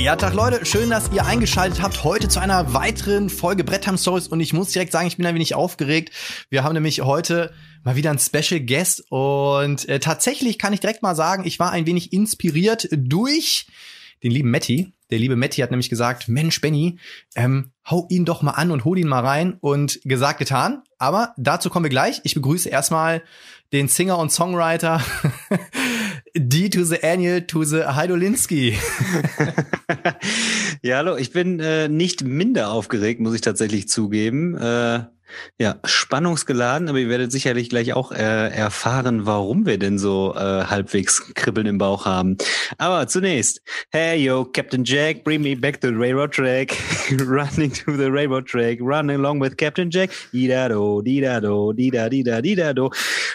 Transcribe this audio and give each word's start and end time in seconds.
Ja, 0.00 0.16
Tag 0.16 0.32
Leute, 0.32 0.64
schön, 0.64 0.88
dass 0.88 1.12
ihr 1.12 1.26
eingeschaltet 1.26 1.82
habt 1.82 2.04
heute 2.04 2.26
zu 2.26 2.40
einer 2.40 2.72
weiteren 2.72 3.28
Folge 3.28 3.64
Brettheim 3.64 3.98
Stories 3.98 4.28
und 4.28 4.40
ich 4.40 4.54
muss 4.54 4.72
direkt 4.72 4.92
sagen, 4.92 5.06
ich 5.06 5.18
bin 5.18 5.26
ein 5.26 5.34
wenig 5.34 5.54
aufgeregt. 5.54 6.14
Wir 6.48 6.64
haben 6.64 6.72
nämlich 6.72 7.02
heute 7.02 7.52
mal 7.84 7.96
wieder 7.96 8.08
einen 8.08 8.18
Special 8.18 8.60
Guest 8.60 9.04
und 9.10 9.86
äh, 9.90 10.00
tatsächlich 10.00 10.58
kann 10.58 10.72
ich 10.72 10.80
direkt 10.80 11.02
mal 11.02 11.14
sagen, 11.14 11.44
ich 11.44 11.58
war 11.58 11.70
ein 11.72 11.84
wenig 11.84 12.14
inspiriert 12.14 12.88
durch 12.90 13.66
den 14.22 14.32
lieben 14.32 14.50
Matti. 14.50 14.90
Der 15.10 15.18
liebe 15.18 15.36
Matti 15.36 15.60
hat 15.60 15.70
nämlich 15.70 15.90
gesagt, 15.90 16.28
Mensch, 16.28 16.62
Benny, 16.62 16.98
ähm, 17.34 17.72
hau 17.88 18.06
ihn 18.08 18.24
doch 18.24 18.40
mal 18.40 18.52
an 18.52 18.70
und 18.70 18.86
hol 18.86 18.96
ihn 18.96 19.08
mal 19.08 19.24
rein 19.24 19.58
und 19.60 20.00
gesagt, 20.04 20.38
getan. 20.38 20.82
Aber 20.96 21.34
dazu 21.36 21.68
kommen 21.68 21.84
wir 21.84 21.90
gleich. 21.90 22.22
Ich 22.24 22.34
begrüße 22.34 22.70
erstmal 22.70 23.22
den 23.72 23.88
Singer 23.88 24.18
und 24.18 24.32
Songwriter 24.32 25.02
D 26.36 26.68
to 26.68 26.84
the 26.84 27.02
Annual 27.02 27.42
to 27.42 27.64
the 27.64 27.84
Heidolinski. 27.84 28.76
ja, 30.82 30.98
hallo, 30.98 31.16
ich 31.16 31.32
bin 31.32 31.60
äh, 31.60 31.88
nicht 31.88 32.24
minder 32.24 32.70
aufgeregt, 32.70 33.20
muss 33.20 33.34
ich 33.34 33.40
tatsächlich 33.40 33.88
zugeben. 33.88 34.56
Äh, 34.56 35.04
ja, 35.58 35.76
spannungsgeladen, 35.84 36.88
aber 36.88 36.98
ihr 36.98 37.08
werdet 37.08 37.32
sicherlich 37.32 37.68
gleich 37.68 37.92
auch 37.92 38.12
äh, 38.12 38.48
erfahren, 38.48 39.26
warum 39.26 39.66
wir 39.66 39.78
denn 39.78 39.98
so 39.98 40.34
äh, 40.34 40.38
halbwegs 40.38 41.34
Kribbeln 41.34 41.66
im 41.66 41.78
Bauch 41.78 42.06
haben. 42.06 42.36
Aber 42.78 43.06
zunächst, 43.08 43.60
hey 43.90 44.22
yo, 44.22 44.44
Captain 44.44 44.84
Jack, 44.84 45.24
bring 45.24 45.42
me 45.42 45.54
back 45.54 45.80
to 45.80 45.88
the 45.88 45.94
railroad 45.94 46.32
track, 46.32 46.76
running 47.26 47.72
to 47.72 47.96
the 47.96 48.10
railroad 48.10 48.46
track, 48.46 48.78
running 48.80 49.16
along 49.16 49.40
with 49.40 49.56
Captain 49.56 49.90
Jack, 49.90 50.10
dida 50.32 50.68
do, 50.68 51.02
dida 51.02 51.40
do, 51.40 51.72
dida 51.72 52.08
dida 52.08 52.40
dida 52.40 52.74
do, 52.74 52.90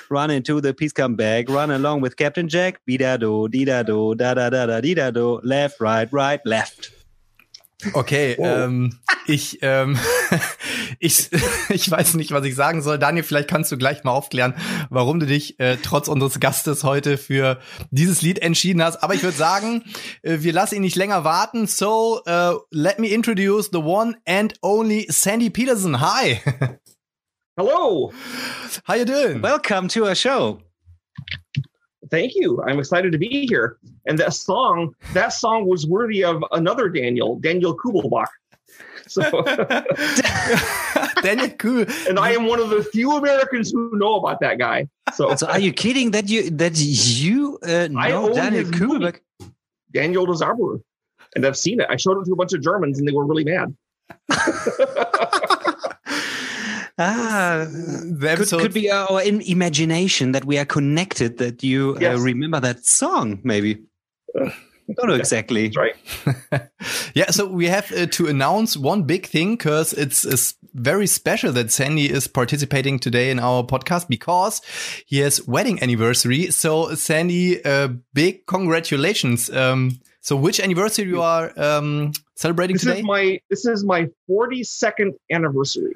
running 0.09 0.43
to 0.43 0.61
the 0.61 0.73
peace 0.73 0.93
come 0.93 1.15
back, 1.15 1.49
run 1.49 1.71
along 1.71 2.01
with 2.01 2.15
Captain 2.15 2.47
Jack, 2.47 2.79
dida 2.87 3.19
do, 3.19 3.47
dida 3.49 3.85
do, 3.85 4.15
da 4.15 4.33
da 4.33 4.49
da 4.49 4.65
da 4.65 4.81
dida 4.81 5.13
do, 5.13 5.39
left, 5.43 5.79
right, 5.79 6.11
right, 6.11 6.39
left. 6.45 6.94
Okay, 7.93 8.35
oh. 8.39 8.45
ähm, 8.45 8.99
ich, 9.27 9.59
ähm, 9.61 9.97
ich, 10.99 11.29
ich 11.69 11.89
weiß 11.89 12.15
nicht, 12.15 12.31
was 12.31 12.45
ich 12.45 12.55
sagen 12.55 12.81
soll. 12.81 12.97
Daniel, 12.97 13.23
vielleicht 13.23 13.49
kannst 13.49 13.71
du 13.71 13.77
gleich 13.77 14.03
mal 14.03 14.11
aufklären, 14.11 14.55
warum 14.89 15.19
du 15.19 15.25
dich 15.25 15.59
äh, 15.59 15.77
trotz 15.81 16.07
unseres 16.07 16.39
Gastes 16.39 16.83
heute 16.83 17.17
für 17.17 17.59
dieses 17.91 18.21
Lied 18.21 18.39
entschieden 18.39 18.81
hast. 18.83 19.03
Aber 19.03 19.13
ich 19.13 19.23
würde 19.23 19.37
sagen, 19.37 19.83
äh, 20.21 20.37
wir 20.39 20.53
lassen 20.53 20.75
ihn 20.75 20.81
nicht 20.81 20.95
länger 20.95 21.23
warten. 21.23 21.67
So, 21.67 22.21
uh, 22.27 22.59
let 22.71 22.99
me 22.99 23.07
introduce 23.07 23.69
the 23.71 23.79
one 23.79 24.15
and 24.25 24.53
only 24.61 25.07
Sandy 25.09 25.49
Peterson. 25.49 25.99
Hi. 25.99 26.41
Hello. 27.57 28.11
How 28.87 28.95
you 28.95 29.05
doing? 29.05 29.41
Welcome 29.41 29.87
to 29.89 30.05
our 30.05 30.15
show. 30.15 30.59
Thank 32.09 32.33
you. 32.35 32.61
I'm 32.63 32.79
excited 32.79 33.11
to 33.11 33.17
be 33.17 33.47
here. 33.47 33.77
And 34.05 34.17
that 34.19 34.33
song, 34.33 34.95
that 35.13 35.29
song 35.29 35.67
was 35.67 35.87
worthy 35.87 36.23
of 36.23 36.43
another 36.51 36.89
Daniel, 36.89 37.39
Daniel 37.39 37.75
Küblböck. 37.75 38.27
So 39.07 39.21
Daniel 41.21 41.49
Cool. 41.57 41.85
And 42.07 42.19
I 42.19 42.31
am 42.31 42.47
one 42.47 42.59
of 42.59 42.69
the 42.69 42.83
few 42.83 43.15
Americans 43.17 43.71
who 43.71 43.91
know 43.93 44.15
about 44.15 44.39
that 44.39 44.57
guy. 44.57 44.87
So, 45.13 45.35
so 45.35 45.47
are 45.47 45.59
you 45.59 45.71
kidding 45.71 46.11
that 46.11 46.29
you 46.29 46.49
that 46.51 46.77
you 46.77 47.59
uh, 47.63 47.87
know 47.87 48.33
Daniel 48.33 48.65
Küblböck? 48.65 49.19
Daniel 49.91 50.25
Desarber. 50.25 50.81
And 51.35 51.45
I've 51.45 51.57
seen 51.57 51.81
it. 51.81 51.87
I 51.89 51.97
showed 51.97 52.21
it 52.21 52.25
to 52.25 52.33
a 52.33 52.35
bunch 52.35 52.53
of 52.53 52.61
Germans 52.61 52.99
and 52.99 53.07
they 53.07 53.11
were 53.11 53.25
really 53.25 53.43
mad. 53.43 53.75
Ah, 56.97 57.67
could, 57.69 58.47
could, 58.47 58.73
be 58.73 58.89
our 58.89 59.21
imagination 59.21 60.31
that 60.31 60.45
we 60.45 60.57
are 60.57 60.65
connected, 60.65 61.39
that 61.39 61.61
you 61.61 61.95
uh, 61.97 61.99
yes. 61.99 62.17
uh, 62.17 62.21
remember 62.21 62.59
that 62.61 62.85
song, 62.85 63.41
maybe. 63.43 63.83
Uh, 64.39 64.49
I 64.89 64.93
don't 64.93 65.07
know 65.09 65.15
exactly. 65.15 65.69
That's 65.69 65.77
right. 65.77 66.69
yeah, 67.15 67.31
so 67.31 67.47
we 67.47 67.65
have 67.65 67.91
uh, 67.91 68.05
to 68.05 68.27
announce 68.27 68.77
one 68.77 69.03
big 69.03 69.25
thing 69.25 69.55
because 69.55 69.93
it's, 69.93 70.23
it's 70.23 70.55
very 70.73 71.07
special 71.07 71.51
that 71.53 71.71
Sandy 71.71 72.09
is 72.09 72.27
participating 72.27 72.99
today 72.99 73.31
in 73.31 73.39
our 73.39 73.63
podcast 73.63 74.07
because 74.07 74.61
he 75.07 75.19
has 75.19 75.45
wedding 75.47 75.81
anniversary. 75.81 76.51
So 76.51 76.93
Sandy, 76.93 77.65
uh, 77.65 77.89
big 78.13 78.45
congratulations. 78.45 79.49
Um, 79.49 79.99
so 80.21 80.35
which 80.35 80.59
anniversary 80.59 81.07
you 81.07 81.21
are 81.21 81.51
um, 81.59 82.11
celebrating 82.35 82.75
this 82.75 82.83
today? 82.83 82.99
Is 82.99 83.05
my, 83.05 83.39
this 83.49 83.65
is 83.65 83.83
my 83.83 84.07
42nd 84.29 85.13
anniversary. 85.31 85.95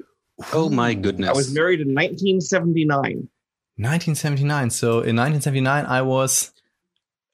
Oh 0.52 0.68
my 0.68 0.94
goodness. 0.94 1.28
I 1.28 1.32
was 1.32 1.52
married 1.52 1.80
in 1.80 1.88
1979. 1.88 3.28
1979. 3.76 4.70
So 4.70 4.88
in 4.88 5.16
1979, 5.16 5.86
I 5.86 6.02
was. 6.02 6.52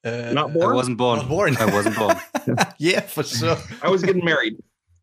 Uh, 0.04 0.30
not 0.32 0.52
born. 0.52 0.70
I 0.70 0.74
wasn't 0.74 0.98
born. 0.98 1.18
Not 1.18 1.28
born. 1.28 1.56
I 1.56 1.66
wasn't 1.66 1.96
born. 1.96 2.16
yeah, 2.78 3.00
for 3.00 3.24
sure. 3.24 3.56
I 3.82 3.90
was 3.90 4.02
getting 4.02 4.24
married. 4.24 4.56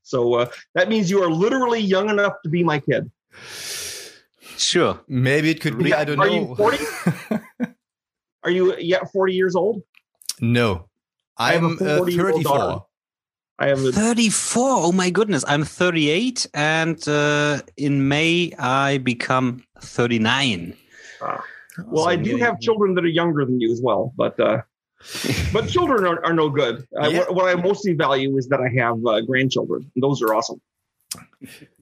So 0.04 0.36
uh, 0.36 0.46
that 0.76 0.88
means 0.88 1.10
you 1.10 1.22
are 1.24 1.30
literally 1.30 1.80
young 1.80 2.10
enough 2.10 2.34
to 2.44 2.50
be 2.50 2.64
my 2.64 2.80
kid. 2.80 3.12
Sure. 4.58 5.02
Maybe 5.08 5.50
it 5.50 5.60
could 5.60 5.78
be. 5.78 5.94
I 5.94 6.06
don't 6.06 6.20
are 6.20 6.28
know. 6.28 6.50
You 6.50 6.56
40? 6.56 6.78
are 8.44 8.52
you 8.52 8.78
yet 8.78 9.12
40 9.12 9.34
years 9.34 9.56
old? 9.56 9.82
No. 10.40 10.90
I'm 11.38 11.74
uh, 11.82 12.06
34. 12.06 12.86
I 13.60 13.68
have 13.68 13.84
a 13.84 13.92
34. 13.92 14.64
Oh 14.64 14.92
my 14.92 15.10
goodness. 15.10 15.46
I'm 15.48 15.64
38 15.64 16.48
and 16.54 17.08
uh, 17.08 17.62
in 17.78 18.08
May 18.08 18.52
I 18.58 18.98
become 18.98 19.64
39. 19.80 20.76
Ah. 21.22 21.44
Well, 21.86 22.06
so 22.06 22.10
I 22.10 22.16
do 22.16 22.38
have 22.38 22.60
children 22.60 22.94
that 22.96 23.04
are 23.04 23.08
younger 23.08 23.46
than 23.46 23.60
you 23.60 23.72
as 23.72 23.82
well, 23.82 24.14
but 24.16 24.40
uh, 24.40 24.62
but 25.54 25.68
children 25.68 26.06
are, 26.06 26.24
are 26.24 26.34
no 26.34 26.50
good. 26.50 26.86
Yeah. 26.92 27.00
I, 27.00 27.08
what, 27.10 27.36
what, 27.36 27.46
I 27.46 27.60
mostly 27.60 27.94
value 27.94 28.38
is 28.38 28.48
that 28.50 28.60
I 28.60 28.70
have 28.80 29.04
uh, 29.06 29.22
grandchildren. 29.22 29.92
Those 29.96 30.22
are 30.22 30.34
awesome. 30.34 30.62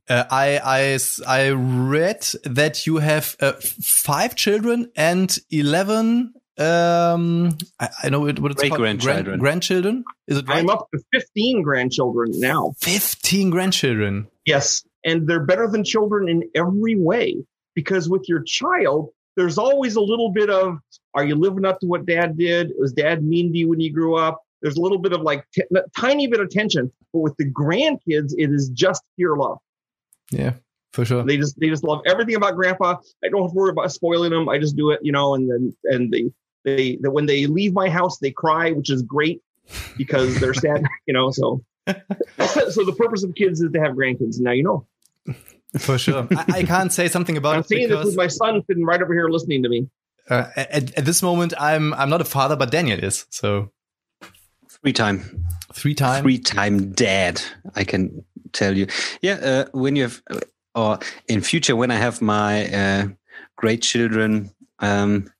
Uh, 0.10 0.24
I, 0.30 0.60
I 0.64 1.00
I 1.28 1.50
read 1.52 2.26
that 2.44 2.88
you 2.88 2.98
have 2.98 3.36
uh, 3.40 3.54
five 3.54 4.36
children 4.36 4.92
and 4.96 5.38
eleven 5.50 6.34
um, 6.58 7.58
I, 7.80 7.90
I 8.04 8.10
know 8.10 8.28
it, 8.28 8.40
what 8.40 8.52
it's 8.52 8.62
Great 8.62 8.70
called. 8.70 8.82
grandchildren. 8.82 9.26
Grand, 9.26 9.40
grandchildren. 9.40 10.04
Is 10.28 10.38
it 10.38 10.48
right? 10.48 10.60
I'm 10.60 10.70
up 10.70 10.88
to 10.94 11.02
15 11.14 11.62
grandchildren 11.62 12.32
now. 12.36 12.74
15 12.82 13.50
grandchildren. 13.50 14.28
Yes. 14.46 14.84
And 15.06 15.28
they're 15.28 15.46
better 15.46 15.68
than 15.68 15.84
children 15.84 16.30
in 16.30 16.44
every 16.56 16.96
way 16.96 17.44
because 17.74 18.10
with 18.10 18.28
your 18.28 18.44
child, 18.44 19.10
there's 19.38 19.58
always 19.58 19.96
a 19.96 20.02
little 20.02 20.32
bit 20.32 20.50
of, 20.50 20.78
are 21.14 21.24
you 21.24 21.36
living 21.36 21.66
up 21.66 21.80
to 21.80 21.88
what 21.88 22.06
dad 22.06 22.38
did? 22.38 22.72
Was 22.78 22.94
dad 22.94 23.24
mean 23.24 23.52
to 23.52 23.58
you 23.58 23.70
when 23.70 23.80
you 23.80 23.92
grew 23.92 24.16
up? 24.18 24.42
There's 24.62 24.78
a 24.78 24.82
little 24.82 25.00
bit 25.00 25.14
of 25.14 25.22
like 25.22 25.46
t- 25.54 25.64
tiny 25.98 26.28
bit 26.28 26.40
of 26.40 26.50
tension. 26.50 26.92
But 27.14 27.20
with 27.20 27.36
the 27.38 27.50
grandkids, 27.50 28.34
it 28.38 28.52
is 28.52 28.70
just 28.70 29.02
pure 29.18 29.36
love. 29.36 29.58
Yeah 30.30 30.54
for 30.92 31.06
sure. 31.06 31.24
They 31.24 31.38
just 31.38 31.60
they 31.60 31.70
just 31.70 31.84
love 31.84 32.02
everything 32.06 32.36
about 32.36 32.56
grandpa. 32.56 32.98
I 33.24 33.30
don't 33.30 33.44
have 33.44 33.52
to 33.52 33.56
worry 33.56 33.72
about 33.72 33.92
spoiling 33.92 34.32
them. 34.32 34.50
I 34.50 34.60
just 34.60 34.76
do 34.76 34.92
it, 34.92 35.00
you 35.02 35.12
know, 35.12 35.36
and 35.36 35.50
then 35.50 35.76
and 35.86 36.12
they 36.12 36.32
they 36.64 36.98
that 37.02 37.12
when 37.12 37.26
they 37.26 37.48
leave 37.48 37.74
my 37.74 37.90
house, 37.90 38.18
they 38.20 38.32
cry, 38.32 38.72
which 38.72 38.90
is 38.90 39.02
great 39.02 39.42
because 39.98 40.40
they're 40.40 40.54
sad, 40.54 40.84
you 41.08 41.14
know. 41.14 41.32
So, 41.32 41.64
so 41.88 42.84
the 42.84 42.96
purpose 42.98 43.24
of 43.24 43.34
kids 43.36 43.62
is 43.62 43.72
to 43.72 43.80
have 43.80 43.94
grandkids. 43.96 44.40
Now 44.40 44.52
you 44.52 44.64
know. 44.64 44.86
For 45.78 45.98
sure, 45.98 46.28
I, 46.36 46.46
I, 46.50 46.64
can't 46.64 46.92
say 46.92 47.08
something 47.08 47.38
about 47.38 47.54
I'm 47.54 47.60
it. 47.62 47.68
saying 47.70 47.90
this 47.90 48.06
with 48.06 48.18
my 48.18 48.28
son 48.28 48.62
sitting 48.68 48.84
right 48.84 49.02
over 49.02 49.14
here 49.14 49.30
listening 49.30 49.64
to 49.64 49.70
me. 49.70 49.88
Uh, 50.30 50.48
at, 50.58 50.94
at 50.98 51.06
this 51.06 51.24
moment, 51.24 51.54
I'm 51.58 51.94
I'm 51.94 52.10
not 52.10 52.20
a 52.20 52.26
father, 52.26 52.58
but 52.58 52.72
Daniel 52.72 53.00
is. 53.00 53.26
So 53.30 53.72
three 54.70 54.92
time, 54.92 55.46
three 55.74 55.96
time, 55.96 56.24
three 56.24 56.40
time 56.40 56.92
dad. 56.92 57.42
I 57.76 57.86
can 57.86 58.26
tell 58.52 58.78
you. 58.78 58.88
Yeah, 59.22 59.36
uh, 59.36 59.66
when 59.72 59.96
you 59.96 60.04
have, 60.04 60.22
or 60.76 61.00
in 61.28 61.42
future 61.42 61.76
when 61.76 61.92
I 61.92 61.96
have 61.96 62.22
my 62.22 62.68
uh, 62.74 63.08
great 63.56 63.82
children, 63.82 64.52
um, 64.80 65.32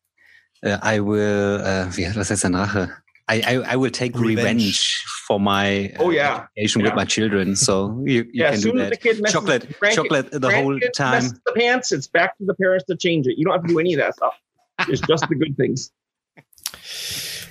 uh, 0.64 0.78
I 0.82 1.00
will, 1.00 1.62
uh, 1.62 1.90
wie, 1.96 2.06
was 2.16 2.30
heißt 2.30 2.44
denn 2.44 2.56
I, 3.28 3.42
I, 3.48 3.74
I 3.74 3.76
will 3.78 3.92
take 3.92 4.14
revenge, 4.16 4.36
revenge 4.36 5.06
for 5.26 5.40
my 5.40 5.94
uh, 5.98 6.04
oh, 6.04 6.10
yeah. 6.10 6.48
education 6.58 6.82
yeah. 6.82 6.88
with 6.88 6.96
my 6.96 7.06
children. 7.06 7.56
So 7.56 8.04
you, 8.06 8.24
you 8.24 8.32
yeah, 8.34 8.52
can 8.52 8.62
do 8.62 8.72
that. 8.74 9.04
Messes, 9.04 9.32
chocolate, 9.32 9.68
chocolate 9.94 10.32
the 10.32 10.52
whole 10.52 10.78
time. 10.94 11.24
the 11.46 11.54
pants. 11.56 11.94
It's 11.94 12.08
back 12.08 12.38
to 12.40 12.46
the 12.46 12.56
parents 12.56 12.86
to 12.88 12.98
change 12.98 13.28
it. 13.28 13.38
You 13.38 13.46
don't 13.46 13.54
have 13.54 13.64
to 13.64 13.70
do 13.70 13.80
any 13.80 13.94
of 13.94 14.00
that 14.00 14.16
stuff. 14.16 14.38
It's 14.90 15.02
just 15.02 15.30
the 15.30 15.36
good 15.36 15.56
things. 15.56 15.92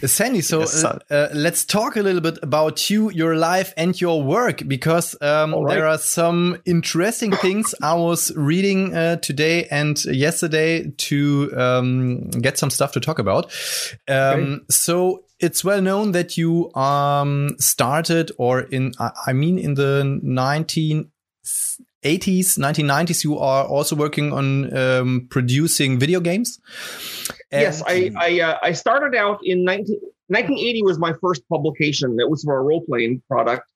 Sandy, 0.06 0.40
so 0.40 0.60
Yes, 0.60 0.84
uh, 0.84 0.98
uh, 1.10 1.28
let's 1.34 1.64
talk 1.64 1.96
a 1.96 2.02
little 2.02 2.20
bit 2.20 2.38
about 2.42 2.88
you, 2.90 3.10
your 3.10 3.36
life, 3.36 3.72
and 3.76 4.00
your 4.00 4.22
work 4.22 4.62
because 4.66 5.20
um, 5.20 5.54
right. 5.54 5.74
there 5.74 5.86
are 5.86 5.98
some 5.98 6.60
interesting 6.64 7.32
things 7.32 7.74
I 7.82 7.94
was 7.94 8.32
reading 8.36 8.94
uh, 8.94 9.16
today 9.16 9.66
and 9.66 10.02
yesterday 10.04 10.90
to 10.90 11.52
um, 11.56 12.30
get 12.30 12.58
some 12.58 12.70
stuff 12.70 12.92
to 12.92 13.00
talk 13.00 13.18
about. 13.18 13.52
Um, 14.08 14.64
So 14.70 15.24
it's 15.38 15.64
well 15.64 15.80
known 15.80 16.12
that 16.12 16.36
you 16.36 16.72
um, 16.74 17.56
started, 17.58 18.30
or 18.38 18.60
in 18.60 18.92
I 19.26 19.32
mean, 19.32 19.58
in 19.58 19.74
the 19.74 20.20
1980s, 22.04 22.58
1990s, 22.58 23.24
you 23.24 23.38
are 23.38 23.64
also 23.64 23.94
working 23.94 24.32
on 24.32 24.76
um, 24.76 25.26
producing 25.30 25.98
video 25.98 26.20
games. 26.20 26.58
yes, 27.52 27.82
I 27.86 28.10
I, 28.18 28.40
uh, 28.40 28.58
I 28.62 28.72
started 28.72 29.14
out 29.14 29.40
in 29.44 29.64
19, 29.64 30.00
1980 30.28 30.82
was 30.82 30.98
my 30.98 31.12
first 31.20 31.46
publication. 31.48 32.18
It 32.18 32.30
was 32.30 32.44
for 32.44 32.56
a 32.56 32.62
role 32.62 32.82
playing 32.82 33.22
product. 33.28 33.68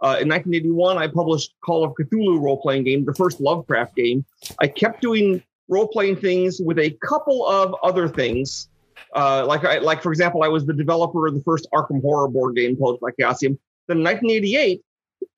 Uh, 0.00 0.18
in 0.20 0.28
1981, 0.28 0.96
I 0.96 1.08
published 1.08 1.54
Call 1.64 1.84
of 1.84 1.92
Cthulhu 1.94 2.40
role 2.40 2.60
playing 2.60 2.84
game, 2.84 3.04
the 3.04 3.14
first 3.14 3.40
Lovecraft 3.40 3.96
game. 3.96 4.24
I 4.60 4.68
kept 4.68 5.02
doing 5.02 5.42
role 5.68 5.88
playing 5.88 6.16
things 6.16 6.60
with 6.60 6.78
a 6.78 6.96
couple 7.06 7.46
of 7.46 7.74
other 7.82 8.08
things. 8.08 8.68
Uh, 9.14 9.44
like 9.46 9.64
I, 9.64 9.78
like 9.78 10.02
for 10.02 10.10
example, 10.10 10.42
I 10.42 10.48
was 10.48 10.66
the 10.66 10.72
developer 10.72 11.26
of 11.26 11.34
the 11.34 11.42
first 11.42 11.68
Arkham 11.74 12.00
Horror 12.00 12.28
board 12.28 12.56
game 12.56 12.76
published 12.76 13.02
by 13.02 13.10
Chaosium. 13.10 13.58
Then 13.86 13.98
in 13.98 14.04
1988, 14.04 14.82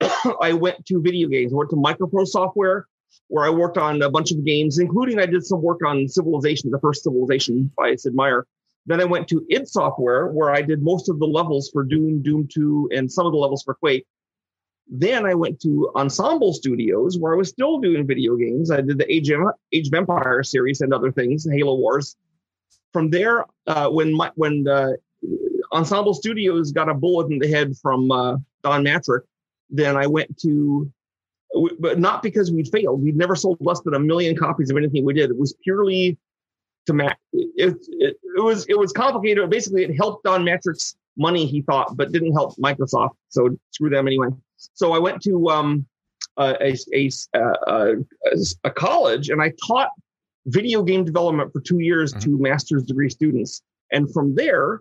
I 0.40 0.52
went 0.52 0.86
to 0.86 1.00
video 1.00 1.28
games. 1.28 1.52
I 1.52 1.56
went 1.56 1.70
to 1.70 1.76
Microprose 1.76 2.28
Software, 2.28 2.86
where 3.28 3.44
I 3.44 3.50
worked 3.50 3.78
on 3.78 4.02
a 4.02 4.10
bunch 4.10 4.32
of 4.32 4.44
games, 4.44 4.78
including 4.78 5.18
I 5.18 5.26
did 5.26 5.44
some 5.44 5.62
work 5.62 5.80
on 5.86 6.08
Civilization, 6.08 6.70
the 6.70 6.80
first 6.80 7.02
Civilization 7.04 7.70
Sid 7.96 8.14
Meier. 8.14 8.46
Then 8.86 9.00
I 9.00 9.04
went 9.04 9.28
to 9.28 9.44
id 9.50 9.68
Software, 9.68 10.28
where 10.28 10.50
I 10.50 10.62
did 10.62 10.82
most 10.82 11.08
of 11.08 11.18
the 11.18 11.26
levels 11.26 11.70
for 11.72 11.84
Doom, 11.84 12.22
Doom 12.22 12.48
2, 12.52 12.90
and 12.92 13.10
some 13.10 13.26
of 13.26 13.32
the 13.32 13.38
levels 13.38 13.62
for 13.62 13.74
Quake. 13.74 14.06
Then 14.88 15.24
I 15.24 15.34
went 15.34 15.60
to 15.60 15.92
Ensemble 15.94 16.52
Studios, 16.52 17.16
where 17.18 17.32
I 17.32 17.36
was 17.36 17.48
still 17.48 17.78
doing 17.78 18.06
video 18.06 18.36
games. 18.36 18.70
I 18.70 18.80
did 18.80 18.98
the 18.98 19.12
Age 19.12 19.30
of, 19.30 19.40
Age 19.72 19.86
of 19.88 19.94
Empire 19.94 20.42
series 20.42 20.80
and 20.80 20.92
other 20.92 21.12
things, 21.12 21.46
Halo 21.48 21.76
Wars. 21.76 22.16
From 22.92 23.10
there, 23.10 23.44
uh, 23.68 23.88
when 23.88 24.12
my, 24.12 24.32
when 24.34 24.66
uh, 24.66 24.94
Ensemble 25.72 26.14
Studios 26.14 26.72
got 26.72 26.88
a 26.88 26.94
bullet 26.94 27.30
in 27.30 27.38
the 27.38 27.48
head 27.48 27.76
from 27.80 28.10
uh, 28.10 28.36
Don 28.64 28.84
Mattrick, 28.84 29.20
then 29.70 29.96
I 29.96 30.06
went 30.06 30.38
to, 30.38 30.90
but 31.78 31.98
not 31.98 32.22
because 32.22 32.50
we'd 32.50 32.68
failed. 32.68 33.02
We'd 33.02 33.16
never 33.16 33.36
sold 33.36 33.58
less 33.60 33.80
than 33.80 33.94
a 33.94 34.00
million 34.00 34.36
copies 34.36 34.70
of 34.70 34.76
anything 34.76 35.04
we 35.04 35.14
did. 35.14 35.30
It 35.30 35.38
was 35.38 35.54
purely 35.62 36.18
to 36.86 36.92
Mac. 36.92 37.18
It, 37.32 37.76
it, 37.88 38.16
it 38.36 38.42
was 38.42 38.66
it 38.68 38.78
was 38.78 38.92
complicated. 38.92 39.48
Basically, 39.50 39.84
it 39.84 39.96
helped 39.96 40.24
Don 40.24 40.44
Mattrick's 40.44 40.96
money, 41.16 41.46
he 41.46 41.62
thought, 41.62 41.96
but 41.96 42.12
didn't 42.12 42.32
help 42.32 42.56
Microsoft. 42.56 43.10
So 43.28 43.56
screw 43.70 43.90
them 43.90 44.06
anyway. 44.06 44.28
So 44.74 44.92
I 44.92 44.98
went 44.98 45.22
to 45.22 45.50
um, 45.50 45.86
a, 46.36 46.74
a, 46.94 47.10
a, 47.34 47.50
a, 47.66 47.94
a 48.64 48.70
college 48.70 49.28
and 49.28 49.42
I 49.42 49.52
taught 49.66 49.90
video 50.46 50.82
game 50.82 51.04
development 51.04 51.52
for 51.52 51.60
two 51.60 51.80
years 51.80 52.12
to 52.14 52.38
master's 52.38 52.84
degree 52.84 53.10
students. 53.10 53.62
And 53.92 54.12
from 54.12 54.34
there, 54.34 54.80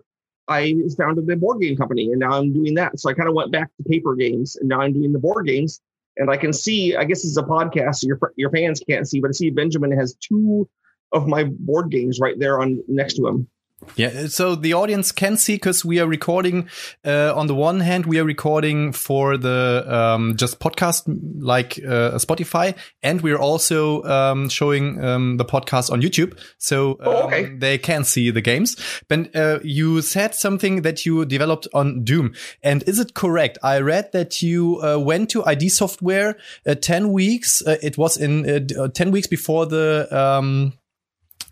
I 0.50 0.74
founded 0.98 1.26
the 1.26 1.36
board 1.36 1.60
game 1.62 1.76
company 1.76 2.06
and 2.10 2.18
now 2.18 2.32
I'm 2.32 2.52
doing 2.52 2.74
that. 2.74 2.98
So 2.98 3.08
I 3.08 3.14
kind 3.14 3.28
of 3.28 3.34
went 3.34 3.52
back 3.52 3.70
to 3.76 3.88
paper 3.88 4.14
games 4.16 4.56
and 4.56 4.68
now 4.68 4.80
I'm 4.80 4.92
doing 4.92 5.12
the 5.12 5.18
board 5.18 5.46
games. 5.46 5.80
And 6.16 6.28
I 6.28 6.36
can 6.36 6.52
see, 6.52 6.96
I 6.96 7.04
guess 7.04 7.24
it's 7.24 7.36
a 7.36 7.42
podcast, 7.42 7.96
so 7.96 8.08
your, 8.08 8.18
your 8.36 8.50
fans 8.50 8.80
can't 8.80 9.08
see, 9.08 9.20
but 9.20 9.28
I 9.28 9.32
see 9.32 9.50
Benjamin 9.50 9.92
has 9.92 10.16
two 10.16 10.68
of 11.12 11.28
my 11.28 11.44
board 11.44 11.90
games 11.90 12.18
right 12.20 12.38
there 12.38 12.60
on 12.60 12.82
next 12.88 13.14
to 13.14 13.26
him. 13.26 13.48
Yeah, 13.96 14.26
so 14.26 14.54
the 14.56 14.74
audience 14.74 15.10
can 15.10 15.38
see 15.38 15.54
because 15.54 15.84
we 15.86 16.00
are 16.00 16.06
recording. 16.06 16.68
Uh, 17.04 17.32
on 17.34 17.46
the 17.46 17.54
one 17.54 17.80
hand, 17.80 18.04
we 18.04 18.18
are 18.18 18.24
recording 18.24 18.92
for 18.92 19.38
the 19.38 19.84
um, 19.88 20.36
just 20.36 20.58
podcast 20.60 21.04
like 21.40 21.78
uh, 21.78 22.12
Spotify, 22.18 22.76
and 23.02 23.22
we 23.22 23.32
are 23.32 23.38
also 23.38 24.02
um, 24.04 24.50
showing 24.50 25.02
um, 25.02 25.38
the 25.38 25.46
podcast 25.46 25.90
on 25.90 26.02
YouTube, 26.02 26.38
so 26.58 26.92
um, 26.92 26.96
Oh, 27.06 27.22
okay. 27.26 27.54
they 27.56 27.78
can 27.78 28.04
see 28.04 28.30
the 28.30 28.42
games. 28.42 28.76
But 29.08 29.34
uh, 29.34 29.60
you 29.64 30.02
said 30.02 30.34
something 30.34 30.82
that 30.82 31.06
you 31.06 31.24
developed 31.24 31.66
on 31.72 32.04
Doom, 32.04 32.34
and 32.62 32.82
is 32.86 32.98
it 32.98 33.14
correct? 33.14 33.56
I 33.62 33.80
read 33.80 34.12
that 34.12 34.42
you 34.42 34.78
uh, 34.82 34.98
went 34.98 35.30
to 35.30 35.44
ID 35.46 35.70
Software 35.70 36.36
uh, 36.66 36.74
ten 36.74 37.12
weeks. 37.12 37.62
Uh, 37.66 37.78
it 37.82 37.96
was 37.96 38.18
in 38.18 38.68
ten 38.92 39.10
weeks 39.10 39.26
before 39.26 39.64
the. 39.64 40.70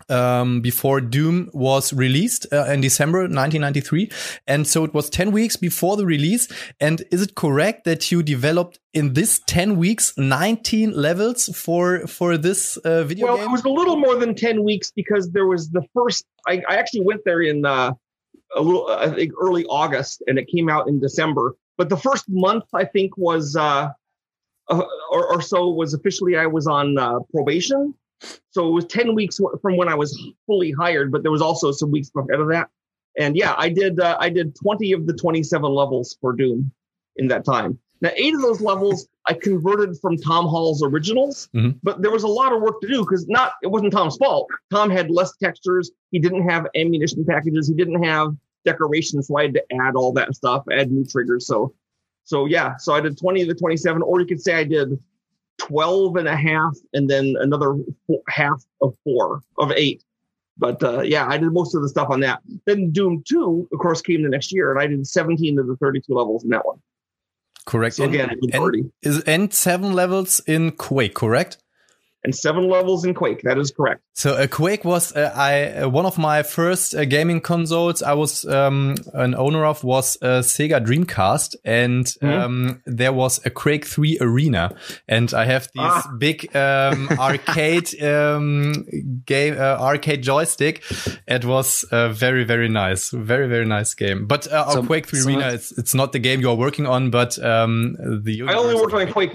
Um, 0.09 0.61
before 0.61 1.01
Doom 1.01 1.49
was 1.53 1.93
released 1.93 2.47
uh, 2.51 2.65
in 2.65 2.81
December 2.81 3.19
1993. 3.19 4.09
And 4.47 4.67
so 4.67 4.83
it 4.83 4.93
was 4.93 5.09
10 5.09 5.31
weeks 5.31 5.55
before 5.55 5.97
the 5.97 6.05
release. 6.05 6.47
And 6.79 7.03
is 7.11 7.21
it 7.21 7.35
correct 7.35 7.83
that 7.85 8.11
you 8.11 8.23
developed 8.23 8.79
in 8.93 9.13
this 9.13 9.39
10 9.45 9.77
weeks 9.77 10.13
19 10.17 10.91
levels 10.91 11.49
for 11.55 12.07
for 12.07 12.37
this 12.37 12.77
uh, 12.77 13.03
video 13.03 13.27
well, 13.27 13.37
game? 13.37 13.47
it 13.47 13.51
was 13.51 13.63
a 13.63 13.69
little 13.69 13.97
more 13.97 14.15
than 14.15 14.33
10 14.33 14.63
weeks 14.63 14.91
because 14.91 15.31
there 15.31 15.45
was 15.45 15.69
the 15.69 15.83
first, 15.93 16.25
I, 16.47 16.61
I 16.67 16.75
actually 16.77 17.01
went 17.01 17.21
there 17.25 17.41
in 17.41 17.65
uh, 17.65 17.93
a 18.55 18.61
little, 18.61 18.87
I 18.87 19.09
think 19.09 19.33
early 19.39 19.65
August 19.65 20.23
and 20.27 20.39
it 20.39 20.47
came 20.47 20.69
out 20.69 20.87
in 20.87 20.99
December. 20.99 21.55
But 21.77 21.89
the 21.89 21.97
first 21.97 22.25
month, 22.27 22.65
I 22.73 22.85
think, 22.85 23.15
was, 23.17 23.55
uh, 23.55 23.89
uh, 24.69 24.83
or, 25.11 25.33
or 25.33 25.41
so 25.41 25.69
was 25.69 25.93
officially 25.93 26.37
I 26.37 26.45
was 26.45 26.67
on 26.67 26.97
uh, 26.97 27.19
probation. 27.31 27.93
So 28.51 28.67
it 28.67 28.71
was 28.71 28.85
10 28.85 29.15
weeks 29.15 29.39
from 29.61 29.77
when 29.77 29.87
I 29.87 29.95
was 29.95 30.19
fully 30.45 30.71
hired, 30.71 31.11
but 31.11 31.23
there 31.23 31.31
was 31.31 31.41
also 31.41 31.71
some 31.71 31.91
weeks 31.91 32.11
ahead 32.15 32.39
of 32.39 32.49
that. 32.49 32.69
And 33.17 33.35
yeah, 33.35 33.55
I 33.57 33.69
did, 33.69 33.99
uh, 33.99 34.17
I 34.19 34.29
did 34.29 34.55
20 34.55 34.91
of 34.93 35.07
the 35.07 35.13
27 35.13 35.69
levels 35.71 36.17
for 36.21 36.33
Doom 36.33 36.71
in 37.17 37.27
that 37.27 37.45
time. 37.45 37.77
Now, 38.01 38.11
eight 38.15 38.33
of 38.33 38.41
those 38.41 38.61
levels 38.61 39.07
I 39.27 39.33
converted 39.33 39.97
from 39.99 40.17
Tom 40.17 40.47
Hall's 40.47 40.81
originals, 40.83 41.49
but 41.83 42.01
there 42.01 42.11
was 42.11 42.23
a 42.23 42.27
lot 42.27 42.53
of 42.53 42.61
work 42.61 42.79
to 42.81 42.87
do 42.87 43.01
because 43.01 43.27
not 43.27 43.53
it 43.61 43.67
wasn't 43.67 43.91
Tom's 43.91 44.15
fault. 44.17 44.47
Tom 44.71 44.89
had 44.89 45.11
less 45.11 45.35
textures. 45.37 45.91
He 46.11 46.19
didn't 46.19 46.47
have 46.49 46.65
ammunition 46.75 47.25
packages. 47.25 47.67
He 47.67 47.73
didn't 47.73 48.01
have 48.03 48.35
decorations, 48.65 49.27
so 49.27 49.37
I 49.37 49.43
had 49.43 49.53
to 49.55 49.63
add 49.81 49.95
all 49.95 50.13
that 50.13 50.33
stuff, 50.33 50.63
add 50.71 50.91
new 50.91 51.05
triggers. 51.05 51.45
So, 51.45 51.73
so 52.23 52.45
yeah, 52.45 52.77
so 52.77 52.93
I 52.93 53.01
did 53.01 53.17
20 53.17 53.41
of 53.41 53.47
the 53.49 53.55
27, 53.55 54.01
or 54.01 54.21
you 54.21 54.25
could 54.25 54.41
say 54.41 54.55
I 54.55 54.63
did 54.63 54.97
12 55.59 56.15
and 56.15 56.27
a 56.27 56.35
half, 56.35 56.75
and 56.93 57.09
then 57.09 57.35
another 57.39 57.75
four, 58.07 58.21
half 58.27 58.63
of 58.81 58.95
four 59.03 59.41
of 59.57 59.71
eight. 59.73 60.03
But 60.57 60.83
uh, 60.83 61.01
yeah, 61.01 61.25
I 61.27 61.37
did 61.37 61.53
most 61.53 61.73
of 61.75 61.81
the 61.81 61.89
stuff 61.89 62.09
on 62.09 62.19
that. 62.21 62.39
Then 62.65 62.91
Doom 62.91 63.23
2, 63.27 63.69
of 63.71 63.79
course, 63.79 64.01
came 64.01 64.23
the 64.23 64.29
next 64.29 64.51
year, 64.51 64.71
and 64.71 64.79
I 64.81 64.87
did 64.87 65.05
17 65.07 65.57
of 65.59 65.67
the 65.67 65.77
32 65.77 66.13
levels 66.13 66.43
in 66.43 66.49
that 66.49 66.65
one. 66.65 66.81
correct. 67.65 67.95
So 67.95 68.03
And- 68.05 68.13
again, 68.15 68.29
and, 68.41 68.51
30. 68.51 68.83
is, 69.03 69.21
and 69.21 69.53
seven 69.53 69.93
levels 69.93 70.41
in 70.47 70.71
Quake, 70.71 71.13
correct? 71.13 71.57
And 72.23 72.35
seven 72.35 72.67
levels 72.69 73.05
in 73.05 73.13
Quake. 73.13 73.43
That 73.43 73.57
is 73.57 73.71
correct. 73.71 74.01
So 74.13 74.33
uh, 74.33 74.47
Quake 74.47 74.83
was 74.83 75.15
uh, 75.15 75.31
I 75.33 75.83
uh, 75.83 75.89
one 75.89 76.05
of 76.05 76.17
my 76.17 76.43
first 76.43 76.93
uh, 76.93 77.05
gaming 77.05 77.39
consoles 77.39 78.03
I 78.03 78.11
was 78.13 78.43
um, 78.45 78.95
an 79.13 79.35
owner 79.35 79.63
of 79.65 79.85
was 79.85 80.17
a 80.21 80.41
Sega 80.43 80.85
Dreamcast, 80.85 81.55
and 81.63 82.05
Mm-hmm. 82.05 82.27
um, 82.41 82.81
there 82.85 83.13
was 83.13 83.39
a 83.45 83.49
Quake 83.49 83.85
Three 83.85 84.17
Arena, 84.19 84.75
and 85.07 85.33
I 85.33 85.45
have 85.45 85.63
this 85.73 85.77
Ah. 85.77 86.11
big 86.17 86.53
um, 86.55 87.07
arcade 87.19 88.01
um, 88.03 88.85
game 89.25 89.53
uh, 89.57 89.77
arcade 89.79 90.21
joystick. 90.21 90.83
It 91.25 91.45
was 91.45 91.85
uh, 91.91 92.09
very 92.09 92.43
very 92.43 92.67
nice, 92.67 93.11
very 93.11 93.47
very 93.47 93.65
nice 93.65 93.93
game. 93.93 94.27
But 94.27 94.45
uh, 94.47 94.69
So- 94.71 94.83
Quake 94.83 95.07
Three 95.07 95.19
so- 95.21 95.29
Arena 95.29 95.53
it's 95.53 95.71
it's 95.77 95.93
not 95.93 96.11
the 96.11 96.19
game 96.19 96.41
you 96.41 96.49
are 96.49 96.57
working 96.57 96.85
on, 96.85 97.11
but 97.11 97.39
um, 97.43 97.95
the 98.23 98.43
I 98.45 98.53
only 98.55 98.75
worked 98.75 98.93
on 98.93 99.07
Quake 99.13 99.33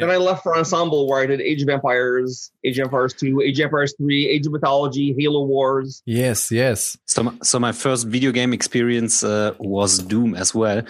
1. 0.00 0.08
Then 0.08 0.10
I 0.10 0.18
left 0.18 0.42
for 0.42 0.56
Ensemble 0.56 1.08
where 1.08 1.22
I 1.22 1.26
did 1.26 1.40
Age 1.40 1.62
of 1.62 1.68
Empires, 1.68 2.50
Age 2.64 2.78
of 2.78 2.84
Empires 2.86 3.14
2, 3.14 3.40
Age 3.42 3.58
of 3.60 3.64
Empires 3.64 3.94
3, 3.98 4.28
Age 4.28 4.46
of 4.46 4.52
Mythology, 4.52 5.14
Halo 5.18 5.44
Wars. 5.44 6.02
Yes, 6.06 6.50
yes. 6.50 6.96
So, 7.06 7.22
my- 7.24 7.34
so 7.42 7.58
my 7.58 7.72
first 7.72 8.06
video 8.06 8.32
game 8.32 8.52
experience 8.52 9.22
uh, 9.24 9.52
was 9.58 9.98
Doom 9.98 10.34
as 10.34 10.54
well 10.54 10.82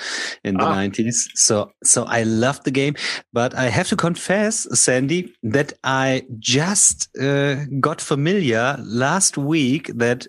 in 0.44 0.56
the 0.56 0.64
Ah. 0.64 0.74
90s. 0.74 1.28
So, 1.34 1.72
so 1.84 2.04
I 2.04 2.22
loved 2.24 2.64
the 2.64 2.70
game, 2.70 2.94
but 3.32 3.54
I 3.54 3.64
have 3.68 3.88
to 3.88 3.96
confess, 3.96 4.66
Sandy, 4.78 5.32
that 5.42 5.72
I 5.84 6.24
just 6.38 7.08
uh, 7.20 7.64
got 7.80 8.00
familiar 8.00 8.76
last 8.80 9.36
week 9.38 9.90
that 9.94 10.26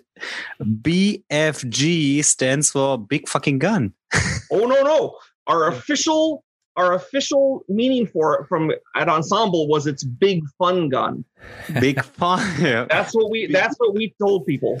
BFG 0.62 2.24
stands 2.24 2.70
for 2.70 2.98
Big 2.98 3.28
Fucking 3.28 3.58
Gun. 3.58 3.92
Oh 4.54 4.66
no, 4.66 4.82
no. 4.82 5.16
Our 5.46 5.68
official 5.68 6.44
our 6.76 6.94
official 6.94 7.64
meaning 7.68 8.06
for 8.06 8.40
it 8.40 8.46
from 8.48 8.72
at 8.96 9.08
Ensemble 9.08 9.68
was 9.68 9.86
its 9.86 10.04
big 10.04 10.42
fun 10.58 10.88
gun. 10.88 11.24
Big 11.80 12.02
fun, 12.02 12.40
yeah. 12.60 12.86
That's 12.88 13.14
what 13.14 13.30
we 13.30 13.46
that's 13.46 13.76
what 13.78 13.94
we 13.94 14.14
told 14.20 14.46
people. 14.46 14.80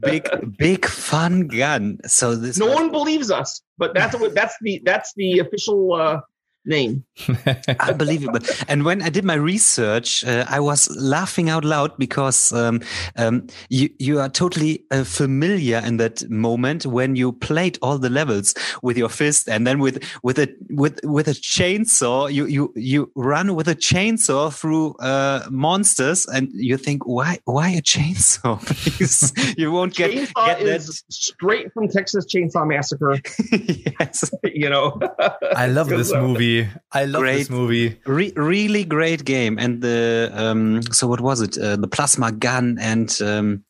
big, 0.00 0.28
big 0.58 0.86
fun 0.86 1.46
gun. 1.48 1.98
So 2.06 2.34
this 2.34 2.58
No 2.58 2.66
was- 2.66 2.74
one 2.74 2.90
believes 2.90 3.30
us, 3.30 3.60
but 3.78 3.94
that's 3.94 4.18
what 4.18 4.34
that's 4.34 4.56
the 4.62 4.82
that's 4.84 5.12
the 5.16 5.38
official 5.38 5.92
uh 5.94 6.20
name. 6.70 7.04
Unbelievable. 7.80 8.40
And 8.68 8.84
when 8.84 9.02
I 9.02 9.10
did 9.10 9.24
my 9.24 9.34
research, 9.34 10.24
uh, 10.24 10.46
I 10.48 10.60
was 10.60 10.88
laughing 10.96 11.50
out 11.50 11.64
loud 11.64 11.98
because 11.98 12.52
um, 12.52 12.80
um, 13.16 13.46
you 13.68 13.90
you 13.98 14.20
are 14.20 14.30
totally 14.30 14.84
uh, 14.90 15.04
familiar 15.04 15.82
in 15.84 15.98
that 15.98 16.28
moment 16.30 16.86
when 16.86 17.16
you 17.16 17.32
played 17.32 17.78
all 17.82 17.98
the 17.98 18.08
levels 18.08 18.54
with 18.82 18.96
your 18.96 19.10
fist, 19.10 19.48
and 19.48 19.66
then 19.66 19.78
with 19.80 20.02
with 20.22 20.38
a 20.38 20.48
with 20.70 21.00
with 21.04 21.28
a 21.28 21.32
chainsaw, 21.32 22.32
you 22.32 22.46
you 22.46 22.72
you 22.76 23.10
run 23.14 23.54
with 23.54 23.68
a 23.68 23.74
chainsaw 23.74 24.52
through 24.52 24.94
uh, 25.00 25.46
monsters, 25.50 26.26
and 26.26 26.48
you 26.54 26.76
think, 26.76 27.06
why 27.06 27.38
why 27.44 27.68
a 27.70 27.82
chainsaw? 27.82 28.58
Please, 28.70 29.32
you 29.58 29.72
won't 29.72 29.94
get, 29.94 30.10
Chainsaw 30.10 30.46
get 30.46 30.62
is 30.62 30.86
that. 30.86 31.12
straight 31.12 31.72
from 31.72 31.88
Texas 31.88 32.26
Chainsaw 32.26 32.66
Massacre. 32.66 33.18
yes. 34.00 34.30
You 34.44 34.70
know, 34.70 34.98
I 35.56 35.66
love 35.66 35.88
this 35.88 36.12
movie. 36.12 36.59
I 36.92 37.04
love 37.04 37.22
this 37.22 37.48
Great. 37.48 37.50
movie. 37.50 37.98
Re- 38.06 38.32
really 38.36 38.84
great 38.84 39.24
game 39.24 39.58
and 39.58 39.80
the 39.82 40.30
um 40.34 40.82
so 40.92 41.06
what 41.06 41.20
was 41.20 41.40
it 41.40 41.56
uh, 41.58 41.76
the 41.76 41.88
plasma 41.88 42.32
gun 42.32 42.78
and 42.80 43.08
um 43.22 43.64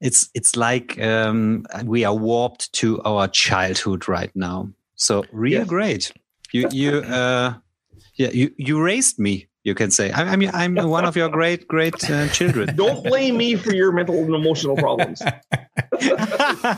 it's 0.00 0.30
it's 0.34 0.56
like 0.56 1.00
um 1.00 1.64
we 1.84 2.04
are 2.04 2.14
warped 2.14 2.72
to 2.80 3.00
our 3.04 3.28
childhood 3.28 4.08
right 4.08 4.30
now 4.34 4.68
so 4.96 5.24
real 5.32 5.60
Yes. 5.60 5.68
great 5.68 6.12
you 6.52 6.68
you 6.72 6.98
uh 6.98 7.54
yeah 8.16 8.30
you 8.32 8.50
you 8.58 8.82
raised 8.82 9.18
me 9.18 9.48
you 9.64 9.74
can 9.74 9.90
say 9.90 10.10
i, 10.10 10.32
I 10.32 10.36
mean 10.36 10.50
i'm 10.54 10.74
one 10.98 11.04
of 11.04 11.16
your 11.16 11.28
great 11.28 11.66
great 11.68 11.94
uh, 12.10 12.28
children 12.28 12.74
don't 12.82 13.02
blame 13.04 13.36
me 13.36 13.56
for 13.56 13.72
your 13.72 13.92
mental 13.92 14.18
and 14.18 14.34
emotional 14.34 14.76
problems. 14.76 15.22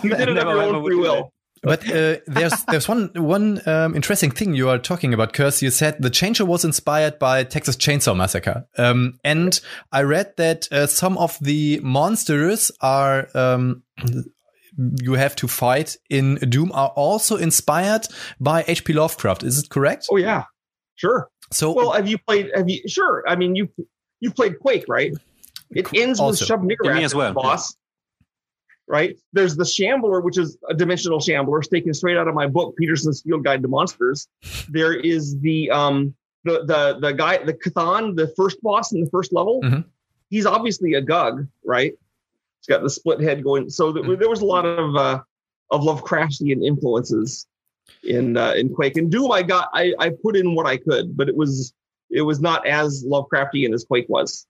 You 0.04 0.10
did 0.10 0.28
it 0.28 0.38
of 0.38 0.46
your 0.48 0.62
own 0.62 0.84
free 0.84 0.96
will. 0.96 1.32
But 1.64 1.90
uh, 1.90 2.18
there's 2.26 2.64
there's 2.68 2.88
one 2.88 3.10
one 3.14 3.60
um, 3.66 3.94
interesting 3.96 4.30
thing 4.30 4.54
you 4.54 4.68
are 4.68 4.78
talking 4.78 5.14
about, 5.14 5.32
Curse. 5.32 5.62
You 5.62 5.70
said 5.70 5.96
the 6.00 6.10
chainsaw 6.10 6.46
was 6.46 6.64
inspired 6.64 7.18
by 7.18 7.44
Texas 7.44 7.76
Chainsaw 7.76 8.16
Massacre, 8.16 8.66
um, 8.78 9.18
and 9.24 9.58
I 9.90 10.02
read 10.02 10.34
that 10.36 10.70
uh, 10.70 10.86
some 10.86 11.18
of 11.18 11.38
the 11.40 11.80
monsters 11.82 12.70
are 12.80 13.28
um, 13.34 13.82
you 15.02 15.14
have 15.14 15.36
to 15.36 15.48
fight 15.48 15.96
in 16.10 16.36
Doom 16.36 16.70
are 16.72 16.88
also 16.90 17.36
inspired 17.36 18.06
by 18.40 18.64
H.P. 18.66 18.92
Lovecraft. 18.92 19.42
Is 19.42 19.58
it 19.58 19.70
correct? 19.70 20.06
Oh 20.10 20.16
yeah, 20.16 20.44
sure. 20.96 21.30
So 21.52 21.72
Well, 21.72 21.92
have 21.92 22.08
you 22.08 22.18
played? 22.18 22.50
Have 22.54 22.68
you? 22.68 22.82
Sure. 22.86 23.24
I 23.26 23.36
mean, 23.36 23.54
you 23.54 23.68
you 24.20 24.30
played 24.30 24.58
Quake, 24.58 24.84
right? 24.88 25.12
It 25.70 25.88
ends 25.94 26.20
Also. 26.20 26.44
with 26.44 26.50
Shub 26.50 26.64
Niggurath 26.64 26.96
Me 26.96 27.04
as 27.04 27.14
well, 27.14 27.30
the 27.30 27.34
boss. 27.34 27.74
Right. 28.86 29.16
There's 29.32 29.56
the 29.56 29.64
Shambler, 29.64 30.20
which 30.20 30.36
is 30.36 30.58
a 30.68 30.74
dimensional 30.74 31.18
Shambler, 31.18 31.62
taken 31.62 31.94
straight 31.94 32.18
out 32.18 32.28
of 32.28 32.34
my 32.34 32.46
book, 32.46 32.76
Petersen's 32.76 33.22
Field 33.22 33.42
Guide 33.42 33.62
to 33.62 33.68
Monsters. 33.68 34.28
There 34.68 34.92
is 34.92 35.38
the 35.40 35.70
um 35.70 36.14
the 36.44 36.64
the 36.66 36.98
the 37.00 37.12
guy, 37.12 37.42
the 37.42 37.54
Chthon, 37.54 38.14
the 38.14 38.28
first 38.36 38.60
boss 38.62 38.92
in 38.92 39.00
the 39.02 39.08
first 39.10 39.32
level. 39.32 39.62
Mhm. 39.62 39.84
He's 40.28 40.44
obviously 40.44 40.94
a 40.94 41.00
Gug, 41.00 41.46
right? 41.64 41.92
He's 42.60 42.66
got 42.68 42.82
the 42.82 42.90
split 42.90 43.20
head 43.20 43.42
going. 43.42 43.70
So 43.70 43.90
th- 43.92 44.04
Mhm. 44.04 44.18
there 44.18 44.28
was 44.28 44.42
a 44.42 44.46
lot 44.46 44.66
of 44.66 44.94
uh 44.96 45.20
of 45.70 45.80
Lovecraftian 45.80 46.62
influences 46.62 47.46
in 48.02 48.36
uh, 48.36 48.52
in 48.52 48.68
Quake 48.74 48.98
and 48.98 49.10
Doom. 49.10 49.32
I 49.32 49.42
got 49.42 49.70
I 49.72 49.94
I 49.98 50.10
put 50.10 50.36
in 50.36 50.54
what 50.54 50.66
I 50.66 50.76
could, 50.76 51.16
but 51.16 51.30
it 51.30 51.36
was 51.36 51.72
it 52.10 52.20
was 52.20 52.38
not 52.40 52.66
as 52.66 53.02
Lovecraftian 53.02 53.72
as 53.72 53.84
Quake 53.84 54.08
was. 54.10 54.46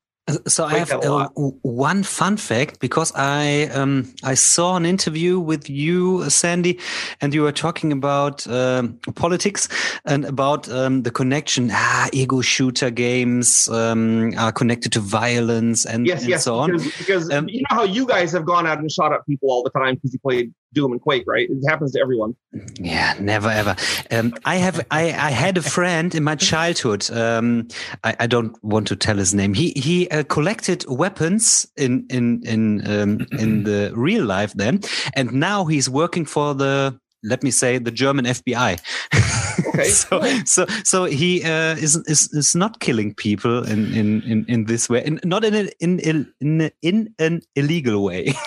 So 0.46 0.64
I 0.64 0.78
have 0.78 0.90
uh, 0.90 1.28
one 1.62 2.02
fun 2.02 2.38
fact 2.38 2.80
because 2.80 3.12
I 3.14 3.68
um, 3.74 4.08
I 4.22 4.32
saw 4.32 4.74
an 4.74 4.86
interview 4.86 5.38
with 5.38 5.68
you, 5.68 6.30
Sandy, 6.30 6.78
and 7.20 7.34
you 7.34 7.42
were 7.42 7.52
talking 7.52 7.92
about 7.92 8.46
um, 8.46 8.98
politics 9.16 9.68
and 10.06 10.24
about 10.24 10.66
um, 10.70 11.02
the 11.02 11.10
connection. 11.10 11.68
Ah, 11.70 12.08
ego 12.14 12.40
shooter 12.40 12.88
games 12.88 13.68
um, 13.68 14.32
are 14.38 14.50
connected 14.50 14.92
to 14.92 15.00
violence 15.00 15.84
and, 15.84 16.06
Yes, 16.06 16.22
and 16.22 16.30
yes, 16.30 16.44
so 16.44 16.54
on. 16.56 16.72
because, 16.72 16.96
because 16.96 17.30
Um, 17.30 17.46
you 17.50 17.60
know 17.60 17.76
how 17.76 17.84
you 17.84 18.06
guys 18.06 18.32
have 18.32 18.46
gone 18.46 18.66
out 18.66 18.78
and 18.78 18.90
shot 18.90 19.12
up 19.12 19.26
people 19.26 19.50
all 19.50 19.62
the 19.62 19.70
time 19.78 19.96
because 19.96 20.14
you 20.14 20.20
played 20.20 20.54
Doom 20.74 20.92
and 20.92 21.00
Quake, 21.00 21.24
right? 21.26 21.48
It 21.48 21.68
happens 21.68 21.92
to 21.92 22.00
everyone. 22.00 22.36
Yeah, 22.78 23.14
never 23.20 23.48
ever. 23.48 23.76
Um, 24.10 24.34
I 24.44 24.56
have 24.56 24.84
I, 24.90 25.04
I 25.04 25.30
had 25.30 25.56
a 25.56 25.62
friend 25.62 26.14
in 26.14 26.24
my 26.24 26.36
childhood. 26.36 27.10
Um, 27.10 27.68
I, 28.02 28.16
I 28.20 28.26
don't 28.26 28.62
want 28.62 28.88
to 28.88 28.96
tell 28.96 29.16
his 29.16 29.34
name. 29.34 29.54
He 29.54 29.70
he 29.76 30.08
uh, 30.10 30.24
collected 30.24 30.84
weapons 30.88 31.66
in 31.76 32.06
in 32.10 32.42
in 32.44 32.86
um, 32.86 33.26
in 33.38 33.64
the 33.70 33.92
real 33.94 34.24
life 34.24 34.52
then, 34.54 34.80
and 35.14 35.32
now 35.32 35.64
he's 35.64 35.88
working 35.88 36.24
for 36.26 36.54
the 36.54 36.98
let 37.22 37.42
me 37.42 37.50
say 37.50 37.78
the 37.78 37.90
German 37.90 38.26
FBI. 38.26 38.80
Okay, 39.74 39.88
so 39.88 40.20
cool. 40.20 40.46
so 40.46 40.66
so 40.84 41.04
he 41.04 41.42
uh, 41.42 41.74
is 41.74 41.96
is 42.06 42.32
is 42.32 42.54
not 42.54 42.78
killing 42.78 43.12
people 43.14 43.64
in 43.64 43.92
in 43.92 44.22
in, 44.22 44.44
in 44.48 44.64
this 44.66 44.88
way, 44.88 45.04
in, 45.04 45.18
not 45.24 45.44
in 45.44 45.54
a, 45.54 45.68
in 45.80 45.98
in 45.98 46.32
in 46.40 46.70
in 46.82 47.14
an 47.18 47.40
illegal 47.56 48.02
way. 48.04 48.34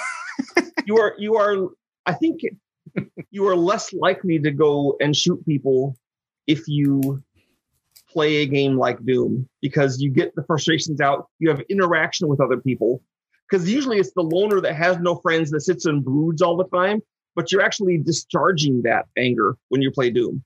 You 0.88 0.98
are 0.98 1.16
you 1.18 1.36
are 1.36 1.68
I 2.08 2.14
think 2.14 2.42
you 3.32 3.48
are 3.48 3.56
less 3.56 3.94
likely 3.94 4.40
to 4.40 4.50
go 4.50 4.96
and 5.00 5.16
shoot 5.16 5.46
people 5.46 5.96
if 6.48 6.68
you 6.68 7.22
play 8.10 8.38
a 8.38 8.46
game 8.46 8.78
like 8.78 9.04
Doom 9.06 9.48
because 9.62 10.02
you 10.02 10.10
get 10.10 10.34
the 10.36 10.44
frustrations 10.44 11.02
out. 11.02 11.28
You 11.40 11.50
have 11.50 11.62
interaction 11.70 12.30
with 12.30 12.40
other 12.40 12.58
people 12.58 13.04
because 13.50 13.70
usually 13.70 14.00
it's 14.00 14.14
the 14.14 14.24
loner 14.24 14.62
that 14.62 14.76
has 14.76 14.98
no 15.00 15.18
friends 15.18 15.52
that 15.52 15.62
sits 15.62 15.86
and 15.86 16.04
broods 16.04 16.42
all 16.42 16.56
the 16.56 16.68
time. 16.76 17.02
But 17.36 17.52
you're 17.52 17.62
actually 17.62 18.00
discharging 18.00 18.82
that 18.84 19.06
anger 19.18 19.58
when 19.70 19.82
you 19.82 19.92
play 19.92 20.10
Doom. 20.10 20.44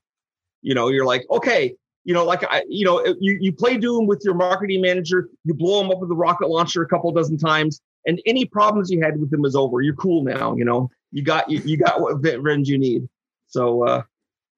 You 0.60 0.74
know, 0.74 0.88
you're 0.88 1.06
like, 1.06 1.24
okay, 1.30 1.74
you 2.04 2.12
know, 2.12 2.24
like 2.24 2.44
I, 2.44 2.64
you 2.68 2.84
know, 2.84 3.02
you 3.20 3.38
you 3.40 3.52
play 3.52 3.78
Doom 3.78 4.06
with 4.06 4.20
your 4.24 4.34
marketing 4.34 4.82
manager, 4.82 5.28
you 5.44 5.54
blow 5.54 5.82
him 5.82 5.90
up 5.90 6.00
with 6.00 6.10
a 6.10 6.14
rocket 6.14 6.48
launcher 6.48 6.82
a 6.82 6.88
couple 6.88 7.10
dozen 7.12 7.38
times, 7.38 7.80
and 8.04 8.20
any 8.26 8.44
problems 8.44 8.90
you 8.90 9.00
had 9.00 9.18
with 9.18 9.32
him 9.32 9.44
is 9.44 9.56
over. 9.56 9.80
You're 9.80 9.94
cool 9.94 10.24
now. 10.24 10.54
You 10.54 10.64
know, 10.64 10.90
you 11.12 11.22
got 11.22 11.50
you, 11.50 11.60
you 11.64 11.76
got 11.76 12.00
what 12.00 12.22
revenge 12.22 12.68
you 12.68 12.78
need. 12.78 13.08
So, 13.48 13.84
uh, 13.84 14.02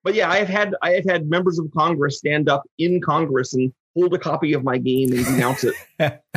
but 0.03 0.15
yeah, 0.15 0.31
I 0.31 0.39
have 0.39 0.49
had 0.49 0.75
I 0.83 0.93
have 0.93 1.05
had 1.05 1.29
members 1.29 1.59
of 1.59 1.71
Congress 1.73 2.19
stand 2.19 2.49
up 2.49 2.63
in 2.79 3.01
Congress 3.01 3.55
and 3.55 3.73
hold 3.95 4.15
a 4.15 4.19
copy 4.19 4.53
of 4.53 4.65
my 4.65 4.79
game 4.79 5.13
and 5.13 5.25
denounce 5.25 5.65
it. 5.65 5.75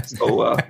So, 0.06 0.42
uh, 0.42 0.62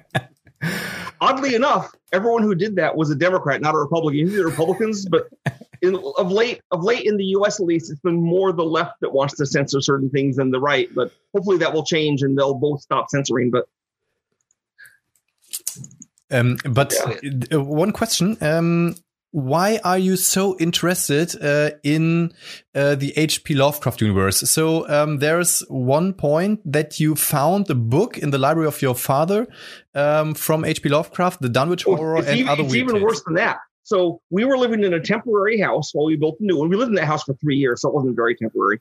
oddly 1.21 1.55
enough, 1.55 1.93
everyone 2.11 2.43
who 2.43 2.55
did 2.55 2.75
that 2.77 2.95
was 2.95 3.09
a 3.09 3.15
Democrat, 3.15 3.61
not 3.61 3.75
a 3.75 3.77
Republican. 3.77 4.19
Usually 4.19 4.43
Republicans, 4.43 5.07
but 5.07 5.27
in, 5.81 5.95
of 6.17 6.31
late, 6.31 6.61
of 6.71 6.83
late 6.83 7.05
in 7.05 7.17
the 7.17 7.25
U.S. 7.25 7.59
at 7.59 7.65
least, 7.65 7.91
it's 7.91 8.01
been 8.01 8.21
more 8.21 8.51
the 8.51 8.63
left 8.63 8.99
that 9.01 9.13
wants 9.13 9.35
to 9.35 9.45
censor 9.45 9.81
certain 9.81 10.09
things 10.09 10.37
than 10.37 10.51
the 10.51 10.59
right. 10.59 10.89
But 10.93 11.11
hopefully 11.33 11.57
that 11.57 11.73
will 11.73 11.85
change 11.85 12.21
and 12.21 12.37
they'll 12.37 12.55
both 12.55 12.81
stop 12.81 13.09
censoring. 13.09 13.51
But 13.51 13.67
Um, 16.29 16.57
but 16.65 16.93
uh, 17.53 17.61
one 17.61 17.91
question: 17.91 18.37
um, 18.41 18.95
Why 19.31 19.79
are 19.83 19.97
you 19.97 20.15
so 20.15 20.57
interested 20.57 21.35
uh, 21.41 21.71
in 21.83 22.33
uh, 22.73 22.95
the 22.95 23.13
H.P. 23.17 23.55
Lovecraft 23.55 24.01
universe? 24.01 24.39
So 24.49 24.87
um, 24.87 25.17
there's 25.17 25.59
one 25.67 26.13
point 26.13 26.61
that 26.65 26.99
you 26.99 27.15
found 27.15 27.69
a 27.69 27.75
book 27.75 28.17
in 28.17 28.31
the 28.31 28.37
library 28.37 28.67
of 28.67 28.81
your 28.81 28.95
father 28.95 29.47
um, 29.93 30.33
from 30.33 30.63
H.P. 30.63 30.89
Lovecraft, 30.89 31.41
the 31.41 31.49
Dunwich 31.49 31.85
Oh, 31.87 31.95
Horror, 31.95 32.17
and 32.19 32.39
even, 32.39 32.49
other 32.49 32.63
it's 32.63 32.75
even 32.75 33.01
worse 33.01 33.21
than 33.23 33.35
that. 33.35 33.57
So 33.83 34.21
we 34.29 34.43
were 34.43 34.57
living 34.57 34.83
in 34.83 34.93
a 34.93 34.99
temporary 34.99 35.59
house 35.59 35.91
while 35.93 36.05
we 36.05 36.15
built 36.15 36.37
the 36.39 36.45
new 36.45 36.57
one. 36.57 36.69
We 36.69 36.75
lived 36.75 36.89
in 36.89 36.95
that 36.95 37.05
house 37.05 37.23
for 37.23 37.33
three 37.35 37.57
years, 37.57 37.81
so 37.81 37.89
it 37.89 37.95
wasn't 37.95 38.15
very 38.15 38.35
temporary. 38.35 38.79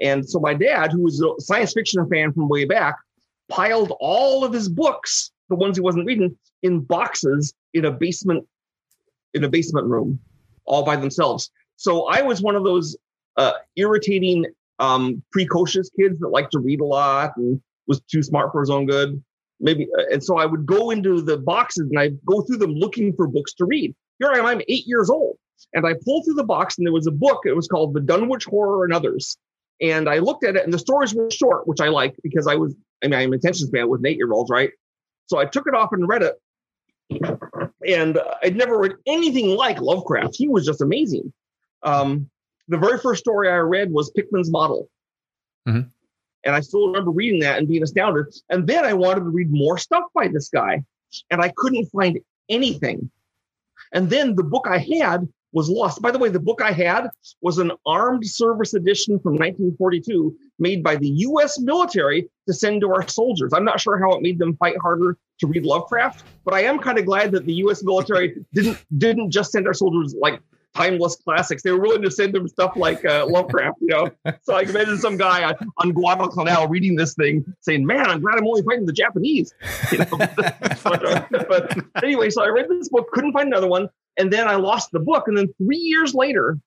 And 0.00 0.28
so 0.28 0.40
my 0.40 0.54
dad, 0.54 0.92
who 0.92 1.02
was 1.02 1.20
a 1.20 1.40
science 1.40 1.72
fiction 1.72 2.08
fan 2.08 2.32
from 2.32 2.48
way 2.48 2.64
back, 2.64 2.96
piled 3.48 3.92
all 4.00 4.44
of 4.44 4.52
his 4.52 4.68
books, 4.68 5.30
the 5.48 5.56
ones 5.56 5.76
he 5.76 5.82
wasn't 5.82 6.06
reading, 6.06 6.36
in 6.62 6.80
boxes 6.80 7.54
in 7.74 7.84
a 7.84 7.92
basement, 7.92 8.46
in 9.34 9.44
a 9.44 9.48
basement 9.48 9.86
room, 9.86 10.18
all 10.64 10.84
by 10.84 10.96
themselves. 10.96 11.50
So 11.76 12.06
I 12.08 12.22
was 12.22 12.42
one 12.42 12.56
of 12.56 12.64
those 12.64 12.96
uh, 13.36 13.52
irritating, 13.76 14.46
um, 14.78 15.22
precocious 15.32 15.90
kids 15.98 16.18
that 16.20 16.28
liked 16.28 16.52
to 16.52 16.58
read 16.58 16.80
a 16.80 16.84
lot 16.84 17.36
and 17.36 17.60
was 17.86 18.00
too 18.02 18.22
smart 18.22 18.52
for 18.52 18.60
his 18.60 18.70
own 18.70 18.86
good. 18.86 19.22
Maybe 19.60 19.88
uh, 19.98 20.04
and 20.10 20.24
so 20.24 20.38
i 20.38 20.46
would 20.46 20.64
go 20.64 20.90
into 20.90 21.20
the 21.20 21.36
boxes 21.36 21.88
and 21.90 21.98
i'd 21.98 22.24
go 22.24 22.40
through 22.40 22.56
them 22.56 22.72
looking 22.72 23.12
for 23.14 23.26
books 23.26 23.52
to 23.54 23.66
read. 23.66 23.94
Here 24.18 24.30
i 24.30 24.38
am 24.38 24.46
i'm 24.46 24.62
eight 24.68 24.86
years 24.86 25.10
old 25.10 25.36
and 25.74 25.86
i 25.86 25.92
pulled 26.02 26.24
through 26.24 26.34
the 26.34 26.44
box 26.44 26.78
and 26.78 26.86
there 26.86 26.94
was 26.94 27.06
a 27.06 27.12
book 27.12 27.40
it 27.44 27.54
was 27.54 27.68
called 27.68 27.92
the 27.92 28.00
dunwich 28.00 28.46
horror 28.46 28.84
and 28.84 28.94
others. 28.94 29.36
And 29.82 30.08
i 30.08 30.18
looked 30.18 30.44
at 30.44 30.56
it 30.56 30.64
and 30.64 30.72
the 30.72 30.78
stories 30.78 31.14
were 31.14 31.30
short 31.30 31.68
which 31.68 31.82
i 31.82 31.88
like 31.88 32.14
because 32.22 32.46
i 32.46 32.54
was 32.54 32.74
i 33.04 33.08
mean 33.08 33.20
i'm 33.20 33.32
attention 33.34 33.66
span 33.66 33.88
with 33.88 34.00
an 34.00 34.06
eight 34.06 34.16
year 34.16 34.32
olds 34.32 34.50
right? 34.50 34.70
So 35.26 35.38
i 35.38 35.44
took 35.44 35.66
it 35.66 35.74
off 35.74 35.92
and 35.92 36.08
read 36.08 36.22
it 36.22 37.69
and 37.86 38.18
i'd 38.42 38.56
never 38.56 38.78
read 38.78 38.92
anything 39.06 39.56
like 39.56 39.80
lovecraft 39.80 40.34
he 40.36 40.48
was 40.48 40.64
just 40.66 40.80
amazing 40.82 41.32
um, 41.82 42.28
the 42.68 42.76
very 42.78 42.98
first 42.98 43.20
story 43.20 43.48
i 43.48 43.56
read 43.56 43.90
was 43.90 44.10
pickman's 44.10 44.50
model 44.50 44.88
Mhm. 45.68 45.90
and 46.44 46.56
I 46.56 46.60
still 46.60 46.86
remember 46.86 47.10
reading 47.10 47.40
that 47.40 47.58
and 47.58 47.68
being 47.68 47.82
astounded. 47.82 48.26
And 48.48 48.66
then 48.66 48.86
I 48.86 48.94
wanted 48.94 49.20
to 49.20 49.30
read 49.30 49.50
more 49.50 49.76
stuff 49.76 50.04
by 50.14 50.26
this 50.28 50.48
guy, 50.48 50.82
and 51.30 51.42
I 51.42 51.52
couldn't 51.54 51.84
find 51.86 52.18
anything. 52.48 53.10
And 53.92 54.08
then 54.08 54.36
the 54.36 54.42
book 54.42 54.66
I 54.66 54.78
had 54.78 55.28
was 55.52 55.68
lost. 55.68 56.00
By 56.00 56.12
the 56.12 56.18
way, 56.18 56.30
the 56.30 56.40
book 56.40 56.62
I 56.62 56.72
had 56.72 57.08
was 57.42 57.58
an 57.58 57.72
armed 57.84 58.26
service 58.26 58.72
edition 58.72 59.18
from 59.18 59.32
1942 59.34 60.34
made 60.58 60.82
by 60.82 60.96
the 60.96 61.10
US 61.28 61.60
military 61.60 62.30
to 62.46 62.54
send 62.54 62.80
to 62.80 62.88
our 62.90 63.06
soldiers. 63.06 63.52
I'm 63.52 63.64
not 63.64 63.80
sure 63.80 63.98
how 63.98 64.12
it 64.16 64.22
made 64.22 64.38
them 64.38 64.56
fight 64.56 64.76
harder 64.80 65.18
to 65.40 65.46
read 65.46 65.64
Lovecraft, 65.64 66.24
but 66.44 66.54
I 66.54 66.62
am 66.62 66.78
kind 66.78 66.98
of 66.98 67.06
glad 67.06 67.32
that 67.32 67.46
the 67.46 67.54
US 67.54 67.82
military 67.82 68.36
didn't 68.54 68.78
didn't 68.98 69.30
just 69.30 69.52
send 69.52 69.66
our 69.66 69.74
soldiers 69.74 70.14
like 70.18 70.40
timeless 70.74 71.16
classics. 71.16 71.62
They 71.62 71.70
were 71.72 71.80
willing 71.80 72.02
to 72.02 72.10
send 72.10 72.32
them 72.32 72.46
stuff 72.46 72.76
like 72.76 73.04
uh, 73.04 73.26
Lovecraft, 73.28 73.78
you 73.80 73.88
know. 73.88 74.10
So 74.42 74.54
I 74.54 74.64
can 74.64 74.74
imagine 74.74 74.98
some 74.98 75.16
guy 75.16 75.44
on, 75.44 75.54
on 75.78 75.92
Guadalcanal 75.92 76.68
reading 76.68 76.96
this 76.96 77.14
thing, 77.14 77.44
saying, 77.60 77.84
"Man, 77.84 78.08
I'm 78.08 78.20
glad 78.20 78.36
I'm 78.36 78.46
only 78.46 78.62
fighting 78.62 78.86
the 78.86 78.92
Japanese." 78.92 79.52
You 79.92 79.98
know? 79.98 80.06
but, 80.84 81.04
uh, 81.04 81.26
but 81.30 81.76
anyway, 82.02 82.30
so 82.30 82.42
I 82.42 82.48
read 82.48 82.68
this 82.68 82.88
book, 82.88 83.10
couldn't 83.12 83.32
find 83.32 83.48
another 83.48 83.68
one, 83.68 83.88
and 84.16 84.32
then 84.32 84.48
I 84.48 84.56
lost 84.56 84.92
the 84.92 85.00
book. 85.00 85.28
And 85.28 85.36
then 85.36 85.52
three 85.58 85.78
years 85.78 86.14
later, 86.14 86.58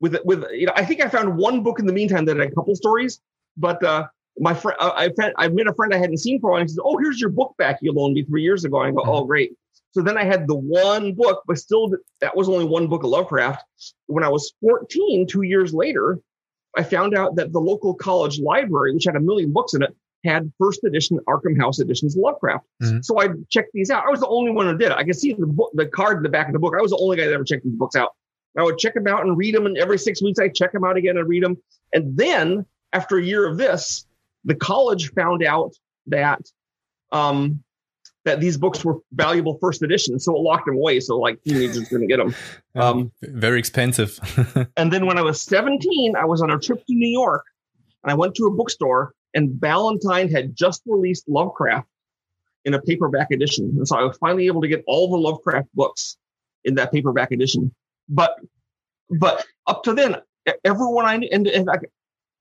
with 0.00 0.16
with 0.24 0.44
you 0.52 0.66
know, 0.66 0.72
I 0.74 0.84
think 0.84 1.00
I 1.00 1.08
found 1.08 1.36
one 1.36 1.62
book 1.62 1.78
in 1.78 1.86
the 1.86 1.92
meantime 1.92 2.24
that 2.26 2.36
had 2.36 2.48
a 2.48 2.54
couple 2.54 2.74
stories, 2.74 3.20
but. 3.56 3.82
uh 3.84 4.06
my 4.38 4.54
friend, 4.54 4.76
I, 4.80 5.10
I, 5.18 5.32
I 5.36 5.48
met 5.48 5.66
a 5.66 5.74
friend 5.74 5.92
I 5.92 5.98
hadn't 5.98 6.18
seen 6.18 6.40
for 6.40 6.48
a 6.48 6.52
while. 6.52 6.60
And 6.60 6.68
he 6.68 6.72
says, 6.72 6.80
"Oh, 6.84 6.98
here's 6.98 7.20
your 7.20 7.30
book 7.30 7.54
back 7.58 7.78
you 7.82 7.92
loaned 7.92 8.14
me 8.14 8.24
three 8.24 8.42
years 8.42 8.64
ago." 8.64 8.80
And 8.80 8.88
I 8.88 8.90
go, 8.92 9.02
"Oh, 9.04 9.24
great." 9.24 9.52
So 9.92 10.00
then 10.00 10.16
I 10.16 10.24
had 10.24 10.48
the 10.48 10.54
one 10.54 11.12
book, 11.12 11.42
but 11.46 11.58
still 11.58 11.92
that 12.20 12.36
was 12.36 12.48
only 12.48 12.64
one 12.64 12.88
book 12.88 13.04
of 13.04 13.10
Lovecraft. 13.10 13.62
When 14.06 14.24
I 14.24 14.28
was 14.28 14.52
14, 14.62 15.26
two 15.26 15.42
years 15.42 15.74
later, 15.74 16.18
I 16.76 16.82
found 16.82 17.14
out 17.14 17.36
that 17.36 17.52
the 17.52 17.60
local 17.60 17.94
college 17.94 18.40
library, 18.40 18.94
which 18.94 19.04
had 19.04 19.16
a 19.16 19.20
million 19.20 19.52
books 19.52 19.74
in 19.74 19.82
it, 19.82 19.94
had 20.24 20.50
first 20.58 20.82
edition 20.84 21.18
Arkham 21.28 21.58
House 21.60 21.78
editions 21.78 22.16
of 22.16 22.22
Lovecraft. 22.22 22.64
Mm-hmm. 22.82 23.00
So 23.02 23.20
I 23.20 23.28
checked 23.50 23.72
these 23.74 23.90
out. 23.90 24.04
I 24.06 24.10
was 24.10 24.20
the 24.20 24.28
only 24.28 24.50
one 24.50 24.66
who 24.66 24.78
did 24.78 24.92
it. 24.92 24.96
I 24.96 25.04
could 25.04 25.16
see 25.16 25.34
the 25.34 25.46
book, 25.46 25.70
the 25.74 25.86
card 25.86 26.18
in 26.18 26.22
the 26.22 26.28
back 26.28 26.46
of 26.46 26.54
the 26.54 26.58
book. 26.58 26.74
I 26.78 26.80
was 26.80 26.92
the 26.92 26.98
only 26.98 27.16
guy 27.18 27.26
that 27.26 27.34
ever 27.34 27.44
checked 27.44 27.64
these 27.64 27.74
books 27.74 27.96
out. 27.96 28.12
I 28.56 28.62
would 28.62 28.78
check 28.78 28.94
them 28.94 29.06
out 29.06 29.22
and 29.22 29.36
read 29.36 29.54
them, 29.54 29.66
and 29.66 29.76
every 29.78 29.98
six 29.98 30.22
weeks 30.22 30.38
I 30.38 30.48
check 30.48 30.72
them 30.72 30.84
out 30.84 30.96
again 30.96 31.16
and 31.16 31.28
read 31.28 31.42
them. 31.42 31.56
And 31.92 32.16
then 32.16 32.66
after 32.92 33.16
a 33.16 33.22
year 33.22 33.46
of 33.46 33.56
this, 33.56 34.06
the 34.44 34.54
college 34.54 35.12
found 35.12 35.42
out 35.42 35.72
that 36.06 36.40
um, 37.12 37.62
that 38.24 38.40
these 38.40 38.56
books 38.56 38.84
were 38.84 38.98
valuable 39.12 39.58
first 39.60 39.82
editions, 39.82 40.24
so 40.24 40.36
it 40.36 40.40
locked 40.40 40.66
them 40.66 40.76
away. 40.76 41.00
So 41.00 41.18
like 41.18 41.42
teenagers 41.42 41.88
couldn't 41.88 42.08
get 42.08 42.18
them. 42.18 42.34
Um, 42.74 43.12
Very 43.20 43.58
expensive. 43.58 44.18
and 44.78 44.90
then 44.90 45.04
when 45.04 45.18
I 45.18 45.20
was 45.22 45.42
17, 45.42 46.16
I 46.16 46.24
was 46.24 46.40
on 46.40 46.50
a 46.50 46.58
trip 46.58 46.78
to 46.86 46.94
New 46.94 47.10
York, 47.10 47.44
and 48.02 48.10
I 48.10 48.14
went 48.14 48.34
to 48.36 48.46
a 48.46 48.50
bookstore, 48.50 49.12
and 49.34 49.60
Ballantine 49.60 50.30
had 50.30 50.56
just 50.56 50.80
released 50.86 51.28
Lovecraft 51.28 51.86
in 52.64 52.72
a 52.72 52.80
paperback 52.80 53.30
edition, 53.30 53.74
and 53.76 53.86
so 53.86 53.98
I 53.98 54.04
was 54.04 54.16
finally 54.16 54.46
able 54.46 54.62
to 54.62 54.68
get 54.68 54.82
all 54.86 55.10
the 55.10 55.18
Lovecraft 55.18 55.68
books 55.74 56.16
in 56.64 56.76
that 56.76 56.92
paperback 56.92 57.30
edition. 57.30 57.74
But 58.08 58.38
but 59.10 59.44
up 59.66 59.82
to 59.82 59.92
then, 59.92 60.16
everyone 60.64 61.04
I 61.04 61.18
knew, 61.18 61.28
and, 61.30 61.46
and 61.46 61.68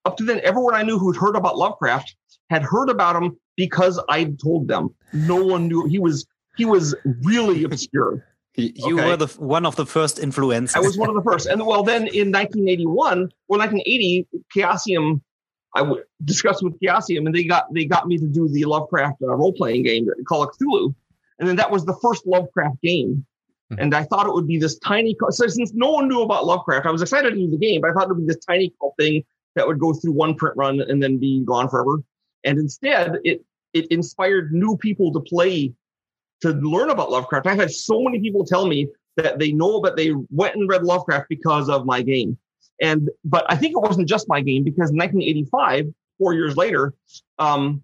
up 0.05 0.17
to 0.17 0.23
then, 0.23 0.41
everyone 0.43 0.73
I 0.73 0.83
knew 0.83 0.97
who'd 0.97 1.17
heard 1.17 1.35
about 1.35 1.57
Lovecraft 1.57 2.15
had 2.49 2.63
heard 2.63 2.89
about 2.89 3.15
him 3.15 3.37
because 3.55 3.99
I 4.09 4.25
told 4.43 4.67
them. 4.67 4.93
No 5.13 5.43
one 5.43 5.67
knew 5.67 5.85
he 5.85 5.99
was 5.99 6.25
he 6.57 6.65
was 6.65 6.95
really 7.23 7.63
obscure. 7.69 8.25
You 8.55 8.99
okay. 8.99 9.07
were 9.07 9.17
the 9.17 9.27
one 9.39 9.65
of 9.65 9.77
the 9.77 9.85
first 9.85 10.17
influencers. 10.17 10.75
I 10.75 10.81
was 10.81 10.97
one 10.97 11.09
of 11.09 11.15
the 11.15 11.21
first, 11.21 11.47
and 11.47 11.65
well, 11.65 11.83
then 11.83 12.07
in 12.07 12.31
1981 12.31 13.31
or 13.47 13.57
1980, 13.57 14.27
Chaosium, 14.53 15.21
I 15.73 15.79
w- 15.79 16.03
discussed 16.25 16.61
with 16.61 16.77
Chaosium, 16.81 17.25
and 17.25 17.33
they 17.33 17.45
got 17.45 17.73
they 17.73 17.85
got 17.85 18.07
me 18.07 18.17
to 18.17 18.27
do 18.27 18.49
the 18.49 18.65
Lovecraft 18.65 19.21
uh, 19.21 19.27
role 19.27 19.53
playing 19.53 19.83
game 19.83 20.05
called 20.27 20.49
Cthulhu, 20.49 20.93
and 21.39 21.47
then 21.47 21.55
that 21.55 21.71
was 21.71 21.85
the 21.85 21.95
first 22.01 22.27
Lovecraft 22.27 22.81
game. 22.81 23.25
Hmm. 23.69 23.75
And 23.79 23.95
I 23.95 24.03
thought 24.03 24.27
it 24.27 24.33
would 24.33 24.47
be 24.47 24.57
this 24.57 24.77
tiny. 24.79 25.15
So 25.29 25.47
since 25.47 25.71
no 25.73 25.91
one 25.91 26.09
knew 26.09 26.21
about 26.21 26.45
Lovecraft, 26.45 26.85
I 26.85 26.91
was 26.91 27.01
excited 27.01 27.29
to 27.29 27.35
do 27.37 27.49
the 27.49 27.57
game, 27.57 27.79
but 27.79 27.91
I 27.91 27.93
thought 27.93 28.03
it 28.03 28.09
would 28.09 28.27
be 28.27 28.33
this 28.33 28.43
tiny 28.45 28.73
thing 28.99 29.23
that 29.55 29.67
would 29.67 29.79
go 29.79 29.93
through 29.93 30.13
one 30.13 30.35
print 30.35 30.55
run 30.57 30.81
and 30.81 31.01
then 31.01 31.17
be 31.17 31.43
gone 31.45 31.69
forever. 31.69 32.01
And 32.43 32.57
instead, 32.57 33.17
it 33.23 33.43
it 33.73 33.87
inspired 33.91 34.51
new 34.51 34.77
people 34.77 35.11
to 35.13 35.19
play 35.19 35.73
to 36.41 36.49
learn 36.49 36.89
about 36.89 37.11
Lovecraft. 37.11 37.47
I've 37.47 37.59
had 37.59 37.71
so 37.71 38.01
many 38.01 38.19
people 38.19 38.45
tell 38.45 38.65
me 38.65 38.87
that 39.17 39.39
they 39.39 39.51
know, 39.51 39.81
but 39.81 39.95
they 39.95 40.11
went 40.29 40.55
and 40.55 40.67
read 40.67 40.83
Lovecraft 40.83 41.29
because 41.29 41.69
of 41.69 41.85
my 41.85 42.01
game. 42.01 42.37
And 42.81 43.09
but 43.23 43.45
I 43.49 43.55
think 43.55 43.73
it 43.75 43.81
wasn't 43.81 44.09
just 44.09 44.27
my 44.27 44.41
game 44.41 44.63
because 44.63 44.89
in 44.89 44.97
1985, 44.97 45.93
four 46.17 46.33
years 46.33 46.57
later, 46.57 46.93
um, 47.37 47.83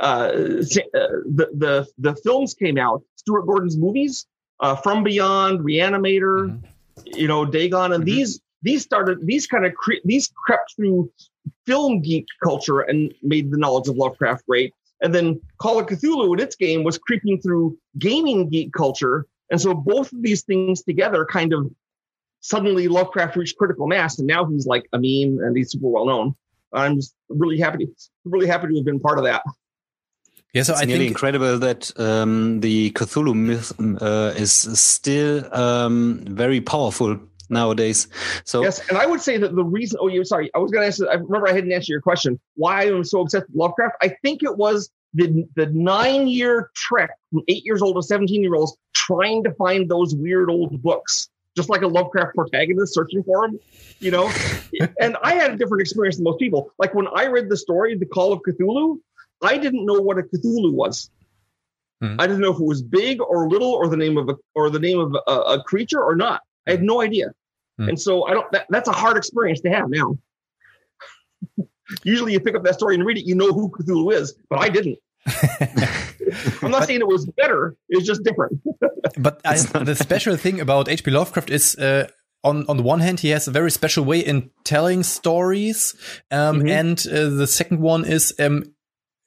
uh, 0.00 0.32
the 0.32 1.48
the 1.54 1.86
the 1.98 2.16
films 2.16 2.54
came 2.54 2.78
out. 2.78 3.02
Stuart 3.16 3.46
Gordon's 3.46 3.76
movies, 3.76 4.26
uh, 4.60 4.74
From 4.74 5.04
Beyond, 5.04 5.60
Reanimator, 5.60 6.48
mm-hmm. 6.48 7.18
you 7.18 7.28
know, 7.28 7.44
Dagon, 7.44 7.92
and 7.92 8.04
mm-hmm. 8.04 8.16
these 8.16 8.40
these 8.62 8.82
started 8.82 9.26
these 9.26 9.46
kind 9.46 9.66
of 9.66 9.74
cre- 9.74 10.04
these 10.04 10.32
crept 10.44 10.74
through 10.76 11.10
film 11.66 12.00
geek 12.00 12.26
culture 12.42 12.80
and 12.80 13.12
made 13.22 13.50
the 13.50 13.58
knowledge 13.58 13.88
of 13.88 13.96
Lovecraft 13.96 14.46
great. 14.46 14.72
And 15.00 15.14
then 15.14 15.40
Call 15.58 15.80
of 15.80 15.86
Cthulhu 15.86 16.32
in 16.34 16.40
its 16.40 16.54
game 16.54 16.84
was 16.84 16.96
creeping 16.96 17.40
through 17.40 17.76
gaming 17.98 18.48
geek 18.48 18.72
culture. 18.72 19.26
And 19.50 19.60
so 19.60 19.74
both 19.74 20.12
of 20.12 20.22
these 20.22 20.42
things 20.42 20.82
together 20.82 21.26
kind 21.26 21.52
of 21.52 21.70
suddenly 22.40 22.88
Lovecraft 22.88 23.36
reached 23.36 23.56
critical 23.56 23.86
mass, 23.86 24.18
and 24.18 24.26
now 24.26 24.44
he's 24.44 24.66
like 24.66 24.86
a 24.92 24.98
meme 24.98 25.38
and 25.44 25.56
he's 25.56 25.72
super 25.72 25.88
well 25.88 26.06
known. 26.06 26.34
I'm 26.72 26.96
just 26.96 27.14
really 27.28 27.58
happy, 27.58 27.86
to, 27.86 27.92
really 28.24 28.46
happy 28.46 28.68
to 28.68 28.76
have 28.76 28.84
been 28.84 29.00
part 29.00 29.18
of 29.18 29.24
that. 29.24 29.42
Yeah, 30.54 30.64
so 30.64 30.74
it's 30.74 30.82
I 30.82 30.86
think 30.86 31.02
incredible 31.02 31.58
that 31.58 31.98
um, 31.98 32.60
the 32.60 32.90
Cthulhu 32.92 33.34
myth 33.34 33.72
uh, 34.02 34.34
is 34.36 34.52
still 34.52 35.54
um, 35.54 36.24
very 36.26 36.60
powerful 36.60 37.18
nowadays. 37.52 38.08
So 38.44 38.62
yes, 38.62 38.88
and 38.88 38.98
I 38.98 39.06
would 39.06 39.20
say 39.20 39.36
that 39.38 39.54
the 39.54 39.64
reason. 39.64 39.98
Oh, 40.00 40.08
you 40.08 40.24
sorry, 40.24 40.50
I 40.54 40.58
was 40.58 40.72
going 40.72 40.82
to 40.82 40.86
answer. 40.86 41.08
I 41.08 41.14
remember 41.14 41.48
I 41.48 41.52
hadn't 41.52 41.72
answered 41.72 41.92
your 41.92 42.00
question. 42.00 42.40
Why 42.54 42.84
I'm 42.84 43.04
so 43.04 43.20
obsessed 43.20 43.46
with 43.48 43.56
Lovecraft? 43.56 43.96
I 44.02 44.16
think 44.22 44.42
it 44.42 44.56
was 44.56 44.90
the 45.14 45.44
the 45.54 45.66
nine 45.66 46.26
year 46.26 46.70
trek 46.74 47.10
from 47.30 47.42
eight 47.48 47.64
years 47.64 47.82
old 47.82 47.96
to 47.96 48.02
seventeen 48.02 48.42
year 48.42 48.54
olds 48.54 48.76
trying 48.94 49.44
to 49.44 49.52
find 49.54 49.88
those 49.88 50.14
weird 50.14 50.50
old 50.50 50.82
books, 50.82 51.28
just 51.56 51.68
like 51.68 51.82
a 51.82 51.86
Lovecraft 51.86 52.34
protagonist 52.34 52.94
searching 52.94 53.22
for 53.22 53.46
them. 53.46 53.60
You 54.00 54.10
know, 54.10 54.32
and 55.00 55.16
I 55.22 55.34
had 55.34 55.52
a 55.52 55.56
different 55.56 55.82
experience 55.82 56.16
than 56.16 56.24
most 56.24 56.38
people. 56.38 56.72
Like 56.78 56.94
when 56.94 57.06
I 57.14 57.26
read 57.26 57.48
the 57.48 57.56
story, 57.56 57.96
The 57.96 58.06
Call 58.06 58.32
of 58.32 58.40
Cthulhu, 58.42 58.96
I 59.42 59.58
didn't 59.58 59.84
know 59.84 60.00
what 60.00 60.18
a 60.18 60.22
Cthulhu 60.22 60.72
was. 60.72 61.10
Hmm. 62.00 62.16
I 62.18 62.26
didn't 62.26 62.42
know 62.42 62.52
if 62.52 62.60
it 62.60 62.66
was 62.66 62.82
big 62.82 63.20
or 63.20 63.48
little, 63.48 63.72
or 63.72 63.88
the 63.88 63.96
name 63.96 64.16
of 64.16 64.28
a 64.28 64.36
or 64.54 64.70
the 64.70 64.80
name 64.80 64.98
of 64.98 65.14
a, 65.26 65.30
a 65.30 65.62
creature 65.62 66.02
or 66.02 66.16
not. 66.16 66.42
I 66.66 66.72
had 66.72 66.82
no 66.82 67.00
idea. 67.00 67.32
Hmm. 67.82 67.88
And 67.88 68.00
so 68.00 68.24
I 68.26 68.32
don't. 68.34 68.50
That, 68.52 68.66
that's 68.70 68.88
a 68.88 68.92
hard 68.92 69.16
experience 69.16 69.60
to 69.62 69.70
have 69.70 69.90
now. 69.90 70.16
Usually, 72.04 72.32
you 72.32 72.40
pick 72.40 72.54
up 72.54 72.62
that 72.62 72.74
story 72.74 72.94
and 72.94 73.04
read 73.04 73.18
it, 73.18 73.26
you 73.26 73.34
know 73.34 73.52
who 73.52 73.68
Cthulhu 73.70 74.12
is, 74.12 74.34
but 74.48 74.60
I 74.60 74.68
didn't. 74.68 74.98
I'm 75.26 76.70
not 76.70 76.80
but, 76.80 76.86
saying 76.86 77.00
it 77.00 77.06
was 77.06 77.26
better; 77.26 77.76
it's 77.88 78.06
just 78.06 78.22
different. 78.22 78.60
but 79.18 79.40
I, 79.44 79.56
the 79.56 79.96
special 79.96 80.36
thing 80.36 80.60
about 80.60 80.88
H.P. 80.88 81.10
Lovecraft 81.10 81.50
is. 81.50 81.76
Uh, 81.76 82.08
on 82.44 82.66
on 82.68 82.76
the 82.76 82.82
one 82.82 82.98
hand, 82.98 83.20
he 83.20 83.28
has 83.28 83.46
a 83.46 83.52
very 83.52 83.70
special 83.70 84.04
way 84.04 84.18
in 84.18 84.50
telling 84.64 85.04
stories, 85.04 85.94
um, 86.32 86.56
mm 86.56 86.62
-hmm. 86.62 86.78
and 86.78 87.06
uh, 87.06 87.38
the 87.38 87.46
second 87.46 87.80
one 87.80 88.04
is 88.04 88.34
um, 88.38 88.74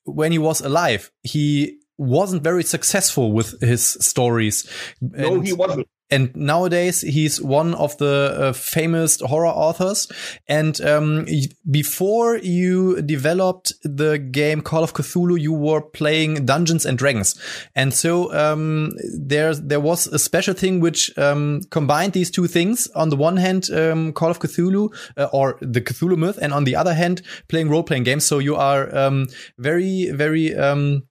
when 0.04 0.32
he 0.32 0.40
was 0.40 0.62
alive, 0.62 1.12
he 1.24 1.78
wasn't 1.98 2.44
very 2.44 2.64
successful 2.64 3.32
with 3.32 3.62
his 3.62 3.98
stories. 4.02 4.68
No, 5.00 5.36
and, 5.36 5.48
he 5.48 5.54
wasn't 5.54 5.88
and 6.12 6.36
nowadays 6.36 7.02
he's 7.02 7.42
one 7.42 7.74
of 7.76 7.98
the 7.98 8.36
uh, 8.38 8.54
famous 8.54 9.20
horror 9.22 9.48
authors. 9.48 10.08
And 10.48 10.80
um, 10.82 11.26
before 11.70 12.38
you 12.38 13.02
developed 13.02 13.74
the 13.84 14.18
game 14.18 14.62
Call 14.62 14.84
of 14.84 14.94
Cthulhu, 14.94 15.40
you 15.40 15.54
were 15.54 15.82
playing 15.82 16.46
Dungeons 16.46 16.86
and 16.86 16.98
Dragons, 16.98 17.40
and 17.76 17.94
so 17.94 18.34
um, 18.34 18.92
there 19.18 19.56
there 19.56 19.80
was 19.80 20.08
a 20.08 20.20
special 20.20 20.54
thing 20.54 20.80
which 20.80 21.16
um, 21.18 21.62
combined 21.72 22.14
these 22.14 22.32
two 22.32 22.48
things. 22.48 22.88
On 22.96 23.10
the 23.10 23.16
one 23.16 23.38
hand, 23.38 23.70
um, 23.72 24.14
Call 24.14 24.30
of 24.30 24.40
Cthulhu 24.40 24.94
uh, 25.18 25.28
or 25.34 25.58
the 25.62 25.82
Cthulhu 25.82 26.18
myth, 26.18 26.38
and 26.42 26.54
on 26.54 26.66
the 26.66 26.76
other 26.76 26.94
hand, 26.94 27.22
playing 27.48 27.70
role 27.70 27.84
playing 27.84 28.04
games. 28.04 28.26
So 28.26 28.40
you 28.40 28.56
are 28.56 28.96
um, 28.96 29.28
very 29.58 30.12
very 30.12 30.56
um, 30.56 31.04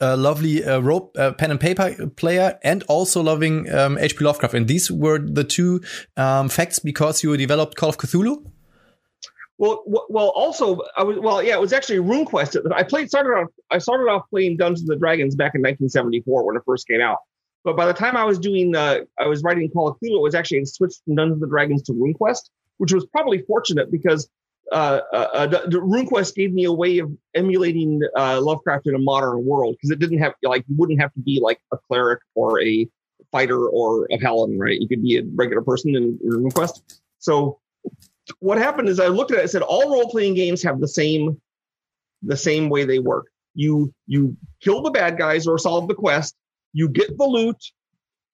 a 0.00 0.16
lovely 0.16 0.64
uh, 0.64 0.80
rope 0.80 1.16
uh, 1.18 1.32
pen 1.32 1.50
and 1.50 1.60
paper 1.60 2.06
player 2.16 2.58
and 2.62 2.82
also 2.84 3.22
loving 3.22 3.72
um, 3.72 3.98
H.P. 3.98 4.24
Lovecraft. 4.24 4.54
And 4.54 4.68
these 4.68 4.90
were 4.90 5.18
the 5.18 5.44
two 5.44 5.80
um, 6.16 6.48
facts 6.48 6.78
because 6.78 7.22
you 7.22 7.36
developed 7.36 7.76
Call 7.76 7.88
of 7.88 7.98
Cthulhu. 7.98 8.44
Well, 9.58 9.82
well, 9.86 10.32
also, 10.34 10.80
I 10.98 11.02
was 11.02 11.18
well, 11.18 11.42
yeah, 11.42 11.54
it 11.54 11.60
was 11.60 11.72
actually 11.72 11.98
RuneQuest. 11.98 12.70
I 12.74 12.82
played 12.82 13.08
started 13.08 13.30
off. 13.30 13.48
I 13.70 13.78
started 13.78 14.04
off 14.04 14.28
playing 14.28 14.58
Dungeons 14.58 14.88
and 14.90 15.00
Dragons 15.00 15.34
back 15.34 15.54
in 15.54 15.62
1974 15.62 16.46
when 16.46 16.56
it 16.56 16.62
first 16.66 16.86
came 16.86 17.00
out. 17.00 17.18
But 17.64 17.74
by 17.74 17.86
the 17.86 17.94
time 17.94 18.16
I 18.16 18.24
was 18.24 18.38
doing, 18.38 18.76
uh, 18.76 19.00
I 19.18 19.26
was 19.26 19.42
writing 19.42 19.70
Call 19.70 19.88
of 19.88 19.96
Cthulhu, 19.96 20.18
it 20.18 20.22
was 20.22 20.34
actually 20.34 20.64
switched 20.66 21.02
from 21.04 21.14
Dungeons 21.14 21.42
and 21.42 21.50
Dragons 21.50 21.82
to 21.84 21.92
RuneQuest, 21.92 22.50
which 22.76 22.92
was 22.92 23.06
probably 23.06 23.42
fortunate 23.42 23.90
because 23.90 24.28
uh, 24.72 25.00
uh, 25.12 25.28
uh 25.32 25.48
RuneQuest 25.68 26.34
gave 26.34 26.52
me 26.52 26.64
a 26.64 26.72
way 26.72 26.98
of 26.98 27.10
emulating 27.34 28.00
uh, 28.16 28.40
Lovecraft 28.40 28.86
in 28.86 28.94
a 28.94 28.98
modern 28.98 29.44
world 29.44 29.76
because 29.76 29.90
it 29.90 29.98
didn't 29.98 30.18
have 30.18 30.34
like 30.42 30.64
you 30.68 30.74
wouldn't 30.76 31.00
have 31.00 31.12
to 31.14 31.20
be 31.20 31.40
like 31.42 31.60
a 31.72 31.78
cleric 31.88 32.20
or 32.34 32.60
a 32.60 32.88
fighter 33.32 33.68
or 33.68 34.06
a 34.10 34.18
paladin, 34.18 34.58
right? 34.58 34.80
You 34.80 34.88
could 34.88 35.02
be 35.02 35.18
a 35.18 35.22
regular 35.34 35.62
person 35.62 35.94
in 35.94 36.18
RuneQuest. 36.18 37.00
So 37.18 37.60
what 38.40 38.58
happened 38.58 38.88
is 38.88 38.98
I 39.00 39.08
looked 39.08 39.30
at 39.30 39.38
it 39.38 39.42
and 39.42 39.50
said 39.50 39.62
all 39.62 39.92
role 39.92 40.10
playing 40.10 40.34
games 40.34 40.62
have 40.62 40.80
the 40.80 40.88
same 40.88 41.40
the 42.22 42.36
same 42.36 42.68
way 42.68 42.84
they 42.84 42.98
work. 42.98 43.26
You 43.54 43.92
you 44.06 44.36
kill 44.60 44.82
the 44.82 44.90
bad 44.90 45.16
guys 45.16 45.46
or 45.46 45.58
solve 45.58 45.88
the 45.88 45.94
quest, 45.94 46.34
you 46.72 46.88
get 46.88 47.16
the 47.16 47.24
loot, 47.24 47.56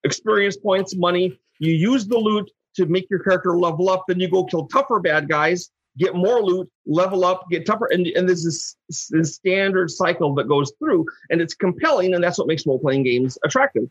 experience 0.04 0.56
points, 0.56 0.96
money, 0.96 1.38
you 1.58 1.72
use 1.72 2.06
the 2.06 2.18
loot 2.18 2.50
to 2.76 2.86
make 2.86 3.06
your 3.10 3.20
character 3.20 3.56
level 3.56 3.88
up, 3.90 4.04
then 4.08 4.18
you 4.18 4.30
go 4.30 4.44
kill 4.44 4.66
tougher 4.66 4.98
bad 4.98 5.28
guys, 5.28 5.70
get 5.98 6.14
more 6.14 6.42
loot, 6.42 6.70
level 6.86 7.24
up, 7.24 7.44
get 7.50 7.66
tougher, 7.66 7.88
and, 7.90 8.06
and 8.08 8.28
there's 8.28 8.44
this, 8.44 8.76
this 9.10 9.34
standard 9.34 9.90
cycle 9.90 10.34
that 10.34 10.48
goes 10.48 10.72
through, 10.78 11.06
and 11.30 11.40
it's 11.40 11.54
compelling, 11.54 12.14
and 12.14 12.22
that's 12.24 12.38
what 12.38 12.46
makes 12.46 12.66
role 12.66 12.78
playing 12.78 13.02
games 13.02 13.38
attractive. 13.44 13.84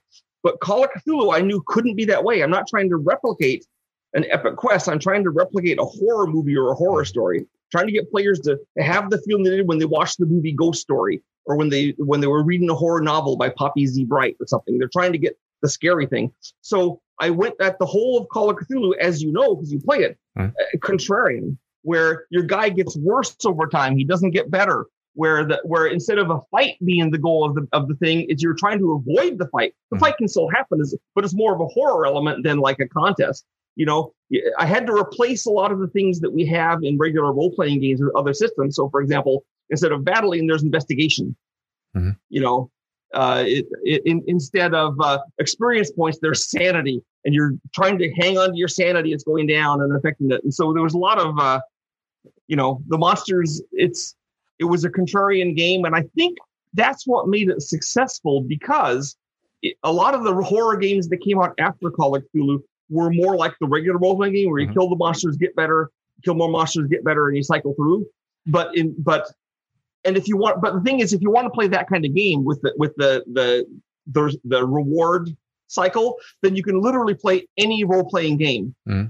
But 0.43 0.59
Call 0.59 0.83
of 0.83 0.89
Cthulhu, 0.91 1.35
I 1.35 1.41
knew 1.41 1.63
couldn't 1.67 1.95
be 1.95 2.05
that 2.05 2.23
way. 2.23 2.41
I'm 2.41 2.49
not 2.49 2.67
trying 2.67 2.89
to 2.89 2.97
replicate 2.97 3.65
an 4.13 4.25
epic 4.31 4.55
quest. 4.55 4.89
I'm 4.89 4.99
trying 4.99 5.23
to 5.23 5.29
replicate 5.29 5.79
a 5.79 5.85
horror 5.85 6.27
movie 6.27 6.57
or 6.57 6.71
a 6.71 6.75
horror 6.75 7.05
story. 7.05 7.45
Trying 7.71 7.87
to 7.87 7.93
get 7.93 8.11
players 8.11 8.39
to 8.41 8.59
have 8.79 9.09
the 9.09 9.21
feeling 9.21 9.43
they 9.43 9.51
did 9.51 9.67
when 9.67 9.79
they 9.79 9.85
watched 9.85 10.17
the 10.17 10.25
movie 10.25 10.51
Ghost 10.51 10.81
Story 10.81 11.21
or 11.45 11.55
when 11.55 11.69
they 11.69 11.93
when 11.97 12.19
they 12.19 12.27
were 12.27 12.43
reading 12.43 12.69
a 12.69 12.75
horror 12.75 12.99
novel 13.01 13.37
by 13.37 13.49
Poppy 13.49 13.87
Z. 13.87 14.03
Brite 14.05 14.35
or 14.41 14.47
something. 14.47 14.77
They're 14.77 14.89
trying 14.89 15.13
to 15.13 15.17
get 15.17 15.37
the 15.61 15.69
scary 15.69 16.05
thing. 16.05 16.33
So 16.61 16.99
I 17.19 17.29
went 17.29 17.55
at 17.61 17.79
the 17.79 17.85
whole 17.85 18.17
of 18.19 18.27
Call 18.29 18.49
of 18.49 18.57
Cthulhu, 18.57 18.97
as 18.97 19.21
you 19.21 19.31
know, 19.31 19.55
because 19.55 19.71
you 19.71 19.79
play 19.79 19.99
it, 19.99 20.17
uh, 20.49 20.77
contrarian, 20.79 21.57
where 21.83 22.25
your 22.29 22.43
guy 22.43 22.69
gets 22.69 22.95
worse 22.97 23.35
over 23.45 23.67
time. 23.67 23.97
He 23.97 24.03
doesn't 24.03 24.31
get 24.31 24.51
better. 24.51 24.85
Where 25.13 25.43
the 25.43 25.59
where 25.65 25.87
instead 25.87 26.19
of 26.19 26.29
a 26.29 26.39
fight 26.51 26.77
being 26.85 27.11
the 27.11 27.17
goal 27.17 27.43
of 27.43 27.53
the 27.55 27.67
of 27.73 27.89
the 27.89 27.95
thing, 27.95 28.21
is 28.29 28.41
you're 28.41 28.53
trying 28.53 28.79
to 28.79 28.93
avoid 28.93 29.39
the 29.39 29.47
fight. 29.47 29.73
The 29.91 29.99
fight 29.99 30.15
can 30.17 30.29
still 30.29 30.47
happen, 30.49 30.81
but 31.15 31.25
it's 31.25 31.35
more 31.35 31.53
of 31.53 31.59
a 31.59 31.65
horror 31.65 32.05
element 32.05 32.45
than 32.45 32.59
like 32.59 32.79
a 32.79 32.87
contest. 32.87 33.45
You 33.75 33.85
know, 33.85 34.13
I 34.57 34.65
had 34.65 34.87
to 34.87 34.93
replace 34.93 35.45
a 35.45 35.49
lot 35.49 35.73
of 35.73 35.79
the 35.79 35.87
things 35.87 36.21
that 36.21 36.31
we 36.31 36.45
have 36.45 36.79
in 36.83 36.97
regular 36.97 37.33
role 37.33 37.53
playing 37.53 37.81
games 37.81 38.01
with 38.01 38.15
other 38.15 38.33
systems. 38.33 38.77
So, 38.77 38.89
for 38.89 39.01
example, 39.01 39.43
instead 39.69 39.91
of 39.91 40.05
battling, 40.05 40.47
there's 40.47 40.63
investigation. 40.63 41.35
Mm-hmm. 41.95 42.11
You 42.29 42.41
know, 42.41 42.71
uh, 43.13 43.43
it, 43.45 43.65
it, 43.83 44.01
in, 44.05 44.23
instead 44.27 44.73
of 44.73 44.95
uh, 45.01 45.19
experience 45.39 45.91
points, 45.91 46.19
there's 46.21 46.49
sanity, 46.49 47.01
and 47.25 47.33
you're 47.33 47.53
trying 47.73 47.97
to 47.99 48.11
hang 48.13 48.37
on 48.37 48.51
to 48.51 48.57
your 48.57 48.67
sanity. 48.67 49.13
It's 49.13 49.23
going 49.23 49.47
down 49.47 49.81
and 49.81 49.95
affecting 49.95 50.31
it. 50.31 50.43
And 50.43 50.53
so 50.53 50.73
there 50.73 50.83
was 50.83 50.93
a 50.93 50.97
lot 50.97 51.19
of, 51.19 51.37
uh, 51.39 51.59
you 52.47 52.55
know, 52.55 52.81
the 52.87 52.97
monsters. 52.97 53.61
It's 53.71 54.15
it 54.59 54.65
was 54.65 54.85
a 54.85 54.89
contrarian 54.89 55.55
game, 55.55 55.85
and 55.85 55.95
I 55.95 56.03
think 56.15 56.37
that's 56.73 57.05
what 57.05 57.27
made 57.27 57.49
it 57.49 57.61
successful 57.61 58.41
because 58.41 59.15
it, 59.61 59.75
a 59.83 59.91
lot 59.91 60.15
of 60.15 60.23
the 60.23 60.33
horror 60.33 60.77
games 60.77 61.09
that 61.09 61.17
came 61.17 61.39
out 61.39 61.53
after 61.59 61.91
Call 61.91 62.15
of 62.15 62.23
Cthulhu 62.33 62.59
were 62.89 63.09
more 63.11 63.35
like 63.35 63.53
the 63.59 63.67
regular 63.67 63.97
role 63.97 64.15
playing 64.15 64.33
game 64.33 64.49
where 64.49 64.59
you 64.59 64.67
mm-hmm. 64.67 64.73
kill 64.73 64.89
the 64.89 64.95
monsters, 64.95 65.37
get 65.37 65.55
better, 65.55 65.89
kill 66.23 66.35
more 66.35 66.49
monsters, 66.49 66.87
get 66.87 67.03
better, 67.03 67.27
and 67.27 67.37
you 67.37 67.43
cycle 67.43 67.73
through. 67.73 68.05
But 68.47 68.75
in 68.75 68.95
but 68.97 69.31
and 70.03 70.17
if 70.17 70.27
you 70.27 70.37
want, 70.37 70.61
but 70.61 70.73
the 70.73 70.81
thing 70.81 70.99
is, 70.99 71.13
if 71.13 71.21
you 71.21 71.31
want 71.31 71.45
to 71.45 71.51
play 71.51 71.67
that 71.67 71.89
kind 71.89 72.05
of 72.05 72.13
game 72.13 72.43
with 72.43 72.61
the 72.61 72.73
with 72.77 72.95
the 72.95 73.23
the 73.31 73.65
the, 74.07 74.37
the 74.43 74.65
reward 74.65 75.35
cycle, 75.67 76.17
then 76.41 76.55
you 76.55 76.63
can 76.63 76.81
literally 76.81 77.13
play 77.13 77.47
any 77.57 77.83
role 77.83 78.03
playing 78.03 78.37
game. 78.37 78.75
Mm-hmm. 78.87 79.07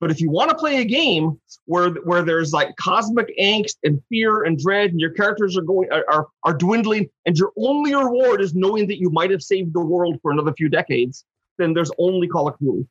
But 0.00 0.10
if 0.10 0.20
you 0.20 0.30
want 0.30 0.50
to 0.50 0.56
play 0.56 0.78
a 0.78 0.84
game 0.84 1.40
where 1.64 1.90
where 1.90 2.22
there's 2.22 2.52
like 2.52 2.76
cosmic 2.76 3.32
angst 3.38 3.76
and 3.82 4.02
fear 4.08 4.42
and 4.42 4.58
dread, 4.58 4.90
and 4.90 5.00
your 5.00 5.10
characters 5.10 5.56
are 5.56 5.62
going 5.62 5.88
are 5.90 6.28
are 6.44 6.54
dwindling, 6.54 7.08
and 7.26 7.36
your 7.36 7.52
only 7.56 7.94
reward 7.94 8.40
is 8.40 8.54
knowing 8.54 8.86
that 8.88 8.98
you 8.98 9.10
might 9.10 9.30
have 9.30 9.42
saved 9.42 9.72
the 9.72 9.80
world 9.80 10.18
for 10.20 10.30
another 10.30 10.52
few 10.52 10.68
decades, 10.68 11.24
then 11.58 11.72
there's 11.72 11.90
only 11.98 12.28
Call 12.28 12.48
of 12.48 12.58
Cthulhu. 12.58 12.86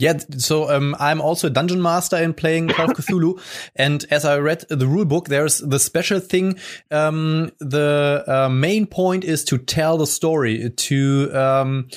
Yeah, 0.00 0.14
so 0.38 0.70
um, 0.70 0.96
I'm 0.98 1.20
also 1.20 1.48
a 1.48 1.50
dungeon 1.50 1.82
master 1.82 2.16
in 2.16 2.32
playing 2.32 2.68
Call 2.68 2.90
of 2.90 2.96
Cthulhu, 2.96 3.38
and 3.76 4.02
as 4.10 4.24
I 4.24 4.38
read 4.38 4.64
the 4.70 4.86
rule 4.86 5.04
book, 5.04 5.28
there's 5.28 5.58
the 5.58 5.78
special 5.78 6.20
thing. 6.20 6.58
Um, 6.90 7.52
the 7.58 8.24
uh, 8.26 8.48
main 8.48 8.86
point 8.86 9.24
is 9.24 9.44
to 9.44 9.58
tell 9.58 9.98
the 9.98 10.06
story, 10.06 10.70
to 10.70 11.30
um, 11.34 11.88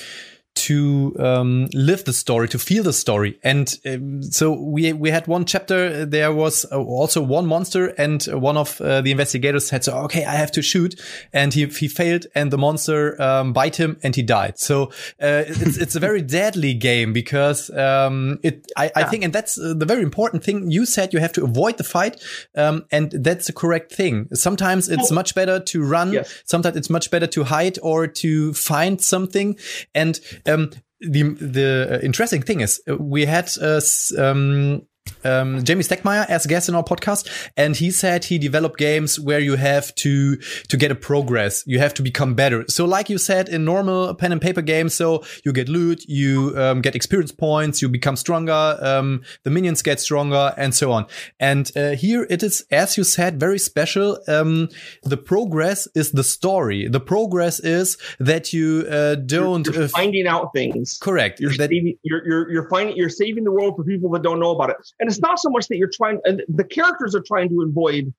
to 0.54 1.14
um, 1.18 1.68
live 1.74 2.04
the 2.04 2.12
story, 2.12 2.48
to 2.48 2.58
feel 2.58 2.82
the 2.82 2.92
story. 2.92 3.38
And 3.42 3.76
um, 3.84 4.22
so 4.22 4.52
we 4.52 4.92
we 4.92 5.10
had 5.10 5.26
one 5.26 5.44
chapter. 5.44 6.06
There 6.06 6.32
was 6.32 6.64
uh, 6.70 6.78
also 6.78 7.22
one 7.22 7.46
monster, 7.46 7.88
and 7.98 8.22
one 8.24 8.56
of 8.56 8.80
uh, 8.80 9.00
the 9.00 9.10
investigators 9.10 9.66
said, 9.66 9.84
"So 9.84 9.96
okay, 10.04 10.24
I 10.24 10.34
have 10.34 10.52
to 10.52 10.62
shoot," 10.62 11.00
and 11.32 11.52
he 11.52 11.66
he 11.66 11.88
failed, 11.88 12.26
and 12.34 12.50
the 12.50 12.58
monster 12.58 13.20
um, 13.20 13.52
bite 13.52 13.76
him, 13.76 13.98
and 14.02 14.14
he 14.14 14.22
died. 14.22 14.58
So 14.58 14.86
uh, 15.20 15.44
it's 15.46 15.76
it's 15.76 15.96
a 15.96 16.00
very 16.00 16.22
deadly 16.38 16.74
game 16.74 17.12
because 17.12 17.70
um, 17.70 18.38
it 18.42 18.70
I, 18.76 18.90
I 18.94 19.04
think, 19.04 19.24
and 19.24 19.32
that's 19.32 19.58
uh, 19.58 19.74
the 19.76 19.86
very 19.86 20.02
important 20.02 20.44
thing. 20.44 20.70
You 20.70 20.86
said 20.86 21.12
you 21.12 21.18
have 21.18 21.32
to 21.32 21.44
avoid 21.44 21.78
the 21.78 21.84
fight, 21.84 22.22
um, 22.54 22.84
and 22.92 23.10
that's 23.10 23.48
the 23.48 23.52
correct 23.52 23.92
thing. 23.92 24.28
Sometimes 24.34 24.88
it's 24.88 25.10
oh. 25.10 25.14
much 25.14 25.34
better 25.34 25.58
to 25.58 25.82
run. 25.82 26.12
Yes. 26.12 26.42
Sometimes 26.44 26.76
it's 26.76 26.90
much 26.90 27.10
better 27.10 27.26
to 27.26 27.44
hide 27.44 27.78
or 27.82 28.06
to 28.06 28.54
find 28.54 29.00
something, 29.00 29.58
and 29.94 30.20
um, 30.46 30.70
the 31.00 31.22
the 31.22 32.00
interesting 32.02 32.42
thing 32.42 32.60
is 32.60 32.80
uh, 32.88 32.96
we 32.96 33.24
had 33.26 33.50
uh, 33.60 33.80
um, 34.18 34.82
um, 35.24 35.62
Jamey 35.62 35.86
Stegmaier 35.86 36.26
as 36.28 36.44
a 36.44 36.48
guest 36.48 36.68
in 36.68 36.74
our 36.74 36.84
podcast, 36.84 37.28
and 37.56 37.76
he 37.76 37.90
said 37.90 38.24
he 38.24 38.38
developed 38.38 38.78
games 38.78 39.18
where 39.18 39.40
you 39.40 39.56
have 39.56 39.94
to 39.96 40.36
to 40.36 40.76
get 40.76 40.90
a 40.90 40.94
progress, 40.94 41.64
you 41.66 41.78
have 41.78 41.94
to 41.94 42.02
become 42.02 42.34
better. 42.34 42.64
So, 42.68 42.84
like 42.84 43.08
you 43.08 43.18
said, 43.18 43.48
in 43.48 43.64
normal 43.64 44.14
pen 44.14 44.32
and 44.32 44.40
paper 44.40 44.62
games, 44.62 44.94
so 44.94 45.24
you 45.44 45.52
get 45.52 45.68
loot, 45.68 46.04
you 46.08 46.54
um, 46.56 46.80
get 46.80 46.94
experience 46.94 47.32
points, 47.32 47.82
you 47.82 47.88
become 47.88 48.16
stronger, 48.16 48.78
um, 48.80 49.22
the 49.42 49.50
minions 49.50 49.82
get 49.82 50.00
stronger, 50.00 50.54
and 50.56 50.74
so 50.74 50.92
on. 50.92 51.06
And 51.40 51.70
uh, 51.76 51.90
here 51.90 52.26
it 52.28 52.42
is, 52.42 52.64
as 52.70 52.96
you 52.96 53.04
said, 53.04 53.40
very 53.40 53.58
special. 53.58 54.18
Um, 54.28 54.68
the 55.02 55.16
progress 55.16 55.88
is 55.94 56.12
the 56.12 56.24
story. 56.24 56.88
The 56.88 57.00
progress 57.00 57.60
is 57.60 57.96
that 58.18 58.52
you 58.52 58.86
uh, 58.90 59.16
don't 59.16 59.66
you're, 59.66 59.74
you're 59.74 59.84
uh, 59.84 59.88
finding 59.88 60.26
out 60.26 60.52
things. 60.54 60.98
Correct. 61.00 61.40
You're, 61.40 61.50
that, 61.52 61.70
saving, 61.70 61.98
you're, 62.02 62.26
you're 62.26 62.52
you're 62.52 62.68
finding 62.68 62.96
you're 62.96 63.08
saving 63.08 63.44
the 63.44 63.52
world 63.52 63.76
for 63.76 63.84
people 63.84 64.10
that 64.10 64.22
don't 64.22 64.40
know 64.40 64.50
about 64.50 64.70
it 64.70 64.76
and 65.00 65.13
it's 65.14 65.22
not 65.22 65.38
so 65.38 65.50
much 65.50 65.68
that 65.68 65.76
you're 65.76 65.90
trying, 65.92 66.20
and 66.24 66.42
the 66.48 66.64
characters 66.64 67.14
are 67.14 67.22
trying 67.22 67.48
to 67.50 67.62
avoid 67.62 68.12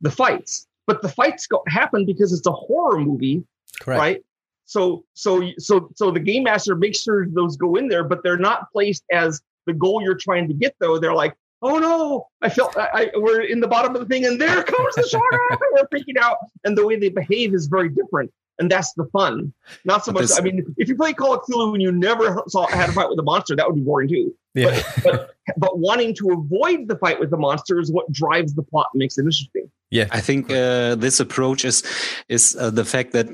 the 0.00 0.10
fights, 0.10 0.66
but 0.86 1.02
the 1.02 1.08
fights 1.08 1.46
go, 1.46 1.62
happen 1.68 2.04
because 2.04 2.32
it's 2.32 2.46
a 2.46 2.52
horror 2.52 2.98
movie, 2.98 3.42
Correct. 3.80 3.98
right? 3.98 4.24
So, 4.66 5.04
so, 5.14 5.42
so, 5.58 5.90
so 5.96 6.10
the 6.10 6.20
game 6.20 6.44
master 6.44 6.74
makes 6.74 7.02
sure 7.02 7.26
those 7.26 7.56
go 7.56 7.76
in 7.76 7.88
there, 7.88 8.04
but 8.04 8.22
they're 8.22 8.38
not 8.38 8.70
placed 8.72 9.04
as 9.10 9.40
the 9.66 9.72
goal 9.72 10.02
you're 10.02 10.14
trying 10.14 10.48
to 10.48 10.54
get. 10.54 10.74
Though 10.78 10.98
they're 10.98 11.14
like, 11.14 11.34
oh 11.62 11.78
no, 11.78 12.26
I 12.42 12.48
felt 12.48 12.76
I, 12.76 12.88
I, 12.92 13.10
we're 13.16 13.42
in 13.42 13.60
the 13.60 13.68
bottom 13.68 13.94
of 13.94 14.00
the 14.00 14.06
thing, 14.06 14.24
and 14.26 14.40
there 14.40 14.62
comes 14.62 14.94
the 14.94 15.08
shark, 15.08 15.24
we're 15.72 15.88
freaking 15.88 16.18
out, 16.20 16.36
and 16.64 16.76
the 16.76 16.86
way 16.86 16.96
they 16.96 17.08
behave 17.08 17.54
is 17.54 17.66
very 17.66 17.88
different 17.88 18.30
and 18.58 18.70
that's 18.70 18.92
the 18.94 19.04
fun. 19.06 19.52
Not 19.84 20.04
so 20.04 20.12
much. 20.12 20.30
I 20.36 20.40
mean, 20.40 20.74
if 20.76 20.88
you 20.88 20.94
play 20.94 21.12
Call 21.12 21.34
of 21.34 21.40
Cthulhu 21.42 21.72
and 21.72 21.82
you 21.82 21.90
never 21.90 22.42
saw 22.48 22.66
had 22.66 22.90
a 22.90 22.92
fight 22.92 23.08
with 23.08 23.18
a 23.18 23.22
monster, 23.22 23.56
that 23.56 23.66
would 23.66 23.74
be 23.74 23.82
boring 23.82 24.08
too. 24.08 24.34
Yeah. 24.54 24.82
But, 25.02 25.04
but, 25.04 25.34
but 25.56 25.78
wanting 25.78 26.14
to 26.16 26.30
avoid 26.30 26.88
the 26.88 26.96
fight 26.96 27.18
with 27.18 27.30
the 27.30 27.38
monster 27.38 27.80
is 27.80 27.90
what 27.90 28.10
drives 28.12 28.54
the 28.54 28.62
plot 28.62 28.88
and 28.92 28.98
makes 28.98 29.16
it 29.16 29.22
interesting. 29.22 29.70
Yeah, 29.90 30.06
I 30.10 30.20
think 30.20 30.50
uh, 30.50 30.94
this 30.94 31.20
approach 31.20 31.66
is 31.66 31.82
is 32.28 32.56
uh, 32.58 32.70
the 32.70 32.84
fact 32.84 33.12
that 33.12 33.26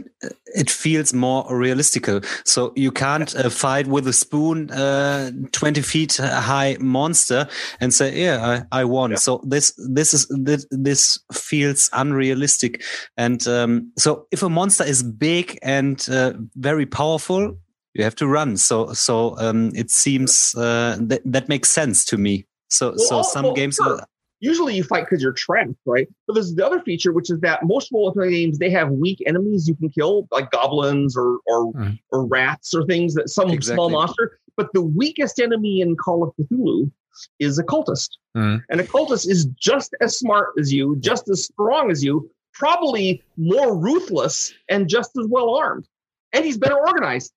it 0.47 0.69
feels 0.69 1.15
more 1.15 1.47
realistical. 1.49 2.21
So 2.45 2.73
you 2.75 2.91
can't 2.91 3.33
uh, 3.37 3.49
fight 3.49 3.87
with 3.87 4.09
a 4.09 4.13
spoon, 4.13 4.69
uh, 4.73 5.31
twenty 5.53 5.83
feet 5.83 6.17
high 6.17 6.77
monster, 6.81 7.47
and 7.81 7.95
say, 7.95 8.21
"Yeah, 8.21 8.65
I, 8.73 8.81
I 8.81 8.85
won." 8.85 9.11
Yeah. 9.11 9.19
So 9.19 9.41
this 9.45 9.73
this 9.89 10.13
is 10.13 10.27
this, 10.31 10.67
this 10.73 11.21
feels 11.33 11.91
unrealistic. 11.93 12.83
And 13.17 13.47
um, 13.47 13.93
so 13.97 14.27
if 14.33 14.43
a 14.43 14.49
monster 14.49 14.83
is 14.83 15.05
big 15.05 15.61
and 15.63 16.05
uh, 16.11 16.33
very 16.57 16.87
powerful, 16.87 17.57
you 17.95 18.05
have 18.05 18.17
to 18.17 18.27
run. 18.27 18.57
So 18.57 18.93
so 18.93 19.37
um, 19.39 19.73
it 19.75 19.91
seems 19.91 20.55
uh, 20.55 20.97
that 21.01 21.23
that 21.25 21.49
makes 21.49 21.71
sense 21.71 22.05
to 22.07 22.19
me. 22.19 22.47
So 22.69 22.91
well, 22.91 22.99
so 22.99 23.23
some 23.23 23.45
well, 23.47 23.55
games. 23.55 23.77
Sure 23.83 24.01
usually 24.41 24.75
you 24.75 24.85
fight 24.85 25.05
because 25.05 25.23
you're 25.23 25.33
trapped, 25.33 25.75
right? 25.87 26.09
But 26.27 26.35
there's 26.35 26.55
the 26.55 26.65
other 26.65 26.81
feature, 26.81 27.13
which 27.13 27.31
is 27.31 27.41
that 27.41 27.65
most 27.65 27.91
role 27.93 28.13
playing 28.13 28.33
games 28.33 28.59
they 28.59 28.71
have 28.71 28.91
weak 28.91 29.23
enemies 29.27 29.69
you 29.69 29.75
can 29.75 29.91
kill, 29.91 30.29
like 30.31 30.51
goblins 30.51 31.17
or 31.17 31.39
or 31.47 31.73
mm. 31.73 31.99
or 32.11 32.27
rats 32.27 32.75
or 32.75 32.85
things 32.87 33.15
that 33.15 33.29
some 33.29 33.51
exactly. 33.51 33.77
small 33.77 33.91
monster. 33.91 34.39
But 34.57 34.73
the 34.73 34.83
weakest 34.83 35.39
enemy 35.39 35.81
in 35.81 35.97
Call 35.97 36.25
of 36.25 36.35
Cthulhu 36.37 36.91
is 37.39 37.59
a 37.59 37.65
cultist, 37.65 38.11
mm. 38.37 38.63
and 38.69 38.81
a 38.81 38.85
cultist 38.85 39.29
is 39.29 39.47
just 39.61 39.95
as 40.01 40.19
smart 40.19 40.51
as 40.59 40.73
you, 40.73 40.97
just 41.01 41.29
as 41.29 41.45
strong 41.45 41.91
as 41.91 42.03
you, 42.03 42.31
probably 42.55 43.23
more 43.37 43.77
ruthless 43.77 44.53
and 44.69 44.89
just 44.89 45.13
as 45.19 45.27
well 45.29 45.55
armed, 45.55 45.87
and 46.33 46.45
he's 46.45 46.59
better 46.59 46.79
organized. 46.79 47.33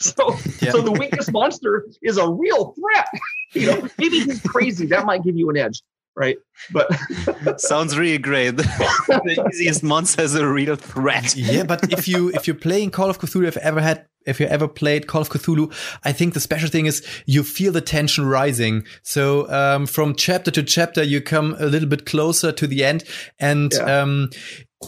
So, 0.00 0.34
yeah. 0.60 0.72
so 0.72 0.80
the 0.80 0.92
weakest 0.92 1.30
monster 1.32 1.86
is 2.02 2.16
a 2.16 2.28
real 2.28 2.74
threat. 2.74 3.06
you 3.52 3.66
know, 3.66 3.88
maybe 3.98 4.20
he's 4.20 4.40
crazy. 4.40 4.86
That 4.86 5.04
might 5.04 5.22
give 5.22 5.36
you 5.36 5.50
an 5.50 5.56
edge 5.56 5.82
right? 6.16 6.38
But 6.70 6.90
sounds 7.60 7.96
really 7.96 8.18
great. 8.18 8.50
the 8.56 9.50
easiest 9.52 9.82
monster 9.82 10.22
is 10.22 10.34
a 10.34 10.46
real 10.46 10.76
threat. 10.76 11.34
Yeah, 11.36 11.64
but 11.64 11.92
if 11.92 12.06
you 12.08 12.28
if 12.30 12.46
you're 12.46 12.56
playing 12.56 12.90
Call 12.90 13.10
of 13.10 13.18
Cthulhu, 13.18 13.46
if 13.46 13.56
ever 13.56 13.80
had 13.80 14.06
if 14.26 14.38
you 14.38 14.46
ever 14.46 14.68
played 14.68 15.06
Call 15.06 15.22
of 15.22 15.30
Cthulhu, 15.30 15.72
I 16.04 16.12
think 16.12 16.34
the 16.34 16.40
special 16.40 16.68
thing 16.68 16.86
is 16.86 17.04
you 17.26 17.42
feel 17.42 17.72
the 17.72 17.80
tension 17.80 18.26
rising. 18.26 18.84
So 19.02 19.50
um, 19.50 19.86
from 19.86 20.14
chapter 20.14 20.50
to 20.50 20.62
chapter, 20.62 21.02
you 21.02 21.20
come 21.20 21.56
a 21.58 21.66
little 21.66 21.88
bit 21.88 22.06
closer 22.06 22.52
to 22.52 22.66
the 22.66 22.84
end, 22.84 23.04
and 23.38 23.72
yeah. 23.72 24.02
um, 24.02 24.30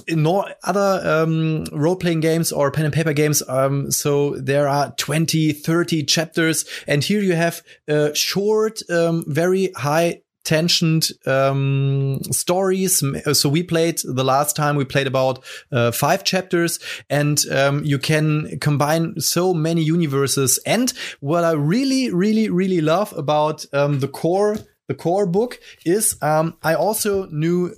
no 0.08 0.48
other 0.64 1.00
um, 1.04 1.64
role-playing 1.72 2.20
games 2.20 2.50
or 2.50 2.70
pen 2.70 2.86
and 2.86 2.94
paper 2.94 3.12
games 3.12 3.42
um, 3.48 3.90
so 3.90 4.36
there 4.36 4.66
are 4.66 4.92
20 4.92 5.52
30 5.52 6.04
chapters 6.04 6.64
and 6.86 7.04
here 7.04 7.20
you 7.20 7.34
have 7.34 7.62
a 7.88 8.14
short 8.14 8.80
um, 8.90 9.24
very 9.26 9.70
high 9.76 10.22
tensioned 10.44 11.12
um, 11.26 12.20
stories. 12.30 13.02
So 13.32 13.48
we 13.48 13.62
played 13.62 14.00
the 14.04 14.24
last 14.24 14.56
time 14.56 14.76
we 14.76 14.84
played 14.84 15.06
about 15.06 15.44
uh, 15.70 15.92
five 15.92 16.24
chapters, 16.24 16.78
and 17.08 17.40
um, 17.50 17.84
you 17.84 17.98
can 17.98 18.58
combine 18.60 19.20
so 19.20 19.54
many 19.54 19.82
universes. 19.82 20.58
And 20.66 20.92
what 21.20 21.44
I 21.44 21.52
really, 21.52 22.10
really, 22.10 22.48
really 22.50 22.80
love 22.80 23.12
about 23.16 23.66
um, 23.72 24.00
the 24.00 24.08
core 24.08 24.58
the 24.88 24.94
core 24.94 25.26
book 25.26 25.60
is 25.86 26.16
um, 26.22 26.56
I 26.62 26.74
also 26.74 27.26
knew 27.26 27.74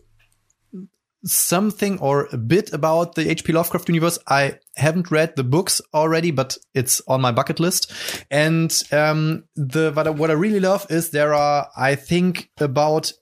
something 1.24 1.98
or 1.98 2.28
a 2.32 2.36
bit 2.36 2.72
about 2.72 3.14
the 3.14 3.30
H.P. 3.30 3.52
Lovecraft 3.52 3.88
universe. 3.88 4.18
I 4.28 4.58
haven't 4.76 5.10
read 5.10 5.36
the 5.36 5.44
books 5.44 5.80
already, 5.92 6.30
but 6.30 6.56
it's 6.74 7.00
on 7.08 7.20
my 7.20 7.32
bucket 7.32 7.60
list. 7.60 7.92
And 8.30 8.76
um, 8.92 9.44
the 9.56 9.92
what 9.92 10.06
I, 10.06 10.10
what 10.10 10.30
I 10.30 10.34
really 10.34 10.60
love 10.60 10.86
is 10.90 11.10
there 11.10 11.34
are 11.34 11.68
I 11.76 11.94
think 11.94 12.50
about 12.58 13.12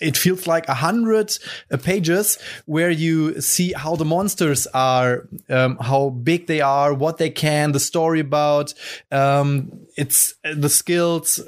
it 0.00 0.16
feels 0.16 0.46
like 0.46 0.68
a 0.68 0.74
hundred 0.74 1.36
pages 1.82 2.38
where 2.64 2.90
you 2.90 3.40
see 3.40 3.72
how 3.72 3.94
the 3.96 4.04
monsters 4.04 4.66
are, 4.68 5.28
um, 5.50 5.76
how 5.78 6.10
big 6.10 6.46
they 6.46 6.60
are, 6.60 6.94
what 6.94 7.18
they 7.18 7.30
can, 7.30 7.72
the 7.72 7.80
story 7.80 8.20
about, 8.20 8.72
um, 9.12 9.70
it's 9.96 10.34
the 10.42 10.70
skills. 10.70 11.40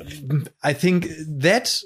I 0.62 0.74
think 0.74 1.06
that 1.26 1.80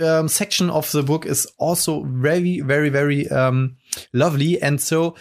um, 0.00 0.28
section 0.28 0.70
of 0.70 0.90
the 0.92 1.02
book 1.02 1.26
is 1.26 1.46
also 1.58 2.04
very, 2.04 2.60
very, 2.60 2.88
very 2.88 3.28
um, 3.28 3.76
lovely. 4.12 4.60
And 4.60 4.80
so, 4.80 5.14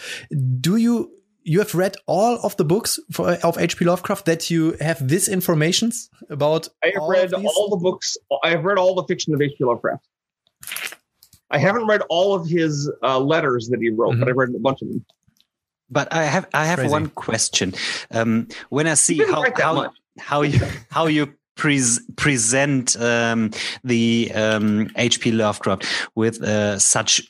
do 0.59 0.77
you 0.77 1.11
you 1.43 1.59
have 1.59 1.73
read 1.73 1.95
all 2.07 2.37
of 2.43 2.57
the 2.57 2.65
books 2.65 2.99
for, 3.11 3.31
of 3.43 3.57
H.P. 3.57 3.85
Lovecraft 3.85 4.25
that 4.25 4.49
you 4.51 4.75
have 4.81 5.07
this 5.07 5.29
information 5.29 5.91
about? 6.29 6.67
I 6.83 6.91
have 6.93 7.03
read 7.07 7.33
all 7.33 7.69
the 7.69 7.77
books. 7.77 8.17
I 8.43 8.49
have 8.49 8.65
read 8.65 8.77
all 8.77 8.95
the 8.95 9.03
fiction 9.05 9.33
of 9.33 9.41
H.P. 9.41 9.63
Lovecraft. 9.63 10.05
I 11.49 11.57
haven't 11.57 11.87
read 11.87 12.01
all 12.09 12.35
of 12.35 12.47
his 12.47 12.91
uh, 13.01 13.19
letters 13.19 13.69
that 13.69 13.79
he 13.79 13.89
wrote, 13.89 14.11
mm-hmm. 14.11 14.19
but 14.19 14.29
I've 14.29 14.35
read 14.35 14.49
a 14.53 14.59
bunch 14.59 14.81
of 14.81 14.89
them. 14.89 15.05
But 15.89 16.13
I 16.13 16.25
have 16.25 16.47
I 16.53 16.65
have 16.65 16.79
Crazy. 16.79 16.91
one 16.91 17.07
question. 17.09 17.73
Um, 18.11 18.49
when 18.69 18.87
I 18.87 18.95
see 18.95 19.19
how 19.19 19.45
how, 19.55 19.91
how 20.19 20.41
you 20.41 20.59
how 20.91 21.07
you 21.07 21.33
Pre- 21.57 21.81
present 22.15 22.95
um, 23.01 23.51
the 23.83 24.31
um, 24.33 24.89
H.P. 24.95 25.31
Lovecraft 25.31 25.85
with 26.15 26.41
uh, 26.41 26.77
such 26.79 27.21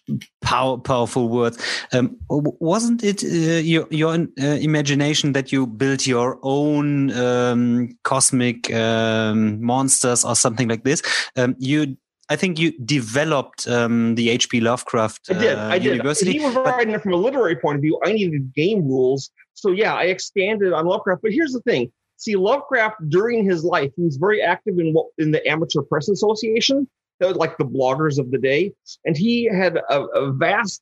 pow- 0.41 0.77
powerful 0.77 1.29
words. 1.29 1.57
Um, 1.93 2.17
wasn't 2.29 3.03
it 3.03 3.23
uh, 3.23 3.61
your, 3.61 3.87
your 3.89 4.13
uh, 4.13 4.45
imagination 4.45 5.33
that 5.33 5.51
you 5.51 5.65
built 5.65 6.05
your 6.05 6.39
own 6.43 7.11
um, 7.13 7.97
cosmic 8.03 8.73
um, 8.73 9.61
monsters 9.63 10.23
or 10.25 10.35
something 10.35 10.67
like 10.67 10.83
this? 10.83 11.01
Um, 11.35 11.55
you 11.57 11.97
I 12.29 12.35
think 12.35 12.59
you 12.59 12.77
developed 12.79 13.67
um, 13.67 14.15
the 14.15 14.29
H.P. 14.29 14.59
Lovecraft 14.59 15.29
uh, 15.31 15.35
I 15.35 15.39
did. 15.39 15.57
I 15.57 15.79
did. 15.79 15.91
University. 15.93 16.33
He 16.33 16.39
was 16.39 16.55
writing 16.55 16.93
it 16.93 17.01
from 17.01 17.13
a 17.13 17.17
literary 17.17 17.55
point 17.55 17.77
of 17.77 17.81
view. 17.81 17.99
I 18.03 18.11
needed 18.11 18.53
game 18.53 18.83
rules. 18.85 19.31
So 19.53 19.71
yeah, 19.71 19.95
I 19.95 20.03
expanded 20.03 20.73
on 20.73 20.85
Lovecraft. 20.85 21.21
But 21.21 21.31
here's 21.31 21.53
the 21.53 21.61
thing: 21.61 21.91
See, 22.17 22.35
Lovecraft 22.35 23.09
during 23.09 23.45
his 23.45 23.63
life, 23.63 23.91
he 23.95 24.03
was 24.03 24.17
very 24.17 24.41
active 24.41 24.79
in 24.79 24.91
what 24.93 25.07
in 25.17 25.31
the 25.31 25.47
Amateur 25.47 25.81
Press 25.81 26.09
Association. 26.09 26.87
That 27.19 27.29
was 27.29 27.37
like 27.37 27.57
the 27.57 27.65
bloggers 27.65 28.19
of 28.19 28.31
the 28.31 28.37
day, 28.37 28.73
and 29.05 29.15
he 29.15 29.45
had 29.45 29.77
a, 29.77 30.01
a 30.01 30.31
vast 30.31 30.81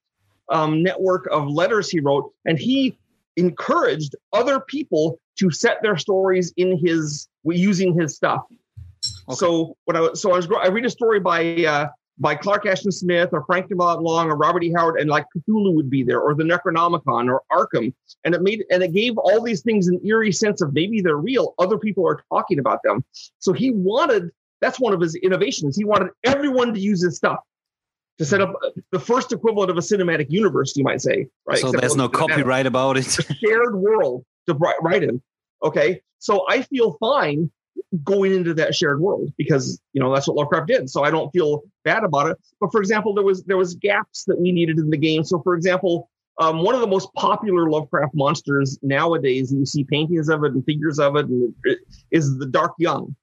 um, 0.50 0.84
network 0.84 1.28
of 1.32 1.48
letters 1.48 1.90
he 1.90 2.00
wrote, 2.00 2.32
and 2.46 2.58
he 2.58 2.98
encouraged 3.38 4.16
other 4.34 4.60
people 4.60 5.20
to 5.40 5.52
set 5.52 5.82
their 5.82 5.98
stories 5.98 6.54
in 6.58 6.78
his 6.78 7.28
using 7.44 8.00
his 8.00 8.16
stuff. 8.16 8.42
Okay. 9.30 9.36
So 9.36 9.78
when 9.86 9.98
I 9.98 10.10
so 10.14 10.32
I 10.32 10.38
was 10.38 10.48
I 10.62 10.68
read 10.68 10.86
a 10.86 10.90
story 10.90 11.20
by 11.20 11.66
uh, 11.66 11.88
by 12.18 12.36
Clark 12.36 12.66
Ashton 12.66 12.92
Smith 12.92 13.30
or 13.34 13.44
Frank 13.46 13.70
Dumont 13.70 14.02
Long 14.02 14.30
or 14.30 14.36
Robert 14.36 14.64
E. 14.64 14.74
Howard, 14.76 15.00
and 15.00 15.10
like 15.10 15.26
Cthulhu 15.36 15.74
would 15.76 15.90
be 15.90 16.04
there, 16.04 16.22
or 16.22 16.34
the 16.34 16.44
Necronomicon 16.44 17.30
or 17.30 17.42
Arkham, 17.52 17.94
and 18.24 18.34
it 18.34 18.42
made 18.42 18.64
and 18.72 18.84
it 18.84 18.94
gave 18.94 19.18
all 19.18 19.42
these 19.42 19.62
things 19.62 19.88
an 19.88 20.00
eerie 20.06 20.32
sense 20.32 20.62
of 20.62 20.74
maybe 20.74 21.02
they're 21.02 21.18
real. 21.18 21.54
Other 21.60 21.78
people 21.78 22.08
are 22.08 22.24
talking 22.32 22.60
about 22.60 22.80
them. 22.84 23.04
So 23.40 23.54
he 23.54 23.72
wanted 23.72 24.32
that's 24.62 24.80
one 24.80 24.94
of 24.94 25.02
his 25.02 25.16
innovations. 25.16 25.76
He 25.76 25.84
wanted 25.84 26.10
everyone 26.24 26.74
to 26.74 26.80
use 26.80 27.04
his 27.04 27.18
stuff 27.18 27.40
to 28.18 28.26
set 28.26 28.40
up 28.40 28.54
the 28.92 29.00
first 29.00 29.34
equivalent 29.34 29.70
of 29.70 29.78
a 29.78 29.82
cinematic 29.82 30.28
universe, 30.30 30.76
you 30.78 30.84
might 30.84 31.02
say, 31.02 31.28
right? 31.46 31.58
So 31.58 31.68
Except 31.68 31.82
there's 31.82 31.98
no 31.98 32.08
copyright 32.08 32.66
about 32.66 32.98
it. 32.98 33.20
a 33.20 33.34
shared 33.36 33.76
world 33.76 34.26
to 34.48 34.54
write 34.54 35.04
in. 35.04 35.22
Okay, 35.64 36.02
so 36.20 36.46
I 36.48 36.62
feel 36.62 36.98
fine 37.00 37.52
going 38.04 38.34
into 38.34 38.54
that 38.54 38.76
shared 38.76 39.00
world 39.00 39.32
because 39.38 39.82
you 39.94 40.02
know 40.02 40.14
that's 40.14 40.28
what 40.28 40.38
Lovecraft 40.38 40.68
did. 40.68 40.90
So 40.90 41.04
I 41.04 41.12
don't 41.12 41.30
feel 41.32 41.64
bad 41.84 42.04
about 42.04 42.30
it. 42.30 42.38
But 42.60 42.72
for 42.72 42.80
example, 42.80 43.14
there 43.14 43.24
was 43.24 43.44
there 43.44 43.58
was 43.58 43.76
gaps 43.76 44.24
that 44.26 44.40
we 44.40 44.52
needed 44.52 44.78
in 44.78 44.90
the 44.90 44.98
game. 44.98 45.24
So 45.24 45.42
for 45.42 45.56
example, 45.56 46.10
um, 46.40 46.64
one 46.64 46.76
of 46.76 46.82
the 46.82 46.88
most 46.88 47.14
popular 47.14 47.70
Lovecraft 47.70 48.14
monsters 48.14 48.78
nowadays, 48.82 49.52
and 49.52 49.60
you 49.60 49.66
see 49.66 49.84
paintings 49.84 50.30
of 50.30 50.44
it 50.44 50.54
and 50.54 50.66
figures 50.66 51.00
of 51.00 51.16
it, 51.16 51.28
and 51.28 51.54
it 51.64 51.80
is 52.12 52.38
the 52.38 52.46
Dark 52.46 52.74
Young. 52.78 53.16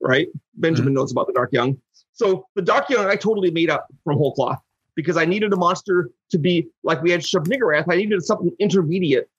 Right, 0.00 0.28
Benjamin 0.54 0.90
mm-hmm. 0.90 1.00
knows 1.00 1.12
about 1.12 1.28
the 1.28 1.32
Dark 1.32 1.52
Young. 1.52 1.78
So 2.12 2.46
the 2.56 2.62
Dark 2.62 2.90
Young, 2.90 3.06
I 3.06 3.16
totally 3.16 3.50
made 3.50 3.70
up 3.70 3.86
from 4.04 4.18
whole 4.18 4.34
cloth 4.34 4.60
because 4.96 5.16
I 5.16 5.24
needed 5.24 5.52
a 5.52 5.56
monster 5.56 6.10
to 6.30 6.38
be 6.38 6.68
like 6.82 7.02
we 7.02 7.10
had 7.10 7.20
Shub-Niggurath. 7.20 7.84
I 7.88 7.96
needed 7.96 8.22
something 8.24 8.50
intermediate 8.58 9.30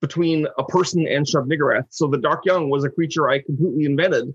between 0.00 0.46
a 0.58 0.64
person 0.64 1.06
and 1.06 1.26
Shub-Niggurath. 1.26 1.86
So 1.90 2.06
the 2.06 2.18
Dark 2.18 2.44
Young 2.44 2.70
was 2.70 2.84
a 2.84 2.90
creature 2.90 3.28
I 3.28 3.40
completely 3.40 3.84
invented 3.84 4.34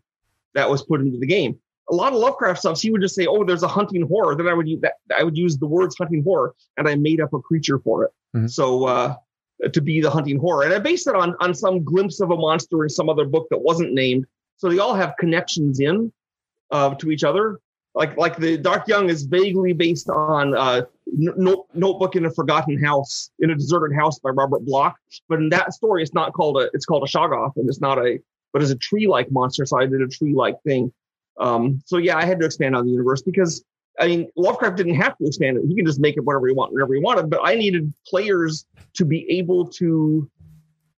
that 0.53 0.69
was 0.69 0.83
put 0.83 1.01
into 1.01 1.17
the 1.17 1.27
game. 1.27 1.59
A 1.91 1.95
lot 1.95 2.13
of 2.13 2.19
Lovecraft 2.19 2.59
stuff, 2.59 2.81
he 2.81 2.89
would 2.89 3.01
just 3.01 3.13
say, 3.13 3.27
"Oh, 3.27 3.43
there's 3.43 3.61
a 3.61 3.67
hunting 3.67 4.07
horror." 4.07 4.35
Then 4.35 4.47
I 4.47 4.53
would 4.53 4.67
use 4.67 4.81
that. 4.81 4.93
I 5.15 5.23
would 5.23 5.37
use 5.37 5.57
the 5.57 5.67
words 5.67 5.95
hunting 5.95 6.23
horror, 6.23 6.55
and 6.77 6.87
I 6.87 6.95
made 6.95 7.21
up 7.21 7.33
a 7.33 7.39
creature 7.39 7.77
for 7.79 8.05
it. 8.05 8.11
Mm-hmm. 8.35 8.47
So 8.47 8.85
uh, 8.85 9.15
to 9.71 9.81
be 9.81 10.01
the 10.01 10.09
hunting 10.09 10.39
horror, 10.39 10.63
and 10.63 10.73
I 10.73 10.79
based 10.79 11.07
it 11.07 11.15
on 11.15 11.35
on 11.39 11.53
some 11.53 11.83
glimpse 11.83 12.21
of 12.21 12.31
a 12.31 12.35
monster 12.35 12.83
in 12.83 12.89
some 12.89 13.07
other 13.07 13.25
book 13.25 13.47
that 13.51 13.59
wasn't 13.59 13.93
named. 13.93 14.25
So 14.57 14.69
they 14.69 14.79
all 14.79 14.95
have 14.95 15.15
connections 15.19 15.79
in 15.79 16.11
uh, 16.71 16.95
to 16.95 17.11
each 17.11 17.23
other. 17.23 17.59
Like 17.95 18.17
like 18.17 18.35
the 18.35 18.57
Dark 18.57 18.87
Young 18.87 19.09
is 19.09 19.23
vaguely 19.23 19.73
based 19.73 20.09
on 20.09 20.55
uh, 20.55 20.81
no, 21.07 21.65
Notebook 21.73 22.15
in 22.15 22.25
a 22.25 22.31
Forgotten 22.31 22.83
House, 22.83 23.31
in 23.39 23.51
a 23.51 23.55
Deserted 23.55 23.95
House 23.95 24.19
by 24.19 24.31
Robert 24.31 24.65
Bloch. 24.65 24.95
But 25.29 25.39
in 25.39 25.49
that 25.49 25.73
story, 25.73 26.03
it's 26.03 26.13
not 26.13 26.33
called 26.33 26.57
a, 26.57 26.69
it's 26.73 26.85
called 26.85 27.03
a 27.03 27.07
Shoggoth, 27.07 27.55
and 27.55 27.69
it's 27.69 27.79
not 27.79 27.97
a, 27.97 28.19
but 28.51 28.61
it's 28.61 28.71
a 28.71 28.77
tree-like 28.77 29.31
monster. 29.31 29.65
So 29.65 29.79
I 29.79 29.85
did 29.85 30.01
a 30.01 30.07
tree-like 30.07 30.61
thing. 30.63 30.91
Um, 31.39 31.81
so 31.85 31.97
yeah, 31.97 32.17
I 32.17 32.25
had 32.25 32.39
to 32.41 32.45
expand 32.45 32.75
on 32.75 32.85
the 32.85 32.91
universe 32.91 33.21
because 33.21 33.63
I 33.99 34.07
mean, 34.07 34.29
Lovecraft 34.35 34.77
didn't 34.77 34.95
have 34.95 35.17
to 35.17 35.25
expand 35.25 35.57
it. 35.57 35.63
He 35.67 35.75
can 35.75 35.85
just 35.85 35.99
make 35.99 36.17
it 36.17 36.25
whatever 36.25 36.47
he 36.47 36.53
wanted, 36.53 36.73
whatever 36.73 36.93
he 36.93 36.99
wanted. 36.99 37.29
But 37.29 37.41
I 37.43 37.55
needed 37.55 37.93
players 38.07 38.65
to 38.95 39.05
be 39.05 39.25
able 39.29 39.67
to, 39.69 40.29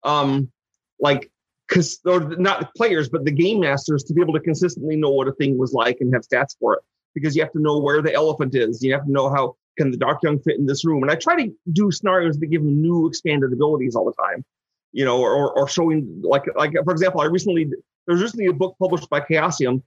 um, 0.03 0.51
like, 0.99 1.31
cause 1.69 1.99
or 2.05 2.21
not 2.37 2.61
the 2.61 2.69
players, 2.77 3.09
but 3.09 3.25
the 3.25 3.31
game 3.31 3.61
masters 3.61 4.05
to 4.05 4.15
be 4.15 4.21
able 4.21 4.35
to 4.35 4.41
consistently 4.41 4.97
know 4.97 5.11
what 5.11 5.29
a 5.29 5.33
thing 5.33 5.59
was 5.59 5.73
like 5.73 5.99
and 6.01 6.13
have 6.15 6.23
stats 6.23 6.57
for 6.59 6.75
it. 6.75 6.81
Because 7.15 7.35
you 7.35 7.43
have 7.43 7.53
to 7.53 7.61
know 7.61 7.79
where 7.79 8.03
the 8.03 8.13
elephant 8.13 8.55
is. 8.55 8.83
You 8.83 8.93
have 8.93 9.07
to 9.07 9.11
know 9.11 9.31
how 9.31 9.57
can 9.79 9.91
the 9.91 9.97
Dark 9.97 10.23
Young 10.23 10.39
fit 10.39 10.59
in 10.59 10.67
this 10.67 10.85
room? 10.85 11.03
And 11.03 11.11
I 11.11 11.15
try 11.15 11.35
to 11.43 11.53
do 11.73 11.91
scenarios 11.91 12.39
that 12.39 12.47
give 12.47 12.61
him 12.61 12.83
new 12.83 13.07
expanded 13.07 13.53
abilities 13.53 13.97
all 13.97 14.05
the 14.05 14.13
time, 14.23 14.45
you 14.93 15.05
know, 15.05 15.21
or, 15.21 15.51
or 15.57 15.67
showing 15.67 16.21
like, 16.23 16.45
like 16.57 16.73
for 16.85 16.93
example, 16.93 17.21
I 17.23 17.25
recently, 17.25 17.65
there 17.65 18.15
was 18.15 18.23
recently 18.23 18.47
a 18.47 18.53
book 18.53 18.77
published 18.79 19.09
by 19.09 19.21
Chaosium. 19.21 19.83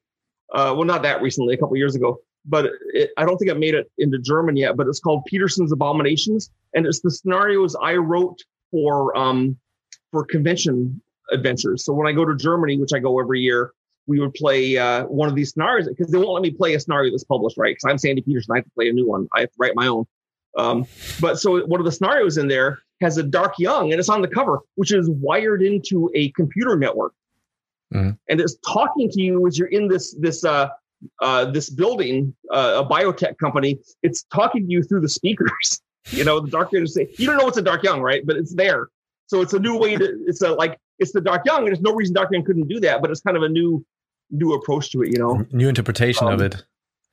Uh, 0.53 0.73
well, 0.75 0.85
not 0.85 1.03
that 1.03 1.21
recently, 1.21 1.53
a 1.53 1.57
couple 1.57 1.77
years 1.77 1.95
ago, 1.95 2.19
but 2.45 2.71
it, 2.93 3.11
I 3.17 3.25
don't 3.25 3.37
think 3.37 3.51
it 3.51 3.59
made 3.59 3.75
it 3.75 3.91
into 3.99 4.17
German 4.17 4.57
yet, 4.57 4.75
but 4.75 4.87
it's 4.87 4.99
called 4.99 5.23
Petersen's 5.25 5.71
Abominations. 5.71 6.49
And 6.73 6.87
it's 6.87 7.01
the 7.01 7.11
scenarios 7.11 7.75
I 7.75 7.95
wrote 7.95 8.39
for, 8.71 9.15
um, 9.15 9.55
for 10.11 10.25
convention 10.25 10.99
adventures. 11.31 11.85
So 11.85 11.93
when 11.93 12.07
I 12.07 12.11
go 12.11 12.25
to 12.25 12.35
Germany, 12.35 12.77
which 12.77 12.93
I 12.93 12.99
go 12.99 13.19
every 13.19 13.41
year, 13.41 13.71
we 14.07 14.19
would 14.19 14.33
play 14.33 14.77
uh, 14.77 15.05
one 15.05 15.29
of 15.29 15.35
these 15.35 15.51
scenarios 15.51 15.87
because 15.87 16.11
they 16.11 16.17
won't 16.17 16.31
let 16.31 16.41
me 16.41 16.51
play 16.51 16.73
a 16.73 16.79
scenario 16.79 17.11
that's 17.11 17.23
published, 17.23 17.57
right? 17.57 17.75
Because 17.75 17.89
I'm 17.89 17.97
Sandy 17.97 18.21
Petersen, 18.21 18.51
I 18.53 18.57
have 18.57 18.65
to 18.65 18.71
play 18.71 18.89
a 18.89 18.93
new 18.93 19.07
one. 19.07 19.27
I 19.35 19.41
have 19.41 19.49
to 19.49 19.55
write 19.59 19.75
my 19.75 19.87
own. 19.87 20.05
Um, 20.57 20.85
but 21.21 21.39
so 21.39 21.65
one 21.67 21.79
of 21.79 21.85
the 21.85 21.91
scenarios 21.91 22.37
in 22.37 22.47
there 22.47 22.79
has 23.01 23.17
a 23.17 23.23
dark 23.23 23.53
young, 23.59 23.91
and 23.91 23.99
it's 23.99 24.09
on 24.09 24.21
the 24.21 24.27
cover, 24.27 24.59
which 24.75 24.91
is 24.91 25.09
wired 25.09 25.61
into 25.61 26.09
a 26.15 26.31
computer 26.31 26.75
network, 26.75 27.13
mm-hmm. 27.93 28.11
and 28.27 28.41
it's 28.41 28.57
talking 28.65 29.09
to 29.11 29.21
you 29.21 29.45
as 29.47 29.59
you're 29.59 29.67
in 29.67 29.87
this 29.87 30.15
this 30.19 30.43
uh, 30.43 30.69
uh, 31.21 31.45
this 31.45 31.69
building 31.69 32.35
uh, 32.51 32.83
a 32.83 32.89
biotech 32.89 33.37
company, 33.37 33.79
it's 34.03 34.23
talking 34.33 34.65
to 34.65 34.71
you 34.71 34.83
through 34.83 35.01
the 35.01 35.09
speakers. 35.09 35.81
You 36.11 36.23
know, 36.23 36.39
the 36.39 36.49
Dark 36.49 36.71
Young 36.71 36.87
say 36.87 37.09
you 37.17 37.27
don't 37.27 37.37
know 37.37 37.43
what's 37.43 37.57
a 37.57 37.61
Dark 37.61 37.83
Young, 37.83 38.01
right? 38.01 38.25
But 38.25 38.37
it's 38.37 38.55
there. 38.55 38.87
So 39.29 39.41
it's 39.41 39.53
a 39.53 39.59
new 39.59 39.77
way 39.77 39.95
to. 39.95 40.23
It's 40.25 40.41
a 40.41 40.53
like 40.53 40.79
it's 40.97 41.11
the 41.11 41.21
Dark 41.21 41.45
Young, 41.45 41.59
and 41.59 41.67
there's 41.67 41.81
no 41.81 41.93
reason 41.93 42.15
Dark 42.15 42.29
Young 42.31 42.43
couldn't 42.43 42.67
do 42.67 42.79
that. 42.79 43.01
But 43.01 43.11
it's 43.11 43.21
kind 43.21 43.37
of 43.37 43.43
a 43.43 43.49
new 43.49 43.85
new 44.31 44.53
approach 44.53 44.91
to 44.91 45.03
it. 45.03 45.09
You 45.09 45.19
know, 45.19 45.45
new 45.51 45.69
interpretation 45.69 46.27
um, 46.27 46.33
of 46.33 46.41
it. 46.41 46.63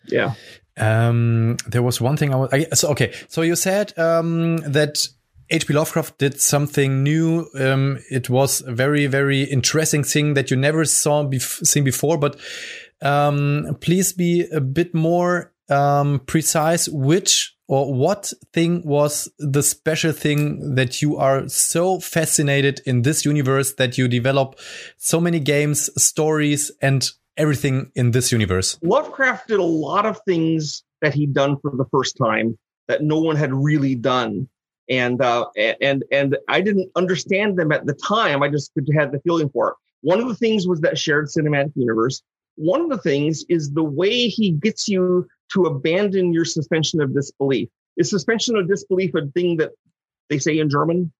Yeah. 0.07 0.35
Um, 0.79 1.59
there 1.66 1.83
was 1.83 2.00
one 2.00 2.16
thing 2.16 2.33
I 2.33 2.37
was. 2.37 2.50
I, 2.52 2.64
so 2.74 2.88
okay, 2.90 3.12
so 3.29 3.42
you 3.42 3.55
said 3.55 3.96
um, 3.98 4.57
that 4.59 5.07
H.P. 5.50 5.74
Lovecraft 5.74 6.16
did 6.16 6.40
something 6.40 7.02
new. 7.02 7.46
Um, 7.55 7.98
it 8.11 8.31
was 8.31 8.62
a 8.62 8.72
very, 8.72 9.07
very 9.07 9.42
interesting 9.42 10.02
thing 10.02 10.35
that 10.35 10.50
you 10.50 10.57
never 10.57 10.87
saw 10.87 11.22
bef- 11.22 11.66
seen 11.66 11.85
before. 11.85 12.16
But 12.16 12.40
um, 13.02 13.76
please 13.83 14.14
be 14.14 14.48
a 14.48 14.61
bit 14.62 14.94
more 14.94 15.52
um, 15.68 16.20
precise. 16.20 16.88
Which 16.88 17.56
or 17.68 17.92
what 17.92 18.33
thing 18.52 18.83
was 18.85 19.29
the 19.38 19.62
special 19.62 20.12
thing 20.12 20.74
that 20.76 21.02
you 21.02 21.16
are 21.16 21.48
so 21.48 21.98
fascinated 21.98 22.81
in 22.87 23.02
this 23.02 23.24
universe 23.24 23.74
that 23.74 23.98
you 23.98 24.09
develop 24.09 24.59
so 24.96 25.20
many 25.20 25.40
games, 25.40 25.90
stories, 26.02 26.70
and 26.81 27.11
everything 27.37 27.90
in 27.94 28.12
this 28.12 28.31
universe? 28.31 28.79
Lovecraft 28.83 29.48
did 29.48 29.59
a 29.59 29.64
lot 29.64 30.07
of 30.07 30.20
things 30.24 30.85
that 31.02 31.14
he'd 31.14 31.35
done 31.35 31.57
for 31.61 31.72
the 31.76 31.85
first 31.90 32.16
time 32.16 32.57
that 32.88 33.02
no 33.02 33.18
one 33.18 33.37
had 33.37 33.52
really 33.52 33.94
done 33.94 34.48
and 34.88 35.20
uh, 35.20 35.46
and 35.81 36.05
and 36.12 36.37
I 36.48 36.61
didn't 36.61 36.90
understand 36.94 37.59
them 37.59 37.72
at 37.72 37.87
the 37.87 37.94
time. 37.94 38.42
I 38.42 38.48
just 38.48 38.70
had 38.94 39.12
the 39.12 39.20
feeling 39.20 39.48
for 39.50 39.70
it. 39.70 39.74
One 40.02 40.20
of 40.20 40.29
the 40.29 40.35
things 40.35 40.66
was 40.66 40.81
that 40.83 40.98
shared 40.98 41.26
cinematic 41.26 41.72
universe. 41.74 42.22
One 42.57 42.81
of 42.81 42.88
the 42.90 42.98
things 42.98 43.44
is 43.48 43.72
the 43.72 43.85
way 43.85 44.29
he 44.29 44.52
gets 44.52 44.88
you 44.88 45.26
to 45.52 45.64
abandon 45.64 46.32
your 46.32 46.44
suspension 46.44 47.00
of 47.00 47.14
disbelief. 47.14 47.68
Is 47.96 48.11
suspension 48.11 48.56
of 48.56 48.68
disbelief 48.68 49.14
a 49.14 49.26
thing 49.28 49.56
that 49.59 49.72
they 50.28 50.38
say 50.38 50.59
in 50.59 50.68
German? 50.68 51.12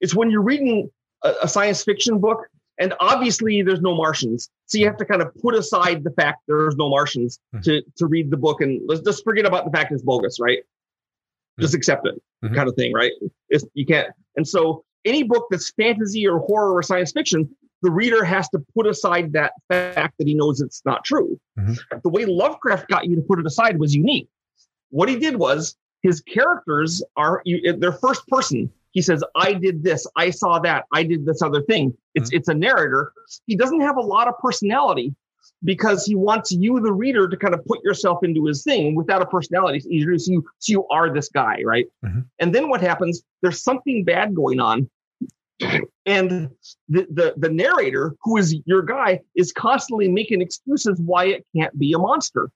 It's 0.00 0.14
when 0.14 0.30
you're 0.30 0.42
reading 0.42 0.90
a, 1.22 1.34
a 1.42 1.48
science 1.48 1.84
fiction 1.84 2.18
book 2.18 2.48
and 2.78 2.94
obviously 3.00 3.62
there's 3.62 3.80
no 3.80 3.94
Martians. 3.94 4.50
So 4.66 4.78
you 4.78 4.86
have 4.86 4.96
to 4.98 5.04
kind 5.04 5.22
of 5.22 5.34
put 5.36 5.54
aside 5.54 6.04
the 6.04 6.10
fact 6.10 6.42
there's 6.48 6.76
no 6.76 6.90
Martians 6.90 7.38
mm-hmm. 7.54 7.62
to, 7.62 7.82
to 7.98 8.06
read 8.06 8.30
the 8.30 8.36
book 8.36 8.60
and 8.60 8.80
let's 8.86 9.02
just 9.02 9.24
forget 9.24 9.46
about 9.46 9.64
the 9.64 9.70
fact 9.70 9.92
it's 9.92 10.02
bogus, 10.02 10.38
right? 10.40 10.58
just 11.60 11.74
accept 11.74 12.06
it 12.06 12.14
mm-hmm. 12.44 12.54
kind 12.54 12.68
of 12.68 12.74
thing 12.74 12.92
right 12.92 13.12
it's, 13.48 13.64
you 13.74 13.86
can't 13.86 14.08
and 14.36 14.46
so 14.46 14.84
any 15.04 15.22
book 15.22 15.46
that's 15.50 15.70
fantasy 15.72 16.26
or 16.26 16.38
horror 16.38 16.74
or 16.74 16.82
science 16.82 17.12
fiction 17.12 17.48
the 17.82 17.90
reader 17.90 18.24
has 18.24 18.48
to 18.50 18.58
put 18.74 18.86
aside 18.86 19.32
that 19.32 19.52
fact 19.68 20.14
that 20.18 20.26
he 20.26 20.34
knows 20.34 20.60
it's 20.60 20.82
not 20.84 21.04
true 21.04 21.38
mm-hmm. 21.58 21.74
the 22.02 22.08
way 22.08 22.24
lovecraft 22.24 22.88
got 22.88 23.06
you 23.06 23.16
to 23.16 23.22
put 23.22 23.38
it 23.38 23.46
aside 23.46 23.78
was 23.78 23.94
unique 23.94 24.28
what 24.90 25.08
he 25.08 25.16
did 25.18 25.36
was 25.36 25.76
his 26.02 26.20
characters 26.20 27.02
are 27.16 27.42
they're 27.78 27.92
first 27.92 28.26
person 28.28 28.70
he 28.92 29.02
says 29.02 29.22
i 29.34 29.52
did 29.52 29.82
this 29.82 30.06
i 30.16 30.30
saw 30.30 30.58
that 30.58 30.84
i 30.92 31.02
did 31.02 31.26
this 31.26 31.42
other 31.42 31.62
thing 31.62 31.96
it's 32.14 32.30
mm-hmm. 32.30 32.36
it's 32.36 32.48
a 32.48 32.54
narrator 32.54 33.12
he 33.46 33.56
doesn't 33.56 33.80
have 33.80 33.96
a 33.96 34.02
lot 34.02 34.28
of 34.28 34.38
personality 34.38 35.14
because 35.64 36.04
he 36.04 36.14
wants 36.14 36.52
you, 36.52 36.80
the 36.80 36.92
reader, 36.92 37.28
to 37.28 37.36
kind 37.36 37.54
of 37.54 37.64
put 37.64 37.82
yourself 37.82 38.22
into 38.22 38.46
his 38.46 38.62
thing 38.62 38.94
without 38.94 39.22
a 39.22 39.26
personality. 39.26 39.80
So 39.80 39.88
you, 39.90 40.18
so 40.18 40.70
you 40.70 40.86
are 40.88 41.12
this 41.12 41.28
guy, 41.28 41.62
right? 41.64 41.86
Mm-hmm. 42.04 42.20
And 42.38 42.54
then 42.54 42.68
what 42.68 42.80
happens? 42.80 43.22
There's 43.42 43.62
something 43.62 44.04
bad 44.04 44.34
going 44.34 44.60
on. 44.60 44.90
And 46.06 46.50
the, 46.88 47.06
the, 47.10 47.34
the 47.36 47.50
narrator, 47.50 48.14
who 48.22 48.36
is 48.36 48.56
your 48.64 48.82
guy, 48.82 49.20
is 49.34 49.52
constantly 49.52 50.08
making 50.08 50.40
excuses 50.40 51.00
why 51.00 51.26
it 51.26 51.46
can't 51.56 51.76
be 51.78 51.92
a 51.92 51.98
monster. 51.98 52.50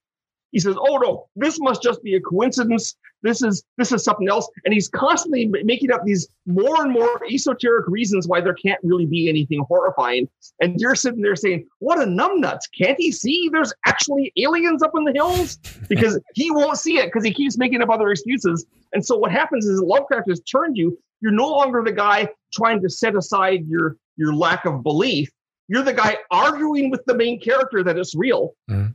He 0.52 0.58
says, 0.58 0.76
"Oh 0.78 0.98
no, 0.98 1.28
this 1.36 1.60
must 1.60 1.82
just 1.82 2.02
be 2.02 2.14
a 2.14 2.20
coincidence. 2.20 2.96
This 3.22 3.42
is 3.42 3.62
this 3.78 3.92
is 3.92 4.02
something 4.02 4.28
else." 4.28 4.48
And 4.64 4.74
he's 4.74 4.88
constantly 4.88 5.46
making 5.64 5.92
up 5.92 6.04
these 6.04 6.28
more 6.46 6.82
and 6.82 6.92
more 6.92 7.20
esoteric 7.30 7.86
reasons 7.88 8.26
why 8.26 8.40
there 8.40 8.54
can't 8.54 8.80
really 8.82 9.06
be 9.06 9.28
anything 9.28 9.64
horrifying. 9.68 10.28
And 10.60 10.80
you're 10.80 10.94
sitting 10.94 11.22
there 11.22 11.36
saying, 11.36 11.66
"What 11.78 12.00
a 12.00 12.04
numbnuts! 12.04 12.62
Can't 12.76 12.98
he 12.98 13.12
see 13.12 13.48
there's 13.52 13.72
actually 13.86 14.32
aliens 14.36 14.82
up 14.82 14.92
in 14.96 15.04
the 15.04 15.12
hills?" 15.12 15.58
Because 15.88 16.18
he 16.34 16.50
won't 16.50 16.78
see 16.78 16.98
it 16.98 17.06
because 17.06 17.24
he 17.24 17.32
keeps 17.32 17.56
making 17.58 17.82
up 17.82 17.90
other 17.90 18.10
excuses. 18.10 18.66
And 18.92 19.04
so 19.04 19.16
what 19.16 19.30
happens 19.30 19.66
is 19.66 19.80
Lovecraft 19.80 20.28
has 20.28 20.40
turned 20.40 20.76
you. 20.76 20.98
You're 21.20 21.32
no 21.32 21.48
longer 21.48 21.82
the 21.84 21.92
guy 21.92 22.28
trying 22.52 22.82
to 22.82 22.88
set 22.88 23.14
aside 23.14 23.66
your 23.68 23.96
your 24.16 24.34
lack 24.34 24.64
of 24.64 24.82
belief. 24.82 25.30
You're 25.68 25.84
the 25.84 25.92
guy 25.92 26.18
arguing 26.32 26.90
with 26.90 27.04
the 27.04 27.14
main 27.14 27.40
character 27.40 27.84
that 27.84 27.96
it's 27.96 28.14
real. 28.14 28.54
Mm. 28.68 28.94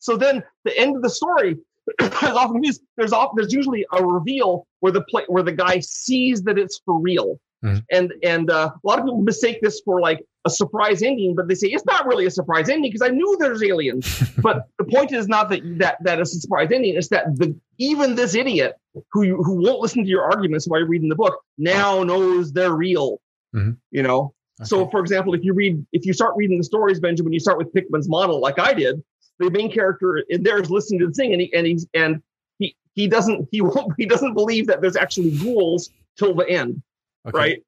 So 0.00 0.16
then 0.16 0.42
the 0.64 0.76
end 0.78 0.96
of 0.96 1.02
the 1.02 1.10
story 1.10 1.56
is 2.00 2.22
often 2.22 2.64
is 2.64 2.80
there's 2.96 3.12
often 3.12 3.36
there's 3.36 3.52
usually 3.52 3.86
a 3.92 4.04
reveal 4.04 4.66
where 4.80 4.92
the 4.92 5.02
play 5.02 5.24
where 5.28 5.42
the 5.42 5.52
guy 5.52 5.80
sees 5.80 6.42
that 6.42 6.58
it's 6.58 6.80
for 6.84 7.00
real. 7.00 7.38
Mm-hmm. 7.64 7.78
And 7.90 8.12
and 8.22 8.50
uh, 8.50 8.70
a 8.72 8.86
lot 8.86 8.98
of 8.98 9.04
people 9.04 9.22
mistake 9.22 9.60
this 9.62 9.80
for 9.84 10.00
like 10.00 10.24
a 10.44 10.50
surprise 10.50 11.02
ending, 11.02 11.34
but 11.34 11.48
they 11.48 11.54
say 11.54 11.68
it's 11.68 11.86
not 11.86 12.06
really 12.06 12.26
a 12.26 12.30
surprise 12.30 12.68
ending 12.68 12.90
because 12.92 13.08
I 13.08 13.12
knew 13.12 13.36
there's 13.40 13.62
aliens. 13.62 14.22
but 14.38 14.68
the 14.78 14.84
point 14.84 15.12
is 15.12 15.26
not 15.26 15.48
that 15.50 15.62
that 15.78 15.96
that 16.02 16.20
is 16.20 16.34
a 16.34 16.40
surprise 16.40 16.70
ending. 16.72 16.96
It's 16.96 17.08
that 17.08 17.36
the 17.36 17.56
even 17.78 18.14
this 18.14 18.34
idiot 18.34 18.74
who 19.12 19.22
you, 19.22 19.42
who 19.42 19.62
won't 19.62 19.80
listen 19.80 20.02
to 20.02 20.08
your 20.08 20.22
arguments 20.22 20.66
while 20.66 20.80
you're 20.80 20.88
reading 20.88 21.08
the 21.08 21.16
book 21.16 21.40
now 21.56 22.02
knows 22.02 22.52
they're 22.52 22.74
real. 22.74 23.20
Mm-hmm. 23.54 23.72
You 23.90 24.02
know. 24.02 24.32
Okay. 24.60 24.68
So, 24.68 24.88
for 24.88 25.00
example, 25.00 25.34
if 25.34 25.44
you 25.44 25.52
read 25.52 25.84
if 25.92 26.06
you 26.06 26.12
start 26.12 26.34
reading 26.36 26.58
the 26.58 26.64
stories, 26.64 27.00
Benjamin, 27.00 27.32
you 27.32 27.40
start 27.40 27.58
with 27.58 27.72
Pickman's 27.72 28.08
model, 28.08 28.40
like 28.40 28.58
I 28.58 28.72
did 28.74 29.02
the 29.38 29.50
main 29.50 29.70
character 29.70 30.18
in 30.28 30.42
there 30.42 30.60
is 30.60 30.70
listening 30.70 31.00
to 31.00 31.08
the 31.08 31.12
thing, 31.12 31.32
and 31.32 31.40
he 31.40 31.52
and 31.54 31.66
he's 31.66 31.86
and 31.94 32.22
he 32.58 32.76
he 32.94 33.06
doesn't 33.08 33.48
he 33.50 33.60
won't 33.60 33.92
he 33.98 34.06
doesn't 34.06 34.34
believe 34.34 34.66
that 34.66 34.80
there's 34.80 34.96
actually 34.96 35.36
ghouls 35.38 35.90
till 36.18 36.34
the 36.34 36.48
end, 36.48 36.82
okay. 37.26 37.38
right? 37.38 37.62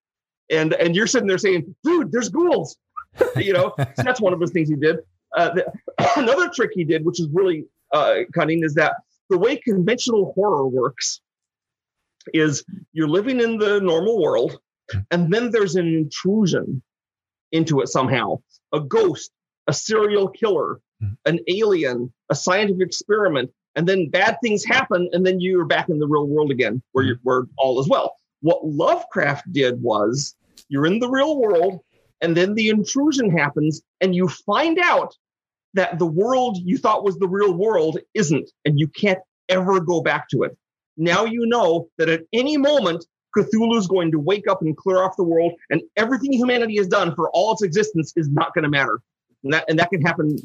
And 0.51 0.73
and 0.75 0.97
you're 0.97 1.07
sitting 1.07 1.29
there 1.29 1.39
saying, 1.39 1.75
"Dude, 1.85 2.11
there's 2.13 2.29
ghouls," 2.29 2.77
you 3.37 3.53
know. 3.53 3.75
so 3.79 4.03
that's 4.03 4.21
one 4.21 4.33
of 4.33 4.41
those 4.41 4.53
things 4.53 4.69
he 4.69 4.77
did. 4.77 4.99
Uh, 5.37 5.51
the, 5.55 5.73
another 6.17 6.49
trick 6.49 6.71
he 6.73 6.85
did, 6.85 7.05
which 7.05 7.21
is 7.21 7.29
really 7.33 7.67
uh, 7.93 8.21
cunning, 8.35 8.65
is 8.65 8.75
that 8.75 8.95
the 9.31 9.39
way 9.39 9.57
conventional 9.57 10.33
horror 10.35 10.67
works 10.67 11.21
is 12.33 12.65
you're 12.93 13.09
living 13.09 13.41
in 13.41 13.59
the 13.59 13.81
normal 13.81 14.21
world, 14.21 14.59
and 15.11 15.33
then 15.33 15.51
there's 15.51 15.77
an 15.77 15.87
intrusion 15.87 16.83
into 17.53 17.81
it 17.81 17.89
somehow. 17.89 18.41
A 18.73 18.81
ghost, 18.81 19.31
a 19.67 19.73
serial 19.73 20.29
killer, 20.29 20.81
Mm-hmm. 21.01 21.15
an 21.27 21.39
alien, 21.47 22.13
a 22.29 22.35
scientific 22.35 22.89
experiment, 22.89 23.53
and 23.77 23.89
then 23.89 24.11
bad 24.11 24.39
things 24.43 24.65
happen, 24.65 25.09
and 25.13 25.25
then 25.25 25.41
you're 25.41 25.65
back 25.65 25.89
in 25.89 26.01
the 26.01 26.09
real 26.09 26.27
world 26.27 26.51
again, 26.51 26.83
where 26.91 27.05
mm-hmm. 27.05 27.09
you're 27.09 27.19
where 27.23 27.47
all 27.57 27.79
is 27.79 27.89
well. 27.89 28.17
What 28.41 28.65
Lovecraft 28.65 29.53
did 29.53 29.81
was 29.81 30.35
you're 30.69 30.87
in 30.87 30.99
the 30.99 31.09
real 31.09 31.39
world, 31.39 31.79
and 32.21 32.37
then 32.37 32.55
the 32.55 32.69
intrusion 32.69 33.31
happens, 33.31 33.81
and 34.01 34.13
you 34.13 34.27
find 34.29 34.81
out 34.83 35.15
that 35.75 36.01
the 36.01 36.07
world 36.07 36.59
you 36.61 36.77
thought 36.79 37.05
was 37.05 37.17
the 37.17 37.29
real 37.29 37.55
world 37.55 38.01
isn't, 38.15 38.51
and 38.65 38.81
you 38.81 38.89
can't 38.89 39.21
ever 39.49 39.79
go 39.79 40.01
back 40.01 40.29
to 40.31 40.43
it. 40.43 40.59
Now 40.97 41.27
you 41.27 41.47
know 41.47 41.89
that 41.99 42.09
at 42.09 42.23
any 42.33 42.57
moment 42.57 43.07
Cthulhu 43.37 43.79
is 43.79 43.87
going 43.87 44.11
to 44.11 44.19
wake 44.19 44.49
up 44.49 44.63
and 44.63 44.77
clear 44.77 45.05
off 45.05 45.17
the 45.17 45.23
world, 45.23 45.53
and 45.71 45.81
everything 45.97 46.33
humanity 46.33 46.77
has 46.79 46.89
done 46.89 47.15
for 47.15 47.31
all 47.31 47.53
its 47.53 47.63
existence 47.63 48.13
is 48.17 48.29
not 48.29 48.53
going 48.53 48.65
to 48.65 48.69
matter. 48.69 48.99
And 49.45 49.53
that, 49.53 49.65
and 49.69 49.79
that 49.79 49.91
can 49.91 50.03
happen 50.03 50.37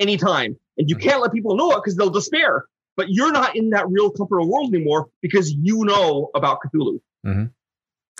anytime. 0.00 0.56
And 0.78 0.88
you 0.88 0.96
can't 0.96 1.20
let 1.20 1.32
people 1.32 1.56
know 1.56 1.72
it 1.72 1.76
because 1.76 1.96
they'll 1.96 2.10
despair. 2.10 2.64
But 2.96 3.10
you're 3.10 3.32
not 3.32 3.56
in 3.56 3.70
that 3.70 3.88
real 3.88 4.10
comfortable 4.10 4.50
world 4.50 4.74
anymore 4.74 5.08
because 5.22 5.52
you 5.52 5.84
know 5.84 6.30
about 6.34 6.58
Cthulhu. 6.62 7.00
Mm-hmm. 7.24 7.44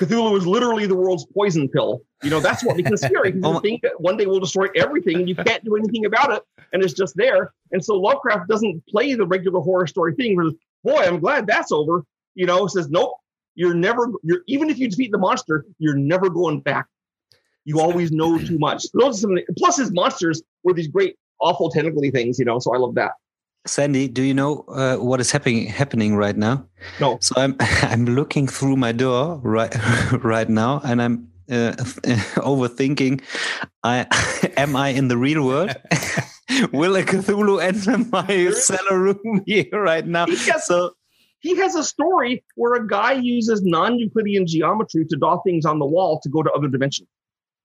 Cthulhu 0.00 0.38
is 0.38 0.46
literally 0.46 0.86
the 0.86 0.94
world's 0.94 1.26
poison 1.26 1.68
pill. 1.68 2.00
You 2.22 2.30
know, 2.30 2.40
that's 2.40 2.64
what 2.64 2.78
it 2.78 2.98
scary 2.98 3.32
because 3.32 3.54
you 3.54 3.60
think 3.60 3.82
that 3.82 4.00
one 4.00 4.16
day 4.16 4.26
will 4.26 4.40
destroy 4.40 4.68
everything 4.74 5.16
and 5.16 5.28
you 5.28 5.34
can't 5.34 5.64
do 5.64 5.76
anything 5.76 6.06
about 6.06 6.32
it 6.32 6.42
and 6.72 6.82
it's 6.82 6.94
just 6.94 7.16
there. 7.16 7.52
And 7.72 7.84
so 7.84 7.96
Lovecraft 7.96 8.48
doesn't 8.48 8.86
play 8.86 9.14
the 9.14 9.26
regular 9.26 9.60
horror 9.60 9.86
story 9.86 10.14
thing 10.14 10.36
where, 10.36 10.50
boy, 10.84 11.02
I'm 11.02 11.20
glad 11.20 11.46
that's 11.46 11.72
over. 11.72 12.04
You 12.34 12.46
know, 12.46 12.66
says, 12.66 12.88
nope, 12.88 13.14
you're 13.54 13.74
never, 13.74 14.06
you're, 14.22 14.40
even 14.46 14.70
if 14.70 14.78
you 14.78 14.88
defeat 14.88 15.12
the 15.12 15.18
monster, 15.18 15.66
you're 15.78 15.96
never 15.96 16.30
going 16.30 16.60
back. 16.60 16.86
You 17.64 17.80
always 17.80 18.10
know 18.10 18.38
too 18.38 18.58
much. 18.58 18.86
Plus, 18.96 19.76
his 19.76 19.92
monsters 19.92 20.42
were 20.64 20.72
these 20.72 20.88
great 20.88 21.16
awful 21.40 21.70
tentacly 21.70 22.10
things, 22.10 22.38
you 22.38 22.44
know. 22.44 22.58
So 22.58 22.74
I 22.74 22.78
love 22.78 22.94
that. 22.94 23.12
Sandy, 23.66 24.08
do 24.08 24.22
you 24.22 24.32
know 24.32 24.64
uh, 24.68 24.96
what 24.96 25.20
is 25.20 25.30
happening 25.30 25.66
happening 25.66 26.16
right 26.16 26.36
now? 26.36 26.66
No. 26.98 27.18
So 27.20 27.34
I'm 27.36 27.56
I'm 27.60 28.06
looking 28.06 28.46
through 28.46 28.76
my 28.76 28.92
door 28.92 29.40
right 29.42 29.74
right 30.24 30.48
now, 30.48 30.80
and 30.84 31.02
I'm 31.02 31.28
uh, 31.50 31.72
overthinking. 32.40 33.22
I 33.84 34.06
am 34.56 34.76
I 34.76 34.88
in 34.88 35.08
the 35.08 35.16
real 35.16 35.44
world? 35.44 35.74
Will 36.72 36.96
a 36.96 37.02
Cthulhu 37.02 37.62
enter 37.62 37.98
my 38.10 38.50
cellar 38.50 38.98
room 38.98 39.42
here 39.46 39.68
right 39.72 40.06
now? 40.06 40.26
He 40.26 40.36
has, 40.36 40.66
so 40.66 40.92
he 41.40 41.56
has 41.56 41.74
a 41.74 41.84
story 41.84 42.44
where 42.56 42.74
a 42.74 42.86
guy 42.86 43.12
uses 43.12 43.62
non-Euclidean 43.62 44.46
geometry 44.46 45.06
to 45.06 45.16
draw 45.16 45.40
things 45.42 45.64
on 45.64 45.78
the 45.78 45.86
wall 45.86 46.20
to 46.22 46.28
go 46.28 46.42
to 46.42 46.50
other 46.50 46.68
dimensions. 46.68 47.08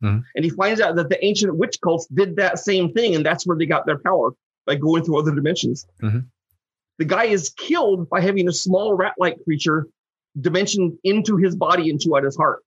Mm-hmm. 0.03 0.19
And 0.35 0.45
he 0.45 0.49
finds 0.51 0.81
out 0.81 0.95
that 0.95 1.09
the 1.09 1.23
ancient 1.23 1.55
witch 1.55 1.79
cults 1.81 2.05
did 2.07 2.35
that 2.37 2.59
same 2.59 2.91
thing, 2.93 3.15
and 3.15 3.25
that's 3.25 3.45
where 3.47 3.57
they 3.57 3.65
got 3.65 3.85
their 3.85 3.99
power 3.99 4.31
by 4.65 4.75
going 4.75 5.03
through 5.03 5.19
other 5.19 5.33
dimensions. 5.33 5.87
Mm-hmm. 6.01 6.19
The 6.97 7.05
guy 7.05 7.25
is 7.25 7.49
killed 7.57 8.09
by 8.09 8.21
having 8.21 8.47
a 8.47 8.53
small 8.53 8.93
rat-like 8.93 9.43
creature 9.43 9.87
dimension 10.39 10.97
into 11.03 11.37
his 11.37 11.55
body 11.55 11.89
and 11.89 11.99
chew 11.99 12.15
out 12.15 12.23
his 12.23 12.35
heart. 12.35 12.63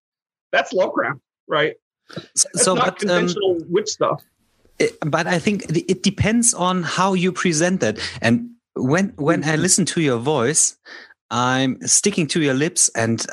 That's 0.52 0.72
Lovecraft, 0.72 1.20
right? 1.46 1.74
That's 2.14 2.46
so, 2.54 2.74
not 2.74 2.84
but 2.84 2.94
um, 2.94 3.08
conventional 3.08 3.58
witch 3.68 3.88
stuff. 3.88 4.22
it- 4.78 4.96
but 5.04 5.26
I 5.26 5.38
think 5.38 5.64
it 5.70 5.90
it 5.90 6.02
depends 6.02 6.54
on 6.54 6.82
how 6.82 7.14
you 7.14 7.32
present 7.32 7.80
that. 7.80 7.98
And 8.22 8.50
when 8.74 9.12
when 9.16 9.44
I 9.44 9.56
listen 9.56 9.84
to 9.86 10.00
your 10.00 10.18
voice, 10.18 10.78
I'm 11.30 11.78
sticking 11.86 12.26
to 12.28 12.40
your 12.40 12.54
lips, 12.54 12.90
and 12.94 13.24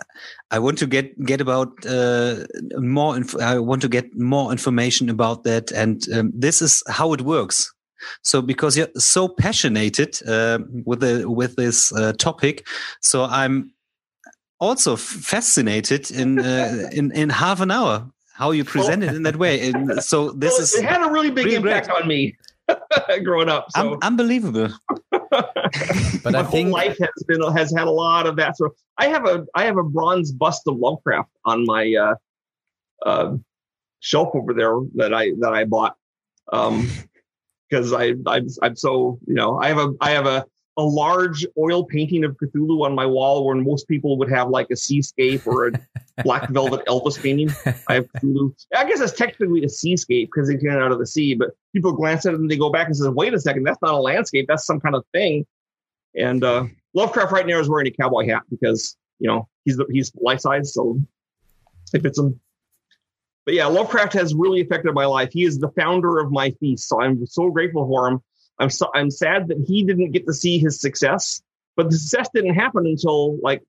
I 0.52 0.60
want 0.60 0.78
to 0.80 0.88
get 0.88 1.18
get 1.26 1.42
about 1.42 1.86
uh, 1.86 2.46
more. 2.78 3.16
Inf- 3.16 3.40
I 3.40 3.60
want 3.60 3.82
to 3.84 3.90
get 3.90 4.16
more 4.18 4.52
information 4.52 5.10
about 5.10 5.44
that, 5.44 5.72
and 5.72 6.04
um, 6.14 6.32
this 6.36 6.62
is 6.62 6.84
how 6.88 7.14
it 7.14 7.22
works. 7.22 7.74
So 8.22 8.42
because 8.42 8.78
you're 8.78 8.90
so 8.98 9.28
passionate 9.28 10.22
uh, 10.28 10.60
with 10.86 11.00
the 11.00 11.30
with 11.30 11.56
this 11.56 11.94
uh, 11.94 12.14
topic, 12.14 12.68
so 13.02 13.24
I'm 13.24 13.72
also 14.60 14.96
fascinated 14.96 16.12
in 16.12 16.40
uh, 16.40 16.90
in 16.92 17.12
in 17.12 17.30
half 17.30 17.62
an 17.62 17.72
hour 17.72 18.12
how 18.36 18.52
you 18.52 18.66
present 18.66 19.02
it 19.04 19.16
in 19.16 19.24
that 19.24 19.38
way. 19.38 19.70
And 19.70 20.04
so 20.04 20.32
this 20.32 20.52
Well, 20.52 20.62
is 20.62 20.76
it 20.76 20.84
had 20.84 21.02
a 21.02 21.10
really 21.10 21.32
big 21.32 21.48
impact 21.54 21.90
on 21.90 22.08
me 22.08 22.36
growing 23.24 23.50
up. 23.50 23.68
So 23.72 23.94
un- 23.94 24.00
unbelievable. 24.02 24.70
But 26.24 26.34
my 26.34 26.40
I 26.40 26.44
whole 26.44 26.52
think 26.52 26.72
life 26.72 26.98
has 27.00 27.24
been 27.28 27.42
has 27.54 27.74
had 27.76 27.88
a 27.88 27.92
lot 27.92 28.28
of 28.28 28.36
that. 28.38 28.58
So 28.58 28.74
I 28.98 29.08
have 29.08 29.26
a 29.26 29.46
I 29.56 29.66
have 29.66 29.78
a 29.78 29.84
bronze 29.84 30.32
bust 30.32 30.64
of 30.68 30.78
Lovecraft 30.78 31.30
on 31.44 31.66
my 31.66 31.94
uh, 31.94 32.16
uh, 33.06 33.36
shelf 34.00 34.30
over 34.34 34.54
there 34.54 34.80
that 34.96 35.14
I 35.14 35.32
that 35.40 35.54
I 35.54 35.66
bought 35.66 35.96
because 36.48 37.94
I 37.94 38.14
I'm, 38.28 38.48
I'm 38.62 38.76
so 38.76 39.20
you 39.28 39.36
know 39.36 39.60
I 39.60 39.68
have 39.68 39.78
a 39.78 39.94
I 40.02 40.12
have 40.12 40.26
a 40.26 40.46
a 40.78 40.84
large 40.84 41.46
oil 41.58 41.86
painting 41.86 42.26
of 42.26 42.36
Cthulhu 42.38 42.84
on 42.84 42.94
my 42.94 43.06
wall 43.06 43.46
where 43.46 43.56
most 43.56 43.88
people 43.88 44.18
would 44.18 44.30
have 44.30 44.50
like 44.50 44.68
a 44.72 44.76
seascape 44.76 45.48
or 45.48 45.68
a 45.68 45.72
black 46.24 46.50
velvet 46.52 46.86
Elvis 46.86 47.22
painting. 47.22 47.50
I 47.88 47.96
have 47.96 48.12
Cthulhu. 48.14 48.54
I 48.76 48.86
guess 48.86 49.00
it's 49.00 49.14
technically 49.14 49.64
a 49.64 49.70
seascape 49.70 50.30
because 50.34 50.50
it 50.50 50.60
came 50.60 50.72
out 50.72 50.92
of 50.92 51.00
the 51.00 51.08
sea, 51.08 51.34
but 51.34 51.52
people 51.74 51.94
glance 51.94 52.26
at 52.26 52.34
it 52.34 52.40
and 52.40 52.52
they 52.52 52.58
go 52.58 52.70
back 52.70 52.88
and 52.88 52.96
say, 52.96 53.08
wait 53.08 53.34
a 53.34 53.40
second, 53.40 53.64
that's 53.64 53.82
not 53.82 53.94
a 53.94 54.00
landscape. 54.00 54.48
That's 54.48 54.66
some 54.66 54.82
kind 54.82 54.96
of 54.96 55.06
thing. 55.14 55.46
And 56.16 56.44
uh, 56.44 56.66
Lovecraft 56.94 57.32
right 57.32 57.48
now 57.48 57.60
is 57.60 57.70
wearing 57.70 57.88
a 57.88 57.92
cowboy 57.92 58.28
hat 58.28 58.44
because, 58.50 58.98
you 59.20 59.28
know, 59.30 59.48
he's 59.64 59.78
the, 59.78 59.86
he's 59.90 60.12
life 60.16 60.42
size, 60.42 60.74
so 60.74 61.00
it 61.94 62.02
fits 62.02 62.20
him. 62.20 62.40
But 63.46 63.54
yeah, 63.54 63.68
Lovecraft 63.68 64.14
has 64.14 64.34
really 64.34 64.62
affected 64.62 64.94
my 64.94 65.06
life. 65.06 65.30
He 65.32 65.44
is 65.44 65.60
the 65.60 65.70
founder 65.70 66.20
of 66.20 66.32
my 66.32 66.52
feast, 66.60 66.90
so 66.90 67.02
I'm 67.02 67.26
so 67.28 67.50
grateful 67.50 67.88
for 67.88 68.08
him. 68.08 68.22
I'm 68.60 68.70
so, 68.70 68.90
I'm 68.94 69.12
sad 69.12 69.48
that 69.50 69.64
he 69.68 69.84
didn't 69.84 70.12
get 70.12 70.26
to 70.28 70.34
see 70.34 70.58
his 70.58 70.80
success, 70.80 71.42
but 71.76 71.90
the 71.90 71.98
success 71.98 72.30
didn't 72.34 72.56
happen 72.56 72.86
until 72.86 73.38
like 73.42 73.62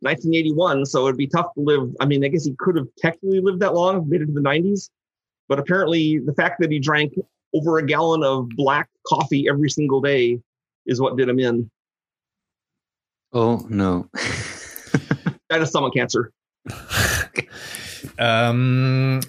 1981. 0.00 0.86
So 0.86 1.06
it'd 1.06 1.16
be 1.16 1.26
tough 1.26 1.54
to 1.54 1.60
live. 1.60 1.94
I 2.00 2.06
mean, 2.06 2.24
I 2.24 2.28
guess 2.28 2.44
he 2.44 2.54
could 2.58 2.76
have 2.76 2.88
technically 2.98 3.40
lived 3.40 3.60
that 3.60 3.74
long, 3.74 4.08
made 4.08 4.22
it 4.22 4.26
to 4.26 4.32
the 4.32 4.40
90s, 4.40 4.90
but 5.48 5.58
apparently 5.58 6.18
the 6.18 6.34
fact 6.34 6.60
that 6.60 6.70
he 6.70 6.78
drank 6.78 7.14
over 7.54 7.78
a 7.78 7.86
gallon 7.86 8.22
of 8.22 8.48
black 8.50 8.88
coffee 9.06 9.48
every 9.48 9.70
single 9.70 10.00
day 10.00 10.40
is 10.84 11.00
what 11.00 11.16
did 11.16 11.28
him 11.28 11.38
in. 11.38 11.70
Oh 13.32 13.66
no. 13.68 14.08
Died 15.48 15.62
of 15.62 15.68
stomach 15.68 15.94
cancer. 15.94 16.32
um, 18.18 19.20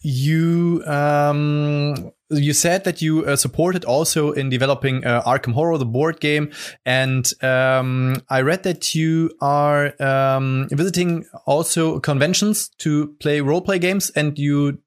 you 0.00 0.82
um, 0.86 2.10
you 2.30 2.52
said 2.52 2.84
that 2.84 3.00
you 3.00 3.24
uh, 3.24 3.36
supported 3.36 3.84
also 3.84 4.32
in 4.32 4.50
developing 4.50 5.04
uh, 5.04 5.22
Arkham 5.22 5.52
Horror, 5.52 5.78
the 5.78 5.86
board 5.86 6.20
game, 6.20 6.52
and 6.84 7.30
um, 7.42 8.22
I 8.28 8.42
read 8.42 8.64
that 8.64 8.94
you 8.94 9.30
are 9.40 9.94
um, 10.02 10.68
visiting 10.70 11.24
also 11.46 12.00
conventions 12.00 12.68
to 12.78 13.14
play 13.20 13.40
role 13.40 13.62
play 13.62 13.78
games, 13.78 14.10
and 14.10 14.38
you 14.38 14.78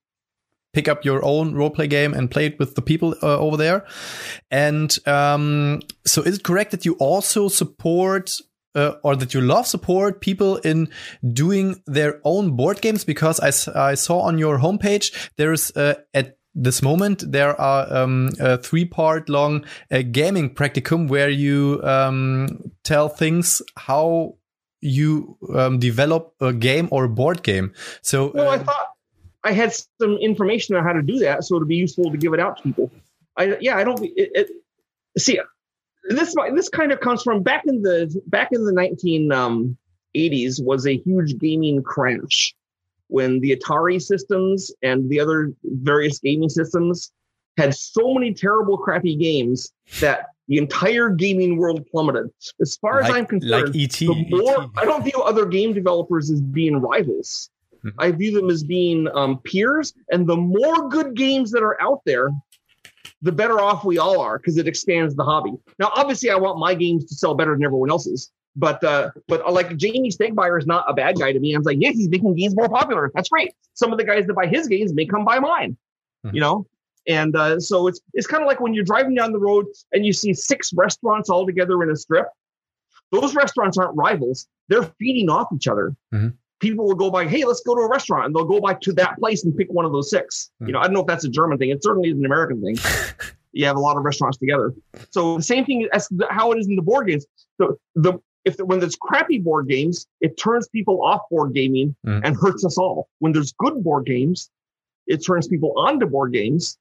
pick 0.73 0.87
up 0.87 1.03
your 1.03 1.23
own 1.25 1.53
role 1.53 1.69
play 1.69 1.87
game 1.87 2.13
and 2.13 2.31
play 2.31 2.45
it 2.45 2.59
with 2.59 2.75
the 2.75 2.81
people 2.81 3.15
uh, 3.21 3.37
over 3.39 3.57
there. 3.57 3.85
And 4.49 4.95
um, 5.07 5.81
so, 6.05 6.21
is 6.21 6.37
it 6.37 6.43
correct 6.43 6.71
that 6.71 6.85
you 6.85 6.93
also 6.95 7.47
support? 7.47 8.39
Uh, 8.73 8.93
or 9.03 9.17
that 9.17 9.33
you 9.33 9.41
love 9.41 9.67
support 9.67 10.21
people 10.21 10.55
in 10.59 10.87
doing 11.33 11.83
their 11.87 12.21
own 12.23 12.55
board 12.55 12.79
games 12.79 13.03
because 13.03 13.37
I, 13.41 13.47
I 13.77 13.95
saw 13.95 14.21
on 14.21 14.37
your 14.37 14.59
homepage 14.59 15.29
there's 15.35 15.75
uh, 15.75 15.95
at 16.13 16.37
this 16.53 16.81
moment 16.81 17.23
there 17.31 17.59
are 17.59 17.91
um, 17.93 18.29
a 18.39 18.57
three 18.57 18.85
part 18.85 19.29
long 19.29 19.65
uh, 19.91 20.01
gaming 20.11 20.53
practicum 20.53 21.07
where 21.07 21.29
you 21.29 21.79
um, 21.83 22.71
tell 22.83 23.07
things 23.07 23.61
how 23.77 24.35
you 24.81 25.37
um, 25.53 25.79
develop 25.79 26.33
a 26.41 26.51
game 26.51 26.87
or 26.91 27.05
a 27.05 27.09
board 27.09 27.43
game 27.43 27.73
so 28.01 28.31
Well, 28.33 28.49
I 28.49 28.55
uh, 28.55 28.63
thought 28.63 28.87
I 29.43 29.53
had 29.53 29.73
some 29.99 30.17
information 30.17 30.75
on 30.75 30.83
how 30.83 30.93
to 30.93 31.01
do 31.01 31.19
that, 31.19 31.43
so 31.43 31.55
it'd 31.55 31.67
be 31.67 31.75
useful 31.75 32.11
to 32.11 32.17
give 32.17 32.33
it 32.33 32.39
out 32.39 32.57
to 32.57 32.63
people. 32.63 32.91
I 33.37 33.57
yeah, 33.59 33.77
I 33.77 33.83
don't 33.83 34.03
it, 34.03 34.11
it, 34.15 34.49
see 35.17 35.39
this. 36.03 36.35
This 36.53 36.69
kind 36.69 36.91
of 36.91 36.99
comes 36.99 37.23
from 37.23 37.41
back 37.41 37.63
in 37.65 37.81
the 37.81 38.21
back 38.27 38.49
in 38.51 38.65
the 38.65 38.71
nineteen 38.71 39.31
um, 39.31 39.77
was 40.13 40.85
a 40.85 40.97
huge 40.97 41.37
gaming 41.39 41.81
crash 41.81 42.53
when 43.11 43.41
the 43.41 43.55
Atari 43.55 44.01
systems 44.01 44.71
and 44.81 45.09
the 45.09 45.19
other 45.19 45.51
various 45.63 46.19
gaming 46.19 46.49
systems 46.49 47.11
had 47.57 47.75
so 47.75 48.13
many 48.13 48.33
terrible, 48.33 48.77
crappy 48.77 49.15
games 49.17 49.73
that 49.99 50.27
the 50.47 50.57
entire 50.57 51.09
gaming 51.09 51.57
world 51.57 51.85
plummeted. 51.91 52.31
As 52.61 52.77
far 52.77 53.01
as 53.01 53.11
I'm 53.11 53.25
concerned, 53.25 53.75
like 53.75 53.75
ET, 53.75 53.91
the 53.91 54.25
more 54.29 54.63
ET. 54.63 54.69
I 54.77 54.85
don't 54.85 55.03
view 55.03 55.21
other 55.21 55.45
game 55.45 55.73
developers 55.73 56.31
as 56.31 56.41
being 56.41 56.77
rivals. 56.77 57.49
Mhm. 57.83 57.93
I 57.99 58.11
view 58.11 58.31
them 58.31 58.49
as 58.49 58.63
being 58.63 59.09
um, 59.13 59.39
peers, 59.39 59.93
and 60.09 60.25
the 60.25 60.37
more 60.37 60.87
good 60.87 61.13
games 61.15 61.51
that 61.51 61.63
are 61.63 61.81
out 61.81 62.01
there, 62.05 62.29
the 63.21 63.31
better 63.31 63.59
off 63.59 63.83
we 63.83 63.97
all 63.97 64.21
are 64.21 64.37
because 64.37 64.57
it 64.57 64.67
expands 64.67 65.15
the 65.15 65.23
hobby. 65.23 65.51
Now, 65.79 65.91
obviously, 65.95 66.29
I 66.29 66.35
want 66.35 66.59
my 66.59 66.75
games 66.75 67.05
to 67.05 67.15
sell 67.15 67.33
better 67.35 67.53
than 67.53 67.65
everyone 67.65 67.89
else's, 67.89 68.31
but 68.55 68.83
uh, 68.83 69.11
but 69.27 69.45
uh, 69.45 69.51
like 69.51 69.69
Jamey 69.69 70.15
Stegmaier 70.15 70.57
is 70.59 70.65
not 70.67 70.85
a 70.87 70.93
bad 70.93 71.17
guy 71.19 71.31
to 71.31 71.39
me. 71.39 71.53
I'm 71.53 71.63
like, 71.63 71.77
yeah, 71.79 71.91
he's 71.91 72.09
making 72.09 72.35
games 72.35 72.55
more 72.55 72.69
popular. 72.69 73.11
That's 73.15 73.29
great. 73.29 73.53
Some 73.73 73.91
of 73.91 73.97
the 73.97 74.03
guys 74.03 74.25
that 74.27 74.33
buy 74.33 74.47
his 74.47 74.67
games 74.67 74.93
may 74.93 75.05
come 75.05 75.23
buy 75.25 75.39
mine, 75.39 75.77
Mhm. 76.25 76.33
you 76.33 76.41
know. 76.41 76.67
And 77.07 77.35
uh, 77.35 77.59
so 77.59 77.87
it's 77.87 77.99
it's 78.13 78.27
kind 78.27 78.43
of 78.43 78.47
like 78.47 78.59
when 78.59 78.73
you're 78.73 78.83
driving 78.83 79.15
down 79.15 79.31
the 79.31 79.39
road 79.39 79.65
and 79.93 80.05
you 80.05 80.13
see 80.13 80.33
six 80.33 80.71
restaurants 80.73 81.29
all 81.29 81.45
together 81.45 81.81
in 81.83 81.89
a 81.89 81.95
strip. 81.95 82.27
Those 83.11 83.35
restaurants 83.35 83.77
aren't 83.77 83.95
rivals; 83.95 84.47
they're 84.69 84.83
feeding 84.99 85.29
off 85.29 85.47
each 85.53 85.67
other. 85.67 85.95
Mhm. 86.13 86.33
People 86.59 86.85
will 86.85 86.95
go 86.95 87.09
by, 87.09 87.25
hey, 87.27 87.43
let's 87.43 87.61
go 87.61 87.73
to 87.73 87.81
a 87.81 87.89
restaurant, 87.89 88.27
and 88.27 88.35
they'll 88.35 88.45
go 88.45 88.59
by 88.61 88.75
to 88.75 88.93
that 88.93 89.17
place 89.17 89.43
and 89.43 89.57
pick 89.57 89.67
one 89.71 89.83
of 89.83 89.91
those 89.91 90.11
6 90.11 90.51
Mhm. 90.61 90.67
You 90.67 90.73
know, 90.73 90.79
I 90.79 90.83
don't 90.83 90.93
know 90.93 91.01
if 91.01 91.07
that's 91.07 91.23
a 91.25 91.29
German 91.29 91.57
thing. 91.57 91.71
It 91.71 91.81
certainly 91.83 92.09
is 92.11 92.17
an 92.19 92.25
American 92.25 92.61
thing. 92.61 92.75
you 93.51 93.65
have 93.65 93.75
a 93.75 93.79
lot 93.79 93.97
of 93.97 94.03
restaurants 94.03 94.37
together. 94.37 94.71
So 95.09 95.37
the 95.37 95.43
same 95.43 95.65
thing 95.65 95.87
as 95.91 96.07
how 96.29 96.51
it 96.51 96.59
is 96.59 96.67
in 96.67 96.75
the 96.75 96.81
board 96.83 97.07
games. 97.07 97.25
So 97.59 97.79
the 97.95 98.13
if 98.45 98.57
when 98.59 98.79
there's 98.79 98.95
crappy 98.95 99.37
board 99.39 99.67
games, 99.67 100.07
it 100.19 100.37
turns 100.37 100.67
people 100.69 101.03
off 101.03 101.21
board 101.29 101.53
gaming 101.53 101.95
Mhm. 102.05 102.21
and 102.23 102.35
hurts 102.35 102.65
us 102.65 102.77
all. 102.77 103.07
When 103.19 103.31
there's 103.33 103.51
good 103.53 103.83
board 103.83 104.05
games, 104.05 104.49
it 105.07 105.17
turns 105.25 105.47
people 105.47 105.73
onto 105.77 106.05
board 106.07 106.33
games 106.33 106.77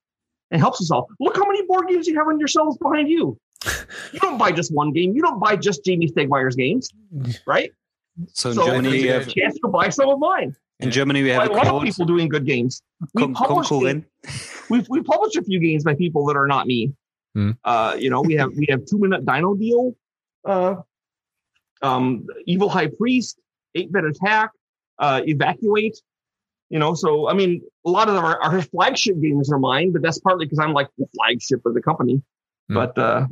and 0.50 0.60
helps 0.60 0.80
us 0.80 0.90
all. 0.90 1.08
Look 1.20 1.36
how 1.36 1.46
many 1.46 1.62
board 1.66 1.88
games 1.88 2.06
you 2.06 2.16
have 2.18 2.28
on 2.28 2.38
your 2.38 2.48
shelves 2.48 2.76
behind 2.78 3.08
you. 3.08 3.38
You 4.12 4.18
don't 4.20 4.38
buy 4.38 4.52
just 4.52 4.72
one 4.74 4.92
game. 4.92 5.14
You 5.14 5.22
don't 5.22 5.38
buy 5.38 5.54
just 5.56 5.84
Jamey 5.84 6.10
Stegmaier's 6.12 6.56
games, 6.56 6.90
right? 7.46 7.72
So 8.32 8.50
in 8.50 8.56
so 8.56 8.66
Germany, 8.66 8.98
you 9.02 9.12
have 9.12 9.22
have 9.24 9.28
a 9.28 9.32
chance 9.40 9.58
to 9.60 9.68
buy 9.68 9.88
some 9.88 10.08
of 10.08 10.18
mine. 10.18 10.54
in 10.80 10.90
Germany 10.90 11.22
we 11.22 11.30
I 11.32 11.42
have 11.42 11.50
a 11.50 11.52
love 11.54 11.66
of 11.76 11.82
people 11.82 12.06
doing 12.06 12.28
good 12.28 12.46
games. 12.46 12.82
We 13.14 13.22
Con- 13.22 13.34
published, 13.34 13.68
concurrent. 13.68 14.04
we've 14.70 14.88
we 14.88 15.02
published 15.02 15.36
a 15.36 15.42
few 15.42 15.60
games 15.60 15.84
by 15.84 15.94
people 15.94 16.24
that 16.26 16.36
are 16.36 16.46
not 16.46 16.66
me. 16.66 16.92
Hmm. 17.34 17.50
Uh, 17.64 17.96
you 17.98 18.08
know, 18.10 18.22
we 18.22 18.34
have 18.34 18.50
we 18.56 18.66
have 18.70 18.84
two 18.86 18.98
minute 18.98 19.24
Dino 19.26 19.54
Deal, 19.54 19.94
uh, 20.46 20.76
um, 21.82 22.26
Evil 22.46 22.68
High 22.68 22.88
Priest, 22.88 23.38
Eight 23.74 23.92
Bit 23.92 24.04
Attack, 24.04 24.50
uh, 24.98 25.20
Evacuate. 25.24 25.96
You 26.68 26.78
know, 26.78 26.94
so 26.94 27.28
I 27.28 27.34
mean, 27.34 27.62
a 27.84 27.90
lot 27.90 28.08
of 28.08 28.14
our, 28.16 28.40
our 28.40 28.62
flagship 28.62 29.20
games 29.20 29.50
are 29.50 29.58
mine, 29.58 29.92
but 29.92 30.02
that's 30.02 30.20
partly 30.20 30.46
because 30.46 30.60
I'm 30.60 30.72
like 30.72 30.88
the 30.98 31.06
flagship 31.16 31.60
of 31.66 31.74
the 31.74 31.82
company. 31.82 32.22
Hmm. 32.68 32.74
But 32.74 32.96
uh, 32.98 33.26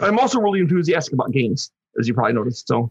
I'm 0.00 0.18
also 0.18 0.40
really 0.40 0.60
enthusiastic 0.60 1.12
about 1.14 1.32
games, 1.32 1.70
as 1.98 2.08
you 2.08 2.14
probably 2.14 2.34
noticed. 2.34 2.68
So 2.68 2.90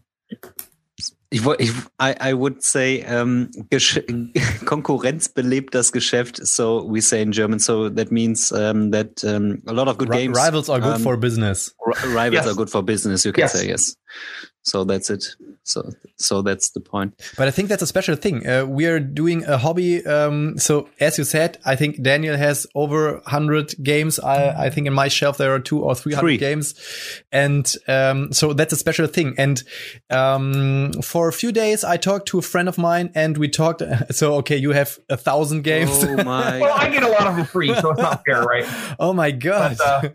Ich, 1.32 1.46
ich, 1.60 1.70
I, 2.00 2.16
I 2.20 2.32
would 2.34 2.62
say 2.62 3.04
um, 3.04 3.50
Konkurrenz 4.64 5.28
belebt 5.28 5.74
das 5.74 5.92
Geschäft. 5.92 6.44
So 6.46 6.82
we 6.84 7.00
say 7.00 7.22
in 7.22 7.30
German. 7.32 7.60
So 7.60 7.88
that 7.88 8.10
means 8.10 8.50
um, 8.52 8.90
that 8.90 9.24
um, 9.24 9.62
a 9.68 9.72
lot 9.72 9.86
of 9.88 9.96
good 9.96 10.08
Ri- 10.08 10.16
games. 10.26 10.36
rivals 10.36 10.68
are 10.68 10.80
good 10.80 10.96
um, 10.96 11.02
for 11.02 11.16
business 11.16 11.72
ri- 11.86 12.12
rivals 12.14 12.44
Yes. 12.44 12.46
are 12.48 12.54
good 12.54 12.68
for 12.68 12.82
business. 12.82 13.24
You 13.24 13.32
can 13.32 13.42
Yes. 13.42 13.52
say 13.52 13.68
yes. 13.68 13.94
So 14.62 14.84
that's 14.84 15.08
it. 15.10 15.24
So 15.64 15.90
so 16.16 16.42
that's 16.42 16.70
the 16.70 16.80
point. 16.80 17.14
But 17.36 17.48
I 17.48 17.50
think 17.50 17.68
that's 17.68 17.82
a 17.82 17.86
special 17.86 18.14
thing. 18.14 18.46
Uh, 18.46 18.66
we 18.66 18.86
are 18.86 19.00
doing 19.00 19.44
a 19.44 19.56
hobby. 19.56 20.04
Um, 20.04 20.58
so 20.58 20.88
as 21.00 21.16
you 21.16 21.24
said, 21.24 21.58
I 21.64 21.76
think 21.76 22.02
Daniel 22.02 22.36
has 22.36 22.66
over 22.74 23.22
hundred 23.24 23.74
games. 23.82 24.18
I, 24.18 24.66
I 24.66 24.70
think 24.70 24.86
in 24.86 24.92
my 24.92 25.08
shelf 25.08 25.38
there 25.38 25.54
are 25.54 25.60
two 25.60 25.82
or 25.82 25.94
three 25.94 26.12
hundred 26.12 26.38
games, 26.38 26.74
and 27.32 27.72
um, 27.88 28.32
so 28.32 28.52
that's 28.52 28.72
a 28.72 28.76
special 28.76 29.06
thing. 29.06 29.34
And 29.38 29.62
um, 30.10 30.92
for 31.02 31.28
a 31.28 31.32
few 31.32 31.52
days, 31.52 31.82
I 31.82 31.96
talked 31.96 32.28
to 32.28 32.38
a 32.38 32.42
friend 32.42 32.68
of 32.68 32.76
mine, 32.78 33.10
and 33.14 33.36
we 33.38 33.48
talked. 33.48 33.82
So 34.10 34.34
okay, 34.36 34.56
you 34.56 34.72
have 34.72 34.98
a 35.08 35.16
thousand 35.16 35.62
games. 35.62 35.90
Oh 36.02 36.16
my! 36.24 36.58
well, 36.60 36.76
I 36.76 36.90
get 36.90 37.02
a 37.02 37.08
lot 37.08 37.26
of 37.26 37.36
them 37.36 37.46
free, 37.46 37.72
so 37.74 37.90
it's 37.90 38.00
not 38.00 38.22
fair, 38.26 38.42
right? 38.42 38.66
oh 38.98 39.12
my 39.12 39.30
god. 39.30 39.78
Uh, 39.80 40.08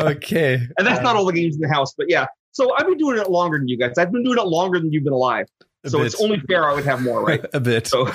okay, 0.00 0.54
and 0.76 0.86
that's 0.86 1.02
not 1.02 1.16
all 1.16 1.24
the 1.24 1.32
games 1.32 1.54
in 1.54 1.60
the 1.60 1.68
house, 1.68 1.94
but 1.96 2.06
yeah. 2.08 2.26
So 2.58 2.74
I've 2.74 2.86
been 2.86 2.98
doing 2.98 3.18
it 3.18 3.30
longer 3.30 3.56
than 3.56 3.68
you 3.68 3.78
guys. 3.78 3.96
I've 3.98 4.10
been 4.10 4.24
doing 4.24 4.36
it 4.36 4.46
longer 4.46 4.80
than 4.80 4.92
you've 4.92 5.04
been 5.04 5.12
alive. 5.12 5.46
So 5.86 6.02
it's 6.02 6.20
only 6.20 6.40
fair 6.40 6.68
I 6.68 6.74
would 6.74 6.84
have 6.86 7.00
more, 7.00 7.24
right? 7.24 7.44
a 7.52 7.60
bit. 7.60 7.86
So. 7.86 8.10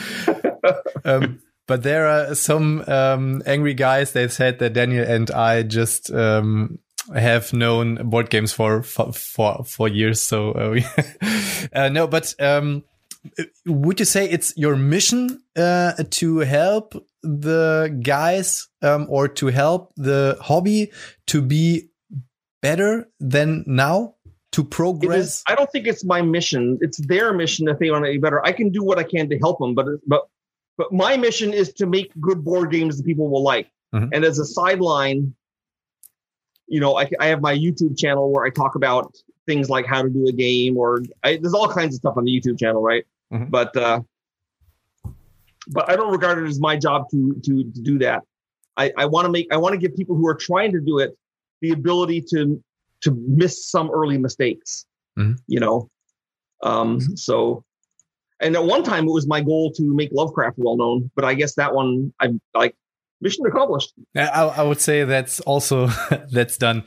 um, 1.05 1.41
but 1.65 1.83
there 1.83 2.07
are 2.07 2.35
some 2.35 2.83
um, 2.87 3.41
angry 3.45 3.73
guys. 3.73 4.11
They 4.11 4.27
said 4.27 4.59
that 4.59 4.73
Daniel 4.73 5.05
and 5.05 5.31
I 5.31 5.63
just 5.63 6.11
um, 6.11 6.79
have 7.15 7.53
known 7.53 8.09
board 8.09 8.29
games 8.29 8.51
for 8.51 8.83
for 8.83 9.13
for, 9.13 9.63
for 9.63 9.87
years. 9.87 10.21
So 10.21 10.51
uh, 10.51 10.81
uh, 11.73 11.87
no, 11.87 12.05
but 12.05 12.35
um, 12.37 12.83
would 13.65 14.01
you 14.01 14.05
say 14.05 14.29
it's 14.29 14.53
your 14.57 14.75
mission 14.75 15.41
uh, 15.55 15.93
to 16.19 16.39
help 16.39 16.95
the 17.21 17.97
guys 18.03 18.67
um, 18.81 19.07
or 19.09 19.29
to 19.29 19.47
help 19.47 19.93
the 19.95 20.37
hobby 20.41 20.91
to 21.27 21.41
be 21.41 21.87
better 22.61 23.07
than 23.21 23.63
now? 23.65 24.15
To 24.53 24.63
progress? 24.63 25.43
I 25.47 25.55
don't 25.55 25.71
think 25.71 25.87
it's 25.87 26.05
my 26.05 26.21
mission. 26.21 26.77
It's 26.81 26.97
their 27.05 27.33
mission 27.33 27.67
if 27.67 27.79
they 27.79 27.91
want 27.91 28.05
to 28.05 28.11
be 28.11 28.17
better. 28.17 28.43
I 28.45 28.51
can 28.51 28.69
do 28.69 28.83
what 28.83 28.97
I 28.97 29.03
can 29.03 29.29
to 29.29 29.37
help 29.39 29.59
them, 29.59 29.75
but 29.75 29.87
but 30.07 30.23
but 30.77 30.91
my 30.91 31.17
mission 31.17 31.53
is 31.53 31.73
to 31.73 31.85
make 31.85 32.11
good 32.19 32.43
board 32.43 32.71
games 32.71 32.97
that 32.97 33.05
people 33.05 33.29
will 33.29 33.43
like. 33.43 33.69
Mm-hmm. 33.93 34.09
And 34.13 34.25
as 34.25 34.39
a 34.39 34.45
sideline, 34.45 35.35
you 36.67 36.79
know, 36.79 36.97
I, 36.97 37.07
I, 37.19 37.27
have 37.27 37.41
my 37.41 37.55
YouTube 37.55 37.95
channel 37.95 38.31
where 38.31 38.43
I 38.43 38.49
talk 38.49 38.73
about 38.73 39.15
things 39.45 39.69
like 39.69 39.85
how 39.85 40.01
to 40.01 40.09
do 40.09 40.25
a 40.27 40.31
game, 40.31 40.77
or 40.77 41.01
I, 41.21 41.37
there's 41.37 41.53
all 41.53 41.67
kinds 41.67 41.93
of 41.93 41.99
stuff 41.99 42.17
on 42.17 42.25
the 42.25 42.31
YouTube 42.31 42.57
channel, 42.59 42.81
right? 42.81 43.05
Mm-hmm. 43.31 43.51
But 43.51 43.77
uh, 43.77 44.01
but 45.67 45.91
I 45.91 45.95
don't 45.95 46.11
regard 46.11 46.39
it 46.39 46.47
as 46.47 46.59
my 46.59 46.75
job 46.75 47.09
to 47.11 47.39
to, 47.43 47.63
to 47.71 47.81
do 47.81 47.99
that. 47.99 48.23
I, 48.77 48.91
I 48.97 49.05
want 49.05 49.25
to 49.25 49.31
make 49.31 49.47
I 49.51 49.57
want 49.57 49.73
to 49.73 49.77
give 49.77 49.95
people 49.95 50.15
who 50.15 50.27
are 50.27 50.35
trying 50.35 50.71
to 50.71 50.79
do 50.79 50.99
it 50.99 51.15
the 51.61 51.71
ability 51.71 52.21
to 52.29 52.63
to 53.03 53.11
miss 53.27 53.69
some 53.69 53.89
early 53.91 54.17
mistakes. 54.17 54.85
Mm-hmm. 55.17 55.33
You 55.47 55.59
know, 55.59 55.89
um, 56.63 56.99
mm-hmm. 56.99 57.15
so 57.15 57.63
and 58.39 58.55
at 58.55 58.63
one 58.63 58.83
time 58.83 59.07
it 59.07 59.11
was 59.11 59.27
my 59.27 59.41
goal 59.41 59.71
to 59.71 59.95
make 59.95 60.09
Lovecraft 60.11 60.57
well 60.57 60.75
known, 60.75 61.09
but 61.15 61.23
I 61.23 61.33
guess 61.33 61.55
that 61.55 61.73
one 61.73 62.13
I 62.19 62.29
like 62.53 62.75
mission 63.23 63.45
accomplished. 63.45 63.93
I, 64.15 64.27
I 64.59 64.63
would 64.63 64.79
say 64.79 65.05
that's 65.05 65.39
also 65.41 65.87
that's 66.31 66.57
done. 66.57 66.83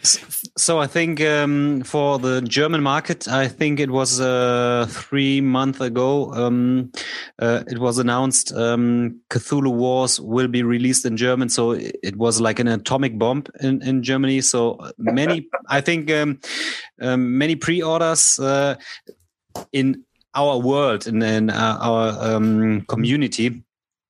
So 0.56 0.78
I 0.78 0.86
think 0.86 1.20
um, 1.20 1.82
for 1.82 2.18
the 2.18 2.42
German 2.42 2.82
market, 2.82 3.26
I 3.26 3.48
think 3.48 3.80
it 3.80 3.90
was 3.90 4.20
uh, 4.20 4.86
three 4.88 5.40
months 5.40 5.80
ago. 5.80 6.32
Um, 6.32 6.92
uh, 7.38 7.64
it 7.66 7.78
was 7.78 7.98
announced 7.98 8.52
um, 8.52 9.20
Cthulhu 9.30 9.72
Wars 9.72 10.20
will 10.20 10.48
be 10.48 10.62
released 10.62 11.04
in 11.06 11.16
German. 11.16 11.48
So 11.48 11.72
it 11.72 12.16
was 12.16 12.40
like 12.40 12.58
an 12.58 12.68
atomic 12.68 13.18
bomb 13.18 13.44
in, 13.60 13.82
in 13.82 14.02
Germany. 14.02 14.42
So 14.42 14.78
many, 14.98 15.48
I 15.68 15.80
think, 15.80 16.10
um, 16.10 16.38
um, 17.00 17.38
many 17.38 17.56
pre-orders 17.56 18.38
uh, 18.38 18.76
in 19.72 20.04
our 20.34 20.58
world 20.58 21.06
and 21.06 21.22
in, 21.22 21.48
in 21.48 21.50
our 21.50 22.16
um, 22.20 22.82
community 22.82 23.64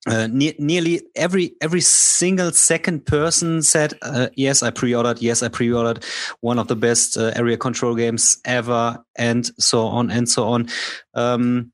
uh, 0.06 0.28
ne 0.30 0.54
nearly 0.58 1.02
every 1.14 1.54
every 1.60 1.80
single 1.80 2.50
second 2.52 3.04
person 3.06 3.62
said 3.62 3.94
uh, 4.02 4.28
yes 4.36 4.62
i 4.62 4.70
pre-ordered 4.70 5.20
yes 5.20 5.42
i 5.42 5.48
pre-ordered 5.48 6.04
one 6.40 6.58
of 6.58 6.68
the 6.68 6.76
best 6.76 7.16
uh, 7.16 7.32
area 7.34 7.56
control 7.56 7.94
games 7.94 8.38
ever 8.44 8.98
and 9.16 9.50
so 9.58 9.86
on 9.86 10.10
and 10.10 10.28
so 10.28 10.44
on. 10.44 10.68
Um, 11.14 11.72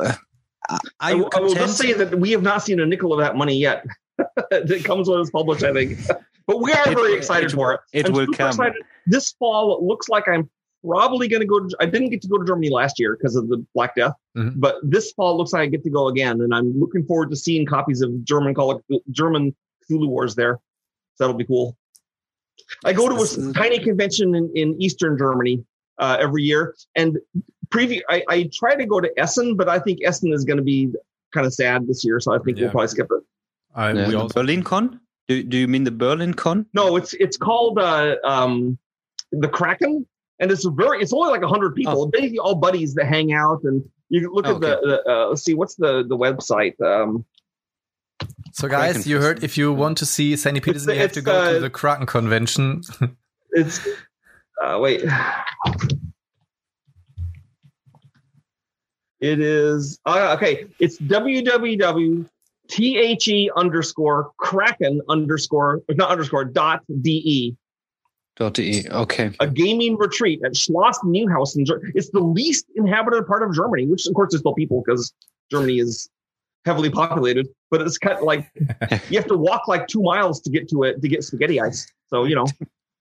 uh, 0.00 0.14
I, 0.68 1.12
I, 1.12 1.14
will 1.14 1.54
just 1.54 1.78
say 1.78 1.92
that 1.92 2.18
we 2.18 2.32
have 2.32 2.42
not 2.42 2.62
seen 2.62 2.80
a 2.80 2.86
nickel 2.86 3.12
of 3.12 3.20
that 3.20 3.36
money 3.36 3.56
yet. 3.56 3.84
That 4.50 4.82
comes 4.84 5.08
when 5.08 5.20
it's 5.20 5.30
published 5.30 5.62
i 5.62 5.72
think. 5.72 5.98
But 6.46 6.60
we 6.60 6.72
are 6.72 6.88
it, 6.88 6.94
very 6.94 7.14
excited 7.14 7.52
it, 7.52 7.54
for 7.54 7.74
it. 7.74 7.80
it 7.92 8.06
I'm 8.06 8.12
will 8.12 8.26
come. 8.28 8.48
excited. 8.48 8.82
this 9.06 9.32
fall 9.32 9.76
it 9.76 9.82
looks 9.82 10.08
like 10.08 10.26
i'm 10.26 10.48
probably 10.86 11.28
going 11.28 11.40
to 11.40 11.46
go 11.46 11.60
to, 11.60 11.76
I 11.80 11.86
didn't 11.86 12.10
get 12.10 12.22
to 12.22 12.28
go 12.28 12.38
to 12.38 12.44
Germany 12.44 12.70
last 12.70 12.98
year 12.98 13.16
because 13.16 13.36
of 13.36 13.48
the 13.48 13.64
Black 13.74 13.94
Death, 13.94 14.14
mm-hmm. 14.36 14.58
but 14.58 14.76
this 14.82 15.12
fall 15.12 15.36
looks 15.36 15.52
like 15.52 15.62
I 15.62 15.66
get 15.66 15.82
to 15.84 15.90
go 15.90 16.08
again. 16.08 16.40
And 16.40 16.54
I'm 16.54 16.78
looking 16.78 17.04
forward 17.04 17.30
to 17.30 17.36
seeing 17.36 17.66
copies 17.66 18.02
of 18.02 18.24
German 18.24 18.54
Call 18.54 18.82
German 19.10 19.54
Cthulhu 19.88 20.08
Wars 20.08 20.34
there. 20.34 20.58
So 21.16 21.24
that'll 21.24 21.36
be 21.36 21.44
cool. 21.44 21.76
I 22.84 22.92
go 22.92 23.08
to 23.08 23.14
a 23.14 23.52
tiny 23.52 23.78
convention 23.78 24.34
in, 24.34 24.50
in 24.54 24.80
Eastern 24.80 25.16
Germany 25.18 25.64
uh, 25.98 26.16
every 26.20 26.42
year. 26.42 26.74
And 26.94 27.18
previous, 27.70 28.02
I, 28.08 28.22
I, 28.28 28.50
try 28.52 28.74
to 28.74 28.86
go 28.86 29.00
to 29.00 29.10
Essen, 29.18 29.56
but 29.56 29.68
I 29.68 29.78
think 29.78 30.00
Essen 30.04 30.32
is 30.32 30.44
going 30.44 30.56
to 30.56 30.62
be 30.62 30.92
kind 31.32 31.46
of 31.46 31.54
sad 31.54 31.86
this 31.86 32.04
year. 32.04 32.20
So 32.20 32.34
I 32.34 32.38
think 32.38 32.56
yeah. 32.56 32.64
we'll 32.64 32.72
probably 32.72 32.88
skip 32.88 33.08
it. 33.10 33.22
I, 33.74 33.92
yeah. 33.92 34.14
also- 34.14 34.34
Berlin 34.34 34.62
Con? 34.62 35.00
Do, 35.28 35.42
do 35.42 35.56
you 35.56 35.66
mean 35.66 35.84
the 35.84 35.90
Berlin 35.90 36.34
Con? 36.34 36.66
No, 36.72 36.96
it's 36.96 37.12
it's 37.14 37.36
called 37.36 37.80
uh, 37.80 38.14
um, 38.22 38.78
the 39.32 39.48
Kraken 39.48 40.06
and 40.38 40.50
it's 40.50 40.64
very 40.64 41.00
it's 41.00 41.12
only 41.12 41.30
like 41.30 41.42
100 41.42 41.74
people. 41.74 42.02
Oh. 42.02 42.06
basically 42.06 42.38
all 42.38 42.54
buddies 42.54 42.94
that 42.94 43.06
hang 43.06 43.32
out 43.32 43.62
and 43.64 43.84
you 44.08 44.20
can 44.20 44.30
look 44.30 44.46
oh, 44.46 44.50
at 44.50 44.56
okay. 44.56 44.68
the, 44.68 44.86
the 44.86 45.10
uh, 45.10 45.28
let's 45.28 45.44
see 45.44 45.54
what's 45.54 45.76
the 45.76 46.04
the 46.06 46.16
website? 46.16 46.80
Um 46.80 47.24
so 48.52 48.68
guys 48.68 49.06
you 49.06 49.20
heard 49.20 49.44
if 49.44 49.58
you 49.58 49.72
want 49.72 49.98
to 49.98 50.06
see 50.06 50.36
Sandy 50.36 50.60
Petersen 50.60 50.94
you 50.94 51.00
have 51.00 51.12
to 51.12 51.22
go 51.22 51.32
uh, 51.32 51.52
to 51.52 51.60
the 51.60 51.70
Kraken 51.70 52.06
convention. 52.06 52.82
it's 53.50 53.86
uh 54.62 54.78
wait. 54.80 55.04
It 59.18 59.40
is 59.40 59.98
uh, 60.04 60.34
okay. 60.36 60.66
It's 60.78 60.98
www 60.98 62.28
T-H-E 62.68 63.50
underscore 63.56 64.32
Kraken 64.38 65.00
underscore 65.08 65.82
not 65.90 66.10
underscore 66.10 66.44
dot 66.44 66.82
D-E 67.00 67.56
.de. 68.38 68.88
Okay. 68.90 69.30
A 69.40 69.46
gaming 69.46 69.96
retreat 69.96 70.40
at 70.44 70.52
Schloss 70.52 70.98
Neuhaus. 71.04 71.56
In 71.56 71.64
it's 71.94 72.10
the 72.10 72.20
least 72.20 72.66
inhabited 72.74 73.26
part 73.26 73.42
of 73.42 73.54
Germany, 73.54 73.86
which 73.86 74.06
of 74.06 74.14
course 74.14 74.34
is 74.34 74.40
still 74.40 74.54
people 74.54 74.82
because 74.84 75.12
Germany 75.50 75.78
is 75.78 76.08
heavily 76.64 76.90
populated. 76.90 77.48
But 77.70 77.82
it's 77.82 77.98
kind 77.98 78.16
of 78.16 78.24
like 78.24 78.50
you 79.10 79.18
have 79.18 79.26
to 79.28 79.36
walk 79.36 79.68
like 79.68 79.86
two 79.88 80.02
miles 80.02 80.40
to 80.42 80.50
get 80.50 80.68
to 80.70 80.82
it 80.84 81.00
to 81.02 81.08
get 81.08 81.24
spaghetti 81.24 81.60
ice. 81.60 81.90
So 82.08 82.24
you 82.24 82.34
know. 82.34 82.46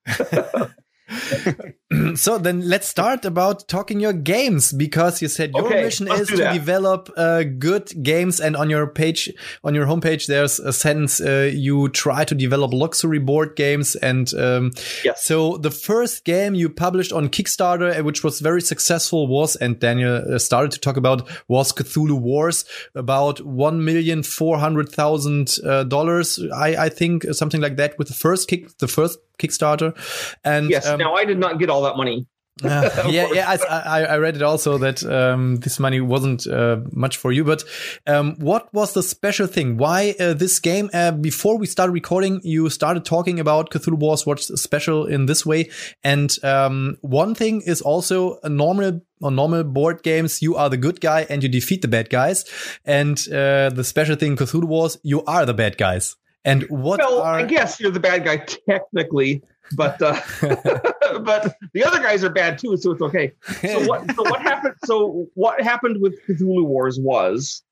so 2.15 2.39
then 2.39 2.67
let's 2.67 2.87
start 2.87 3.25
about 3.25 3.67
talking 3.67 3.99
your 3.99 4.13
games 4.13 4.73
because 4.73 5.21
you 5.21 5.27
said 5.27 5.51
your 5.53 5.67
okay, 5.67 5.83
mission 5.83 6.07
is 6.07 6.27
to 6.27 6.37
develop 6.51 7.11
uh, 7.15 7.43
good 7.43 7.91
games 8.01 8.39
and 8.39 8.55
on 8.55 8.71
your 8.71 8.87
page 8.87 9.31
on 9.63 9.75
your 9.75 9.85
homepage 9.85 10.25
there's 10.25 10.59
a 10.59 10.73
sentence 10.73 11.21
uh, 11.21 11.49
you 11.53 11.89
try 11.89 12.23
to 12.25 12.33
develop 12.33 12.73
luxury 12.73 13.19
board 13.19 13.55
games 13.55 13.95
and 13.95 14.33
um, 14.33 14.71
yes. 15.03 15.23
so 15.23 15.57
the 15.57 15.69
first 15.69 16.25
game 16.25 16.55
you 16.55 16.69
published 16.69 17.13
on 17.13 17.29
Kickstarter 17.29 17.99
uh, 17.99 18.03
which 18.03 18.23
was 18.23 18.39
very 18.39 18.61
successful 18.61 19.27
was 19.27 19.55
and 19.55 19.79
Daniel 19.79 20.15
uh, 20.33 20.39
started 20.39 20.71
to 20.71 20.79
talk 20.79 20.97
about 20.97 21.29
was 21.47 21.71
Cthulhu 21.71 22.19
Wars 22.19 22.65
about 22.95 23.41
one 23.45 23.85
million 23.85 24.23
four 24.23 24.57
hundred 24.57 24.89
thousand 24.89 25.57
uh, 25.63 25.83
dollars 25.83 26.39
I, 26.53 26.85
I 26.85 26.89
think 26.89 27.25
something 27.31 27.61
like 27.61 27.75
that 27.75 27.97
with 27.99 28.07
the 28.07 28.15
first 28.15 28.47
kick 28.47 28.75
the 28.79 28.87
first 28.87 29.19
Kickstarter. 29.37 29.95
And 30.43 30.69
yes, 30.69 30.87
um, 30.87 30.99
now 30.99 31.13
I 31.15 31.25
did 31.25 31.39
not 31.39 31.59
get 31.59 31.69
all 31.69 31.83
that 31.83 31.97
money. 31.97 32.27
uh, 32.63 32.89
yeah, 33.09 33.27
yeah. 33.33 33.57
I, 33.69 34.05
I, 34.05 34.17
read 34.17 34.37
it 34.37 34.41
also 34.41 34.77
that 34.77 35.03
um, 35.03 35.57
this 35.57 35.77
money 35.77 35.99
wasn't 35.99 36.47
uh, 36.47 36.77
much 36.93 37.17
for 37.17 37.33
you. 37.33 37.43
But 37.43 37.63
um, 38.07 38.35
what 38.39 38.73
was 38.73 38.93
the 38.93 39.03
special 39.03 39.45
thing? 39.45 39.75
Why 39.75 40.15
uh, 40.19 40.33
this 40.33 40.59
game? 40.59 40.89
Uh, 40.93 41.11
before 41.11 41.57
we 41.57 41.65
started 41.65 41.91
recording, 41.91 42.39
you 42.43 42.69
started 42.69 43.03
talking 43.03 43.41
about 43.41 43.71
Cthulhu 43.71 43.99
Wars. 43.99 44.25
What's 44.25 44.47
special 44.61 45.05
in 45.05 45.25
this 45.25 45.45
way? 45.45 45.69
And 46.01 46.33
um, 46.43 46.97
one 47.01 47.35
thing 47.35 47.61
is 47.65 47.81
also 47.81 48.39
a 48.41 48.49
normal 48.49 49.01
on 49.21 49.35
normal 49.35 49.63
board 49.63 50.03
games, 50.03 50.41
you 50.41 50.55
are 50.55 50.69
the 50.69 50.77
good 50.77 50.99
guy 51.01 51.25
and 51.29 51.41
you 51.41 51.49
defeat 51.49 51.81
the 51.81 51.87
bad 51.87 52.09
guys. 52.09 52.45
And 52.83 53.17
uh, 53.29 53.69
the 53.69 53.83
special 53.83 54.15
thing, 54.15 54.35
Cthulhu 54.35 54.65
Wars, 54.65 54.97
you 55.03 55.23
are 55.23 55.45
the 55.45 55.53
bad 55.53 55.77
guys. 55.77 56.15
And 56.45 56.63
what 56.69 56.99
well, 56.99 57.21
are... 57.21 57.35
I 57.35 57.43
guess 57.43 57.79
you're 57.79 57.91
the 57.91 57.99
bad 57.99 58.23
guy 58.23 58.37
technically, 58.37 59.41
but 59.73 60.01
uh, 60.01 60.19
but 61.19 61.55
the 61.73 61.83
other 61.83 61.99
guys 61.99 62.23
are 62.23 62.29
bad 62.29 62.57
too, 62.59 62.77
so 62.77 62.91
it's 62.91 63.01
okay. 63.01 63.33
So 63.61 63.85
what 63.87 64.09
so 64.15 64.23
what 64.23 64.41
happened? 64.51 64.75
So 64.85 65.27
what 65.33 65.61
happened 65.61 66.01
with 66.01 66.15
Cthulhu 66.27 66.65
Wars 66.65 66.99
was 66.99 67.63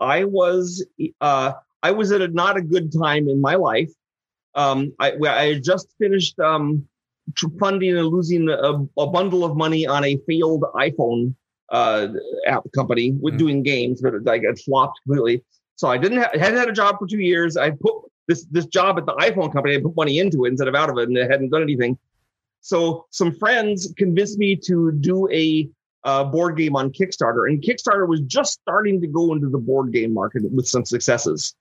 I 0.00 0.24
was 0.24 0.84
uh, 1.20 1.52
I 1.82 1.90
was 1.90 2.12
at 2.12 2.22
a 2.22 2.28
not 2.28 2.56
a 2.56 2.62
good 2.62 2.92
time 2.92 3.28
in 3.28 3.40
my 3.40 3.54
life. 3.56 3.90
Um, 4.54 4.92
I 4.98 5.12
I 5.12 5.54
had 5.54 5.64
just 5.64 5.88
finished 5.98 6.38
um, 6.40 6.88
funding 7.60 7.96
and 7.96 8.06
losing 8.06 8.48
a, 8.48 8.86
a 9.00 9.06
bundle 9.06 9.44
of 9.44 9.56
money 9.56 9.86
on 9.86 10.04
a 10.04 10.16
failed 10.26 10.64
iPhone 10.74 11.34
uh, 11.70 12.08
app 12.46 12.64
company 12.74 13.12
with 13.20 13.34
Mm. 13.34 13.38
doing 13.38 13.62
games, 13.62 14.00
but 14.00 14.14
it, 14.14 14.24
like 14.24 14.42
it 14.42 14.58
flopped 14.60 15.00
completely. 15.02 15.42
So 15.76 15.88
I 15.88 15.98
didn't 15.98 16.18
ha- 16.18 16.30
hadn't 16.38 16.58
had 16.58 16.68
a 16.68 16.72
job 16.72 16.98
for 16.98 17.06
two 17.06 17.18
years. 17.18 17.56
I 17.56 17.70
put 17.70 17.94
this 18.28 18.44
this 18.50 18.66
job 18.66 18.98
at 18.98 19.06
the 19.06 19.14
iPhone 19.14 19.52
company. 19.52 19.76
I 19.76 19.80
put 19.80 19.96
money 19.96 20.18
into 20.18 20.44
it 20.44 20.48
instead 20.48 20.68
of 20.68 20.74
out 20.74 20.90
of 20.90 20.98
it, 20.98 21.08
and 21.08 21.16
it 21.16 21.30
hadn't 21.30 21.50
done 21.50 21.62
anything. 21.62 21.98
So 22.60 23.06
some 23.10 23.32
friends 23.32 23.92
convinced 23.98 24.38
me 24.38 24.56
to 24.64 24.92
do 24.92 25.28
a 25.30 25.68
uh, 26.04 26.24
board 26.24 26.56
game 26.56 26.76
on 26.76 26.90
Kickstarter, 26.90 27.48
and 27.48 27.62
Kickstarter 27.62 28.08
was 28.08 28.20
just 28.22 28.60
starting 28.62 29.00
to 29.00 29.06
go 29.06 29.32
into 29.32 29.48
the 29.48 29.58
board 29.58 29.92
game 29.92 30.12
market 30.14 30.42
with 30.50 30.66
some 30.66 30.84
successes. 30.84 31.54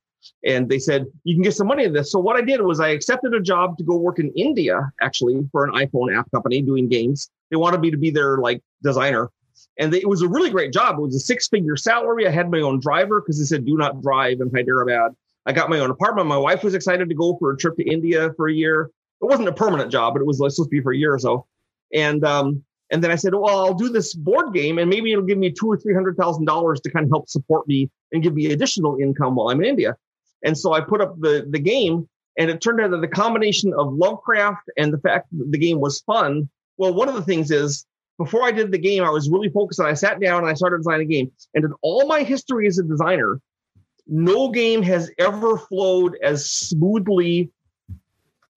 And 0.45 0.70
they 0.70 0.80
said 0.80 1.05
you 1.26 1.36
can 1.36 1.43
get 1.43 1.53
some 1.53 1.68
money 1.68 1.84
in 1.84 1.91
this. 1.91 2.09
So 2.09 2.20
what 2.20 2.38
I 2.38 2.41
did 2.41 2.61
was 2.61 2.80
I 2.80 2.89
accepted 2.89 3.34
a 3.34 3.41
job 3.41 3.78
to 3.78 3.84
go 3.84 3.97
work 3.97 4.20
in 4.20 4.32
India, 4.32 4.89
actually, 5.01 5.38
for 5.51 5.66
an 5.66 5.74
iPhone 5.74 6.18
app 6.18 6.32
company 6.32 6.61
doing 6.61 6.88
games. 6.88 7.30
They 7.51 7.57
wanted 7.57 7.82
me 7.82 7.91
to 7.91 7.97
be 7.97 8.09
their 8.09 8.38
like 8.38 8.61
designer, 8.82 9.30
and 9.78 9.91
they, 9.91 9.99
it 9.99 10.07
was 10.07 10.22
a 10.22 10.28
really 10.28 10.49
great 10.49 10.72
job. 10.72 10.97
It 10.97 11.01
was 11.01 11.16
a 11.16 11.20
six-figure 11.20 11.76
salary. 11.76 12.28
I 12.28 12.32
had 12.32 12.49
my 12.49 12.61
own 12.61 12.80
driver 12.80 13.22
because 13.22 13.39
they 13.39 13.45
said 13.45 13.66
do 13.66 13.76
not 13.76 14.01
drive 14.01 14.39
in 14.39 14.49
Hyderabad. 14.53 15.16
I 15.45 15.51
got 15.51 15.69
my 15.69 15.79
own 15.79 15.89
apartment. 15.89 16.27
My 16.27 16.37
wife 16.37 16.63
was 16.63 16.73
excited 16.73 17.09
to 17.09 17.15
go 17.15 17.37
for 17.37 17.51
a 17.51 17.57
trip 17.57 17.75
to 17.77 17.83
India 17.83 18.31
for 18.37 18.47
a 18.47 18.53
year. 18.53 18.89
It 19.21 19.25
wasn't 19.25 19.47
a 19.47 19.53
permanent 19.53 19.91
job, 19.91 20.13
but 20.13 20.21
it 20.21 20.25
was 20.25 20.37
supposed 20.37 20.57
to 20.57 20.67
be 20.67 20.81
for 20.81 20.93
a 20.93 20.97
year 20.97 21.13
or 21.13 21.19
so. 21.19 21.45
And 21.93 22.23
um, 22.23 22.63
and 22.91 23.03
then 23.03 23.11
I 23.11 23.15
said, 23.15 23.33
well, 23.33 23.59
I'll 23.59 23.73
do 23.73 23.89
this 23.89 24.13
board 24.13 24.53
game, 24.53 24.77
and 24.77 24.89
maybe 24.89 25.11
it'll 25.11 25.25
give 25.25 25.37
me 25.37 25.51
two 25.51 25.67
or 25.67 25.77
three 25.77 25.93
hundred 25.93 26.17
thousand 26.17 26.45
dollars 26.45 26.79
to 26.81 26.91
kind 26.91 27.05
of 27.05 27.09
help 27.09 27.29
support 27.29 27.67
me 27.67 27.89
and 28.11 28.21
give 28.21 28.33
me 28.33 28.51
additional 28.51 28.97
income 28.99 29.35
while 29.35 29.49
I'm 29.49 29.61
in 29.61 29.69
India. 29.69 29.95
And 30.43 30.57
so 30.57 30.73
I 30.73 30.81
put 30.81 31.01
up 31.01 31.19
the 31.19 31.45
the 31.49 31.59
game, 31.59 32.07
and 32.37 32.49
it 32.49 32.61
turned 32.61 32.81
out 32.81 32.91
that 32.91 33.01
the 33.01 33.07
combination 33.07 33.73
of 33.77 33.93
Lovecraft 33.93 34.69
and 34.77 34.93
the 34.93 34.99
fact 34.99 35.27
that 35.31 35.51
the 35.51 35.57
game 35.57 35.79
was 35.79 36.01
fun. 36.01 36.49
Well, 36.77 36.93
one 36.93 37.09
of 37.09 37.15
the 37.15 37.21
things 37.21 37.51
is 37.51 37.85
before 38.17 38.43
I 38.43 38.51
did 38.51 38.71
the 38.71 38.77
game, 38.77 39.03
I 39.03 39.09
was 39.09 39.29
really 39.29 39.49
focused 39.49 39.79
and 39.79 39.87
I 39.87 39.93
sat 39.93 40.19
down 40.19 40.41
and 40.41 40.49
I 40.49 40.53
started 40.53 40.77
designing 40.77 41.07
a 41.07 41.09
game, 41.09 41.31
and 41.53 41.65
in 41.65 41.73
all 41.81 42.07
my 42.07 42.23
history 42.23 42.67
as 42.67 42.77
a 42.77 42.83
designer, 42.83 43.39
no 44.07 44.49
game 44.49 44.81
has 44.83 45.11
ever 45.17 45.57
flowed 45.57 46.17
as 46.21 46.49
smoothly 46.49 47.49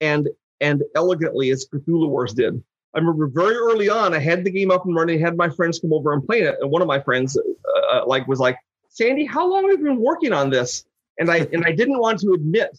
and 0.01 0.29
and 0.61 0.83
elegantly 0.95 1.51
as 1.51 1.67
Cthulhu 1.67 2.09
Wars 2.09 2.33
did. 2.33 2.63
I 2.95 2.99
remember 2.99 3.27
very 3.27 3.55
early 3.55 3.91
on, 3.91 4.15
I 4.15 4.19
had 4.19 4.43
the 4.43 4.51
game 4.51 4.71
up 4.71 4.87
and 4.87 4.95
running, 4.95 5.21
had 5.21 5.37
my 5.37 5.51
friends 5.51 5.79
come 5.79 5.93
over 5.93 6.15
and 6.15 6.25
play 6.25 6.41
it, 6.41 6.57
and 6.61 6.71
one 6.71 6.81
of 6.81 6.89
my 6.89 6.99
friends, 6.99 7.39
uh, 7.93 8.07
like, 8.07 8.27
was 8.27 8.41
like, 8.41 8.57
"Sandy, 8.89 9.27
how 9.27 9.47
long 9.47 9.69
have 9.69 9.79
you 9.79 9.85
been 9.85 10.01
working 10.01 10.33
on 10.33 10.49
this?" 10.49 10.85
And 11.19 11.31
I 11.31 11.47
and 11.53 11.65
I 11.67 11.73
didn't 11.73 11.99
want 11.99 12.21
to 12.21 12.33
admit 12.33 12.79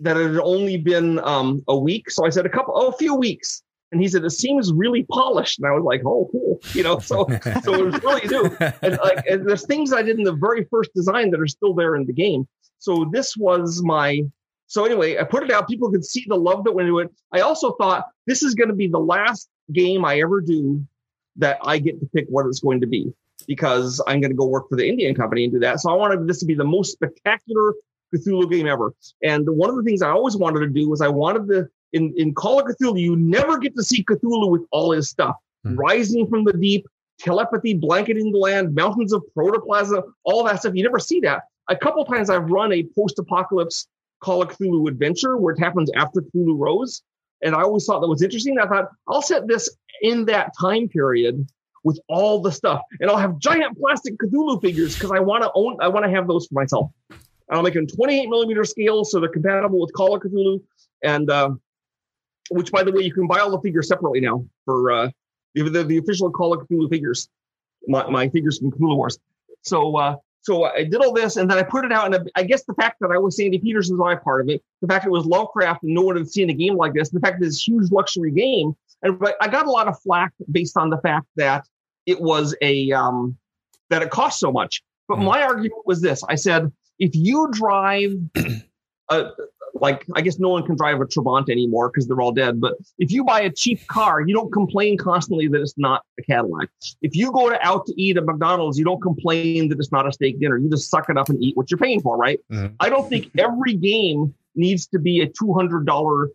that 0.00 0.16
it 0.16 0.32
had 0.32 0.40
only 0.40 0.76
been 0.76 1.18
um, 1.20 1.62
a 1.68 1.76
week, 1.76 2.10
so 2.10 2.26
I 2.26 2.30
said 2.30 2.46
a 2.46 2.50
couple, 2.50 2.74
oh, 2.76 2.88
a 2.88 2.96
few 2.96 3.14
weeks. 3.14 3.62
And 3.92 4.00
he 4.00 4.08
said 4.08 4.24
it 4.24 4.30
seems 4.30 4.72
really 4.72 5.04
polished, 5.04 5.58
and 5.58 5.68
I 5.68 5.72
was 5.72 5.84
like, 5.84 6.02
"Oh, 6.04 6.28
cool," 6.32 6.60
you 6.72 6.82
know. 6.82 6.98
So 6.98 7.26
so 7.62 7.74
it 7.74 7.84
was 7.84 8.02
really 8.02 8.26
new. 8.26 8.56
And 8.82 8.98
like, 8.98 9.24
and 9.26 9.48
there's 9.48 9.66
things 9.66 9.92
I 9.92 10.02
did 10.02 10.18
in 10.18 10.24
the 10.24 10.32
very 10.32 10.64
first 10.64 10.92
design 10.94 11.30
that 11.30 11.40
are 11.40 11.46
still 11.46 11.74
there 11.74 11.94
in 11.94 12.04
the 12.06 12.12
game. 12.12 12.48
So 12.78 13.08
this 13.12 13.36
was 13.36 13.82
my 13.84 14.22
so 14.66 14.84
anyway, 14.84 15.18
I 15.18 15.24
put 15.24 15.44
it 15.44 15.50
out. 15.50 15.68
People 15.68 15.90
could 15.90 16.04
see 16.04 16.24
the 16.26 16.36
love 16.36 16.64
that 16.64 16.72
went 16.72 16.88
into 16.88 16.98
it. 16.98 17.10
I 17.32 17.40
also 17.40 17.74
thought 17.74 18.06
this 18.26 18.42
is 18.42 18.54
going 18.54 18.70
to 18.70 18.74
be 18.74 18.88
the 18.88 18.98
last 18.98 19.48
game 19.72 20.04
I 20.04 20.20
ever 20.20 20.40
do 20.40 20.84
that 21.36 21.58
I 21.62 21.78
get 21.78 22.00
to 22.00 22.06
pick 22.06 22.26
what 22.28 22.46
it's 22.46 22.60
going 22.60 22.80
to 22.80 22.86
be 22.86 23.12
because 23.46 24.02
I'm 24.06 24.20
going 24.20 24.30
to 24.30 24.36
go 24.36 24.46
work 24.46 24.68
for 24.68 24.76
the 24.76 24.88
Indian 24.88 25.14
company 25.14 25.44
and 25.44 25.52
do 25.52 25.58
that. 25.60 25.80
So 25.80 25.90
I 25.90 25.94
wanted 25.94 26.26
this 26.26 26.40
to 26.40 26.46
be 26.46 26.54
the 26.54 26.64
most 26.64 26.92
spectacular 26.92 27.74
Cthulhu 28.14 28.50
game 28.50 28.66
ever. 28.66 28.92
And 29.22 29.48
one 29.48 29.70
of 29.70 29.76
the 29.76 29.82
things 29.82 30.02
I 30.02 30.10
always 30.10 30.36
wanted 30.36 30.60
to 30.60 30.68
do 30.68 30.88
was 30.88 31.00
I 31.00 31.08
wanted 31.08 31.48
to 31.48 31.68
in 31.94 32.12
in 32.16 32.34
Call 32.34 32.60
of 32.60 32.66
Cthulhu, 32.66 33.00
you 33.00 33.16
never 33.16 33.58
get 33.58 33.74
to 33.76 33.82
see 33.82 34.04
Cthulhu 34.04 34.50
with 34.50 34.62
all 34.70 34.92
his 34.92 35.08
stuff, 35.08 35.36
Hmm. 35.64 35.76
rising 35.76 36.26
from 36.26 36.44
the 36.44 36.52
deep, 36.52 36.86
telepathy 37.18 37.72
blanketing 37.72 38.32
the 38.32 38.38
land, 38.38 38.74
mountains 38.74 39.12
of 39.14 39.22
protoplasm, 39.32 40.02
all 40.24 40.44
that 40.44 40.60
stuff. 40.60 40.74
You 40.74 40.82
never 40.82 40.98
see 40.98 41.20
that. 41.20 41.44
A 41.68 41.76
couple 41.76 42.04
times 42.04 42.28
I've 42.28 42.50
run 42.50 42.70
a 42.72 42.86
post-apocalypse 42.94 43.86
Call 44.20 44.42
of 44.42 44.48
Cthulhu 44.48 44.88
adventure 44.88 45.36
where 45.38 45.54
it 45.54 45.58
happens 45.60 45.90
after 45.96 46.20
Cthulhu 46.20 46.58
rose. 46.58 47.02
And 47.42 47.54
I 47.54 47.62
always 47.62 47.84
thought 47.86 48.00
that 48.00 48.08
was 48.08 48.22
interesting. 48.22 48.58
I 48.58 48.66
thought 48.66 48.88
I'll 49.08 49.22
set 49.22 49.46
this 49.48 49.68
in 50.02 50.26
that 50.26 50.52
time 50.60 50.88
period 50.88 51.46
with 51.84 51.98
all 52.08 52.40
the 52.40 52.50
stuff, 52.50 52.80
and 53.00 53.10
I'll 53.10 53.18
have 53.18 53.38
giant 53.38 53.78
plastic 53.78 54.14
Cthulhu 54.18 54.60
figures 54.62 54.94
because 54.94 55.12
I 55.12 55.20
want 55.20 55.44
to 55.44 55.50
own. 55.54 55.76
I 55.80 55.88
want 55.88 56.04
to 56.06 56.10
have 56.10 56.26
those 56.26 56.46
for 56.46 56.54
myself. 56.54 56.90
I'll 57.50 57.62
make 57.62 57.74
them 57.74 57.86
28 57.86 58.28
millimeter 58.30 58.64
scale 58.64 59.04
so 59.04 59.20
they're 59.20 59.28
compatible 59.28 59.78
with 59.80 59.92
Call 59.92 60.14
of 60.14 60.22
Cthulhu, 60.22 60.62
and 61.02 61.30
uh, 61.30 61.50
which, 62.50 62.70
by 62.72 62.82
the 62.82 62.92
way, 62.92 63.02
you 63.02 63.12
can 63.12 63.26
buy 63.26 63.38
all 63.40 63.50
the 63.50 63.60
figures 63.60 63.88
separately 63.88 64.20
now 64.20 64.44
for 64.64 64.90
uh, 64.92 65.10
the, 65.54 65.68
the, 65.68 65.84
the 65.84 65.98
official 65.98 66.30
Call 66.30 66.52
of 66.52 66.66
Cthulhu 66.68 66.88
figures. 66.90 67.28
My, 67.86 68.08
my 68.08 68.28
figures 68.30 68.58
from 68.58 68.70
Cthulhu 68.70 68.96
Wars. 68.96 69.18
So 69.62 69.96
uh, 69.96 70.16
so 70.40 70.64
I 70.64 70.84
did 70.84 70.96
all 70.96 71.12
this, 71.12 71.36
and 71.36 71.50
then 71.50 71.56
I 71.58 71.62
put 71.62 71.84
it 71.86 71.92
out. 71.92 72.14
And 72.14 72.30
I 72.34 72.42
guess 72.42 72.64
the 72.64 72.74
fact 72.74 72.96
that 73.00 73.10
I 73.10 73.16
was 73.18 73.36
Sandy 73.36 73.58
Peters 73.58 73.90
was 73.90 73.98
my 73.98 74.14
part 74.14 74.42
of 74.42 74.48
it. 74.50 74.62
The 74.82 74.88
fact 74.88 75.06
it 75.06 75.10
was 75.10 75.24
Lovecraft 75.24 75.82
and 75.84 75.94
no 75.94 76.02
one 76.02 76.16
had 76.16 76.28
seen 76.28 76.50
a 76.50 76.52
game 76.54 76.76
like 76.76 76.92
this. 76.92 77.08
The 77.10 77.20
fact 77.20 77.40
that 77.40 77.46
it's 77.46 77.66
a 77.66 77.70
huge 77.70 77.90
luxury 77.90 78.30
game, 78.30 78.74
and 79.02 79.18
I 79.40 79.48
got 79.48 79.66
a 79.66 79.70
lot 79.70 79.88
of 79.88 79.98
flack 80.00 80.32
based 80.50 80.76
on 80.76 80.90
the 80.90 80.98
fact 80.98 81.26
that 81.36 81.64
it 82.06 82.20
was 82.20 82.54
a 82.60 82.92
um, 82.92 83.36
that 83.90 84.02
it 84.02 84.10
cost 84.10 84.38
so 84.38 84.52
much. 84.52 84.82
But 85.08 85.18
Mhm. 85.18 85.24
my 85.24 85.42
argument 85.42 85.82
was 85.86 86.00
this: 86.02 86.22
I 86.28 86.34
said, 86.34 86.70
if 86.98 87.12
you 87.14 87.48
drive 87.50 88.12
a 89.10 89.30
like 89.74 90.04
I 90.14 90.20
guess 90.20 90.38
no 90.38 90.50
one 90.50 90.64
can 90.64 90.76
drive 90.76 91.00
a 91.00 91.04
Trabant 91.04 91.50
anymore 91.50 91.90
because 91.90 92.06
they're 92.06 92.20
all 92.20 92.32
dead. 92.32 92.60
But 92.60 92.74
if 92.98 93.10
you 93.10 93.24
buy 93.24 93.40
a 93.40 93.50
cheap 93.50 93.84
car, 93.88 94.20
you 94.20 94.32
don't 94.32 94.52
complain 94.52 94.96
constantly 94.96 95.48
that 95.48 95.60
it's 95.60 95.74
not 95.76 96.02
a 96.18 96.22
Cadillac. 96.22 96.68
If 97.02 97.16
you 97.16 97.32
go 97.32 97.50
to 97.50 97.58
out 97.66 97.84
to 97.86 98.00
eat 98.00 98.16
at 98.16 98.24
McDonald's, 98.24 98.78
you 98.78 98.84
don't 98.84 99.00
complain 99.02 99.68
that 99.70 99.78
it's 99.78 99.90
not 99.90 100.06
a 100.06 100.12
steak 100.12 100.38
dinner. 100.40 100.58
You 100.58 100.70
just 100.70 100.90
suck 100.90 101.10
it 101.10 101.18
up 101.18 101.28
and 101.28 101.42
eat 101.42 101.56
what 101.56 101.70
you're 101.70 101.78
paying 101.78 102.00
for, 102.00 102.16
right? 102.16 102.38
Mhm. 102.52 102.74
I 102.80 102.88
don't 102.88 103.08
think 103.08 103.30
every 103.38 103.74
game 103.74 104.32
needs 104.54 104.86
to 104.88 104.98
be 105.00 105.20
a 105.22 105.26
two 105.26 105.52
hundred 105.52 105.86
dollar 105.86 106.30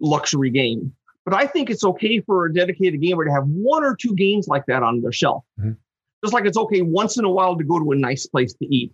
luxury 0.00 0.50
game. 0.50 0.94
But 1.24 1.34
I 1.34 1.46
think 1.46 1.70
it's 1.70 1.84
okay 1.84 2.20
for 2.20 2.46
a 2.46 2.52
dedicated 2.54 3.00
gamer 3.00 3.24
to 3.24 3.32
have 3.32 3.44
one 3.46 3.82
or 3.82 3.96
two 3.96 4.14
games 4.14 4.46
like 4.46 4.66
that 4.66 4.82
on 4.82 5.00
their 5.00 5.12
shelf. 5.12 5.42
Mhm. 5.60 5.76
Just 6.22 6.32
like 6.32 6.44
it's 6.46 6.56
okay 6.56 6.80
once 6.82 7.18
in 7.18 7.24
a 7.24 7.30
while 7.30 7.56
to 7.58 7.64
go 7.64 7.78
to 7.78 7.90
a 7.92 7.96
nice 7.96 8.26
place 8.26 8.54
to 8.54 8.66
eat, 8.66 8.92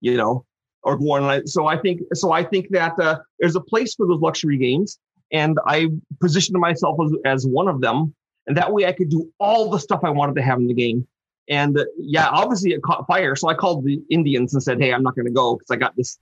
you 0.00 0.16
know, 0.16 0.44
or 0.82 0.96
go 0.96 1.12
on. 1.12 1.46
So 1.46 1.66
I 1.66 1.76
think 1.76 2.00
so. 2.14 2.32
I 2.32 2.44
think 2.44 2.68
that 2.70 2.98
uh, 2.98 3.18
there's 3.38 3.56
a 3.56 3.60
place 3.60 3.94
for 3.94 4.06
those 4.06 4.20
luxury 4.20 4.58
games, 4.58 4.98
and 5.32 5.58
I 5.66 5.88
positioned 6.20 6.58
myself 6.58 6.96
as, 7.04 7.12
as 7.24 7.46
one 7.46 7.68
of 7.68 7.80
them. 7.80 8.14
And 8.46 8.56
that 8.56 8.72
way, 8.72 8.86
I 8.86 8.92
could 8.92 9.10
do 9.10 9.30
all 9.38 9.70
the 9.70 9.78
stuff 9.78 10.00
I 10.02 10.10
wanted 10.10 10.36
to 10.36 10.42
have 10.42 10.58
in 10.58 10.66
the 10.66 10.74
game. 10.74 11.06
And 11.48 11.78
uh, 11.78 11.84
yeah, 11.98 12.28
obviously 12.28 12.72
it 12.72 12.82
caught 12.82 13.06
fire. 13.06 13.36
So 13.36 13.48
I 13.48 13.54
called 13.54 13.84
the 13.84 14.00
Indians 14.10 14.54
and 14.54 14.62
said, 14.62 14.80
"Hey, 14.80 14.92
I'm 14.92 15.02
not 15.02 15.14
going 15.14 15.26
to 15.26 15.32
go 15.32 15.56
because 15.56 15.70
I 15.70 15.76
got 15.76 15.96
this 15.96 16.18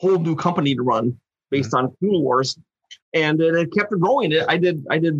whole 0.00 0.18
new 0.18 0.36
company 0.36 0.74
to 0.74 0.82
run 0.82 1.18
based 1.50 1.74
on 1.74 1.88
Cthulhu 1.88 2.20
Wars." 2.22 2.58
And 3.12 3.40
uh, 3.40 3.54
it 3.54 3.72
kept 3.72 3.92
growing. 3.98 4.32
It 4.32 4.44
I 4.48 4.58
did 4.58 4.84
I 4.90 4.98
did 4.98 5.14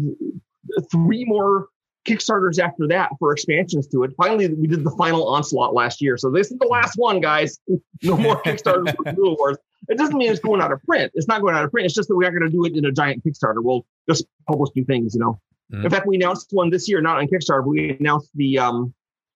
three 0.90 1.24
more 1.24 1.68
Kickstarters 2.04 2.58
after 2.58 2.86
that 2.88 3.10
for 3.18 3.32
expansions 3.32 3.86
to 3.88 4.02
it. 4.04 4.12
Finally, 4.16 4.52
we 4.54 4.66
did 4.66 4.84
the 4.84 4.90
final 4.92 5.26
onslaught 5.26 5.72
last 5.74 6.02
year. 6.02 6.16
So 6.18 6.30
this 6.30 6.50
is 6.50 6.58
the 6.58 6.66
last 6.66 6.94
one, 6.96 7.20
guys. 7.20 7.58
No 8.02 8.18
more 8.18 8.42
Kickstarters 8.42 8.94
for 8.96 9.04
Cthulhu 9.04 9.38
Wars. 9.38 9.56
It 9.88 9.96
doesn't 9.96 10.16
mean 10.18 10.30
it's 10.30 10.40
going 10.40 10.60
out 10.60 10.72
of 10.72 10.82
print. 10.82 11.10
It's 11.14 11.26
not 11.26 11.40
going 11.40 11.54
out 11.54 11.64
of 11.64 11.70
print. 11.70 11.86
It's 11.86 11.94
just 11.94 12.08
that 12.08 12.16
we're 12.16 12.24
not 12.30 12.38
going 12.38 12.50
to 12.50 12.54
do 12.54 12.64
it 12.66 12.76
in 12.76 12.84
a 12.84 12.92
giant 12.92 13.24
Kickstarter. 13.24 13.62
We'll 13.62 13.86
just 14.08 14.26
publish 14.46 14.68
new 14.76 14.84
things, 14.84 15.14
you 15.14 15.20
know. 15.20 15.40
Mhm. 15.72 15.84
In 15.84 15.90
fact, 15.90 16.06
we 16.06 16.16
announced 16.16 16.48
one 16.50 16.68
this 16.68 16.86
year, 16.86 17.00
not 17.00 17.16
on 17.18 17.26
Kickstarter. 17.28 17.62
But 17.62 17.68
we 17.70 17.96
announced 17.98 18.30
the 18.34 18.58
um 18.58 18.92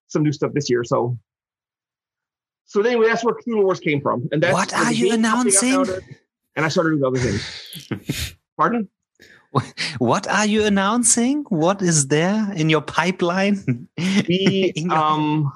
some 0.09 0.23
new 0.23 0.33
stuff 0.33 0.53
this 0.53 0.69
year. 0.69 0.85
So, 0.85 1.17
so 2.67 2.83
anyway, 2.83 3.07
that's 3.07 3.25
where 3.25 3.35
Cthulhu 3.35 3.63
Wars 3.63 3.81
came 3.81 4.01
from. 4.03 4.29
And 4.33 4.43
that's 4.43 4.53
What 4.53 4.75
are 4.75 4.93
you 4.93 5.11
game 5.13 5.23
company 5.23 5.53
got 5.53 5.63
announcing? 5.63 6.05
And 6.57 6.67
I 6.67 6.69
started 6.69 6.91
doing 6.99 7.05
other 7.05 7.19
things. 7.19 8.37
Pardon? 8.59 8.89
What 9.99 10.27
are 10.29 10.47
you 10.47 10.65
announcing? 10.65 11.45
What 11.49 11.83
is 11.83 12.09
there 12.09 12.53
in 12.55 12.71
your 12.71 12.83
pipeline? 12.83 13.89
We 13.97 14.73
your- 14.77 14.93
um 14.93 15.53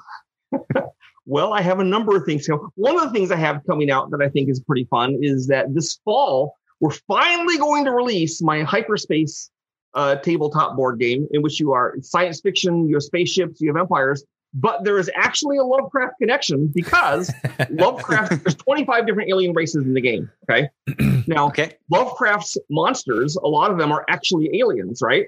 well, 1.25 1.53
I 1.53 1.61
have 1.61 1.79
a 1.79 1.83
number 1.83 2.15
of 2.15 2.25
things. 2.25 2.47
One 2.75 2.95
of 2.99 3.03
the 3.03 3.09
things 3.11 3.31
I 3.31 3.37
have 3.37 3.61
coming 3.65 3.89
out 3.89 4.11
that 4.11 4.21
I 4.21 4.29
think 4.29 4.49
is 4.49 4.59
pretty 4.59 4.85
fun 4.85 5.17
is 5.21 5.47
that 5.47 5.73
this 5.73 5.99
fall 6.05 6.55
we're 6.79 6.91
finally 7.07 7.57
going 7.57 7.85
to 7.85 7.91
release 7.91 8.41
my 8.41 8.63
hyperspace 8.63 9.49
uh, 9.93 10.15
tabletop 10.17 10.75
board 10.75 10.99
game 10.99 11.27
in 11.31 11.41
which 11.41 11.59
you 11.59 11.71
are 11.71 11.95
science 12.01 12.41
fiction, 12.41 12.89
you 12.89 12.95
have 12.95 13.03
spaceships, 13.03 13.61
you 13.61 13.69
have 13.69 13.77
empires, 13.77 14.23
but 14.53 14.83
there 14.83 14.99
is 14.99 15.09
actually 15.15 15.57
a 15.57 15.63
Lovecraft 15.63 16.13
connection 16.19 16.67
because 16.67 17.31
Lovecraft 17.69 18.43
there's 18.43 18.55
25 18.55 19.07
different 19.07 19.29
alien 19.29 19.53
races 19.53 19.85
in 19.85 19.93
the 19.93 20.01
game. 20.01 20.29
Okay. 20.49 20.69
Now 21.25 21.47
okay. 21.47 21.77
Lovecraft's 21.89 22.57
monsters, 22.69 23.37
a 23.37 23.47
lot 23.47 23.71
of 23.71 23.77
them 23.77 23.91
are 23.93 24.03
actually 24.09 24.59
aliens, 24.59 24.99
right? 25.01 25.25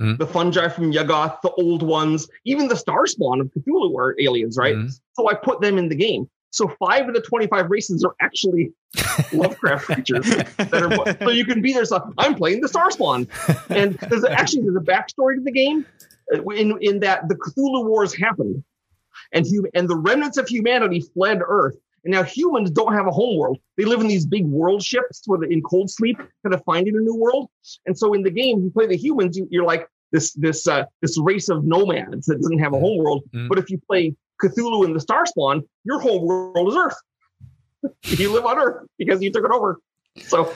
Mhm. 0.00 0.18
The 0.18 0.26
fungi 0.26 0.68
from 0.68 0.92
Yuggoth, 0.92 1.40
the 1.42 1.50
old 1.52 1.82
ones, 1.82 2.28
even 2.44 2.68
the 2.68 2.76
star 2.76 3.06
spawn 3.06 3.40
of 3.40 3.48
Cthulhu 3.48 3.96
are 3.98 4.14
aliens, 4.20 4.56
right? 4.58 4.76
Mhm. 4.76 4.92
So 5.14 5.28
I 5.30 5.34
put 5.34 5.60
them 5.62 5.78
in 5.78 5.88
the 5.88 5.94
game. 5.94 6.28
So 6.52 6.68
five 6.78 7.08
of 7.08 7.14
the 7.14 7.20
25 7.20 7.70
races 7.70 8.04
are 8.04 8.14
actually 8.20 8.72
Lovecraft 9.32 9.84
creatures 9.86 10.26
that 10.28 10.74
are. 10.74 11.24
So 11.24 11.30
you 11.30 11.44
can 11.46 11.62
be 11.62 11.72
there. 11.72 11.84
So 11.84 12.12
I'm 12.18 12.34
playing 12.34 12.60
the 12.60 12.68
Star 12.68 12.90
Spawn, 12.90 13.28
and 13.70 13.94
there's 14.08 14.24
actually 14.24 14.62
there's 14.62 14.76
a 14.76 14.80
backstory 14.80 15.36
to 15.36 15.42
the 15.42 15.52
game 15.52 15.86
in 16.30 16.78
in 16.80 17.00
that 17.00 17.28
the 17.28 17.34
Cthulhu 17.34 17.86
Wars 17.86 18.14
happened, 18.14 18.62
and 19.32 19.46
hum, 19.46 19.66
and 19.74 19.88
the 19.88 19.96
remnants 19.96 20.38
of 20.38 20.48
humanity 20.48 21.04
fled 21.14 21.40
Earth. 21.46 21.76
And 22.02 22.14
now 22.14 22.22
humans 22.22 22.70
don't 22.70 22.94
have 22.94 23.06
a 23.06 23.10
home 23.10 23.36
world. 23.36 23.58
They 23.76 23.84
live 23.84 24.00
in 24.00 24.08
these 24.08 24.24
big 24.24 24.46
world 24.46 24.82
ships 24.82 25.22
where 25.26 25.42
in 25.42 25.60
cold 25.60 25.90
sleep, 25.90 26.16
kind 26.16 26.54
of 26.54 26.64
finding 26.64 26.96
a 26.96 27.00
new 27.00 27.14
world. 27.14 27.50
And 27.84 27.98
so 27.98 28.14
in 28.14 28.22
the 28.22 28.30
game, 28.30 28.62
you 28.62 28.70
play 28.70 28.86
the 28.86 28.96
humans, 28.96 29.36
you, 29.36 29.46
you're 29.50 29.66
like 29.66 29.86
this 30.12 30.32
this 30.32 30.66
uh, 30.66 30.84
this 31.02 31.18
race 31.18 31.48
of 31.48 31.64
nomads 31.64 32.26
that 32.26 32.36
doesn't 32.36 32.58
have 32.58 32.72
a 32.72 32.78
home 32.78 32.98
world. 32.98 33.24
Mm. 33.34 33.48
But 33.48 33.58
if 33.58 33.70
you 33.70 33.78
play 33.86 34.14
Cthulhu 34.42 34.84
in 34.86 34.94
the 34.94 35.00
Star 35.00 35.26
Spawn, 35.26 35.62
your 35.84 36.00
whole 36.00 36.26
world 36.26 36.68
is 36.68 36.76
Earth. 36.76 36.96
you 38.18 38.32
live 38.32 38.46
on 38.46 38.58
Earth 38.58 38.86
because 38.98 39.22
you 39.22 39.30
took 39.30 39.44
it 39.44 39.50
over. 39.50 39.80
So 40.22 40.52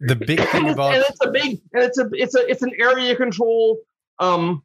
the 0.00 0.16
big 0.16 0.40
thing 0.40 0.48
and, 0.54 0.66
it's, 0.66 0.74
about 0.74 0.94
and 0.94 1.04
it's 1.08 1.18
a 1.24 1.30
big 1.30 1.60
and 1.72 1.84
it's 1.84 1.98
a 1.98 2.08
it's 2.12 2.34
a 2.34 2.50
it's 2.50 2.62
an 2.62 2.72
area 2.78 3.14
control 3.14 3.78
um 4.18 4.62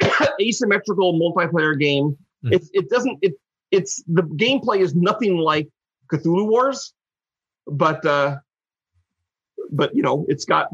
asymmetrical 0.40 1.18
multiplayer 1.18 1.78
game. 1.78 2.16
It's 2.44 2.70
it 2.72 2.88
doesn't 2.88 3.18
it 3.22 3.34
it's 3.70 4.02
the 4.06 4.22
gameplay 4.22 4.80
is 4.80 4.94
nothing 4.94 5.36
like 5.36 5.68
Cthulhu 6.12 6.48
Wars, 6.48 6.92
but 7.66 8.04
uh 8.04 8.38
but 9.70 9.94
you 9.94 10.02
know 10.02 10.24
it's 10.28 10.44
got 10.44 10.68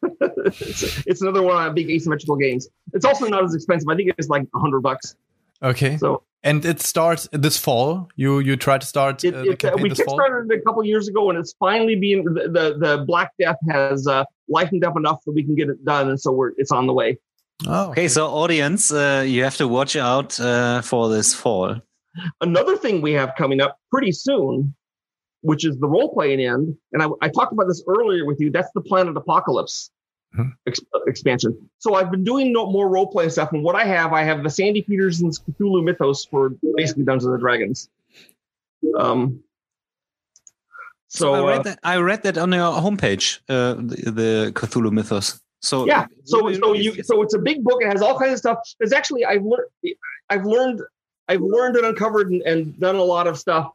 it's, 0.00 0.82
it's 1.06 1.22
another 1.22 1.42
one 1.42 1.66
of 1.66 1.74
big 1.74 1.90
asymmetrical 1.90 2.36
games. 2.36 2.68
It's 2.92 3.04
also 3.04 3.26
not 3.26 3.44
as 3.44 3.54
expensive. 3.54 3.88
I 3.88 3.96
think 3.96 4.12
it's 4.18 4.28
like 4.28 4.46
a 4.54 4.58
hundred 4.58 4.80
bucks. 4.80 5.16
okay, 5.62 5.96
So 5.96 6.22
and 6.42 6.64
it 6.64 6.80
starts 6.80 7.28
this 7.32 7.58
fall. 7.58 8.08
You 8.14 8.38
you 8.38 8.56
try 8.56 8.78
to 8.78 8.86
start 8.86 9.24
it, 9.24 9.34
uh, 9.34 9.42
the 9.42 9.50
it, 9.50 9.52
uh, 9.52 9.56
campaign 9.56 9.82
we 9.82 9.88
this 9.88 10.00
fall. 10.00 10.18
kickstarted 10.18 10.50
it 10.50 10.58
a 10.58 10.62
couple 10.62 10.84
years 10.84 11.08
ago, 11.08 11.28
and 11.30 11.38
it's 11.38 11.54
finally 11.58 11.96
being 11.96 12.24
the 12.24 12.48
the, 12.48 12.78
the 12.78 13.04
Black 13.04 13.32
Death 13.40 13.58
has 13.68 14.06
uh, 14.06 14.24
lightened 14.48 14.84
up 14.84 14.96
enough 14.96 15.24
that 15.26 15.32
we 15.32 15.42
can 15.42 15.54
get 15.54 15.68
it 15.68 15.84
done, 15.84 16.08
and 16.08 16.20
so 16.20 16.32
we're 16.32 16.52
it's 16.56 16.70
on 16.70 16.86
the 16.86 16.92
way. 16.92 17.18
Oh, 17.66 17.90
Okay, 17.90 18.08
so 18.08 18.26
audience, 18.26 18.92
uh, 18.92 19.24
you 19.26 19.44
have 19.44 19.56
to 19.56 19.68
watch 19.68 19.96
out 19.96 20.38
uh, 20.38 20.82
for 20.82 21.08
this 21.08 21.32
fall. 21.34 21.76
Another 22.40 22.76
thing 22.76 23.00
we 23.00 23.12
have 23.12 23.34
coming 23.36 23.60
up 23.60 23.78
pretty 23.90 24.12
soon, 24.12 24.74
which 25.40 25.64
is 25.64 25.78
the 25.78 25.88
role 25.88 26.12
playing 26.12 26.40
end, 26.40 26.76
and 26.92 27.02
I, 27.02 27.06
I 27.22 27.28
talked 27.28 27.52
about 27.52 27.66
this 27.68 27.82
earlier 27.86 28.26
with 28.26 28.40
you. 28.40 28.50
That's 28.50 28.70
the 28.74 28.80
Planet 28.82 29.16
Apocalypse 29.16 29.90
Mhm. 30.36 30.52
ex- 30.66 30.80
expansion. 31.06 31.56
So 31.78 31.94
I've 31.94 32.10
been 32.10 32.24
doing 32.24 32.52
no, 32.52 32.70
more 32.70 32.88
role 32.88 33.06
playing 33.06 33.30
stuff, 33.30 33.52
and 33.52 33.62
what 33.62 33.74
I 33.76 33.84
have, 33.84 34.12
I 34.12 34.22
have 34.22 34.42
the 34.42 34.50
Sandy 34.50 34.82
Petersen's 34.82 35.38
Cthulhu 35.38 35.82
Mythos 35.84 36.24
for 36.26 36.50
basically 36.76 37.04
Dungeons 37.04 37.30
and 37.32 37.40
Dragons. 37.40 37.88
Um. 38.98 39.40
So, 41.08 41.34
I 41.34 41.38
uh, 41.38 41.46
read 41.46 41.64
that. 41.64 41.78
I 41.84 41.96
read 41.98 42.22
that 42.24 42.36
on 42.36 42.52
your 42.52 42.72
homepage, 42.72 43.38
uh, 43.48 43.74
the, 43.74 44.10
the 44.10 44.52
Cthulhu 44.54 44.90
Mythos. 44.92 45.40
So 45.62 45.86
yeah. 45.86 46.06
so 46.24 46.52
so 46.52 46.72
you 46.74 47.02
so 47.02 47.22
it's 47.22 47.34
a 47.34 47.38
big 47.38 47.64
book. 47.64 47.82
It 47.82 47.88
has 47.90 48.02
all 48.02 48.18
kinds 48.18 48.34
of 48.34 48.38
stuff. 48.38 48.58
There's 48.78 48.92
actually 48.92 49.24
i've 49.24 49.42
learned 49.42 49.68
i've 50.30 50.44
learned 50.44 50.80
i've 51.28 51.40
learned 51.40 51.76
and 51.76 51.86
uncovered 51.86 52.30
and, 52.30 52.42
and 52.42 52.78
done 52.78 52.96
a 52.96 53.02
lot 53.02 53.26
of 53.26 53.38
stuff 53.38 53.72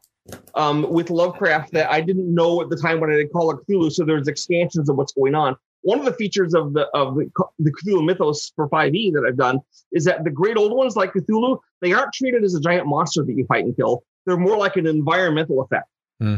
um, 0.54 0.88
with 0.90 1.10
lovecraft 1.10 1.72
that 1.72 1.90
i 1.90 2.00
didn't 2.00 2.32
know 2.32 2.62
at 2.62 2.70
the 2.70 2.76
time 2.76 3.00
when 3.00 3.10
i 3.10 3.14
did 3.14 3.32
Call 3.32 3.50
of 3.52 3.60
Cthulhu. 3.66 3.90
So 3.90 4.04
there's 4.04 4.28
expansions 4.28 4.88
of 4.88 4.96
what's 4.96 5.12
going 5.12 5.34
on. 5.34 5.56
One 5.82 5.98
of 5.98 6.04
the 6.04 6.12
features 6.12 6.54
of 6.54 6.74
the 6.74 6.86
of 6.94 7.16
the, 7.16 7.28
the 7.58 7.72
cthulhu 7.72 8.04
mythos 8.04 8.52
for 8.54 8.68
5e 8.68 9.12
that 9.14 9.24
i've 9.26 9.36
done 9.36 9.58
is 9.90 10.04
that 10.04 10.22
the 10.24 10.30
great 10.30 10.56
old 10.56 10.72
ones 10.72 10.94
like 10.96 11.12
cthulhu 11.12 11.58
they 11.80 11.92
aren't 11.92 12.12
treated 12.12 12.44
as 12.44 12.54
a 12.54 12.60
giant 12.60 12.86
monster 12.86 13.24
that 13.24 13.32
you 13.32 13.44
fight 13.46 13.64
and 13.64 13.76
kill. 13.76 14.04
They're 14.24 14.36
more 14.36 14.56
like 14.56 14.76
an 14.76 14.86
environmental 14.86 15.60
effect 15.62 15.88
Hmm. 16.20 16.36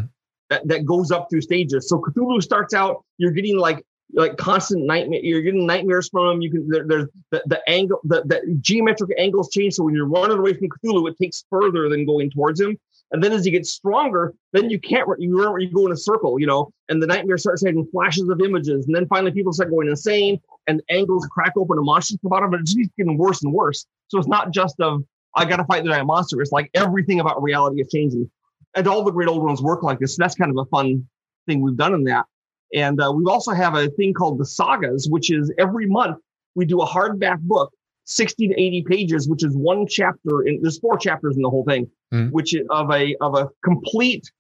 that, 0.48 0.66
that 0.68 0.86
goes 0.86 1.10
up 1.10 1.28
through 1.28 1.42
stages. 1.42 1.88
So 1.90 1.98
cthulhu 2.00 2.42
starts 2.42 2.72
out 2.72 3.04
you're 3.18 3.32
getting 3.32 3.58
like 3.58 3.84
like 4.14 4.36
constant 4.36 4.86
nightmare. 4.86 5.20
You're 5.22 5.42
getting 5.42 5.66
nightmares 5.66 6.08
from 6.08 6.28
them. 6.28 6.42
You 6.42 6.50
can 6.50 6.68
there, 6.68 6.84
there's 6.86 7.08
the, 7.30 7.42
the 7.46 7.60
angle, 7.68 8.00
the, 8.04 8.22
the 8.22 8.58
geometric 8.60 9.10
angles 9.18 9.50
change. 9.50 9.74
So 9.74 9.84
when 9.84 9.94
you're 9.94 10.08
running 10.08 10.38
away 10.38 10.54
from 10.54 10.68
Cthulhu, 10.68 11.08
it 11.10 11.18
takes 11.18 11.44
further 11.50 11.88
than 11.88 12.06
going 12.06 12.30
towards 12.30 12.60
him. 12.60 12.78
And 13.12 13.22
then 13.22 13.32
as 13.32 13.44
you 13.46 13.52
get 13.52 13.66
stronger, 13.66 14.34
then 14.52 14.70
you 14.70 14.80
can't. 14.80 15.08
You 15.18 15.40
run, 15.40 15.60
you 15.60 15.70
go 15.70 15.86
in 15.86 15.92
a 15.92 15.96
circle, 15.96 16.40
you 16.40 16.46
know, 16.46 16.70
and 16.88 17.02
the 17.02 17.06
nightmare 17.06 17.38
starts 17.38 17.64
having 17.64 17.86
flashes 17.92 18.28
of 18.28 18.40
images. 18.40 18.86
And 18.86 18.94
then 18.94 19.06
finally, 19.06 19.30
people 19.30 19.52
start 19.52 19.70
going 19.70 19.88
insane, 19.88 20.40
and 20.66 20.82
angles 20.90 21.26
crack 21.30 21.52
open, 21.56 21.78
and 21.78 21.86
monsters 21.86 22.18
come 22.22 22.32
out 22.32 22.42
of 22.42 22.54
it. 22.54 22.60
It's 22.60 22.74
just 22.74 22.90
getting 22.96 23.18
worse 23.18 23.42
and 23.42 23.52
worse. 23.52 23.86
So 24.08 24.18
it's 24.18 24.28
not 24.28 24.52
just 24.52 24.80
of 24.80 25.02
I 25.36 25.44
got 25.44 25.56
to 25.56 25.64
fight 25.64 25.84
the 25.84 25.90
giant 25.90 26.06
monster. 26.06 26.40
It's 26.40 26.52
like 26.52 26.70
everything 26.74 27.20
about 27.20 27.42
reality 27.42 27.80
is 27.80 27.88
changing, 27.92 28.30
and 28.74 28.88
all 28.88 29.04
the 29.04 29.12
great 29.12 29.28
old 29.28 29.44
ones 29.44 29.62
work 29.62 29.82
like 29.82 29.98
this. 29.98 30.16
So 30.16 30.22
that's 30.22 30.34
kind 30.34 30.50
of 30.50 30.56
a 30.56 30.68
fun 30.70 31.06
thing 31.46 31.60
we've 31.60 31.76
done 31.76 31.94
in 31.94 32.04
that. 32.04 32.26
And 32.74 33.00
uh, 33.00 33.12
we 33.14 33.24
also 33.26 33.52
have 33.52 33.74
a 33.76 33.88
thing 33.90 34.12
called 34.12 34.38
the 34.38 34.44
sagas, 34.44 35.08
which 35.08 35.30
is 35.30 35.52
every 35.58 35.86
month 35.86 36.18
we 36.56 36.64
do 36.66 36.80
a 36.80 36.86
hardback 36.86 37.40
book, 37.40 37.72
60 38.04 38.48
to 38.48 38.54
80 38.60 38.82
pages, 38.88 39.28
which 39.28 39.44
is 39.44 39.56
one 39.56 39.86
chapter. 39.88 40.42
In, 40.42 40.60
there's 40.60 40.78
four 40.78 40.98
chapters 40.98 41.36
in 41.36 41.42
the 41.42 41.50
whole 41.50 41.64
thing, 41.64 41.88
Mhm. 42.12 42.30
which 42.32 42.54
is 42.54 42.66
of 42.70 42.90
a 42.90 43.16
of 43.20 43.34
a 43.36 43.48
complete 43.64 44.30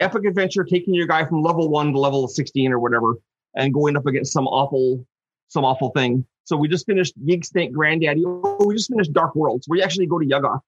epic 0.00 0.24
adventure, 0.24 0.64
taking 0.64 0.94
your 0.94 1.06
guy 1.06 1.24
from 1.24 1.42
level 1.42 1.68
one 1.68 1.92
to 1.92 1.98
level 1.98 2.26
16 2.26 2.72
or 2.72 2.78
whatever, 2.80 3.14
and 3.54 3.72
going 3.74 3.96
up 3.96 4.06
against 4.06 4.32
some 4.32 4.46
awful 4.46 5.04
some 5.48 5.64
awful 5.64 5.90
thing. 5.90 6.24
So 6.44 6.56
we 6.56 6.68
just 6.68 6.86
finished 6.86 7.14
Yig 7.24 7.44
Snake 7.44 7.72
Granddaddy. 7.72 8.24
Oh, 8.26 8.66
we 8.66 8.74
just 8.74 8.90
finished 8.90 9.12
Dark 9.12 9.34
Worlds, 9.34 9.68
where 9.68 9.78
you 9.78 9.84
actually 9.84 10.06
go 10.06 10.18
to 10.18 10.26
Yuggoth. 10.26 10.60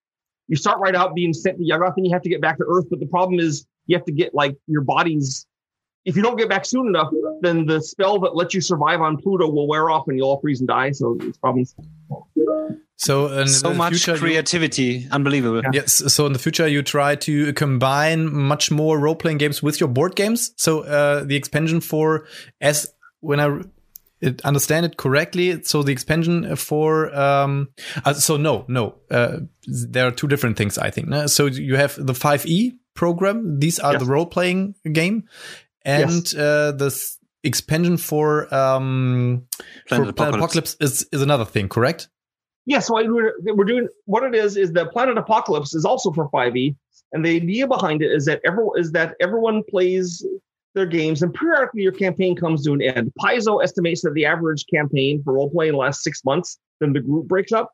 You 0.47 0.55
start 0.55 0.79
right 0.79 0.95
out 0.95 1.15
being 1.15 1.33
sent 1.33 1.57
to 1.57 1.63
Yuggoth, 1.63 1.93
and 1.97 2.05
you 2.05 2.11
have 2.13 2.21
to 2.23 2.29
get 2.29 2.41
back 2.41 2.57
to 2.57 2.65
Earth. 2.67 2.85
But 2.89 2.99
the 2.99 3.07
problem 3.07 3.39
is 3.39 3.65
you 3.87 3.95
have 3.95 4.05
to 4.05 4.11
get 4.11 4.33
like 4.35 4.55
your 4.67 4.81
body's 4.81 5.47
if 6.05 6.15
you 6.15 6.21
don't 6.23 6.37
get 6.37 6.49
back 6.49 6.65
soon 6.65 6.87
enough, 6.87 7.11
then 7.41 7.65
the 7.65 7.81
spell 7.81 8.19
that 8.21 8.35
lets 8.35 8.53
you 8.53 8.61
survive 8.61 9.01
on 9.01 9.17
Pluto 9.17 9.49
will 9.49 9.67
wear 9.67 9.89
off 9.89 10.07
and 10.07 10.17
you'll 10.17 10.29
all 10.29 10.39
freeze 10.41 10.59
and 10.59 10.67
die. 10.67 10.91
So 10.91 11.17
it's 11.21 11.37
problems. 11.37 11.75
So 12.97 13.27
in 13.33 13.47
so 13.47 13.69
the 13.69 13.75
much 13.75 13.93
future, 13.93 14.13
you- 14.13 14.19
creativity, 14.19 15.07
unbelievable. 15.11 15.61
Yes. 15.73 16.13
So 16.13 16.25
in 16.27 16.33
the 16.33 16.39
future, 16.39 16.67
you 16.67 16.83
try 16.83 17.15
to 17.15 17.51
combine 17.53 18.31
much 18.31 18.69
more 18.69 18.99
role 18.99 19.15
playing 19.15 19.39
games 19.39 19.63
with 19.63 19.79
your 19.79 19.89
board 19.89 20.15
games. 20.15 20.51
So 20.57 20.81
uh, 20.81 21.23
the 21.23 21.35
expansion 21.35 21.81
for 21.81 22.25
as 22.59 22.87
when 23.21 23.39
I 23.39 23.61
it, 24.21 24.41
understand 24.45 24.85
it 24.85 24.97
correctly, 24.97 25.63
so 25.63 25.81
the 25.81 25.91
expansion 25.91 26.55
for 26.55 27.13
um, 27.15 27.69
uh, 28.05 28.13
so 28.13 28.37
no, 28.37 28.65
no, 28.67 28.95
uh, 29.09 29.37
there 29.65 30.05
are 30.05 30.11
two 30.11 30.27
different 30.27 30.57
things. 30.57 30.77
I 30.77 30.91
think. 30.91 31.07
no? 31.07 31.25
So 31.25 31.47
you 31.47 31.75
have 31.77 31.95
the 31.97 32.13
five 32.13 32.45
E 32.45 32.73
program. 32.93 33.59
These 33.59 33.79
are 33.79 33.93
Yes. 33.93 34.01
the 34.03 34.07
role 34.07 34.27
playing 34.27 34.75
game, 34.91 35.23
and 35.85 36.11
Yes. 36.11 36.35
uh, 36.35 36.71
the 36.71 36.91
expansion 37.43 37.97
for 37.97 38.53
um 38.53 39.47
Planet 39.87 40.07
for 40.07 40.13
Planet 40.13 40.35
Apocalypse. 40.35 40.75
Apocalypse 40.75 40.77
is 40.79 41.07
is 41.11 41.21
another 41.21 41.45
thing. 41.45 41.69
Correct. 41.69 42.07
Yeah, 42.67 42.79
so 42.79 42.97
I, 42.97 43.03
we're, 43.03 43.33
we're 43.55 43.65
doing 43.65 43.87
what 44.05 44.23
it 44.23 44.35
is 44.35 44.55
is 44.55 44.71
that 44.73 44.91
Planet 44.91 45.17
Apocalypse 45.17 45.73
is 45.73 45.83
also 45.83 46.11
for 46.11 46.29
5e, 46.29 46.75
and 47.11 47.25
the 47.25 47.35
idea 47.35 47.67
behind 47.67 48.03
it 48.03 48.11
is 48.11 48.25
that 48.25 48.39
everyone 48.45 48.79
is 48.79 48.91
that 48.91 49.15
everyone 49.19 49.63
plays 49.69 50.23
their 50.75 50.85
games, 50.85 51.21
and 51.21 51.33
periodically 51.33 51.81
your 51.81 51.91
campaign 51.91 52.35
comes 52.35 52.63
to 52.63 52.73
an 52.73 52.81
end. 52.81 53.11
Paizo 53.19 53.63
estimates 53.63 54.01
that 54.03 54.13
the 54.13 54.25
average 54.25 54.65
campaign 54.73 55.21
for 55.23 55.33
role 55.33 55.49
playing 55.49 55.73
lasts 55.73 56.03
six 56.03 56.23
months, 56.23 56.59
then 56.79 56.93
the 56.93 57.01
group 57.01 57.27
breaks 57.27 57.51
up. 57.51 57.71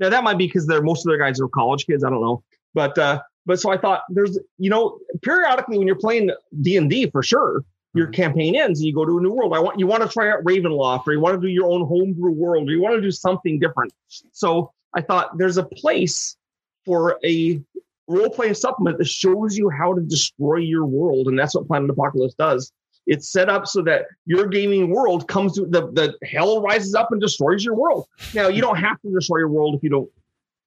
Now 0.00 0.08
that 0.08 0.24
might 0.24 0.38
be 0.38 0.46
because 0.46 0.66
they're 0.66 0.82
most 0.82 1.04
of 1.06 1.10
their 1.10 1.18
guys 1.18 1.38
are 1.40 1.48
college 1.48 1.84
kids. 1.86 2.02
I 2.02 2.08
don't 2.08 2.22
know, 2.22 2.42
but 2.74 2.96
uh, 2.96 3.20
but 3.46 3.60
so 3.60 3.70
I 3.70 3.78
thought 3.78 4.02
there's 4.10 4.38
you 4.58 4.70
know 4.70 4.98
periodically 5.22 5.78
when 5.78 5.86
you're 5.86 5.96
playing 5.96 6.30
D 6.60 6.76
and 6.76 6.90
D 6.90 7.10
for 7.10 7.22
sure. 7.22 7.64
Your 7.92 8.06
mm-hmm. 8.06 8.22
campaign 8.22 8.54
ends 8.54 8.78
and 8.78 8.86
you 8.86 8.94
go 8.94 9.04
to 9.04 9.18
a 9.18 9.20
new 9.20 9.32
world. 9.32 9.52
I 9.52 9.58
want 9.58 9.78
you 9.78 9.86
want 9.86 10.02
to 10.02 10.08
try 10.08 10.30
out 10.30 10.44
Ravenloft, 10.44 11.06
or 11.06 11.12
you 11.12 11.20
want 11.20 11.40
to 11.40 11.46
do 11.46 11.52
your 11.52 11.70
own 11.70 11.86
homebrew 11.86 12.30
world, 12.30 12.68
or 12.68 12.72
you 12.72 12.80
want 12.80 12.94
to 12.94 13.00
do 13.00 13.10
something 13.10 13.58
different. 13.58 13.92
So 14.32 14.72
I 14.94 15.00
thought 15.02 15.38
there's 15.38 15.56
a 15.56 15.64
place 15.64 16.36
for 16.84 17.18
a 17.24 17.60
role 18.08 18.30
playing 18.30 18.54
supplement 18.54 18.98
that 18.98 19.06
shows 19.06 19.56
you 19.56 19.70
how 19.70 19.94
to 19.94 20.00
destroy 20.00 20.56
your 20.56 20.84
world. 20.86 21.28
And 21.28 21.38
that's 21.38 21.54
what 21.54 21.66
Planet 21.66 21.90
Apocalypse 21.90 22.34
does. 22.34 22.72
It's 23.06 23.30
set 23.32 23.48
up 23.48 23.66
so 23.66 23.82
that 23.82 24.06
your 24.26 24.46
gaming 24.46 24.90
world 24.90 25.26
comes 25.26 25.54
to 25.54 25.66
the, 25.66 25.90
the 25.92 26.14
hell 26.24 26.62
rises 26.62 26.94
up 26.94 27.08
and 27.10 27.20
destroys 27.20 27.64
your 27.64 27.74
world. 27.74 28.06
Now, 28.34 28.48
you 28.48 28.60
don't 28.60 28.76
have 28.76 29.00
to 29.02 29.10
destroy 29.10 29.38
your 29.38 29.48
world 29.48 29.74
if 29.74 29.82
you 29.82 29.90
don't 29.90 30.10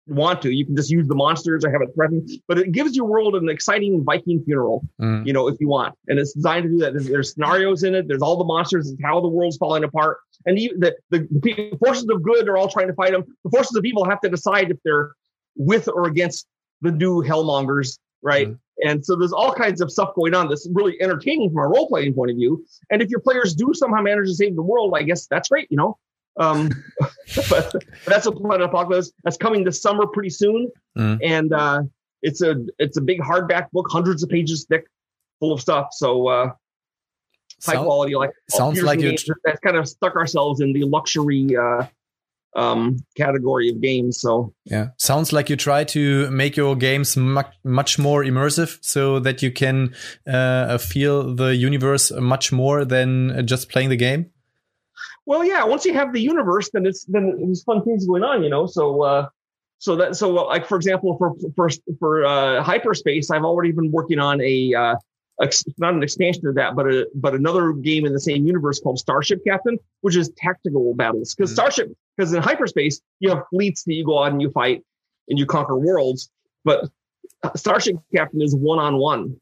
want 0.08 0.41
to. 0.41 0.51
You 0.51 0.66
can 0.66 0.76
just 0.76 0.91
use 0.91 1.08
the 1.08 1.16
monsters 1.16 1.64
or 1.64 1.72
have 1.72 1.82
it 1.82 1.89
threatened, 1.95 2.30
but 2.47 2.58
it 2.58 2.72
gives 2.72 2.95
your 2.95 3.06
world 3.06 3.36
an 3.36 3.49
exciting 3.49 4.04
Viking 4.04 4.43
funeral 4.43 4.86
Mm. 4.99 5.26
you 5.26 5.34
know, 5.34 5.47
if 5.47 5.56
you 5.60 5.68
want. 5.68 5.95
And 6.08 6.20
it's 6.20 6.34
designed 6.34 6.64
to 6.64 6.70
do 6.70 6.78
that. 6.80 6.93
There's, 6.93 7.08
there's 7.08 7.34
scenarios 7.34 7.84
in 7.84 7.95
it. 7.95 8.08
There's 8.08 8.22
all 8.22 8.38
the 8.38 8.43
monsters. 8.43 8.89
It's 8.89 9.01
how 9.01 9.22
the 9.22 9.28
world's 9.28 9.58
falling 9.58 9.84
apart. 9.84 10.18
And 10.45 10.60
even 10.60 10.80
the, 10.80 10.95
the, 11.10 11.28
the 11.32 11.78
forces 11.78 12.08
of 12.10 12.22
good 12.22 12.47
are 12.49 12.58
all 12.58 12.68
trying 12.68 12.88
to 12.88 12.93
fight 12.93 13.12
them. 13.12 13.24
The 13.43 13.49
forces 13.49 13.76
of 13.78 13.86
evil 13.86 14.04
have 14.06 14.20
to 14.22 14.30
decide 14.30 14.72
if 14.72 14.78
they're 14.84 15.12
with 15.56 15.88
or 15.88 16.08
against 16.08 16.47
the 16.82 16.91
new 16.91 17.24
hellmongers, 17.24 17.97
right? 18.22 18.49
And 18.84 19.06
so 19.06 19.16
there's 19.16 19.34
all 19.34 19.54
kinds 19.54 19.82
of 19.82 19.91
stuff 19.91 20.16
going 20.16 20.34
on 20.34 20.49
that's 20.49 20.68
really 20.74 20.99
entertaining 21.01 21.49
from 21.51 21.60
a 21.60 21.68
role 21.68 21.88
playing 21.88 22.14
point 22.14 22.32
of 22.32 22.38
view. 22.38 22.66
And 22.89 23.01
if 23.01 23.10
your 23.10 23.20
players 23.20 23.54
do 23.56 23.72
somehow 23.74 24.01
manage 24.01 24.28
to 24.28 24.36
save 24.36 24.56
the 24.56 24.64
world, 24.64 24.93
I 24.95 25.04
guess 25.04 25.28
that's 25.28 25.49
great, 25.49 25.68
you 25.70 25.78
know. 25.78 25.97
Um, 26.38 26.70
but, 27.36 27.72
but 27.72 27.84
that's 28.06 28.26
a 28.26 28.32
Planet 28.32 28.62
Apocalypse 28.62 29.12
that's 29.24 29.38
coming 29.38 29.64
this 29.64 29.82
summer 29.82 30.08
pretty 30.08 30.30
soon 30.32 30.72
Mm. 30.98 31.20
and 31.24 31.54
uh, 31.54 31.82
it's 32.22 32.42
a 32.42 32.56
it's 32.78 32.98
a 32.98 33.02
big 33.02 33.20
hardback 33.20 33.72
book, 33.72 33.88
hundreds 33.90 34.22
of 34.24 34.30
pages 34.30 34.66
thick, 34.70 34.86
full 35.40 35.52
of 35.52 35.60
stuff. 35.60 35.88
So 35.92 36.28
uh, 36.28 36.52
high 37.66 37.76
quality. 37.76 38.16
Like 38.16 38.32
sounds 38.50 38.82
like 38.82 39.00
you 39.00 39.10
games, 39.10 39.26
that's 39.44 39.60
kind 39.60 39.76
of 39.76 39.88
stuck 39.88 40.16
ourselves 40.16 40.62
in 40.62 40.74
the 40.74 40.84
luxury 40.84 41.56
uh, 41.58 41.88
um, 42.56 42.98
category 43.18 43.70
of 43.70 43.82
games. 43.82 44.22
So 44.22 44.54
Yeah, 44.66 44.90
sounds 44.98 45.34
like 45.34 45.50
you 45.50 45.56
try 45.56 45.84
to 45.86 46.30
make 46.30 46.56
your 46.56 46.76
games 46.76 47.18
much 47.18 47.52
much 47.64 47.98
more 47.98 48.24
immersive, 48.24 48.78
so 48.82 49.20
that 49.20 49.42
you 49.42 49.52
can 49.52 49.96
uh, 50.28 50.78
feel 50.78 51.36
the 51.36 51.56
universe 51.56 52.12
much 52.12 52.52
more 52.52 52.86
than 52.86 53.48
just 53.48 53.70
playing 53.70 53.90
the 53.90 53.98
game. 53.98 54.30
Well, 55.26 55.43
yeah. 55.43 55.64
Once 55.64 55.86
you 55.86 55.93
have 55.93 56.14
the 56.14 56.22
universe, 56.22 56.70
then 56.72 56.86
it's 56.86 57.06
then 57.06 57.38
there's 57.39 57.64
fun 57.64 57.84
things 57.84 58.06
going 58.06 58.24
on, 58.24 58.43
you 58.43 58.49
know. 58.49 58.66
So, 58.66 59.01
uh, 59.04 59.28
so 59.80 59.95
that 59.97 60.16
so 60.16 60.30
like 60.32 60.66
for 60.68 60.76
example, 60.76 61.18
for 61.18 61.34
for 61.56 61.70
for 61.99 62.26
uh, 62.26 62.64
hyperspace, 62.64 63.30
I've 63.32 63.43
already 63.43 63.72
been 63.72 63.91
working 63.91 64.20
on 64.20 64.41
a 64.41 64.74
uh, 64.74 64.95
ex- 65.41 65.64
not 65.78 65.93
an 65.93 66.04
expansion 66.04 66.47
of 66.47 66.56
that, 66.56 66.76
but 66.76 66.88
a 66.88 67.08
but 67.16 67.34
another 67.34 67.74
game 67.74 68.06
in 68.06 68.14
the 68.14 68.20
same 68.20 68.45
universe 68.45 68.80
called 68.80 68.99
Starship 68.99 69.41
Captain, 69.45 69.78
which 70.01 70.16
is 70.16 70.32
tactical 70.38 70.93
battles. 70.95 71.34
Because 71.36 71.51
Mhm. 71.51 71.56
Starship, 71.56 71.93
because 72.16 72.34
in 72.34 72.41
hyperspace 72.41 73.01
you 73.20 73.30
have 73.30 73.43
fleets 73.49 73.84
that 73.84 73.93
you 73.93 74.06
go 74.06 74.24
out 74.24 74.32
and 74.32 74.41
you 74.41 74.51
fight 74.51 74.84
and 75.30 75.38
you 75.39 75.45
conquer 75.45 75.78
worlds, 75.78 76.30
but 76.64 76.89
Starship 77.56 77.95
Captain 78.16 78.41
is 78.41 78.56
one 78.56 78.80
on 78.80 78.97
one. 78.97 79.36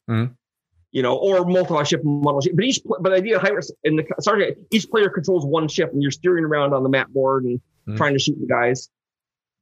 You 0.91 1.01
know, 1.01 1.15
or 1.17 1.45
multi-ship 1.45 2.01
model 2.03 2.41
ship. 2.41 2.53
But 2.55 2.65
each, 2.65 2.81
but 2.85 3.03
the 3.03 3.11
idea 3.15 3.37
of 3.37 3.41
hyper 3.41 3.61
in 3.83 3.95
the 3.97 4.03
sorry, 4.19 4.55
each 4.71 4.89
player 4.89 5.09
controls 5.09 5.45
one 5.45 5.67
ship, 5.67 5.91
and 5.93 6.01
you're 6.01 6.11
steering 6.11 6.43
around 6.45 6.73
on 6.73 6.83
the 6.83 6.89
map 6.89 7.09
board 7.09 7.43
and 7.45 7.61
Mm. 7.87 7.97
trying 7.97 8.13
to 8.13 8.19
shoot 8.19 8.37
the 8.39 8.45
guys. 8.45 8.89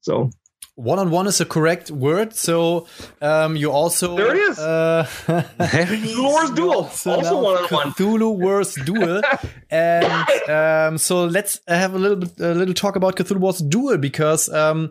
So 0.02 0.30
One 0.76 1.00
on 1.00 1.10
one 1.10 1.26
is 1.28 1.40
a 1.42 1.46
correct 1.46 1.90
word, 1.90 2.34
so 2.36 2.86
um, 3.22 3.56
you 3.56 3.72
also 3.72 4.18
There 4.18 4.36
it 4.36 4.50
is. 4.50 4.60
Uh, 4.60 5.06
Cthulhu 5.60 6.24
Wars 6.24 6.52
Duel, 6.52 6.84
So 6.90 7.12
also 7.12 7.42
one-on-one. 7.42 7.92
Cthulhu 7.94 8.38
Wars 8.38 8.76
Duel, 8.76 9.22
and 9.70 10.50
um, 10.50 10.98
so 10.98 11.26
let's 11.26 11.62
have 11.68 11.94
a 11.96 11.98
little 12.00 12.18
bit, 12.18 12.32
a 12.40 12.54
little 12.54 12.74
talk 12.74 12.96
about 12.98 13.16
Cthulhu 13.16 13.40
Wars 13.40 13.60
Duel 13.60 13.98
because, 13.98 14.50
um, 14.50 14.90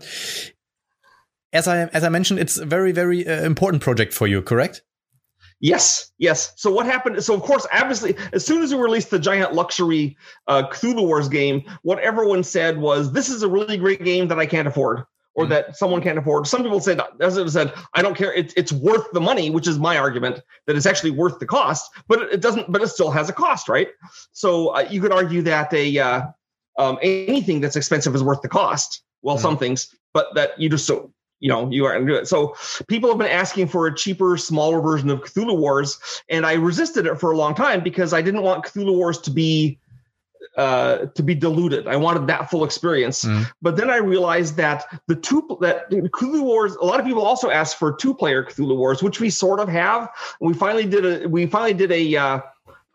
as 1.52 1.66
I 1.68 1.84
as 1.92 2.04
I 2.04 2.08
mentioned, 2.10 2.40
it's 2.40 2.56
a 2.58 2.66
very 2.66 2.92
very 2.92 3.26
uh, 3.26 3.44
important 3.44 3.82
project 3.82 4.12
for 4.14 4.26
you. 4.26 4.42
Correct? 4.42 4.82
Yes, 5.60 6.12
yes. 6.18 6.52
So 6.56 6.70
what 6.70 6.86
happened? 6.86 7.22
So 7.22 7.34
of 7.34 7.42
course, 7.42 7.66
obviously, 7.72 8.16
as 8.32 8.44
soon 8.44 8.62
as 8.62 8.74
we 8.74 8.80
released 8.80 9.10
the 9.10 9.18
giant 9.18 9.54
luxury 9.54 10.16
uh, 10.46 10.64
Cthulhu 10.70 11.06
Wars 11.06 11.28
game, 11.28 11.62
what 11.82 11.98
everyone 12.00 12.42
said 12.44 12.78
was, 12.78 13.12
"This 13.12 13.28
is 13.28 13.42
a 13.42 13.48
really 13.48 13.76
great 13.76 14.04
game 14.04 14.28
that 14.28 14.38
I 14.38 14.46
can't 14.46 14.68
afford." 14.68 15.04
Or 15.34 15.44
Mhm. 15.44 15.50
that 15.50 15.76
someone 15.76 16.00
can't 16.02 16.18
afford. 16.18 16.48
Some 16.48 16.64
people 16.64 16.80
said, 16.80 17.00
as 17.20 17.38
I 17.38 17.46
said, 17.46 17.72
I 17.94 18.02
don't 18.02 18.16
care. 18.16 18.32
It's 18.32 18.52
it's 18.54 18.72
worth 18.72 19.06
the 19.12 19.20
money, 19.20 19.50
which 19.50 19.68
is 19.68 19.78
my 19.78 19.96
argument 19.96 20.40
that 20.66 20.74
it's 20.74 20.86
actually 20.86 21.12
worth 21.12 21.38
the 21.38 21.46
cost. 21.46 21.88
But 22.08 22.22
it 22.32 22.40
doesn't. 22.40 22.72
But 22.72 22.82
it 22.82 22.88
still 22.88 23.12
has 23.12 23.28
a 23.28 23.32
cost, 23.32 23.68
right? 23.68 23.86
So 24.32 24.74
uh, 24.74 24.88
you 24.90 25.00
could 25.00 25.12
argue 25.12 25.42
that 25.42 25.72
a 25.72 25.96
uh, 25.96 26.22
um, 26.76 26.98
anything 27.02 27.60
that's 27.60 27.76
expensive 27.76 28.16
is 28.16 28.22
worth 28.22 28.42
the 28.42 28.48
cost. 28.48 29.02
Well, 29.22 29.36
Mhm. 29.36 29.42
some 29.42 29.58
things, 29.58 29.94
but 30.12 30.34
that 30.34 30.58
you 30.60 30.68
just 30.68 30.86
so 30.86 31.12
you 31.40 31.48
know 31.48 31.70
you 31.70 31.84
aren't 31.84 32.00
gonna 32.00 32.12
do 32.12 32.18
it. 32.18 32.28
So 32.28 32.56
people 32.88 33.08
have 33.10 33.18
been 33.18 33.28
asking 33.28 33.68
for 33.68 33.86
a 33.86 33.94
cheaper, 33.94 34.36
smaller 34.36 34.80
version 34.80 35.10
of 35.10 35.20
Cthulhu 35.20 35.56
Wars, 35.56 35.98
and 36.28 36.44
I 36.46 36.54
resisted 36.54 37.06
it 37.06 37.18
for 37.20 37.30
a 37.32 37.36
long 37.36 37.54
time 37.54 37.82
because 37.82 38.12
I 38.12 38.22
didn't 38.22 38.42
want 38.42 38.64
Cthulhu 38.64 38.94
Wars 38.94 39.18
to 39.22 39.30
be 39.30 39.78
uh, 40.56 41.06
to 41.14 41.22
be 41.22 41.34
diluted. 41.34 41.86
I 41.86 41.96
wanted 41.96 42.26
that 42.26 42.50
full 42.50 42.64
experience. 42.64 43.24
Mhm. 43.24 43.46
But 43.62 43.76
then 43.76 43.90
I 43.90 43.98
realized 43.98 44.56
that 44.56 44.86
the 45.06 45.14
two 45.14 45.56
that 45.60 45.88
Cthulhu 45.90 46.42
Wars. 46.42 46.74
A 46.76 46.84
lot 46.84 46.98
of 46.98 47.06
people 47.06 47.22
also 47.22 47.50
asked 47.50 47.78
for 47.78 47.92
two 47.92 48.12
player 48.12 48.42
Cthulhu 48.42 48.76
Wars, 48.76 49.02
which 49.02 49.20
we 49.20 49.30
sort 49.30 49.60
of 49.60 49.68
have. 49.68 50.08
We 50.40 50.54
finally 50.54 50.86
did 50.86 51.04
a 51.24 51.28
we 51.28 51.46
finally 51.46 51.74
did 51.74 51.92
a. 51.92 52.16
Uh, 52.16 52.40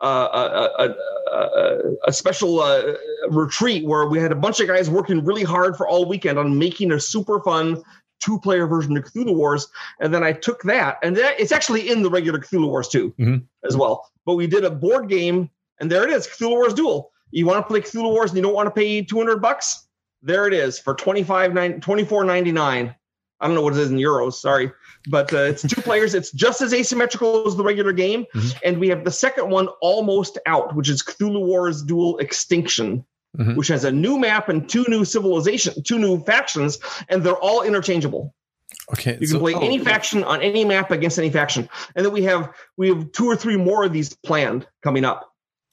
uh, 0.02 0.70
a, 0.78 0.84
a, 0.84 0.96
a, 1.34 1.80
a 2.08 2.12
special 2.12 2.60
uh, 2.60 2.94
retreat 3.30 3.86
where 3.86 4.06
we 4.06 4.20
had 4.20 4.34
a 4.34 4.36
bunch 4.36 4.60
of 4.60 4.68
guys 4.68 4.89
working 4.89 5.24
really 5.24 5.44
hard 5.44 5.78
for 5.78 5.88
all 5.88 6.06
weekend 6.06 6.38
on 6.38 6.60
making 6.60 6.91
a 6.91 7.00
super 7.00 7.39
fun 7.39 7.82
two 8.24 8.39
player 8.39 8.65
version 8.67 8.95
of 8.97 9.03
Cthulhu 9.03 9.36
Wars. 9.36 9.67
And 9.99 10.13
then 10.13 10.24
I 10.24 10.32
took 10.32 10.63
that, 10.63 10.97
and 11.03 11.15
that, 11.17 11.39
it's 11.39 11.51
actually 11.51 11.89
in 11.89 12.01
the 12.03 12.09
regular 12.09 12.39
Cthulhu 12.39 12.67
Wars 12.67 12.88
too, 12.88 13.13
Mhm. 13.19 13.43
as 13.65 13.76
well. 13.76 14.09
But 14.26 14.36
we 14.36 14.47
did 14.47 14.63
a 14.63 14.69
board 14.71 15.09
game, 15.09 15.49
and 15.80 15.91
there 15.91 16.03
it 16.03 16.09
is 16.09 16.28
Cthulhu 16.28 16.51
Wars 16.51 16.74
Duel. 16.74 17.11
You 17.32 17.45
want 17.45 17.59
to 17.65 17.67
play 17.67 17.82
Cthulhu 17.82 18.11
Wars 18.11 18.30
and 18.32 18.38
you 18.38 18.43
don't 18.43 18.53
want 18.53 18.67
to 18.67 18.71
pay 18.71 19.01
200 19.01 19.41
bucks? 19.41 19.88
There 20.21 20.47
it 20.47 20.53
is 20.53 20.80
for 20.80 20.93
25 20.95 21.51
24.99. 21.82 22.95
I 23.41 23.45
don't 23.47 23.55
know 23.55 23.61
what 23.61 23.74
it 23.74 23.80
is 23.80 23.91
in 23.91 23.97
euros, 23.97 24.34
sorry. 24.34 24.71
But 25.09 25.34
uh, 25.34 25.38
it's 25.39 25.63
two 25.63 25.82
players. 25.89 26.13
It's 26.13 26.32
just 26.32 26.61
as 26.61 26.74
asymmetrical 26.74 27.45
as 27.45 27.55
the 27.57 27.63
regular 27.63 27.91
game. 27.91 28.26
Mhm. 28.34 28.55
And 28.63 28.78
we 28.80 28.88
have 28.89 29.03
the 29.03 29.11
second 29.11 29.49
one 29.49 29.67
almost 29.82 30.38
out, 30.45 30.76
which 30.76 30.89
is 30.89 31.03
Cthulhu 31.03 31.41
Wars 31.45 31.84
Duel 31.84 32.17
Extinction, 32.19 33.03
Mhm. 33.38 33.56
which 33.56 33.68
has 33.70 33.84
a 33.84 33.92
new 33.92 34.20
map 34.20 34.48
and 34.50 34.70
two 34.70 34.86
new 34.88 35.04
civilization, 35.04 35.82
two 35.84 35.98
new 35.98 36.24
factions, 36.24 36.78
and 37.10 37.24
they're 37.24 37.34
all 37.38 37.64
interchangeable. 37.64 38.34
Okay. 38.92 39.18
You 39.20 39.28
so- 39.28 39.34
can 39.34 39.40
play 39.42 39.54
oh, 39.56 39.60
any 39.62 39.80
faction 39.80 40.24
on 40.24 40.42
any 40.42 40.66
map 40.66 40.92
against 40.92 41.18
any 41.18 41.30
faction. 41.30 41.68
And 41.96 42.06
then 42.06 42.14
we 42.14 42.24
have 42.24 42.50
we 42.78 42.90
have 42.90 43.12
two 43.12 43.26
or 43.26 43.36
three 43.36 43.58
more 43.58 43.84
of 43.86 43.94
these 43.94 44.14
planned 44.14 44.68
coming 44.84 45.04
up. 45.06 45.30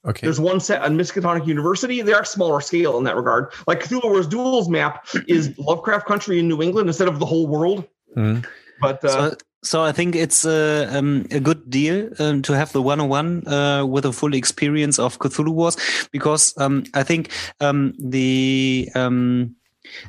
Okay. 0.07 0.25
There's 0.25 0.39
one 0.39 0.59
set 0.59 0.81
on 0.81 0.97
Miskatonic 0.97 1.45
University. 1.45 2.01
They 2.01 2.13
are 2.13 2.25
smaller 2.25 2.61
scale 2.61 2.97
in 2.97 3.03
that 3.03 3.15
regard. 3.15 3.53
Like 3.67 3.83
Cthulhu 3.83 4.05
Wars 4.05 4.27
Duels 4.27 4.67
map 4.67 5.05
is 5.27 5.55
Lovecraft 5.59 6.07
Country 6.07 6.39
in 6.39 6.47
New 6.47 6.63
England 6.63 6.89
instead 6.89 7.07
of 7.07 7.19
the 7.19 7.25
whole 7.25 7.45
world. 7.45 7.85
Mhm. 8.17 8.43
But 8.79 9.05
uh, 9.05 9.31
so, 9.31 9.37
so 9.63 9.83
I 9.83 9.91
think 9.91 10.15
it's 10.15 10.45
uh, 10.45 10.89
um, 10.91 11.25
a 11.31 11.39
good 11.39 11.69
deal 11.69 12.09
um, 12.19 12.41
to 12.43 12.53
have 12.53 12.71
the 12.73 12.81
one-on-one 12.81 13.47
uh, 13.47 13.85
with 13.85 14.05
a 14.05 14.11
full 14.11 14.33
experience 14.33 14.97
of 14.97 15.19
Cthulhu 15.19 15.53
Wars 15.53 15.77
because 16.11 16.53
um, 16.57 16.83
I 16.93 17.03
think 17.03 17.29
um, 17.59 17.93
the 17.99 18.89
um, 18.95 19.55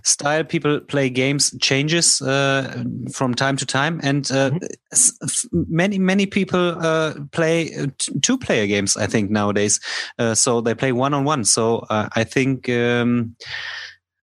style 0.04 0.44
people 0.44 0.80
play 0.80 1.10
games 1.10 1.54
changes 1.60 2.22
uh, 2.22 2.84
from 3.12 3.34
time 3.34 3.56
to 3.56 3.66
time, 3.66 4.00
and 4.02 4.30
uh, 4.30 4.50
f- 4.92 5.44
many 5.52 5.98
many 5.98 6.26
people 6.26 6.76
uh, 6.80 7.14
play 7.32 7.74
uh, 7.74 7.86
t- 7.98 8.18
two-player 8.20 8.66
games. 8.66 8.96
I 8.96 9.06
think 9.06 9.30
nowadays, 9.30 9.80
uh, 10.18 10.34
so 10.34 10.60
they 10.60 10.74
play 10.74 10.92
one-on-one. 10.92 11.44
So 11.44 11.78
uh, 11.90 12.08
I 12.14 12.24
think. 12.24 12.68
Um, 12.68 13.36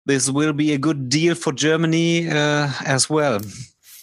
this 0.06 0.30
will 0.30 0.54
be 0.54 0.72
a 0.72 0.78
good 0.78 1.10
deal 1.10 1.36
for 1.36 1.52
Germany 1.52 2.30
uh, 2.30 2.72
as 2.86 3.10
well. 3.10 3.42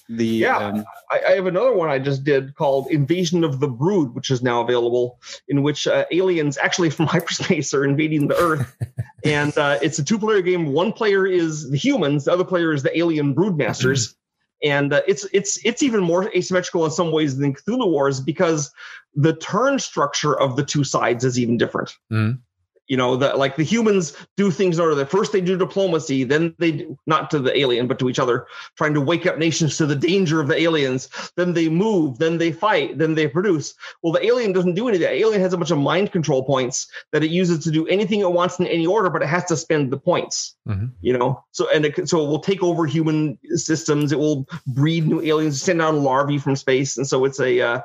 The 0.08 0.26
Yeah. 0.26 0.58
um, 0.58 0.84
I, 1.10 1.20
I 1.28 1.30
have 1.32 1.46
another 1.46 1.72
one 1.72 1.88
I 1.88 1.98
just 1.98 2.24
did 2.24 2.54
called 2.54 2.88
Invasion 2.90 3.44
of 3.44 3.60
the 3.60 3.68
Brood, 3.68 4.14
which 4.14 4.30
is 4.30 4.42
now 4.42 4.60
available, 4.60 5.18
in 5.48 5.62
which 5.62 5.86
uh, 5.86 6.04
aliens 6.10 6.58
actually 6.58 6.90
from 6.90 7.06
hyperspace 7.14 7.72
are 7.72 7.84
invading 7.84 8.28
the 8.28 8.36
Earth. 8.36 8.76
and 9.24 9.56
uh, 9.56 9.78
it's 9.82 9.98
a 9.98 10.04
two 10.04 10.18
player 10.18 10.42
game. 10.42 10.72
One 10.72 10.92
player 10.92 11.26
is 11.26 11.70
the 11.70 11.76
humans, 11.76 12.24
the 12.24 12.32
other 12.32 12.44
player 12.44 12.72
is 12.72 12.82
the 12.82 12.96
alien 12.96 13.34
broodmasters. 13.34 14.14
And 14.62 14.92
uh, 14.94 15.02
it's 15.06 15.26
it's 15.32 15.62
it's 15.64 15.82
even 15.82 16.00
more 16.00 16.30
asymmetrical 16.34 16.84
in 16.86 16.90
some 16.90 17.12
ways 17.12 17.36
than 17.36 17.54
Cthulhu 17.54 17.90
Wars 17.90 18.20
because 18.20 18.72
the 19.14 19.34
turn 19.34 19.78
structure 19.78 20.38
of 20.38 20.56
the 20.56 20.64
two 20.64 20.84
sides 20.84 21.24
is 21.24 21.38
even 21.38 21.58
different. 21.58 21.96
Mhm. 22.10 22.38
You 22.86 22.98
know, 22.98 23.16
that 23.16 23.38
like 23.38 23.56
the 23.56 23.62
humans 23.62 24.14
do 24.36 24.50
things 24.50 24.76
in 24.76 24.82
order 24.82 24.94
that 24.96 25.10
first 25.10 25.32
they 25.32 25.40
do 25.40 25.56
diplomacy, 25.56 26.24
then 26.24 26.54
they 26.58 26.72
do, 26.72 26.98
not 27.06 27.30
to 27.30 27.38
the 27.38 27.58
alien, 27.58 27.86
but 27.86 27.98
to 28.00 28.10
each 28.10 28.18
other, 28.18 28.46
trying 28.76 28.92
to 28.92 29.00
wake 29.00 29.24
up 29.24 29.38
nations 29.38 29.78
to 29.78 29.86
the 29.86 29.96
danger 29.96 30.38
of 30.38 30.48
the 30.48 30.60
aliens. 30.60 31.08
Then 31.36 31.54
they 31.54 31.70
move, 31.70 32.18
then 32.18 32.36
they 32.36 32.52
fight, 32.52 32.98
then 32.98 33.14
they 33.14 33.26
produce. 33.26 33.74
Well, 34.02 34.12
the 34.12 34.24
alien 34.24 34.52
doesn't 34.52 34.74
do 34.74 34.86
any 34.88 34.98
of 34.98 35.02
that. 35.02 35.12
Alien 35.12 35.40
has 35.40 35.54
a 35.54 35.56
bunch 35.56 35.70
of 35.70 35.78
mind 35.78 36.12
control 36.12 36.44
points 36.44 36.86
that 37.12 37.24
it 37.24 37.30
uses 37.30 37.64
to 37.64 37.70
do 37.70 37.86
anything 37.86 38.20
it 38.20 38.30
wants 38.30 38.58
in 38.58 38.66
any 38.66 38.86
order, 38.86 39.08
but 39.08 39.22
it 39.22 39.28
has 39.28 39.46
to 39.46 39.56
spend 39.56 39.90
the 39.90 39.96
points. 39.98 40.54
Mhm. 40.68 40.90
You 41.00 41.16
know, 41.16 41.42
so 41.52 41.68
and 41.70 41.86
it, 41.86 42.08
so 42.08 42.22
it 42.22 42.28
will 42.28 42.40
take 42.40 42.62
over 42.62 42.84
human 42.84 43.38
systems. 43.54 44.12
It 44.12 44.18
will 44.18 44.46
breed 44.66 45.06
new 45.06 45.22
aliens, 45.22 45.62
send 45.62 45.80
out 45.80 45.94
larvae 45.94 46.38
from 46.38 46.54
space, 46.56 46.98
and 46.98 47.06
so 47.06 47.24
it's 47.24 47.40
a 47.40 47.60
uh, 47.60 47.80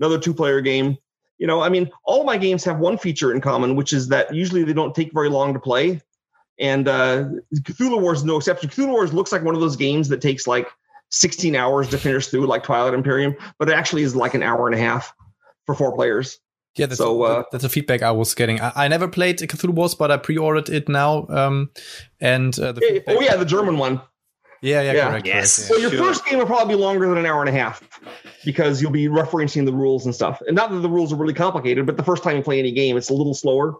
another 0.00 0.18
two-player 0.18 0.60
game. 0.60 0.96
You 1.40 1.46
know, 1.46 1.62
I 1.62 1.70
mean, 1.70 1.90
all 2.04 2.22
my 2.24 2.36
games 2.36 2.62
have 2.64 2.78
one 2.78 2.98
feature 2.98 3.32
in 3.32 3.40
common, 3.40 3.74
which 3.74 3.94
is 3.94 4.08
that 4.08 4.32
usually 4.32 4.62
they 4.62 4.74
don't 4.74 4.94
take 4.94 5.10
very 5.14 5.30
long 5.30 5.54
to 5.54 5.58
play. 5.58 6.02
And 6.58 6.86
uh, 6.86 7.24
Cthulhu 7.54 7.98
Wars 7.98 8.18
is 8.18 8.24
no 8.24 8.36
exception. 8.36 8.68
Cthulhu 8.68 8.90
Wars 8.90 9.14
looks 9.14 9.32
like 9.32 9.42
one 9.42 9.54
of 9.54 9.62
those 9.62 9.74
games 9.74 10.10
that 10.10 10.20
takes 10.20 10.46
like 10.46 10.68
16 11.10 11.56
hours 11.56 11.88
to 11.88 11.98
finish 11.98 12.26
through, 12.26 12.46
like 12.46 12.62
Twilight 12.62 12.92
Imperium, 12.92 13.34
but 13.58 13.70
it 13.70 13.72
actually 13.72 14.02
is 14.02 14.14
like 14.14 14.34
an 14.34 14.42
hour 14.42 14.66
and 14.66 14.74
a 14.76 14.78
half 14.78 15.14
for 15.64 15.74
four 15.74 15.94
players. 15.96 16.38
Yeah, 16.76 16.86
that's, 16.86 16.98
So, 16.98 17.22
uh, 17.22 17.42
that's 17.50 17.62
the 17.62 17.70
feedback 17.70 18.02
I 18.02 18.10
was 18.10 18.34
getting. 18.34 18.60
I, 18.60 18.72
I 18.76 18.88
never 18.88 19.08
played 19.08 19.38
Cthulhu 19.38 19.70
Wars, 19.70 19.94
but 19.94 20.10
I 20.10 20.18
pre-ordered 20.18 20.68
it 20.68 20.90
now. 20.90 21.26
Um, 21.30 21.70
and 22.20 22.56
uh, 22.58 22.72
the 22.72 22.84
Eh, 22.84 23.00
Oh 23.08 23.20
yeah, 23.22 23.36
the 23.36 23.46
German 23.46 23.78
one. 23.78 24.02
Yeah, 24.62 24.82
yeah, 24.82 24.92
yeah. 24.92 25.08
correct. 25.10 25.26
Yes. 25.26 25.56
correct, 25.56 25.70
Well, 25.70 25.80
your 25.80 25.90
Sure. 25.90 26.04
first 26.06 26.24
game 26.26 26.38
will 26.38 26.46
probably 26.46 26.74
be 26.74 26.80
longer 26.80 27.08
than 27.08 27.18
an 27.18 27.26
hour 27.26 27.40
and 27.40 27.48
a 27.48 27.52
half 27.52 27.82
because 28.44 28.80
you'll 28.82 28.90
be 28.90 29.08
referencing 29.08 29.64
the 29.64 29.72
rules 29.72 30.04
and 30.04 30.14
stuff. 30.14 30.40
And 30.46 30.54
not 30.56 30.70
that 30.70 30.80
the 30.80 30.88
rules 30.90 31.12
are 31.12 31.16
really 31.16 31.34
complicated, 31.34 31.86
but 31.86 31.96
the 31.96 32.02
first 32.04 32.22
time 32.22 32.36
you 32.36 32.42
play 32.42 32.58
any 32.58 32.72
game, 32.72 32.96
it's 32.96 33.10
a 33.10 33.14
little 33.14 33.34
slower. 33.34 33.74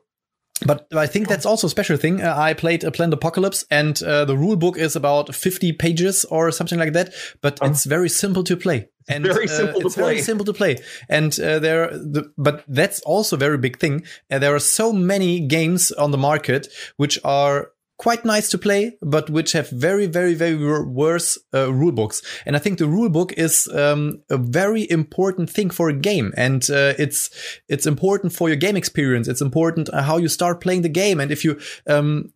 But 0.67 0.87
I 0.95 1.07
think 1.07 1.27
that's 1.29 1.47
also 1.47 1.69
a 1.69 1.71
special 1.71 1.97
thing. 1.97 2.21
Uh, 2.21 2.35
I 2.37 2.53
played 2.53 2.85
a 2.85 2.91
Planet 2.91 3.15
Apocalypse, 3.15 3.65
and 3.71 4.01
uh, 4.03 4.27
the 4.27 4.37
rule 4.37 4.57
book 4.57 4.77
is 4.77 4.95
about 4.95 5.35
50 5.35 5.73
pages 5.73 6.27
or 6.27 6.51
something 6.51 6.79
like 6.79 6.93
that. 6.93 7.15
But 7.41 7.59
Uh-huh. 7.63 7.71
it's 7.71 7.85
very 7.85 8.11
simple 8.11 8.45
to 8.45 8.57
play. 8.59 8.89
and 9.09 9.25
Very 9.25 9.47
uh, 9.49 9.57
simple 9.57 9.81
to 9.81 9.87
it's 9.87 9.97
very 9.97 10.15
play. 10.17 10.23
simple 10.23 10.45
to 10.45 10.53
play. 10.53 10.77
And 11.09 11.33
uh, 11.41 11.61
there, 11.61 11.89
the, 11.89 12.31
but 12.37 12.63
that's 12.69 13.01
also 13.07 13.37
a 13.37 13.39
very 13.39 13.57
big 13.57 13.79
thing. 13.79 14.05
Uh, 14.31 14.39
there 14.39 14.55
are 14.55 14.59
so 14.61 14.93
many 14.93 15.41
games 15.41 15.93
on 15.93 16.11
the 16.11 16.19
market 16.19 16.69
which 16.99 17.19
are 17.25 17.71
quite 18.01 18.25
nice 18.25 18.49
to 18.51 18.59
play, 18.59 18.97
but 19.03 19.29
which 19.29 19.53
have 19.53 19.69
very, 19.71 20.07
very, 20.07 20.35
very 20.35 20.57
worse 20.85 21.39
uh, 21.53 21.71
rule 21.81 21.93
books. 21.93 22.23
And 22.47 22.57
I 22.57 22.59
think 22.59 22.79
the 22.79 22.89
rule 22.89 23.11
book 23.11 23.33
is 23.37 23.69
um, 23.69 24.23
a 24.31 24.39
very 24.39 24.91
important 24.91 25.51
thing 25.51 25.71
for 25.71 25.89
a 25.91 26.01
game, 26.11 26.33
and 26.37 26.63
uh, 26.71 26.95
it's 27.05 27.31
it's 27.69 27.87
important 27.87 28.33
for 28.33 28.49
your 28.49 28.57
game 28.57 28.77
experience. 28.79 29.29
It's 29.29 29.43
important 29.43 29.89
uh, 29.93 30.03
how 30.03 30.17
you 30.19 30.29
start 30.29 30.61
playing 30.61 30.83
the 30.83 30.95
game, 31.03 31.21
and 31.23 31.31
if 31.31 31.45
you 31.45 31.61
um, 31.87 32.33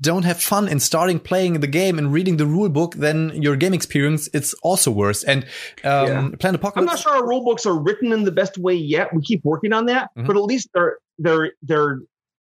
don't 0.00 0.24
have 0.24 0.40
fun 0.40 0.68
in 0.68 0.78
starting 0.80 1.18
playing 1.18 1.60
the 1.60 1.66
game 1.80 1.98
and 1.98 2.12
reading 2.12 2.36
the 2.38 2.46
rule 2.46 2.68
book, 2.68 2.94
then 2.94 3.30
your 3.42 3.56
game 3.56 3.74
experience 3.74 4.28
it's 4.32 4.54
also 4.62 4.90
worse. 4.92 5.24
And 5.24 5.42
um, 5.84 6.06
Yeah. 6.06 6.28
Planet 6.38 6.60
I'm 6.76 6.84
not 6.84 7.00
sure 7.00 7.16
our 7.16 7.26
rule 7.26 7.44
books 7.44 7.66
are 7.66 7.78
written 7.86 8.12
in 8.12 8.22
the 8.24 8.30
best 8.40 8.56
way 8.58 8.74
yet. 8.74 9.08
We 9.12 9.22
keep 9.22 9.42
working 9.44 9.72
on 9.72 9.86
that, 9.86 10.10
Mhm. 10.16 10.26
but 10.26 10.36
at 10.36 10.44
least 10.52 10.68
they're 10.74 10.96
they're 11.18 11.52
they're 11.68 11.98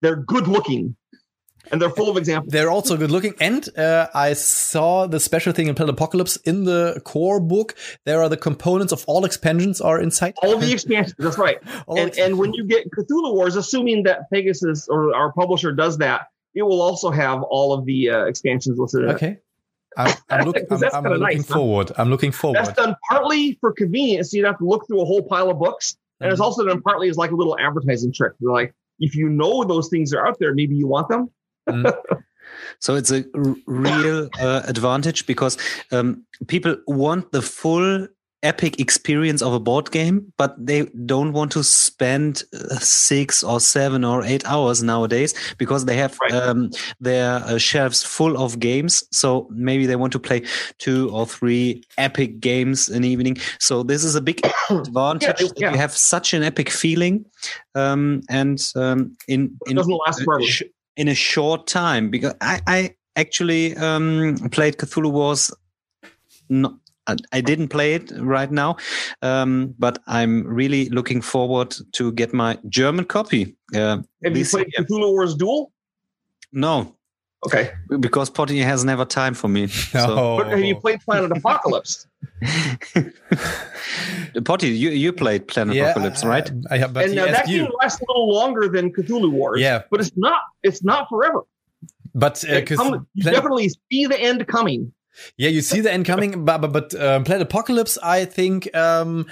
they're 0.02 0.24
good 0.34 0.48
looking, 0.48 0.96
and 1.72 1.82
they're 1.82 1.90
full 1.90 2.10
of 2.10 2.18
examples. 2.18 2.52
They're 2.52 2.70
also 2.72 2.98
good 2.98 3.12
looking. 3.12 3.34
And 3.40 3.68
uh, 3.78 4.08
I 4.14 4.34
saw 4.34 5.08
the 5.08 5.20
special 5.20 5.54
thing 5.54 5.68
in 5.68 5.76
Planet 5.76 5.94
Apocalypse 5.94 6.36
in 6.38 6.64
the 6.64 7.02
core 7.06 7.40
book. 7.40 7.76
There 8.06 8.22
are 8.24 8.30
the 8.30 8.38
components 8.38 8.92
of 8.94 9.04
all 9.08 9.26
expansions 9.26 9.82
are 9.82 10.00
inside. 10.02 10.34
All 10.42 10.58
the 10.58 10.72
expansions. 10.72 11.16
That's 11.20 11.38
right. 11.38 11.60
And 11.88 12.18
and 12.18 12.38
when 12.38 12.54
you 12.54 12.66
get 12.66 12.90
Cthulhu 12.92 13.34
Wars, 13.34 13.56
assuming 13.56 14.04
that 14.04 14.30
Pegasus 14.32 14.88
or 14.88 15.14
our 15.16 15.32
publisher 15.34 15.72
does 15.72 15.98
that, 16.00 16.28
it 16.56 16.64
will 16.64 16.82
also 16.82 17.12
have 17.12 17.44
all 17.44 17.74
of 17.74 17.86
the 17.86 18.10
uh, 18.10 18.26
expansions 18.26 18.78
listed. 18.80 19.04
In 19.04 19.10
it. 19.10 19.14
okay. 19.14 19.38
I'm, 19.98 20.14
I'm, 20.30 20.46
look, 20.48 20.56
I'm, 20.72 20.84
I'm 20.94 21.04
looking 21.04 21.20
nice, 21.20 21.48
huh? 21.48 21.54
forward. 21.56 21.92
I'm 21.98 22.10
looking 22.10 22.32
forward. 22.32 22.58
That's 22.60 22.74
done 22.74 22.96
partly 23.10 23.58
for 23.60 23.74
convenience, 23.74 24.32
so 24.32 24.38
you 24.38 24.44
don't 24.44 24.54
have 24.54 24.60
to 24.60 24.66
look 24.66 24.88
through 24.88 25.02
a 25.02 25.06
whole 25.06 25.22
pile 25.22 25.50
of 25.50 25.60
books, 25.60 25.98
and 26.22 26.32
it's 26.32 26.40
Mhm. 26.40 26.46
also 26.46 26.66
done 26.66 26.82
partly 26.82 27.10
as 27.10 27.18
like 27.18 27.32
a 27.32 27.36
little 27.36 27.58
advertising 27.60 28.14
trick. 28.14 28.34
They're 28.40 28.52
like, 28.54 28.74
if 29.00 29.16
you 29.16 29.28
know 29.30 29.64
those 29.66 29.90
things 29.90 30.14
are 30.14 30.26
out 30.26 30.38
there, 30.40 30.54
maybe 30.54 30.76
you 30.76 30.88
want 30.88 31.10
them. 31.10 31.30
So 32.80 32.96
it's 32.96 33.12
a 33.12 33.24
real 33.66 34.30
uh, 34.40 34.62
advantage 34.68 35.26
because 35.26 35.58
um, 35.92 36.26
people 36.48 36.76
want 36.88 37.32
the 37.32 37.42
full 37.42 38.08
epic 38.44 38.80
experience 38.80 39.44
of 39.44 39.54
a 39.54 39.60
board 39.60 39.92
game, 39.92 40.34
but 40.38 40.56
they 40.58 40.86
don't 41.06 41.32
want 41.32 41.52
to 41.52 41.64
spend 41.64 42.44
uh, 42.54 42.76
six 42.80 43.44
or 43.44 43.60
seven 43.60 44.04
or 44.04 44.24
eight 44.24 44.44
hours 44.48 44.82
nowadays 44.82 45.36
because 45.60 45.86
they 45.86 45.96
have 45.96 46.18
Right. 46.22 46.34
um, 46.34 46.72
their 47.00 47.36
uh, 47.46 47.58
shelves 47.60 48.02
full 48.04 48.36
of 48.44 48.58
games. 48.60 49.04
So 49.12 49.48
maybe 49.52 49.86
they 49.86 49.96
want 49.96 50.12
to 50.14 50.20
play 50.20 50.42
two 50.80 51.10
or 51.12 51.28
three 51.28 51.84
epic 52.00 52.40
games 52.40 52.90
in 52.90 52.98
an 52.98 53.04
evening. 53.04 53.38
So 53.60 53.84
this 53.84 54.04
is 54.04 54.16
a 54.16 54.22
big 54.22 54.42
advantage. 54.70 55.40
Yeah, 55.40 55.48
that 55.48 55.54
yeah. 55.60 55.72
You 55.74 55.78
have 55.78 55.96
such 55.96 56.34
an 56.34 56.42
epic 56.44 56.70
feeling, 56.72 57.26
um, 57.76 58.22
and 58.28 58.60
um, 58.76 59.16
in 59.28 59.58
It 59.66 59.70
in 59.72 59.76
doesn't 59.76 60.00
last 60.08 60.24
forever. 60.24 60.44
Sh- 60.98 61.02
in 61.02 61.08
a 61.08 61.16
short 61.16 61.68
time 61.68 62.10
because 62.10 62.34
I, 62.42 62.62
I 62.68 62.96
actually 63.16 63.76
um, 63.78 64.36
played 64.52 64.78
Cthulhu 64.78 65.12
Wars. 65.12 65.52
No, 66.50 66.78
I- 67.08 67.16
I 67.32 67.42
didn't 67.42 67.70
play 67.70 67.94
it 67.96 68.12
right 68.18 68.52
now, 68.52 68.78
um, 69.22 69.74
but 69.80 70.00
I'm 70.08 70.46
really 70.48 70.90
looking 70.90 71.22
forward 71.22 71.76
to 71.94 72.12
get 72.12 72.34
my 72.34 72.58
German 72.70 73.06
copy. 73.06 73.56
Uh, 73.74 74.00
Have 74.24 74.38
you 74.38 74.46
played 74.46 74.68
year. 74.78 74.86
Cthulhu 74.86 75.12
Wars 75.12 75.36
Duel? 75.36 75.72
No, 76.54 76.96
Okay, 77.44 77.72
because 78.00 78.30
Potty 78.30 78.60
has 78.60 78.84
never 78.84 79.04
time 79.06 79.34
for 79.34 79.48
me. 79.48 79.68
So, 79.94 80.38
but 80.38 80.48
have 80.50 80.60
you 80.60 80.76
played 80.76 81.00
Planet 81.02 81.32
Apocalypse? 81.38 82.06
Potty, 84.46 84.70
you, 84.70 84.90
you 84.90 85.14
played 85.14 85.48
Planet 85.48 85.78
Apocalypse, 85.78 86.26
right? 86.26 86.50
I, 86.70 86.78
have, 86.78 86.94
but 86.94 87.06
and 87.06 87.14
he 87.14 87.20
uh, 87.20 87.26
that 87.26 87.36
asked 87.36 87.50
game 87.50 87.68
lasts 87.80 88.02
a 88.02 88.06
little 88.08 88.34
longer 88.34 88.68
than 88.68 88.92
Cthulhu 88.92 89.32
Wars. 89.32 89.62
Yeah. 89.62 89.84
but 89.90 90.00
it's 90.00 90.12
not. 90.16 90.42
It's 90.64 90.84
not 90.84 91.08
forever. 91.10 91.42
But 92.14 92.44
uh, 92.50 92.62
come- 92.64 93.08
you 93.14 93.24
Planet- 93.24 93.42
definitely 93.42 93.70
see 93.70 94.06
the 94.06 94.20
end 94.20 94.48
coming. 94.48 94.92
Yeah, 95.38 95.50
you 95.50 95.62
see 95.62 95.82
the 95.82 95.92
end 95.92 96.06
coming, 96.06 96.46
but 96.46 96.60
but, 96.60 96.72
but 96.72 96.96
um, 96.96 97.24
Planet 97.24 97.44
Apocalypse, 97.44 97.98
I 98.02 98.26
think 98.26 98.74
um, 98.76 99.28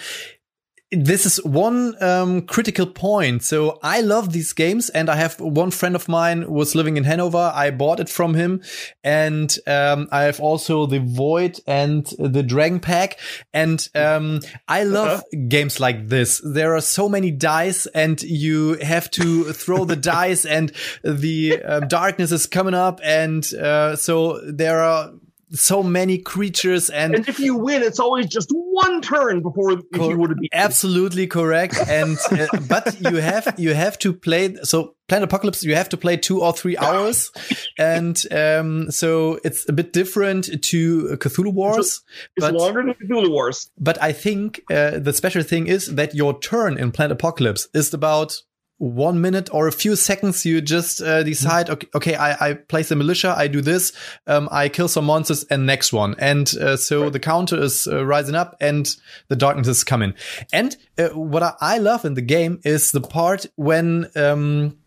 this 0.92 1.26
is 1.26 1.38
one 1.44 2.02
um, 2.02 2.42
critical 2.42 2.88
point. 2.88 3.44
So 3.44 3.80
I 3.84 4.02
love 4.02 4.34
these 4.34 4.54
games, 4.54 4.90
and 4.90 5.10
I 5.10 5.16
have 5.16 5.40
one 5.40 5.70
friend 5.70 5.96
of 5.96 6.10
mine 6.10 6.50
was 6.50 6.74
living 6.74 6.98
in 6.98 7.04
Hanover. 7.04 7.52
I 7.54 7.70
bought 7.70 8.00
it 8.00 8.10
from 8.10 8.34
him, 8.34 8.64
and 9.04 9.56
um, 9.68 10.08
I 10.12 10.24
have 10.24 10.40
also 10.40 10.88
the 10.88 11.00
Void 11.00 11.60
and 11.68 12.06
the 12.18 12.42
Dragon 12.42 12.80
Pack, 12.80 13.20
and 13.54 13.88
um, 13.94 14.40
I 14.68 14.84
love 14.84 15.24
games 15.48 15.80
like 15.80 16.08
this. 16.08 16.42
There 16.44 16.76
are 16.76 16.82
so 16.82 17.08
many 17.08 17.30
dice, 17.30 17.86
and 17.88 18.22
you 18.24 18.74
have 18.82 19.12
to 19.12 19.54
throw 19.54 19.86
the 19.86 19.96
dice, 19.96 20.44
and 20.44 20.72
the 21.04 21.62
um, 21.64 21.88
darkness 21.88 22.32
is 22.32 22.48
coming 22.48 22.74
up, 22.74 23.00
and 23.04 23.46
uh, 23.54 23.96
so 23.96 24.42
there 24.42 24.82
are 24.82 25.12
so 25.52 25.82
many 25.84 26.18
creatures 26.20 26.90
and 26.90 27.16
And 27.16 27.28
if 27.28 27.40
you 27.40 27.56
win, 27.56 27.82
it's 27.82 28.00
always 28.00 28.28
just 28.28 28.50
one 28.54 29.02
turn 29.02 29.42
before 29.42 29.72
if 29.74 29.80
you 29.94 30.18
would 30.18 30.30
have 30.30 30.40
beat. 30.40 30.52
absolutely 30.54 31.28
correct 31.28 31.76
and 31.88 32.18
uh, 32.32 32.48
but 32.68 32.96
you 33.02 33.18
have 33.18 33.56
you 33.58 33.74
have 33.74 33.98
to 34.00 34.14
play 34.14 34.56
so 34.64 34.96
planet 35.08 35.28
apocalypse 35.28 35.64
you 35.64 35.76
have 35.76 35.90
to 35.90 35.98
play 35.98 36.16
two 36.16 36.42
or 36.42 36.54
three 36.54 36.78
hours 36.78 37.32
and 37.78 38.24
um 38.32 38.90
so 38.92 39.40
it's 39.44 39.68
a 39.68 39.74
bit 39.74 39.92
different 39.92 40.62
to 40.64 41.08
cthulhu 41.18 41.52
wars 41.52 42.02
It's 42.38 42.46
but 42.46 42.54
longer 42.54 42.84
than 42.84 42.94
Cthulhu 42.94 43.30
Wars. 43.32 43.70
but 43.78 44.02
i 44.02 44.12
think 44.14 44.62
uh, 44.72 45.00
the 45.00 45.12
special 45.14 45.44
thing 45.44 45.68
is 45.68 45.88
that 45.88 46.14
your 46.16 46.40
turn 46.40 46.78
in 46.78 46.92
planet 46.92 47.14
apocalypse 47.14 47.68
is 47.74 47.94
about 47.94 48.42
one 48.80 49.22
minute 49.22 49.50
or 49.54 49.68
a 49.68 49.72
few 49.72 49.96
seconds 49.96 50.46
you 50.46 50.60
just 50.62 51.02
uh, 51.02 51.24
decide 51.24 51.70
okay, 51.70 51.88
okay 51.94 52.16
I, 52.16 52.50
I 52.50 52.54
place 52.54 52.90
the 52.90 52.96
militia 52.96 53.34
i 53.38 53.48
do 53.48 53.62
this 53.62 53.92
um, 54.26 54.50
i 54.52 54.70
kill 54.70 54.88
some 54.88 55.06
monsters 55.06 55.44
and 55.50 55.66
next 55.66 55.94
one. 55.94 56.16
And 56.18 56.52
uh, 56.58 56.78
so 56.78 57.10
the 57.10 57.20
counter 57.20 57.62
is 57.62 57.88
uh, 57.88 58.06
rising 58.06 58.36
up 58.36 58.56
and 58.60 58.90
the 59.28 59.36
darkness 59.36 59.68
is 59.68 59.84
coming. 59.84 60.14
And 60.52 60.76
uh, 60.98 61.10
what 61.10 61.44
I, 61.44 61.54
I 61.60 61.78
love 61.78 62.06
in 62.06 62.16
the 62.16 62.22
game 62.22 62.60
is 62.64 62.92
the 62.92 63.02
part 63.02 63.46
when 63.56 64.08
um, 64.16 64.78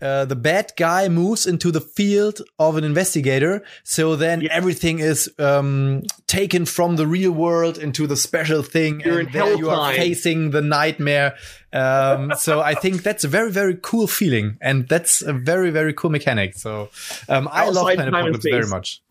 uh, 0.00 0.24
the 0.24 0.36
bad 0.36 0.72
guy 0.76 1.08
moves 1.08 1.46
into 1.46 1.70
the 1.70 1.80
field 1.80 2.40
of 2.58 2.76
an 2.76 2.84
investigator. 2.84 3.62
So 3.84 4.16
then 4.16 4.48
everything 4.50 4.98
is 4.98 5.32
um, 5.38 6.02
taken 6.26 6.64
from 6.66 6.96
the 6.96 7.06
real 7.06 7.32
world 7.32 7.78
into 7.78 8.06
the 8.06 8.16
special 8.16 8.62
thing, 8.62 9.00
You're 9.00 9.20
and 9.20 9.28
in 9.28 9.32
there 9.32 9.54
you 9.54 9.70
are 9.70 9.92
facing 9.92 10.50
the 10.50 10.62
nightmare. 10.62 11.34
Um, 11.72 12.32
so 12.38 12.60
I 12.60 12.74
think 12.74 13.02
that's 13.02 13.24
a 13.24 13.28
very 13.28 13.50
very 13.50 13.76
cool 13.80 14.06
feeling, 14.06 14.58
and 14.60 14.88
that's 14.88 15.22
a 15.22 15.32
very 15.32 15.70
very 15.70 15.92
cool 15.92 16.10
mechanic. 16.10 16.54
So 16.54 16.90
um, 17.28 17.48
I 17.50 17.68
love 17.68 17.84
Planet 17.94 18.08
Apocalypse 18.08 18.44
very 18.44 18.66
much. 18.66 19.02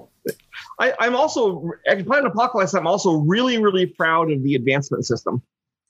I, 0.80 0.94
I'm 1.00 1.16
also 1.16 1.72
at 1.88 2.06
Planet 2.06 2.32
Apocalypse. 2.32 2.74
I'm 2.74 2.88
also 2.88 3.18
really, 3.18 3.62
really 3.62 3.86
proud 3.86 4.32
of 4.32 4.44
the 4.44 4.56
advancement 4.56 5.06
system. 5.06 5.42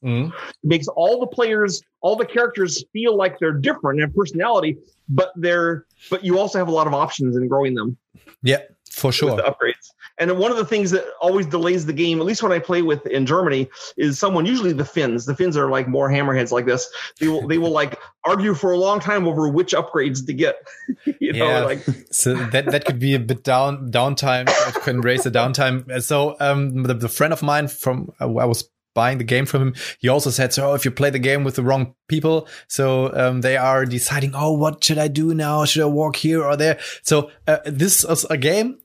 Mhm. 0.03 0.27
It 0.29 0.33
makes 0.63 0.87
all 0.87 1.19
the 1.19 1.27
players, 1.27 1.81
all 2.01 2.15
the 2.15 2.25
characters 2.25 2.83
feel 2.93 3.15
like 3.17 3.37
they're 3.39 3.51
different 3.53 4.01
and 4.01 4.13
personality, 4.15 4.77
but 5.09 5.31
they're 5.35 5.85
but 6.09 6.23
you 6.23 6.39
also 6.39 6.57
have 6.57 6.67
a 6.67 6.71
lot 6.71 6.87
of 6.87 6.93
options 6.93 7.35
in 7.35 7.47
growing 7.47 7.73
them 7.75 7.97
Yeah, 8.41 8.59
for 8.91 9.07
with 9.09 9.15
sure. 9.15 9.35
the 9.35 9.43
upgrades. 9.43 9.89
And 10.17 10.37
one 10.37 10.51
of 10.51 10.57
the 10.57 10.65
things 10.65 10.91
that 10.91 11.05
always 11.21 11.45
delays 11.45 11.85
the 11.85 11.93
game, 11.93 12.19
at 12.19 12.25
least 12.25 12.43
when 12.43 12.51
I 12.51 12.59
play 12.59 12.81
with 12.81 13.05
in 13.07 13.25
Germany, 13.25 13.69
is 13.95 14.19
someone 14.19 14.45
usually 14.45 14.73
the 14.73 14.83
Finns. 14.83 15.25
The 15.25 15.33
Finns 15.35 15.55
are 15.55 15.69
like 15.69 15.87
more 15.87 16.09
hammerheads 16.09 16.51
like 16.51 16.65
this. 16.65 16.89
They 17.21 17.27
will 17.29 17.47
they 17.47 17.57
will 17.57 17.71
like 17.71 17.97
argue 18.25 18.53
for 18.53 18.71
a 18.73 18.77
long 18.77 18.99
time 18.99 19.27
over 19.27 19.47
which 19.49 19.73
upgrades 19.73 20.25
to 20.27 20.33
get. 20.33 20.55
you 21.19 21.33
know, 21.33 21.45
Yeah. 21.47 21.59
like 21.65 21.83
so 22.11 22.33
that 22.35 22.65
that 22.71 22.85
could 22.85 22.99
be 22.99 23.15
a 23.15 23.19
bit 23.19 23.43
down 23.43 23.91
downtime. 23.91 24.47
It 24.69 24.81
can 24.83 24.99
raise 25.01 25.23
the 25.23 25.31
downtime. 25.31 26.01
So 26.03 26.35
um, 26.39 26.83
the, 26.83 26.93
the 26.93 27.09
friend 27.09 27.31
of 27.33 27.41
mine 27.41 27.67
from 27.69 28.11
uh, 28.19 28.25
I 28.35 28.45
was 28.45 28.69
buying 28.99 29.17
the 29.17 29.23
game 29.35 29.45
from 29.45 29.61
him. 29.61 29.73
He 30.03 30.09
also 30.09 30.29
said, 30.31 30.51
so 30.53 30.73
if 30.77 30.83
you 30.85 30.91
play 30.91 31.09
the 31.11 31.19
game 31.29 31.43
with 31.45 31.55
the 31.55 31.63
wrong 31.63 31.93
people, 32.07 32.47
so 32.67 33.13
um, 33.21 33.41
they 33.41 33.55
are 33.57 33.85
deciding, 33.85 34.31
oh, 34.35 34.51
what 34.63 34.83
should 34.83 34.97
I 34.97 35.07
do 35.07 35.33
now? 35.33 35.65
Should 35.65 35.83
I 35.83 35.91
walk 36.01 36.15
here 36.17 36.43
or 36.43 36.55
there? 36.57 36.77
So 37.03 37.31
uh, 37.47 37.59
this 37.65 38.03
is 38.03 38.25
a 38.29 38.37
game. 38.37 38.79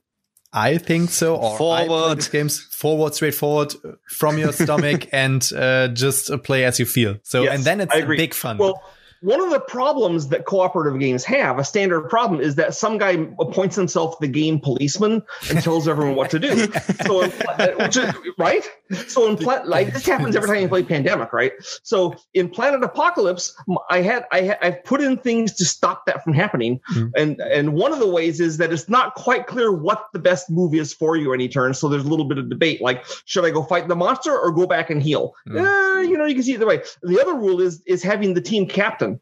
I 0.53 0.77
think 0.77 1.09
so. 1.09 1.35
Or 1.35 1.57
Forward. 1.57 2.29
games 2.31 2.61
forward, 2.71 3.13
straightforward 3.13 3.73
from 4.07 4.37
your 4.37 4.53
stomach, 4.53 5.01
and 5.11 5.41
uh, 5.53 5.89
just 5.89 6.31
play 6.43 6.63
as 6.63 6.79
you 6.79 6.85
feel. 6.85 7.17
So 7.23 7.43
Yes, 7.43 7.55
and 7.55 7.63
then 7.65 7.81
it's 7.81 7.93
I 7.93 7.99
a 7.99 8.03
agree. 8.03 8.17
big 8.17 8.33
fun. 8.33 8.57
Well, 8.57 8.81
one 9.25 9.41
of 9.41 9.49
the 9.49 9.59
problems 9.59 10.27
that 10.29 10.45
cooperative 10.45 10.99
games 10.99 11.23
have, 11.25 11.57
a 11.59 11.63
standard 11.63 12.09
problem, 12.09 12.39
is 12.41 12.55
that 12.55 12.73
some 12.75 12.97
guy 12.97 13.27
appoints 13.39 13.75
himself 13.75 14.19
the 14.19 14.27
game 14.27 14.59
policeman 14.59 15.23
and 15.49 15.61
tells 15.61 15.87
everyone 15.87 16.15
what 16.15 16.29
to 16.29 16.39
do. 16.39 16.67
So, 17.05 17.27
which 17.27 17.97
is, 17.97 18.13
right? 18.37 18.63
So 19.07 19.27
in 19.27 19.37
pla- 19.37 19.63
like 19.65 19.93
this 19.93 20.05
happens 20.05 20.35
every 20.35 20.47
time 20.49 20.61
you 20.61 20.67
play 20.67 20.83
Pandemic, 20.83 21.33
right? 21.33 21.51
So 21.83 22.15
in 22.33 22.49
Planet 22.49 22.83
Apocalypse, 22.83 23.55
I 23.89 24.01
had 24.01 24.25
I 24.31 24.41
had 24.41 24.57
I've 24.61 24.83
put 24.83 25.01
in 25.01 25.17
things 25.17 25.53
to 25.55 25.65
stop 25.65 26.05
that 26.05 26.23
from 26.23 26.33
happening, 26.33 26.79
Mhm. 26.93 27.11
and 27.17 27.39
and 27.41 27.73
one 27.73 27.91
of 27.91 27.99
the 27.99 28.07
ways 28.09 28.39
is 28.39 28.57
that 28.57 28.71
it's 28.71 28.87
not 28.87 29.15
quite 29.15 29.47
clear 29.47 29.71
what 29.71 30.05
the 30.13 30.19
best 30.19 30.49
move 30.49 30.73
is 30.73 30.93
for 30.93 31.15
you 31.15 31.33
any 31.33 31.47
turn. 31.49 31.73
So 31.73 31.89
there's 31.89 32.05
a 32.05 32.07
little 32.07 32.25
bit 32.25 32.37
of 32.37 32.49
debate, 32.49 32.81
like 32.81 33.03
should 33.25 33.43
I 33.45 33.49
go 33.51 33.63
fight 33.63 33.87
the 33.87 33.95
monster 33.95 34.37
or 34.37 34.51
go 34.51 34.67
back 34.67 34.89
and 34.89 35.01
heal? 35.01 35.33
Mm. 35.47 35.59
Eh, 35.65 36.01
you 36.09 36.17
know, 36.17 36.25
you 36.25 36.35
can 36.35 36.43
see 36.43 36.53
either 36.53 36.67
way. 36.67 36.81
The 37.01 37.19
other 37.19 37.33
rule 37.33 37.59
is 37.61 37.81
is 37.85 38.03
having 38.03 38.33
the 38.35 38.41
team 38.41 38.67
captain. 38.67 39.14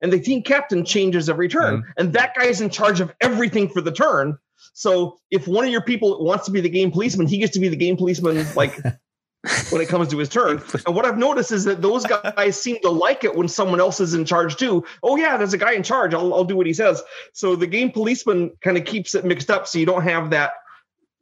And 0.00 0.12
the 0.12 0.20
team 0.20 0.42
captain 0.42 0.84
changes 0.84 1.28
every 1.28 1.48
turn, 1.48 1.78
mm-hmm. 1.78 1.90
and 1.96 2.12
that 2.12 2.34
guy's 2.36 2.60
in 2.60 2.70
charge 2.70 3.00
of 3.00 3.12
everything 3.20 3.68
for 3.68 3.80
the 3.80 3.92
turn. 3.92 4.38
So 4.74 5.18
if 5.30 5.48
one 5.48 5.64
of 5.64 5.70
your 5.70 5.82
people 5.82 6.24
wants 6.24 6.46
to 6.46 6.52
be 6.52 6.60
the 6.60 6.68
game 6.68 6.90
policeman, 6.92 7.26
he 7.26 7.38
gets 7.38 7.52
to 7.54 7.60
be 7.60 7.68
the 7.68 7.76
game 7.76 7.96
policeman 7.96 8.46
like 8.54 8.76
when 9.70 9.80
it 9.80 9.88
comes 9.88 10.08
to 10.08 10.18
his 10.18 10.28
turn. 10.28 10.62
And 10.86 10.94
what 10.94 11.04
I've 11.04 11.18
noticed 11.18 11.52
is 11.52 11.64
that 11.64 11.82
those 11.82 12.04
guys 12.04 12.60
seem 12.60 12.78
to 12.82 12.90
like 12.90 13.24
it 13.24 13.34
when 13.34 13.48
someone 13.48 13.80
else 13.80 14.00
is 14.00 14.14
in 14.14 14.24
charge 14.24 14.56
too. 14.56 14.84
Oh 15.02 15.16
yeah, 15.16 15.36
there's 15.36 15.52
a 15.52 15.58
guy 15.58 15.72
in 15.72 15.82
charge. 15.82 16.14
I'll, 16.14 16.34
I'll 16.34 16.44
do 16.44 16.56
what 16.56 16.66
he 16.66 16.74
says. 16.74 17.02
So 17.32 17.56
the 17.56 17.66
game 17.66 17.90
policeman 17.90 18.52
kind 18.62 18.76
of 18.76 18.84
keeps 18.84 19.14
it 19.14 19.24
mixed 19.24 19.50
up, 19.50 19.66
so 19.66 19.78
you 19.78 19.86
don't 19.86 20.02
have 20.02 20.30
that. 20.30 20.52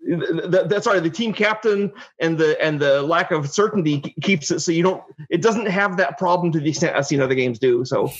That- 0.07 0.67
That's 0.69 0.85
sorry, 0.85 1.01
the 1.01 1.11
team 1.11 1.33
captain 1.33 1.93
and 2.21 2.39
the 2.39 2.57
and 2.63 2.81
the 2.81 3.03
lack 3.03 3.31
of 3.31 3.49
certainty 3.51 4.15
keeps 4.23 4.51
it 4.51 4.61
so 4.61 4.73
you 4.73 4.83
don't. 4.83 5.03
It 5.31 5.43
doesn't 5.43 5.67
have 5.67 5.97
that 5.99 6.19
problem 6.19 6.53
to 6.53 6.61
the 6.61 6.71
extent 6.71 6.97
I've 6.97 7.07
seen 7.07 7.21
other 7.21 7.35
games 7.35 7.59
do. 7.59 7.85
So 7.85 8.11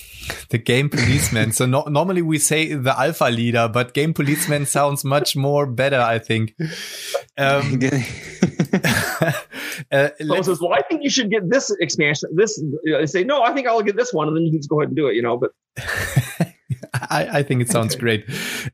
The 0.49 0.57
game 0.57 0.89
policeman. 0.89 1.51
so 1.51 1.65
no, 1.65 1.83
normally 1.83 2.21
we 2.21 2.39
say 2.39 2.73
the 2.73 2.99
alpha 2.99 3.25
leader, 3.25 3.69
but 3.71 3.93
game 3.93 4.13
policeman 4.13 4.65
sounds 4.65 5.03
much 5.03 5.35
more 5.35 5.65
better, 5.65 5.99
I 5.99 6.19
think. 6.19 6.55
Um, 7.37 7.79
uh, 9.91 10.09
someone 10.19 10.43
says, 10.43 10.59
"Well, 10.61 10.73
I 10.73 10.81
think 10.81 11.03
you 11.03 11.09
should 11.09 11.29
get 11.29 11.49
this 11.49 11.69
expansion." 11.79 12.29
This 12.35 12.61
I 12.99 13.05
say, 13.05 13.23
"No, 13.23 13.43
I 13.43 13.53
think 13.53 13.67
I'll 13.67 13.81
get 13.81 13.95
this 13.95 14.13
one," 14.13 14.27
and 14.27 14.35
then 14.35 14.43
you 14.43 14.51
can 14.51 14.59
just 14.59 14.69
go 14.69 14.81
ahead 14.81 14.89
and 14.89 14.97
do 14.97 15.07
it. 15.07 15.15
You 15.15 15.21
know, 15.21 15.37
but 15.37 15.51
I, 16.93 17.39
I 17.39 17.43
think 17.43 17.61
it 17.61 17.69
sounds 17.69 17.95
great. 17.95 18.25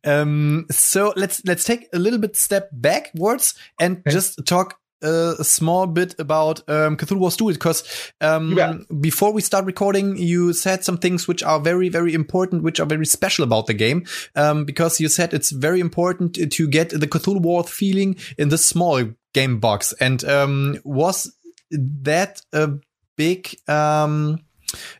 Um, 0.03 0.65
so 0.69 1.13
let's 1.15 1.43
let's 1.45 1.63
take 1.63 1.87
a 1.93 1.99
little 1.99 2.19
bit 2.19 2.35
step 2.35 2.69
backwards 2.71 3.55
and 3.79 4.01
just 4.09 4.45
talk 4.45 4.79
a 5.03 5.43
small 5.43 5.85
bit 5.85 6.15
about 6.17 6.59
um, 6.69 6.95
Cthulhu 6.95 7.19
Wars 7.19 7.35
2 7.35 7.53
because 7.53 8.11
um, 8.21 8.55
bet. 8.55 9.01
before 9.01 9.33
we 9.33 9.41
start 9.41 9.65
recording, 9.65 10.17
you 10.17 10.53
said 10.53 10.83
some 10.83 10.97
things 10.97 11.27
which 11.27 11.43
are 11.43 11.59
very 11.59 11.89
very 11.89 12.13
important, 12.13 12.63
which 12.63 12.79
are 12.79 12.85
very 12.85 13.05
special 13.05 13.43
about 13.43 13.67
the 13.67 13.73
game. 13.73 14.05
Um, 14.35 14.65
because 14.65 14.99
you 14.99 15.09
said 15.09 15.33
it's 15.33 15.51
very 15.51 15.79
important 15.79 16.35
to 16.51 16.67
get 16.67 16.89
the 16.89 17.07
Cthulhu 17.07 17.41
Wars 17.41 17.69
feeling 17.69 18.15
in 18.37 18.49
the 18.49 18.57
small 18.57 19.03
game 19.33 19.59
box, 19.59 19.93
and 19.99 20.23
um, 20.23 20.79
was 20.83 21.35
that 21.71 22.41
a 22.53 22.71
big 23.17 23.55
um, 23.67 24.39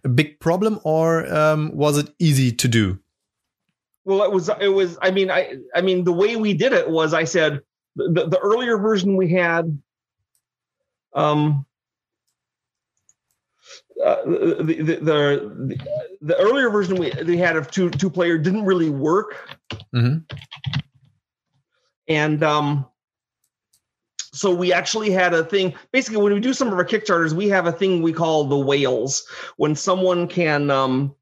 a 0.04 0.10
big 0.10 0.40
problem 0.40 0.80
or 0.84 1.32
um, 1.34 1.72
was 1.74 1.98
it 1.98 2.14
easy 2.20 2.52
to 2.52 2.68
do? 2.68 3.00
Well, 4.06 4.24
it 4.24 4.32
was. 4.32 4.50
It 4.60 4.68
was. 4.68 4.98
I 5.02 5.12
mean, 5.12 5.32
I. 5.32 5.56
I 5.76 5.82
mean, 5.82 6.04
the 6.04 6.12
way 6.14 6.36
we 6.36 6.54
did 6.54 6.74
it 6.74 6.90
was, 6.90 7.14
I 7.14 7.24
said, 7.24 7.62
the 7.96 8.28
the 8.28 8.40
earlier 8.40 8.78
version 8.78 9.16
we 9.16 9.32
had, 9.32 9.82
um, 11.14 11.66
uh, 14.04 14.24
the, 14.26 14.76
the, 14.82 14.96
the 14.96 15.78
the 16.22 16.38
earlier 16.38 16.70
version 16.70 16.98
we 16.98 17.12
we 17.26 17.38
had 17.38 17.56
of 17.56 17.72
two 17.72 17.90
two 17.90 18.10
player 18.10 18.38
didn't 18.38 18.66
really 18.66 18.90
work, 18.90 19.58
Mhm. 19.94 20.30
and 22.10 22.44
um, 22.44 22.86
so 24.34 24.54
we 24.54 24.74
actually 24.74 25.12
had 25.12 25.34
a 25.34 25.46
thing. 25.46 25.76
Basically, 25.94 26.22
when 26.22 26.34
we 26.34 26.40
do 26.42 26.54
some 26.54 26.68
of 26.68 26.74
our 26.74 26.84
kickstarters, 26.86 27.32
we 27.34 27.48
have 27.50 27.68
a 27.68 27.72
thing 27.72 28.02
we 28.02 28.12
call 28.12 28.44
the 28.46 28.58
whales. 28.58 29.26
When 29.56 29.76
someone 29.76 30.28
can, 30.28 30.70
um, 30.72 31.16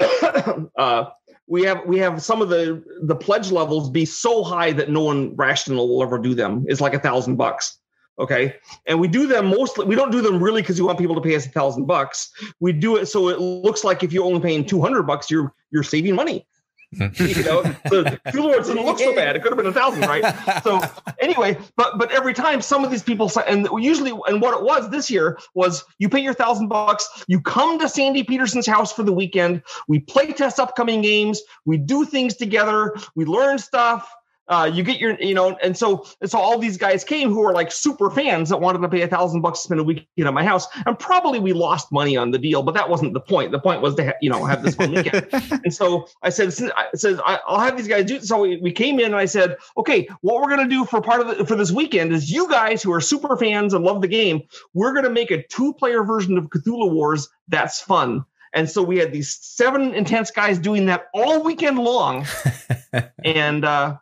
uh, 0.00 1.10
we 1.48 1.62
have 1.62 1.84
we 1.86 1.98
have 1.98 2.22
some 2.22 2.42
of 2.42 2.48
the 2.48 2.82
the 3.02 3.16
pledge 3.16 3.50
levels 3.50 3.90
be 3.90 4.04
so 4.04 4.44
high 4.44 4.72
that 4.72 4.90
no 4.90 5.02
one 5.02 5.34
rational 5.34 5.88
will 5.88 6.02
ever 6.02 6.18
do 6.18 6.34
them. 6.34 6.64
It's 6.68 6.80
like 6.80 6.94
a 6.94 6.98
thousand 6.98 7.36
bucks. 7.36 7.78
Okay. 8.18 8.56
And 8.86 9.00
we 9.00 9.06
do 9.06 9.26
them 9.26 9.46
mostly, 9.46 9.86
we 9.86 9.94
don't 9.94 10.10
do 10.10 10.20
them 10.20 10.42
really 10.42 10.60
because 10.60 10.80
we 10.80 10.86
want 10.86 10.98
people 10.98 11.14
to 11.14 11.20
pay 11.20 11.36
us 11.36 11.46
a 11.46 11.50
thousand 11.50 11.86
bucks. 11.86 12.30
We 12.58 12.72
do 12.72 12.96
it 12.96 13.06
so 13.06 13.28
it 13.28 13.40
looks 13.40 13.84
like 13.84 14.02
if 14.02 14.12
you're 14.12 14.24
only 14.24 14.40
paying 14.40 14.66
200 14.66 15.04
bucks, 15.04 15.30
you're, 15.30 15.54
you're 15.70 15.84
saving 15.84 16.16
money. 16.16 16.46
you 16.92 17.42
know, 17.44 17.62
the 17.84 18.18
Two 18.32 18.42
Lords 18.42 18.68
didn't 18.68 18.86
look 18.86 18.98
so 18.98 19.14
bad. 19.14 19.36
It 19.36 19.42
could 19.42 19.52
have 19.52 19.58
been 19.58 19.66
a 19.66 19.72
thousand, 19.72 20.02
right? 20.02 20.62
So 20.62 20.80
anyway, 21.20 21.58
but 21.76 21.98
but 21.98 22.10
every 22.12 22.32
time 22.32 22.62
some 22.62 22.82
of 22.82 22.90
these 22.90 23.02
people 23.02 23.30
and 23.46 23.68
usually, 23.78 24.12
and 24.26 24.40
what 24.40 24.58
it 24.58 24.64
was 24.64 24.88
this 24.90 25.10
year 25.10 25.38
was 25.54 25.84
you 25.98 26.08
pay 26.08 26.20
your 26.20 26.32
thousand 26.32 26.68
bucks, 26.68 27.24
you 27.28 27.42
come 27.42 27.78
to 27.80 27.90
Sandy 27.90 28.22
Petersen's 28.24 28.66
house 28.66 28.90
for 28.90 29.02
the 29.02 29.12
weekend, 29.12 29.62
we 29.86 29.98
play 29.98 30.32
test 30.32 30.58
upcoming 30.58 31.02
games, 31.02 31.42
we 31.66 31.76
do 31.76 32.06
things 32.06 32.36
together, 32.36 32.96
we 33.14 33.26
learn 33.26 33.58
stuff. 33.58 34.10
Uh, 34.48 34.70
you 34.72 34.82
get 34.82 34.98
your, 34.98 35.20
you 35.20 35.34
know, 35.34 35.56
and 35.62 35.76
so 35.76 36.06
and 36.20 36.30
so 36.30 36.38
all 36.38 36.58
these 36.58 36.76
guys 36.76 37.04
came 37.04 37.30
who 37.30 37.44
are 37.44 37.52
like 37.52 37.70
super 37.70 38.10
fans 38.10 38.48
that 38.48 38.60
wanted 38.60 38.80
to 38.80 38.88
pay 38.88 39.02
a 39.02 39.08
thousand 39.08 39.42
bucks 39.42 39.60
to 39.60 39.64
spend 39.64 39.80
a 39.80 39.84
weekend 39.84 40.08
at 40.18 40.32
my 40.32 40.44
house, 40.44 40.66
and 40.86 40.98
probably 40.98 41.38
we 41.38 41.52
lost 41.52 41.92
money 41.92 42.16
on 42.16 42.30
the 42.30 42.38
deal, 42.38 42.62
but 42.62 42.74
that 42.74 42.88
wasn't 42.88 43.12
the 43.12 43.20
point. 43.20 43.52
The 43.52 43.58
point 43.58 43.82
was 43.82 43.94
to 43.96 44.06
ha- 44.06 44.18
you 44.22 44.30
know 44.30 44.44
have 44.44 44.62
this 44.62 44.74
fun 44.74 44.92
weekend. 44.92 45.28
and 45.64 45.74
so 45.74 46.08
I 46.22 46.30
said, 46.30 46.52
I 46.76 46.86
said 46.94 47.20
I'll 47.24 47.60
have 47.60 47.76
these 47.76 47.88
guys 47.88 48.06
do. 48.06 48.20
So 48.20 48.40
we, 48.40 48.56
we 48.56 48.72
came 48.72 48.98
in 48.98 49.06
and 49.06 49.16
I 49.16 49.26
said, 49.26 49.56
okay, 49.76 50.08
what 50.22 50.40
we're 50.40 50.50
gonna 50.50 50.68
do 50.68 50.84
for 50.84 51.00
part 51.00 51.20
of 51.20 51.38
the, 51.38 51.46
for 51.46 51.54
this 51.54 51.70
weekend 51.70 52.12
is 52.12 52.30
you 52.30 52.48
guys 52.48 52.82
who 52.82 52.92
are 52.92 53.00
super 53.00 53.36
fans 53.36 53.74
and 53.74 53.84
love 53.84 54.00
the 54.00 54.08
game, 54.08 54.42
we're 54.72 54.94
gonna 54.94 55.10
make 55.10 55.30
a 55.30 55.42
two 55.42 55.74
player 55.74 56.02
version 56.02 56.38
of 56.38 56.44
Cthulhu 56.44 56.92
Wars 56.92 57.28
that's 57.48 57.80
fun. 57.80 58.24
And 58.54 58.68
so 58.68 58.82
we 58.82 58.98
had 58.98 59.12
these 59.12 59.36
seven 59.40 59.94
intense 59.94 60.30
guys 60.30 60.58
doing 60.58 60.86
that 60.86 61.06
all 61.12 61.42
weekend 61.42 61.78
long, 61.78 62.26
and 63.24 63.64
uh, 63.64 63.96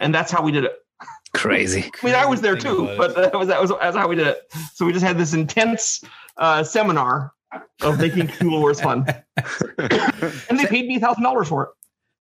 and 0.00 0.14
that's 0.14 0.32
how 0.32 0.42
we 0.42 0.52
did 0.52 0.64
it. 0.64 0.72
Crazy. 1.34 1.90
I 2.02 2.06
mean, 2.06 2.14
I 2.14 2.26
was 2.26 2.40
there 2.40 2.56
too, 2.56 2.84
about 2.88 2.96
but 2.96 3.10
it. 3.10 3.16
that 3.32 3.38
was 3.38 3.48
that 3.48 3.60
was 3.60 3.70
that's 3.70 3.96
how 3.96 4.08
we 4.08 4.16
did 4.16 4.28
it. 4.28 4.42
So 4.74 4.86
we 4.86 4.92
just 4.92 5.04
had 5.04 5.18
this 5.18 5.32
intense 5.34 6.02
uh, 6.36 6.62
seminar 6.62 7.32
of 7.82 7.98
making 8.00 8.28
Cool 8.28 8.60
Wars 8.60 8.80
fun, 8.80 9.06
and 9.78 10.58
they 10.58 10.66
paid 10.66 10.86
me 10.86 10.96
a 10.96 11.00
thousand 11.00 11.22
dollars 11.22 11.48
for 11.48 11.64
it. 11.64 11.68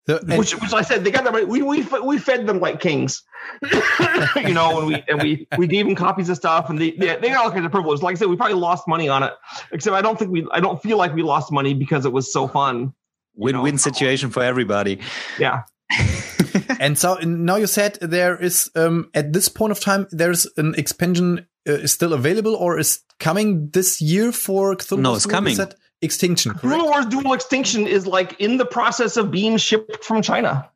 So, 0.08 0.18
and- 0.18 0.38
Which, 0.40 0.54
which 0.60 0.74
I 0.74 0.82
said 0.82 1.04
they 1.04 1.12
got 1.12 1.24
their 1.24 1.32
money. 1.34 1.46
We 1.46 1.62
we 1.62 1.86
we 2.04 2.18
fed 2.18 2.48
them 2.48 2.60
like 2.60 2.80
kings, 2.80 3.22
you 4.36 4.54
know, 4.54 4.80
and 4.80 4.88
we 4.88 5.04
and 5.08 5.22
we 5.22 5.48
we 5.58 5.68
gave 5.68 5.86
them 5.86 5.96
copies 5.96 6.28
of 6.30 6.38
stuff, 6.38 6.70
and 6.70 6.80
they 6.80 6.92
they, 6.92 7.16
they 7.18 7.30
got 7.30 7.46
all 7.46 7.52
kinds 7.52 7.66
of 7.66 7.72
privileges. 7.72 8.02
Like 8.02 8.16
I 8.16 8.20
said, 8.20 8.28
we 8.28 8.36
probably 8.36 8.56
lost 8.56 8.88
money 8.88 9.08
on 9.10 9.22
it, 9.24 9.34
except 9.72 9.96
I 9.96 10.02
don't 10.02 10.18
think 10.18 10.32
we 10.32 10.48
I 10.52 10.60
don't 10.60 10.82
feel 10.82 10.98
like 10.98 11.14
we 11.14 11.22
lost 11.22 11.52
money 11.52 11.74
because 11.76 12.06
it 12.06 12.12
was 12.12 12.32
so 12.34 12.48
fun. 12.48 12.94
Win-win 13.36 13.78
situation 13.78 14.30
for 14.32 14.44
everybody. 14.44 15.00
Yeah, 15.40 15.64
and 16.80 16.98
so 16.98 17.16
now 17.16 17.56
you 17.56 17.68
said 17.68 17.98
there 18.02 18.36
is 18.36 18.70
um, 18.76 19.10
at 19.14 19.32
this 19.34 19.50
point 19.50 19.72
of 19.72 19.80
time 19.80 20.08
there's 20.12 20.48
an 20.58 20.76
expansion 20.76 21.48
uh, 21.68 21.74
is 21.74 21.92
still 21.92 22.14
available 22.14 22.56
or 22.56 22.78
is 22.80 23.02
coming 23.20 23.70
this 23.70 24.02
year 24.02 24.32
for 24.32 24.76
Cthulhu 24.76 25.00
No, 25.00 25.16
it's 25.16 25.26
coming. 25.26 25.56
said 25.56 25.76
Extinction, 26.02 26.54
correct? 26.54 26.64
Cthulhu 26.82 26.86
Wars 26.90 27.06
Duel 27.06 27.34
Extinction 27.34 27.88
is 27.88 28.08
like 28.08 28.40
in 28.40 28.58
the 28.58 28.66
process 28.66 29.18
of 29.18 29.30
being 29.32 29.58
shipped 29.58 30.04
from 30.04 30.22
China. 30.22 30.68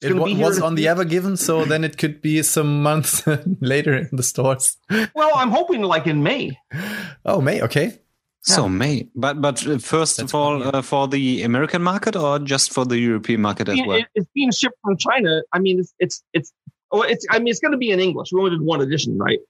It's 0.00 0.06
It 0.06 0.08
gonna 0.10 0.20
wa- 0.20 0.26
be 0.26 0.34
here 0.34 0.46
was 0.46 0.60
on 0.60 0.74
the 0.76 0.86
Ever 0.88 1.04
Given, 1.04 1.36
so 1.36 1.64
then 1.64 1.82
it 1.84 1.96
could 1.98 2.20
be 2.22 2.42
some 2.42 2.82
months 2.82 3.26
later 3.60 3.94
in 3.96 4.08
the 4.12 4.22
stores. 4.22 4.76
Well, 5.14 5.30
I'm 5.34 5.50
hoping 5.50 5.82
like 5.82 6.06
in 6.06 6.22
May. 6.22 6.56
Oh, 7.24 7.40
May, 7.40 7.62
okay. 7.62 7.98
So 8.42 8.68
May, 8.68 9.08
but 9.14 9.40
but 9.42 9.66
uh, 9.66 9.78
first 9.78 10.16
That's 10.18 10.30
of 10.32 10.34
all, 10.34 10.60
funny. 10.60 10.70
uh, 10.78 10.82
for 10.82 11.08
the 11.08 11.42
American 11.42 11.82
market 11.82 12.14
or 12.16 12.38
just 12.38 12.72
for 12.72 12.84
the 12.86 12.96
European 12.98 13.42
market 13.42 13.68
as 13.68 13.78
well? 13.86 14.00
it's 14.14 14.28
being 14.34 14.52
shipped 14.52 14.78
from 14.82 14.96
China. 14.96 15.42
I 15.52 15.58
mean, 15.58 15.80
it's 15.80 15.92
it's 15.98 16.22
it's 16.32 16.52
oh, 16.92 17.02
it's. 17.02 17.26
I 17.30 17.40
mean, 17.40 17.48
it's 17.48 17.58
going 17.60 17.72
to 17.72 17.78
be 17.78 17.90
in 17.90 18.00
English. 18.00 18.28
We 18.32 18.38
only 18.40 18.52
did 18.52 18.62
one 18.62 18.80
edition, 18.80 19.18
right? 19.18 19.40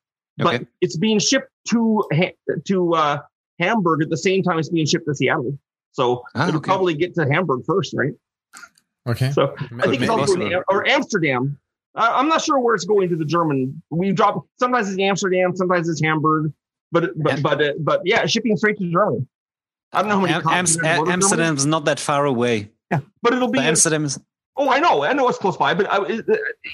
Okay. 0.41 0.59
But 0.59 0.67
it's 0.81 0.97
being 0.97 1.19
shipped 1.21 1.51
to 1.69 2.05
to 2.65 2.95
uh, 2.95 3.19
Hamburg 3.59 4.03
at 4.03 4.11
the 4.11 4.17
same 4.17 4.43
time 4.43 4.59
it's 4.59 4.69
being 4.69 4.87
shipped 4.87 5.07
to 5.07 5.15
Seattle. 5.15 5.59
So 5.93 6.23
Ah, 6.35 6.49
it'll 6.49 6.59
okay. 6.59 6.67
probably 6.69 6.95
get 6.95 7.15
to 7.17 7.27
Hamburg 7.31 7.65
first, 7.67 7.95
right? 7.97 8.13
Okay. 9.09 9.31
So 9.33 9.55
I 9.81 9.87
think 9.89 10.03
it's 10.03 10.11
also 10.11 10.35
in, 10.41 10.63
or 10.69 10.87
Amsterdam. 10.87 11.59
Uh, 11.95 12.13
I'm 12.15 12.29
not 12.29 12.43
sure 12.43 12.59
where 12.61 12.75
it's 12.75 12.85
going 12.85 13.09
to 13.09 13.17
the 13.17 13.25
German. 13.25 13.83
We 13.91 14.13
drop 14.13 14.47
sometimes 14.61 14.89
it's 14.91 14.99
Amsterdam, 15.01 15.57
sometimes 15.57 15.89
it's 15.89 16.03
Hamburg, 16.03 16.53
but 16.93 17.11
but 17.17 17.33
Am- 17.35 17.43
but 17.43 17.63
uh, 17.63 17.73
but 17.81 18.03
yeah, 18.05 18.27
shipping 18.27 18.57
straight 18.57 18.79
to 18.79 18.91
Germany. 18.91 19.27
I 19.93 20.03
don't 20.03 20.11
know 20.11 20.17
how 20.17 20.21
many 20.23 20.35
Am- 20.35 20.41
Am- 20.49 20.65
there 20.83 20.95
Germany, 20.97 21.13
Amsterdam's 21.15 21.67
not 21.67 21.87
that 21.87 21.99
far 21.99 22.27
away. 22.27 22.71
Yeah, 22.93 23.01
but 23.23 23.33
it'll 23.33 23.49
be 23.49 23.59
But 23.59 23.65
in- 23.65 23.69
Amsterdam 23.71 24.05
is 24.05 24.19
Oh, 24.61 24.69
I 24.71 24.81
know, 24.81 25.05
I 25.05 25.13
know 25.13 25.29
it's 25.29 25.39
close 25.39 25.57
by, 25.57 25.73
but 25.75 25.87
I, 25.91 26.05
it, 26.07 26.25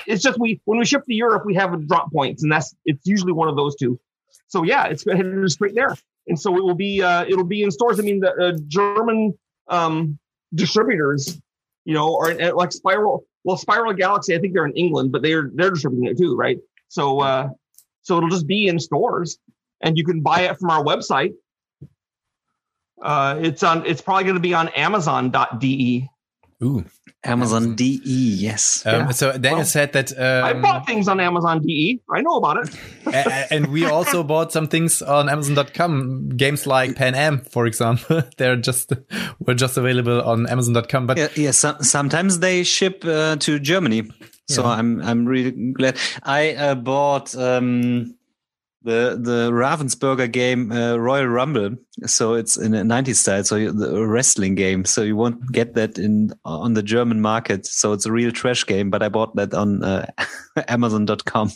it's 0.07 0.23
just 0.23 0.39
we 0.41 0.61
when 0.65 0.79
we 0.79 0.87
ship 0.87 1.05
to 1.05 1.15
Europe, 1.15 1.45
we 1.47 1.55
have 1.55 1.73
a 1.75 1.77
drop 1.77 2.11
points, 2.11 2.43
and 2.43 2.51
that's 2.51 2.75
it's 2.87 3.07
usually 3.07 3.33
one 3.33 3.49
of 3.49 3.57
those 3.57 3.77
two. 3.77 4.01
So 4.49 4.63
yeah, 4.65 4.87
it's 4.87 5.05
headed 5.05 5.49
straight 5.51 5.75
there, 5.75 5.95
and 6.27 6.39
so 6.39 6.57
it 6.57 6.63
will 6.63 6.75
be 6.75 7.03
uh, 7.03 7.25
it'll 7.25 7.45
be 7.45 7.63
in 7.63 7.71
stores. 7.71 7.99
I 7.99 8.03
mean, 8.03 8.21
the 8.21 8.33
uh, 8.33 8.59
German 8.67 9.37
um, 9.69 10.19
distributors, 10.55 11.41
you 11.85 11.95
know, 11.95 12.17
are 12.17 12.35
like 12.55 12.73
Spiral. 12.73 13.25
Well, 13.45 13.59
Spiral 13.59 13.93
Galaxy, 13.93 14.35
I 14.35 14.39
think 14.39 14.55
they're 14.55 14.67
in 14.67 14.73
England, 14.73 15.13
but 15.13 15.23
they're 15.23 15.51
they're 15.55 15.71
distributing 15.71 16.07
it 16.07 16.19
too, 16.19 16.35
right? 16.37 16.59
So 16.89 17.21
uh, 17.21 17.49
so 18.03 18.17
it'll 18.17 18.31
just 18.31 18.47
be 18.47 18.69
in 18.69 18.79
stores, 18.79 19.39
and 19.81 19.97
you 19.99 20.05
can 20.05 20.21
buy 20.21 20.43
it 20.43 20.59
from 20.59 20.71
our 20.71 20.83
website. 20.83 21.35
Uh, 23.03 23.39
it's 23.43 23.63
on. 23.63 23.85
It's 23.85 24.01
probably 24.01 24.25
going 24.25 24.37
to 24.37 24.41
be 24.41 24.55
on 24.55 24.69
Amazon.de. 24.69 26.09
Ooh. 26.65 26.85
Amazon 27.27 27.75
DE, 27.75 28.01
yes. 28.05 28.83
Um, 28.85 28.93
Yeah. 28.95 29.09
So 29.11 29.33
Daniel 29.33 29.57
Well, 29.61 29.65
said 29.65 29.93
that. 29.95 30.13
I 30.19 30.51
Um, 30.53 30.61
bought 30.61 30.87
things 30.87 31.09
on 31.09 31.21
Amazon 31.21 31.63
DE. 31.63 32.01
I 32.15 32.21
know 32.21 32.37
about 32.37 32.57
it. 32.69 32.75
a- 33.07 33.11
a- 33.11 33.47
and 33.55 33.69
we 33.69 33.87
also 33.87 34.23
bought 34.33 34.53
some 34.53 34.69
things 34.69 35.01
on 35.01 35.31
Amazon.com. 35.31 36.29
Games 36.37 36.67
like 36.67 36.97
Pan 36.97 37.15
Am, 37.15 37.41
for 37.41 37.65
example, 37.67 38.23
they're 38.37 38.57
just 38.57 38.93
were 39.41 39.55
just 39.55 39.79
available 39.79 40.21
on 40.23 40.47
Amazon.com. 40.47 41.07
But 41.07 41.17
Yeah, 41.17 41.29
yeah. 41.35 41.51
So, 41.53 41.77
sometimes 41.81 42.41
they 42.41 42.63
ship 42.63 43.05
uh, 43.07 43.37
to 43.37 43.59
Germany, 43.59 44.03
so 44.47 44.63
Yeah. 44.63 44.69
I'm 44.79 45.01
I'm 45.01 45.25
really 45.25 45.53
glad. 45.73 45.97
I 46.23 46.55
uh, 46.55 46.75
bought 46.75 47.35
um, 47.37 48.17
the 48.85 49.19
the 49.21 49.51
Ravensburger 49.51 50.31
game 50.31 50.71
uh, 50.71 50.97
Royal 50.97 51.27
Rumble, 51.27 51.77
so 52.07 52.35
it's 52.35 52.57
in 52.57 52.75
a 52.75 52.83
90s 52.83 53.17
style, 53.17 53.43
so 53.45 53.57
you- 53.57 53.73
the 53.73 54.07
wrestling 54.07 54.55
game. 54.55 54.85
So 54.85 55.03
you 55.03 55.17
won't 55.17 55.51
get 55.53 55.75
that 55.75 55.99
in 55.99 56.33
on 56.45 56.75
the 56.75 56.83
German 56.83 57.21
market. 57.21 57.67
So 57.67 57.93
it's 57.93 58.07
a 58.07 58.13
real 58.13 58.31
trash 58.31 58.67
game. 58.67 58.91
But 58.91 59.03
I 59.03 59.09
bought 59.09 59.35
that 59.37 59.55
on 59.55 59.83
uh, 59.83 60.07
Amazon.com. 60.69 61.51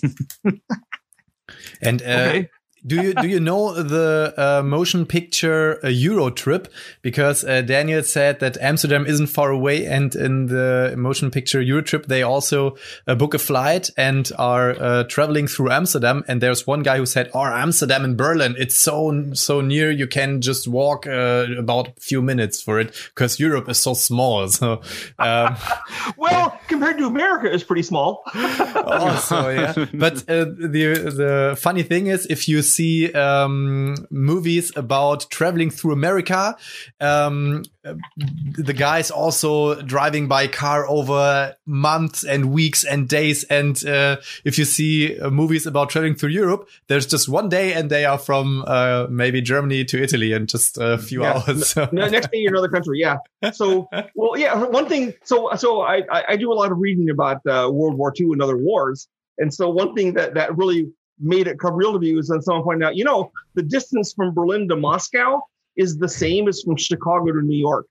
and 1.82 2.02
uh, 2.02 2.04
Okay. 2.04 2.48
Do 2.86 3.02
you 3.02 3.14
do 3.14 3.26
you 3.26 3.40
know 3.40 3.74
the 3.82 4.34
uh, 4.36 4.62
motion 4.62 5.04
picture 5.06 5.78
uh, 5.82 5.88
EuroTrip? 5.88 6.68
Because 7.02 7.44
uh, 7.44 7.62
Daniel 7.62 8.02
said 8.02 8.40
that 8.40 8.56
Amsterdam 8.60 9.06
isn't 9.06 9.26
far 9.26 9.50
away, 9.50 9.86
and 9.86 10.14
in 10.14 10.46
the 10.46 10.94
motion 10.96 11.30
picture 11.30 11.60
EuroTrip, 11.60 12.06
they 12.06 12.22
also 12.22 12.76
uh, 13.06 13.14
book 13.14 13.34
a 13.34 13.38
flight 13.38 13.90
and 13.96 14.30
are 14.38 14.70
uh, 14.70 15.04
traveling 15.04 15.48
through 15.48 15.70
Amsterdam. 15.70 16.24
And 16.28 16.40
there's 16.40 16.66
one 16.66 16.82
guy 16.82 16.98
who 16.98 17.06
said, 17.06 17.30
"Oh, 17.34 17.44
Amsterdam 17.44 18.04
and 18.04 18.16
Berlin, 18.16 18.54
it's 18.58 18.76
so 18.76 19.32
so 19.32 19.60
near. 19.60 19.90
You 19.90 20.06
can 20.06 20.40
just 20.40 20.68
walk 20.68 21.06
uh, 21.06 21.46
about 21.58 21.88
a 21.88 22.00
few 22.00 22.22
minutes 22.22 22.62
for 22.62 22.78
it 22.78 22.94
because 23.14 23.40
Europe 23.40 23.68
is 23.68 23.78
so 23.78 23.94
small." 23.94 24.48
So. 24.58 24.82
Um, 25.18 25.56
Well, 26.16 26.58
compared 26.68 26.98
to 26.98 27.06
America, 27.06 27.52
it's 27.52 27.64
pretty 27.64 27.82
small. 27.82 28.22
also, 28.74 29.48
yeah. 29.50 29.86
But 29.94 30.18
uh, 30.28 30.46
the 30.46 31.12
the 31.14 31.56
funny 31.58 31.82
thing 31.82 32.06
is, 32.08 32.26
if 32.26 32.48
you 32.48 32.62
see 32.68 33.12
um, 33.12 33.96
movies 34.10 34.72
about 34.76 35.30
traveling 35.30 35.70
through 35.70 35.92
America, 35.92 36.56
um, 37.00 37.64
the 37.82 38.74
guys 38.74 39.10
also 39.10 39.80
driving 39.82 40.28
by 40.28 40.46
car 40.46 40.86
over 40.88 41.56
months 41.66 42.22
and 42.24 42.52
weeks 42.52 42.84
and 42.84 43.08
days. 43.08 43.44
And 43.44 43.82
uh, 43.86 44.18
if 44.44 44.58
you 44.58 44.64
see 44.64 45.18
uh, 45.18 45.30
movies 45.30 45.66
about 45.66 45.90
traveling 45.90 46.14
through 46.14 46.30
Europe, 46.30 46.68
there's 46.88 47.06
just 47.06 47.28
one 47.28 47.48
day, 47.48 47.72
and 47.72 47.90
they 47.90 48.04
are 48.04 48.18
from 48.18 48.62
uh, 48.66 49.06
maybe 49.10 49.40
Germany 49.40 49.84
to 49.86 50.02
Italy 50.02 50.32
in 50.32 50.46
just 50.46 50.76
a 50.78 50.98
few 50.98 51.22
Yeah. 51.22 51.42
hours. 51.48 51.74
No, 51.76 52.06
next 52.08 52.30
day 52.30 52.38
you're 52.38 52.50
in 52.50 52.54
another 52.56 52.68
country. 52.68 52.98
Yeah. 53.00 53.16
So, 53.52 53.88
well, 54.14 54.38
yeah. 54.38 54.54
One 54.66 54.86
thing. 54.88 55.14
So, 55.24 55.50
so 55.56 55.80
I 55.80 56.02
I 56.10 56.24
I 56.30 56.36
do 56.36 56.52
a 56.52 56.54
lot 56.54 56.70
of 56.72 56.78
reading 56.78 57.08
about 57.10 57.38
uh, 57.46 57.70
World 57.72 57.96
War 57.96 58.12
II 58.18 58.26
and 58.32 58.42
other 58.42 58.56
wars, 58.56 59.08
and 59.38 59.52
so 59.54 59.70
one 59.70 59.94
thing 59.94 60.14
that 60.14 60.34
that 60.34 60.56
really 60.58 60.90
made 61.20 61.46
it 61.46 61.58
come 61.58 61.74
real 61.74 61.92
to 61.92 61.98
me 61.98 62.14
was 62.14 62.30
when 62.30 62.42
someone 62.42 62.64
pointed 62.64 62.86
out, 62.86 62.96
you 62.96 63.04
know, 63.04 63.32
the 63.54 63.62
distance 63.62 64.12
from 64.12 64.32
Berlin 64.34 64.68
to 64.68 64.76
Moscow 64.76 65.40
is 65.76 65.98
the 65.98 66.08
same 66.08 66.48
as 66.48 66.62
from 66.62 66.76
Chicago 66.76 67.32
to 67.32 67.42
New 67.42 67.56
York. 67.58 67.86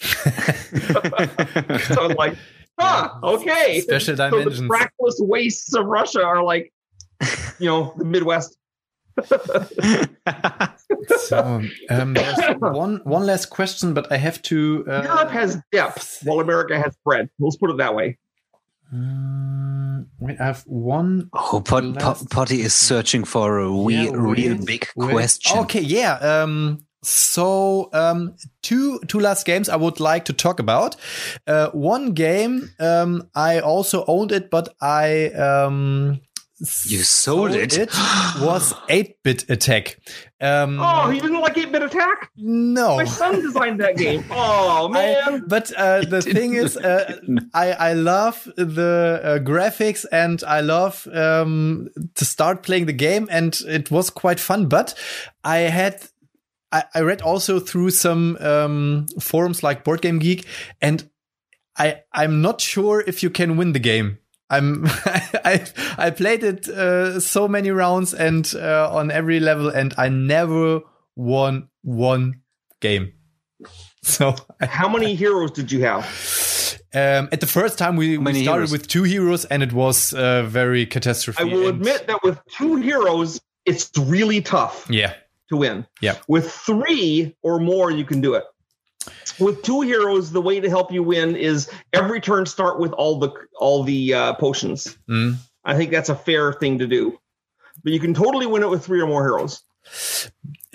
So 1.88 2.04
I'm 2.04 2.16
like, 2.16 2.36
huh, 2.78 3.10
okay. 3.22 3.80
Special 3.80 4.16
So 4.16 4.30
the 4.30 4.36
dimensions. 4.38 4.68
trackless 4.68 5.16
wastes 5.20 5.74
of 5.74 5.86
Russia 5.86 6.22
are 6.22 6.42
like, 6.42 6.72
you 7.58 7.66
know, 7.66 7.94
the 7.96 8.04
Midwest. 8.04 8.56
So, 11.26 11.60
um, 11.90 12.14
there's 12.14 12.38
one 12.60 13.00
one 13.04 13.26
last 13.26 13.46
question, 13.46 13.92
but 13.94 14.10
I 14.10 14.16
have 14.16 14.40
to. 14.42 14.84
Uh, 14.88 15.02
Europe 15.02 15.30
has 15.30 15.58
depth, 15.72 16.20
while 16.22 16.40
America 16.40 16.78
has 16.78 16.96
breadth. 17.04 17.30
Let's 17.38 17.56
put 17.56 17.70
it 17.70 17.76
that 17.78 17.94
way. 17.94 18.16
Um, 18.92 20.06
wait, 20.18 20.40
I 20.40 20.46
have 20.46 20.62
one. 20.66 21.28
oh, 21.32 21.62
Pot, 21.64 21.98
Pot, 21.98 22.22
Potty 22.30 22.60
is 22.62 22.74
searching 22.74 23.24
for 23.24 23.58
a 23.58 23.68
real, 23.68 23.90
Yeah, 23.90 24.10
real 24.14 24.56
wait, 24.56 24.66
big 24.66 24.88
wait. 24.96 25.10
question. 25.10 25.58
Okay, 25.60 25.80
yeah. 25.80 26.14
Um, 26.14 26.78
so 27.02 27.90
um, 27.92 28.34
two 28.62 28.98
two 29.06 29.20
last 29.20 29.46
games 29.46 29.68
I 29.68 29.76
would 29.76 30.00
like 30.00 30.24
to 30.26 30.32
talk 30.32 30.58
about. 30.58 30.96
Uh, 31.46 31.68
one 31.70 32.12
game 32.12 32.70
um, 32.80 33.28
I 33.34 33.60
also 33.60 34.04
owned 34.08 34.32
it, 34.32 34.50
but 34.50 34.74
I 34.80 35.26
um, 35.32 36.20
You 36.86 37.02
sold 37.04 37.52
it? 37.54 37.76
was 38.40 38.74
eight 38.88 39.22
bit 39.22 39.48
attack. 39.50 39.98
Um, 40.40 40.78
Oh, 40.80 41.10
he 41.10 41.18
didn't 41.20 41.40
like 41.40 41.58
8 41.58 41.72
bit 41.72 41.82
attack? 41.82 42.30
no. 42.36 42.96
My 42.96 43.04
son 43.04 43.40
designed 43.42 43.80
that 43.80 43.96
game. 43.96 44.24
Oh, 44.30 44.88
I, 44.88 44.92
man. 44.92 45.44
but 45.48 45.72
uh, 45.76 46.02
the 46.02 46.22
thing 46.22 46.54
is, 46.54 46.76
uh, 46.76 47.18
I 47.54 47.72
I 47.72 47.92
love 47.94 48.48
the 48.56 49.20
uh, 49.24 49.38
graphics 49.40 50.04
and 50.12 50.42
I 50.44 50.60
love 50.60 51.06
um, 51.12 51.88
to 52.14 52.24
start 52.24 52.62
playing 52.62 52.86
the 52.86 52.92
game, 52.92 53.26
and 53.30 53.58
it 53.66 53.90
was 53.90 54.10
quite 54.10 54.38
fun. 54.40 54.68
But 54.68 54.94
I 55.44 55.58
had. 55.70 56.02
I, 56.70 56.84
I 56.94 57.00
read 57.00 57.22
also 57.22 57.58
through 57.60 57.90
some 57.90 58.36
um, 58.40 59.06
forums 59.18 59.62
like 59.62 59.84
Board 59.84 60.02
Game 60.02 60.18
Geek, 60.18 60.44
and 60.82 61.08
I 61.78 62.02
I'm 62.12 62.42
not 62.42 62.60
sure 62.60 63.02
if 63.06 63.22
you 63.22 63.30
can 63.30 63.56
win 63.56 63.72
the 63.72 63.78
game. 63.80 64.18
I'm 64.50 64.84
I 65.44 65.64
I 65.98 66.10
played 66.10 66.42
it 66.42 66.68
uh, 66.68 67.20
so 67.20 67.48
many 67.48 67.70
rounds 67.70 68.14
and 68.14 68.50
uh, 68.54 68.88
on 68.92 69.10
every 69.10 69.40
level, 69.40 69.68
and 69.68 69.94
I 69.98 70.08
never 70.08 70.80
won 71.16 71.68
one 71.82 72.40
game. 72.80 73.12
So 74.02 74.34
How 74.62 74.88
many 74.88 75.14
heroes 75.16 75.50
did 75.50 75.70
you 75.70 75.82
have? 75.84 76.04
um, 76.94 77.28
at 77.30 77.40
the 77.40 77.46
first 77.46 77.76
time 77.76 77.96
we, 77.96 78.16
we 78.16 78.24
started 78.42 78.42
heroes? 78.44 78.72
with 78.72 78.86
two 78.88 79.02
heroes, 79.02 79.44
and 79.44 79.62
it 79.62 79.72
was 79.72 80.14
uh, 80.14 80.44
very 80.44 80.86
catastrophic. 80.86 81.40
I 81.44 81.44
will 81.44 81.68
and- 81.68 81.80
admit 81.80 82.06
that 82.06 82.22
with 82.22 82.38
two 82.56 82.76
heroes, 82.76 83.40
it's 83.66 83.90
really 83.98 84.40
tough 84.40 84.86
yeah, 84.88 85.14
to 85.50 85.56
win. 85.58 85.86
Yeah. 86.00 86.16
With 86.28 86.50
three 86.50 87.36
or 87.42 87.58
more, 87.58 87.90
you 87.90 88.04
can 88.04 88.20
do 88.22 88.34
it. 88.34 88.44
With 89.38 89.62
two 89.62 89.82
heroes, 89.82 90.32
the 90.32 90.40
way 90.42 90.60
to 90.60 90.68
help 90.68 90.92
you 90.92 91.02
win 91.02 91.36
is 91.36 91.70
every 91.92 92.20
turn 92.20 92.46
start 92.46 92.80
with 92.80 92.92
all 92.92 93.18
the 93.18 93.30
all 93.58 93.82
the 93.84 94.14
uh, 94.14 94.32
potions. 94.34 94.96
Mm. 95.08 95.36
I 95.64 95.76
think 95.76 95.90
that's 95.90 96.08
a 96.08 96.16
fair 96.16 96.52
thing 96.52 96.78
to 96.80 96.86
do. 96.86 97.18
But 97.84 97.92
you 97.92 98.00
can 98.00 98.14
totally 98.14 98.46
win 98.46 98.62
it 98.62 98.68
with 98.68 98.84
three 98.84 99.00
or 99.00 99.06
more 99.06 99.22
heroes. 99.22 99.62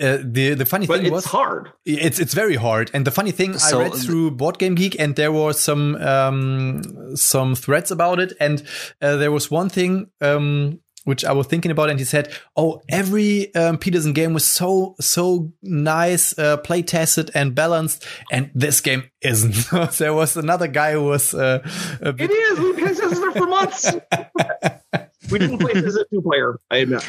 Uh, 0.00 0.18
the 0.22 0.54
the 0.54 0.64
funny 0.64 0.86
But 0.86 0.96
thing 0.96 1.06
it's 1.06 1.12
was 1.12 1.24
hard. 1.26 1.70
it's 1.84 2.18
it's 2.18 2.34
very 2.34 2.56
hard. 2.56 2.90
And 2.94 3.06
the 3.06 3.10
funny 3.12 3.30
thing, 3.30 3.58
So- 3.58 3.80
I 3.80 3.84
read 3.84 3.94
through 3.94 4.32
Board 4.32 4.58
Game 4.58 4.74
Geek, 4.74 4.98
and 4.98 5.14
there 5.14 5.30
were 5.30 5.52
some 5.52 5.94
um, 5.96 7.16
some 7.16 7.54
threads 7.54 7.90
about 7.90 8.18
it, 8.18 8.32
and 8.40 8.62
uh, 9.00 9.16
there 9.16 9.30
was 9.30 9.50
one 9.50 9.68
thing. 9.68 10.10
Um, 10.20 10.80
which 11.04 11.24
I 11.24 11.32
was 11.32 11.46
thinking 11.46 11.70
about, 11.70 11.90
and 11.90 11.98
he 11.98 12.04
said, 12.04 12.32
"Oh, 12.56 12.82
every 12.88 13.54
um, 13.54 13.78
Petersen 13.78 14.12
game 14.12 14.34
was 14.34 14.44
so 14.44 14.96
so 15.00 15.52
nice, 15.62 16.36
uh, 16.38 16.56
play 16.58 16.82
tested 16.82 17.30
and 17.34 17.54
balanced, 17.54 18.06
and 18.32 18.50
this 18.54 18.80
game 18.80 19.04
isn't." 19.20 19.70
there 19.98 20.14
was 20.14 20.36
another 20.36 20.66
guy 20.66 20.92
who 20.92 21.04
was 21.04 21.34
uh, 21.34 21.60
a 22.00 22.12
bit 22.12 22.30
It 22.30 22.34
is. 22.34 22.58
We've 22.58 22.76
been 22.76 23.32
for 23.32 23.46
months. 23.46 23.92
we 25.34 25.38
didn't 25.40 25.58
play 25.58 25.74
this 25.74 25.84
as 25.86 25.96
a 25.96 26.04
two 26.06 26.22
player, 26.22 26.58
I 26.70 26.78
admit. 26.78 27.04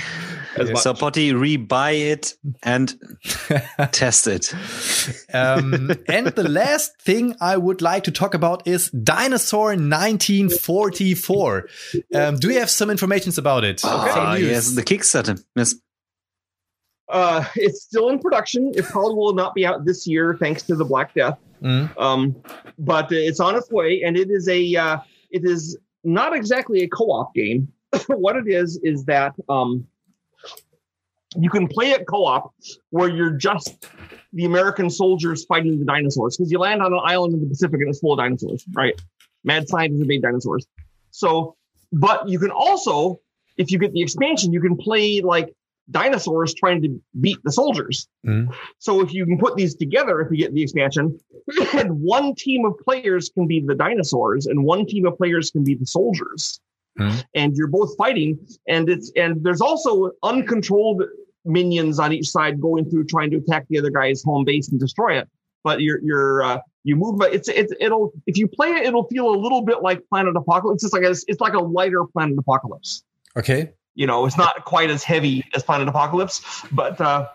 As 0.57 0.71
much. 0.71 0.81
So 0.81 0.93
Potty, 0.93 1.33
rebuy 1.33 2.11
it 2.11 2.33
and 2.63 2.93
test 3.91 4.27
it. 4.27 4.53
um, 5.33 5.91
and 6.07 6.27
the 6.27 6.47
last 6.49 6.99
thing 7.01 7.35
I 7.41 7.57
would 7.57 7.81
like 7.81 8.05
to 8.05 8.11
talk 8.11 8.33
about 8.33 8.67
is 8.67 8.89
Dinosaur 8.91 9.67
1944. 9.67 11.67
Um, 12.15 12.35
do 12.37 12.49
you 12.51 12.59
have 12.59 12.69
some 12.69 12.89
information 12.89 13.33
about 13.37 13.63
it? 13.63 13.79
Some 13.81 13.91
Ah, 13.93 14.35
yes, 14.35 14.73
the 14.75 14.83
Kickstarter. 14.83 15.43
Yes. 15.55 15.75
Uh, 17.07 17.45
it's 17.55 17.83
still 17.83 18.09
in 18.09 18.19
production. 18.19 18.71
It 18.75 18.85
probably 18.85 19.15
will 19.15 19.33
not 19.33 19.53
be 19.53 19.65
out 19.65 19.85
this 19.85 20.07
year, 20.07 20.35
thanks 20.39 20.63
to 20.63 20.75
the 20.75 20.85
Black 20.85 21.13
Death. 21.13 21.37
Mm. 21.61 21.97
Um, 21.99 22.35
but 22.79 23.11
it's 23.11 23.39
on 23.39 23.55
its 23.55 23.69
way, 23.71 24.01
and 24.03 24.17
it 24.17 24.29
is 24.31 24.47
a 24.47 24.75
uh, 24.75 24.97
it 25.31 25.45
is 25.45 25.77
not 26.03 26.35
exactly 26.35 26.81
a 26.81 26.87
co-op 26.87 27.33
game. 27.33 27.71
what 28.07 28.35
it 28.35 28.47
is 28.47 28.79
is 28.83 29.05
that 29.05 29.33
um, 29.49 29.87
you 31.37 31.49
can 31.49 31.67
play 31.67 31.91
it 31.91 32.05
co-op 32.07 32.53
where 32.89 33.09
you're 33.09 33.31
just 33.31 33.87
the 34.33 34.45
American 34.45 34.89
soldiers 34.89 35.45
fighting 35.45 35.79
the 35.79 35.85
dinosaurs 35.85 36.37
because 36.37 36.51
you 36.51 36.59
land 36.59 36.81
on 36.81 36.93
an 36.93 36.99
island 37.03 37.33
in 37.33 37.41
the 37.41 37.47
Pacific 37.47 37.79
and 37.79 37.89
it's 37.89 37.99
full 37.99 38.13
of 38.13 38.19
dinosaurs, 38.19 38.65
right? 38.73 38.99
Mad 39.43 39.67
scientists 39.67 39.99
have 39.99 40.07
made 40.07 40.21
dinosaurs. 40.21 40.65
So, 41.11 41.55
but 41.91 42.27
you 42.27 42.39
can 42.39 42.51
also, 42.51 43.19
if 43.57 43.71
you 43.71 43.79
get 43.79 43.93
the 43.93 44.01
expansion, 44.01 44.51
you 44.51 44.61
can 44.61 44.75
play 44.75 45.21
like 45.21 45.53
dinosaurs 45.91 46.53
trying 46.53 46.81
to 46.81 47.01
beat 47.21 47.37
the 47.43 47.51
soldiers. 47.51 48.07
Mm. 48.25 48.53
So 48.79 49.01
if 49.01 49.13
you 49.13 49.25
can 49.25 49.37
put 49.37 49.55
these 49.55 49.75
together, 49.75 50.19
if 50.19 50.31
you 50.31 50.37
get 50.37 50.53
the 50.53 50.63
expansion, 50.63 51.17
and 51.73 51.91
one 52.01 52.35
team 52.35 52.65
of 52.65 52.77
players 52.79 53.29
can 53.29 53.47
be 53.47 53.63
the 53.65 53.75
dinosaurs 53.75 54.47
and 54.47 54.63
one 54.63 54.85
team 54.85 55.05
of 55.05 55.17
players 55.17 55.51
can 55.51 55.63
be 55.63 55.75
the 55.75 55.85
soldiers. 55.85 56.59
Mhm. 56.99 57.23
and 57.33 57.55
you're 57.55 57.67
both 57.67 57.95
fighting, 57.97 58.39
and 58.67 58.89
it's 58.89 59.11
and 59.15 59.43
there's 59.43 59.61
also 59.61 60.11
uncontrolled 60.23 61.03
minions 61.43 61.99
on 61.99 62.11
each 62.13 62.29
side 62.29 62.59
going 62.59 62.89
through 62.89 63.05
trying 63.05 63.29
to 63.31 63.37
attack 63.37 63.65
the 63.69 63.77
other 63.77 63.91
guy's 63.91 64.23
home 64.23 64.45
base 64.45 64.69
and 64.69 64.79
destroy 64.79 65.17
it. 65.19 65.27
But 65.63 65.81
you're 65.81 65.99
you're 66.03 66.43
uh, 66.43 66.59
you 66.83 66.95
move, 66.95 67.17
but 67.17 67.33
it's 67.33 67.47
it's 67.49 67.73
it'll 67.79 68.13
if 68.27 68.37
you 68.37 68.47
play 68.47 68.69
it, 68.69 68.85
it'll 68.85 69.07
feel 69.07 69.29
a 69.29 69.35
little 69.35 69.61
bit 69.63 69.81
like 69.81 70.01
Planet 70.09 70.35
Apocalypse. 70.37 70.83
It's 70.83 70.93
like 70.93 71.03
a, 71.03 71.11
it's 71.27 71.41
like 71.41 71.53
a 71.53 71.59
lighter 71.59 72.03
Planet 72.13 72.37
Apocalypse 72.37 73.03
Okay. 73.37 73.71
you 73.95 74.07
know 74.07 74.25
it's 74.25 74.37
not 74.37 74.63
quite 74.65 74.89
as 74.89 75.03
heavy 75.03 75.43
as 75.55 75.63
planet 75.63 75.87
apocalypse 75.87 76.41
but 76.71 76.99
uh 77.01 77.27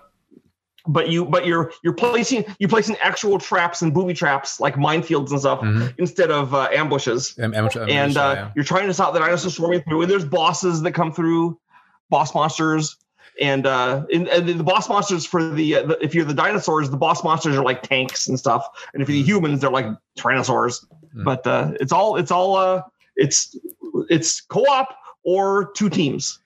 but 0.92 1.08
you 1.08 1.24
but 1.24 1.46
you're 1.46 1.72
you're 1.82 1.92
placing 1.94 2.44
you're 2.58 2.68
placing 2.68 2.96
actual 2.96 3.38
traps 3.38 3.82
and 3.82 3.94
booby 3.94 4.14
traps 4.14 4.60
like 4.60 4.74
minefields 4.76 5.30
and 5.30 5.40
stuff 5.40 5.60
Mhm. 5.60 5.94
instead 5.98 6.30
of 6.30 6.54
uh, 6.54 6.68
ambushes. 6.72 7.34
Amateur, 7.38 7.86
and 7.88 8.16
uh, 8.16 8.32
yeah. 8.36 8.50
you're 8.54 8.64
trying 8.64 8.86
to 8.88 8.94
stop 8.94 9.12
the 9.14 9.20
dinosaurs 9.20 9.54
swarming 9.56 9.82
through. 9.82 10.02
And 10.02 10.10
there's 10.10 10.24
bosses 10.24 10.82
that 10.82 10.92
come 10.92 11.12
through 11.12 11.58
boss 12.10 12.34
monsters. 12.34 12.96
And 13.40 13.64
uh 13.66 14.04
and, 14.12 14.28
and 14.28 14.48
the 14.48 14.64
boss 14.64 14.88
monsters 14.88 15.24
for 15.24 15.48
the, 15.50 15.76
uh, 15.76 15.86
the 15.86 16.04
if 16.04 16.14
you're 16.14 16.24
the 16.26 16.34
dinosaurs 16.34 16.90
the 16.90 16.96
boss 16.96 17.22
monsters 17.24 17.56
are 17.56 17.64
like 17.64 17.82
tanks 17.82 18.28
and 18.28 18.38
stuff. 18.38 18.66
And 18.92 19.02
if 19.02 19.08
you're 19.08 19.18
the 19.18 19.22
humans 19.22 19.60
they're 19.60 19.70
like 19.70 19.86
tyrannosaurs. 20.18 20.84
Hmm. 21.14 21.24
but 21.24 21.46
uh 21.46 21.72
it's 21.80 21.92
all 21.92 22.16
it's 22.16 22.30
all 22.30 22.56
uh 22.56 22.82
it's 23.16 23.56
it's 24.10 24.40
co-op 24.42 24.94
or 25.22 25.70
two 25.76 25.88
teams 25.88 26.39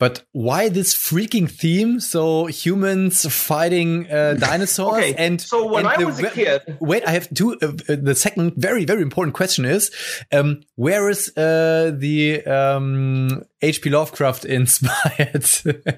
But 0.00 0.24
why 0.32 0.68
this 0.68 0.94
freaking 0.94 1.48
theme? 1.50 2.00
So 2.00 2.46
humans 2.46 3.24
fighting 3.32 4.10
uh, 4.10 4.34
dinosaurs, 4.38 5.04
Okay, 5.04 5.14
and 5.14 5.40
so 5.40 5.66
when 5.66 5.86
and 5.86 5.88
I 5.88 5.96
the 5.96 6.06
was 6.06 6.18
a 6.20 6.30
kid- 6.30 6.78
Wait, 6.80 7.06
I 7.06 7.10
have 7.12 7.32
two. 7.32 7.52
Uh, 7.62 7.72
uh, 7.88 7.96
the 8.02 8.14
second, 8.14 8.54
very 8.56 8.84
very 8.84 9.02
important 9.02 9.34
question 9.34 9.64
is, 9.64 9.90
um, 10.32 10.62
where 10.74 11.08
is 11.08 11.28
uh, 11.36 11.92
the 11.96 12.44
um, 12.44 13.44
H.P. 13.62 13.90
Lovecraft 13.90 14.44
inspired? 14.44 15.44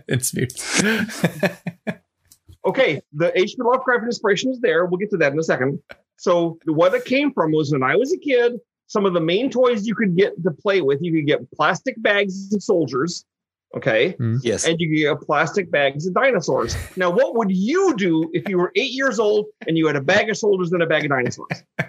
inspired? 0.08 0.52
Okay, 2.66 3.00
the 3.12 3.30
H.P. 3.38 3.62
Lovecraft 3.62 4.04
inspiration 4.06 4.50
is 4.50 4.58
there. 4.60 4.86
We'll 4.86 4.98
get 4.98 5.10
to 5.10 5.16
that 5.18 5.32
in 5.32 5.38
a 5.38 5.42
second. 5.44 5.78
So 6.16 6.58
what 6.64 6.94
it 6.94 7.04
came 7.04 7.32
from 7.32 7.52
was 7.52 7.70
when 7.70 7.84
I 7.84 7.94
was 7.94 8.12
a 8.12 8.18
kid, 8.18 8.54
some 8.88 9.06
of 9.06 9.14
the 9.14 9.20
main 9.20 9.50
toys 9.50 9.86
you 9.86 9.94
could 9.94 10.16
get 10.16 10.32
to 10.42 10.50
play 10.50 10.80
with, 10.80 10.98
you 11.00 11.12
could 11.12 11.26
get 11.28 11.48
plastic 11.52 11.94
bags 12.02 12.52
of 12.52 12.60
soldiers, 12.62 13.24
okay, 13.76 14.16
Yes. 14.42 14.66
and 14.66 14.80
you 14.80 14.88
could 14.88 15.18
get 15.20 15.26
plastic 15.26 15.70
bags 15.70 16.06
of 16.06 16.14
dinosaurs. 16.14 16.76
Now, 16.96 17.10
what 17.10 17.34
would 17.36 17.50
you 17.50 17.94
do 17.96 18.30
if 18.32 18.48
you 18.48 18.58
were 18.58 18.72
eight 18.74 18.92
years 18.92 19.18
old 19.18 19.46
and 19.66 19.76
you 19.78 19.86
had 19.86 19.96
a 19.96 20.00
bag 20.00 20.30
of 20.30 20.36
soldiers 20.36 20.72
and 20.72 20.82
a 20.82 20.86
bag 20.86 21.04
of 21.04 21.10
dinosaurs? 21.10 21.62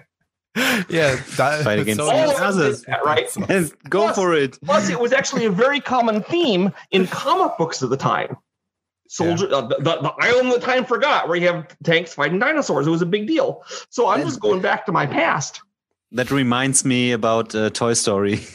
yeah, 0.90 1.16
di- 1.36 1.64
Fight 1.64 1.80
against 1.80 2.00
so- 2.00 2.10
All 2.10 2.32
of 2.32 2.40
us 2.58 2.82
that, 2.86 3.04
right? 3.06 3.30
And 3.50 3.72
go 3.90 4.04
Plus- 4.06 4.16
for 4.16 4.34
it. 4.36 4.58
Plus, 4.64 4.90
it 4.90 5.00
was 5.00 5.14
actually 5.14 5.46
a 5.46 5.52
very 5.52 5.80
common 5.80 6.24
theme 6.24 6.72
in 6.92 7.08
comic 7.08 7.58
books 7.58 7.82
of 7.82 7.90
the 7.90 7.98
time. 7.98 8.38
Soldier, 9.10 9.48
uh, 9.54 9.62
the, 9.62 9.78
the, 9.78 9.84
the 10.02 10.14
island 10.20 10.52
that 10.52 10.62
time 10.62 10.84
forgot, 10.84 11.30
where 11.30 11.38
you 11.38 11.48
have 11.48 11.66
tanks 11.86 12.14
fighting 12.14 12.40
dinosaurs. 12.40 12.88
It 12.88 12.90
was 12.90 13.02
a 13.02 13.06
big 13.06 13.26
deal. 13.26 13.64
So 13.90 14.10
I'm 14.10 14.22
just 14.22 14.42
going 14.42 14.60
back 14.62 14.86
to 14.88 14.92
my 14.92 15.06
past. 15.06 15.62
That 16.14 16.32
reminds 16.32 16.86
me 16.86 17.12
about 17.12 17.54
uh, 17.54 17.70
Toy 17.70 17.94
Story. 17.94 18.38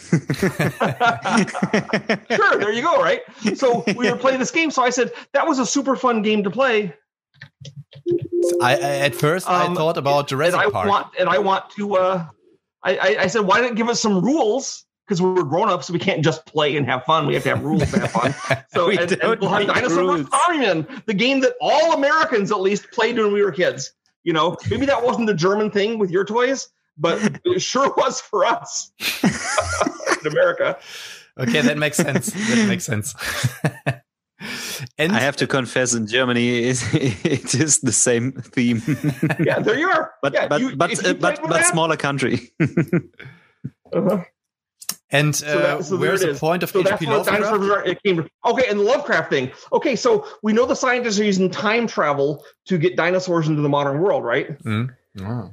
Sure, 2.31 2.59
there 2.59 2.73
you 2.73 2.83
go. 2.83 2.97
Right. 3.03 3.21
So 3.57 3.85
we 3.97 4.11
were 4.11 4.17
playing 4.17 4.39
this 4.39 4.51
game. 4.51 4.71
So 4.71 4.83
I 4.83 4.91
said 4.91 5.13
that 5.33 5.47
was 5.47 5.59
a 5.59 5.67
super 5.67 5.97
fun 5.97 6.23
game 6.23 6.43
to 6.45 6.51
play. 6.51 6.95
I, 8.61 8.73
I 8.77 8.77
at 9.07 9.15
first 9.15 9.49
I 9.49 9.67
Um, 9.67 9.75
thought 9.77 9.97
about 9.97 10.21
And 10.21 10.29
Jurassic 10.29 10.61
I 10.61 10.71
Park. 10.71 10.89
want, 10.89 11.07
and 11.19 11.29
I 11.29 11.39
want 11.39 11.69
to. 11.77 11.97
Uh, 11.97 12.27
I, 12.83 12.97
I, 12.97 13.17
I 13.21 13.27
said, 13.29 13.41
why 13.43 13.61
didn't 13.61 13.77
give 13.77 13.89
us 13.89 14.01
some 14.01 14.21
rules? 14.25 14.85
Because 15.07 15.21
we're 15.21 15.43
grown 15.43 15.69
ups, 15.69 15.87
so 15.89 15.93
we 15.93 15.99
can't 15.99 16.25
just 16.25 16.47
play 16.47 16.77
and 16.77 16.87
have 16.87 17.05
fun. 17.05 17.27
We 17.27 17.35
have 17.35 17.43
to 17.43 17.51
have 17.51 17.63
rules 17.63 17.91
to 17.91 18.01
have 18.01 18.11
fun. 18.13 18.35
So 18.73 18.89
We 18.89 18.99
and, 18.99 19.13
and 19.13 19.41
we'll 19.41 19.51
have 19.51 19.67
Dinosaur 19.67 19.99
rules. 20.05 20.27
Army-Men, 20.49 21.03
the 21.07 21.15
game 21.15 21.41
that 21.41 21.53
all 21.61 21.93
Americans 21.93 22.51
at 22.51 22.61
least 22.61 22.91
played 22.93 23.19
when 23.19 23.33
we 23.33 23.43
were 23.43 23.53
kids. 23.53 23.93
You 24.25 24.33
know, 24.33 24.57
maybe 24.71 24.87
that 24.87 25.03
wasn't 25.05 25.27
the 25.27 25.35
German 25.35 25.71
thing 25.71 25.99
with 25.99 26.11
your 26.11 26.25
toys, 26.25 26.69
but 26.97 27.41
it 27.45 27.61
sure 27.63 27.93
was 27.97 28.21
for 28.21 28.45
us 28.45 28.93
in 30.21 30.27
America. 30.31 30.79
okay, 31.39 31.61
that 31.63 31.79
makes 31.79 31.97
sense. 31.97 32.27
that 32.33 32.67
makes 32.69 32.85
sense. 32.85 33.15
and 34.99 35.13
I 35.13 35.21
have 35.21 35.37
to 35.37 35.47
confess, 35.47 35.95
in 35.95 36.07
Germany, 36.07 36.59
it, 36.71 36.83
it 37.25 37.55
is 37.55 37.79
the 37.81 37.93
same 37.93 38.33
theme, 38.33 38.83
Yeah, 39.45 39.61
there 39.61 39.79
you 39.79 39.89
are. 39.89 40.13
but 40.23 40.33
Yeah, 40.35 40.49
but 40.49 40.61
you- 40.61 40.77
but 40.77 40.91
uh, 41.07 41.15
but 41.15 41.41
but 41.43 41.51
that- 41.51 41.67
smaller 41.67 41.97
country. 41.97 42.53
Uh-huh. 43.95 44.25
and 45.11 45.37
So 45.37 45.47
uh, 45.47 45.77
that- 45.77 45.85
so 45.85 45.97
where's 45.97 46.21
the 46.23 46.31
is. 46.31 46.39
point 46.41 46.63
of 46.63 46.71
So 46.71 46.81
H.P. 46.81 47.07
Lovecraft? 47.07 47.43
dinosaurs 47.43 47.83
it 47.87 48.03
came. 48.03 48.27
Okay, 48.47 48.67
and 48.69 48.81
the 48.81 48.85
Lovecraft 48.85 49.31
thing. 49.31 49.53
Okay, 49.73 49.97
so 49.97 50.27
we 50.43 50.53
know 50.53 50.67
the 50.67 50.75
scientists 50.77 51.21
are 51.21 51.25
using 51.25 51.51
time 51.51 51.87
travel 51.87 52.43
to 52.67 52.79
get 52.79 52.97
dinosaurs 52.97 53.49
into 53.49 53.61
the 53.63 53.69
modern 53.69 54.01
world, 54.01 54.25
right? 54.25 54.59
Mm. 54.65 54.91
Oh. 55.21 55.51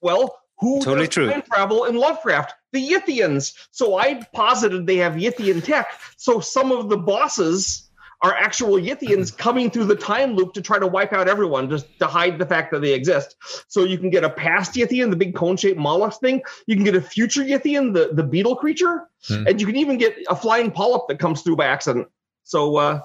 Well, 0.00 0.34
who 0.58 0.80
Totally 0.80 1.08
true. 1.08 1.30
time 1.30 1.42
travel 1.42 1.84
in 1.84 1.96
Lovecraft? 1.96 2.54
The 2.72 2.88
Yithians. 2.88 3.54
So 3.70 3.96
I 3.98 4.22
posited 4.32 4.86
they 4.86 4.96
have 4.96 5.14
Yithian 5.14 5.62
tech. 5.62 5.88
So 6.16 6.40
some 6.40 6.72
of 6.72 6.88
the 6.88 6.96
bosses 6.96 7.82
are 8.22 8.34
actual 8.34 8.80
Yithians 8.80 9.36
coming 9.36 9.70
through 9.70 9.84
the 9.84 9.94
time 9.94 10.34
loop 10.34 10.54
to 10.54 10.62
try 10.62 10.78
to 10.78 10.86
wipe 10.86 11.12
out 11.12 11.28
everyone, 11.28 11.68
just 11.68 11.86
to 11.98 12.06
hide 12.06 12.38
the 12.38 12.46
fact 12.46 12.72
that 12.72 12.80
they 12.80 12.94
exist. 12.94 13.36
So 13.68 13.84
you 13.84 13.98
can 13.98 14.08
get 14.08 14.24
a 14.24 14.30
past 14.30 14.74
Yithian, 14.74 15.10
the 15.10 15.16
big 15.16 15.34
cone-shaped 15.34 15.78
mollusk 15.78 16.20
thing. 16.20 16.40
You 16.66 16.76
can 16.76 16.84
get 16.84 16.96
a 16.96 17.02
future 17.02 17.42
Yithian, 17.42 17.92
the, 17.92 18.10
the 18.12 18.22
beetle 18.22 18.56
creature, 18.56 19.02
Hmm. 19.28 19.46
and 19.48 19.60
you 19.60 19.66
can 19.66 19.76
even 19.76 19.98
get 19.98 20.16
a 20.28 20.36
flying 20.36 20.70
polyp 20.70 21.02
that 21.08 21.18
comes 21.18 21.42
through 21.42 21.56
by 21.56 21.66
accident. 21.66 22.06
So 22.44 22.76
uh 22.76 23.00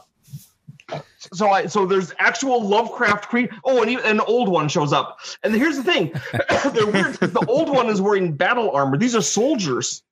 so 1.33 1.49
I 1.49 1.65
so 1.67 1.85
there's 1.85 2.13
actual 2.19 2.67
Lovecraft 2.67 3.29
cre 3.29 3.41
Oh, 3.63 3.81
and 3.81 3.91
even, 3.91 4.05
an 4.05 4.19
old 4.21 4.49
one 4.49 4.67
shows 4.69 4.93
up. 4.93 5.19
And 5.43 5.53
here's 5.55 5.77
the 5.77 5.83
thing: 5.83 6.11
they're 6.73 6.87
weird. 6.87 7.15
The 7.15 7.45
old 7.47 7.69
one 7.69 7.89
is 7.89 8.01
wearing 8.01 8.35
battle 8.35 8.71
armor. 8.71 8.97
These 8.97 9.15
are 9.15 9.21
soldiers, 9.21 10.03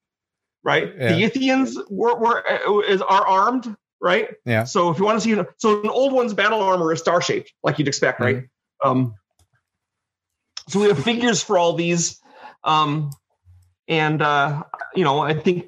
right? 0.63 0.93
Yeah. 0.97 1.13
The 1.13 1.23
Yithians 1.23 1.75
were, 1.89 2.15
were 2.15 2.43
uh, 2.47 2.79
is 2.79 3.01
are 3.01 3.25
armed, 3.25 3.75
right? 4.01 4.29
Yeah. 4.45 4.63
So 4.63 4.89
if 4.89 4.99
you 4.99 5.05
want 5.05 5.21
to 5.21 5.23
see, 5.23 5.41
so 5.57 5.81
an 5.81 5.89
old 5.89 6.13
one's 6.13 6.33
battle 6.33 6.61
armor 6.61 6.91
is 6.93 6.99
star 6.99 7.21
shaped, 7.21 7.53
like 7.63 7.79
you'd 7.79 7.87
expect, 7.87 8.19
right? 8.19 8.45
Um. 8.83 9.15
So 10.67 10.79
we 10.79 10.87
have 10.87 11.03
figures 11.03 11.41
for 11.41 11.57
all 11.57 11.73
these, 11.73 12.21
um, 12.63 13.09
and 13.87 14.21
uh, 14.21 14.63
you 14.93 15.03
know, 15.03 15.19
I 15.19 15.33
think 15.33 15.65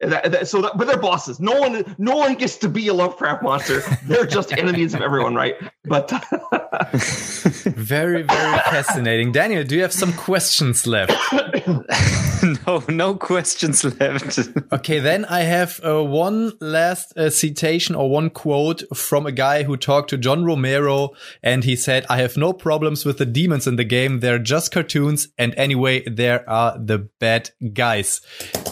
that, 0.00 0.32
that, 0.32 0.48
so. 0.48 0.62
That, 0.62 0.76
but 0.76 0.86
they're 0.86 0.98
bosses. 0.98 1.40
No 1.40 1.60
one, 1.60 1.94
no 1.98 2.16
one 2.16 2.34
gets 2.34 2.56
to 2.58 2.68
be 2.68 2.88
a 2.88 2.94
Lovecraft 2.94 3.42
monster. 3.42 3.82
They're 4.06 4.26
just 4.26 4.52
enemies 4.58 4.94
of 4.94 5.02
everyone, 5.02 5.34
right? 5.34 5.56
But 5.84 6.10
Very, 6.90 8.22
very 8.22 8.58
fascinating. 8.58 9.32
Daniel, 9.32 9.64
do 9.64 9.74
you 9.74 9.82
have 9.82 9.92
some 9.92 10.12
questions 10.12 10.86
left? 10.86 11.12
no, 12.66 12.82
no 12.88 13.14
questions 13.14 13.84
left. 13.84 14.38
Okay, 14.72 15.00
then 15.00 15.24
I 15.24 15.40
have 15.40 15.80
uh, 15.84 16.02
one 16.04 16.52
last 16.60 17.16
uh, 17.16 17.28
citation 17.28 17.94
or 17.94 18.08
one 18.08 18.30
quote 18.30 18.82
from 18.96 19.26
a 19.26 19.32
guy 19.32 19.64
who 19.64 19.76
talked 19.76 20.10
to 20.10 20.18
John 20.18 20.44
Romero, 20.44 21.10
and 21.42 21.64
he 21.64 21.76
said, 21.76 22.06
"I 22.08 22.18
have 22.18 22.36
no 22.36 22.52
problems 22.52 23.04
with 23.04 23.18
the 23.18 23.26
demons 23.26 23.66
in 23.66 23.76
the 23.76 23.84
game. 23.84 24.20
They're 24.20 24.38
just 24.38 24.70
cartoons, 24.72 25.28
and 25.38 25.54
anyway, 25.56 26.04
there 26.06 26.48
are 26.48 26.78
the 26.78 26.98
bad 26.98 27.50
guys." 27.72 28.20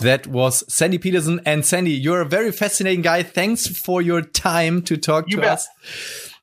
That 0.01 0.27
was 0.27 0.63
Sandy 0.73 0.99
Petersen, 1.19 1.41
and 1.45 1.65
Sandy, 1.65 1.91
you're 1.93 2.21
a 2.21 2.25
very 2.29 2.53
fascinating 2.53 3.03
guy. 3.03 3.23
Thanks 3.23 3.67
for 3.67 4.01
your 4.03 4.23
time 4.23 4.83
to 4.83 4.97
talk 4.97 5.25
You 5.29 5.37
to 5.37 5.43
bet. 5.43 5.51
us. 5.53 5.69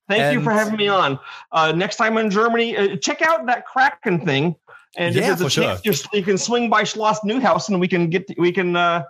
thank 0.09 0.33
you 0.33 0.43
for 0.43 0.51
having 0.51 0.75
me 0.75 0.87
on. 0.87 1.19
Uh, 1.51 1.71
next 1.71 1.95
time 1.95 2.17
in 2.17 2.29
Germany, 2.29 2.75
uh, 2.77 2.97
check 2.97 3.21
out 3.21 3.45
that 3.47 3.65
Kraken 3.65 4.25
thing. 4.25 4.55
And 4.97 5.13
Yeah, 5.15 5.31
if 5.33 5.39
there's 5.39 5.53
for 5.53 5.61
a 5.61 5.65
chance, 5.65 5.81
just 5.81 6.07
you 6.13 6.23
can 6.23 6.37
swing 6.37 6.69
by 6.69 6.83
Schloss 6.83 7.17
Newhouse, 7.23 7.69
and 7.69 7.79
we 7.79 7.87
can 7.87 8.09
get 8.09 8.25
we 8.37 8.51
can 8.51 8.75
uh, 8.75 9.03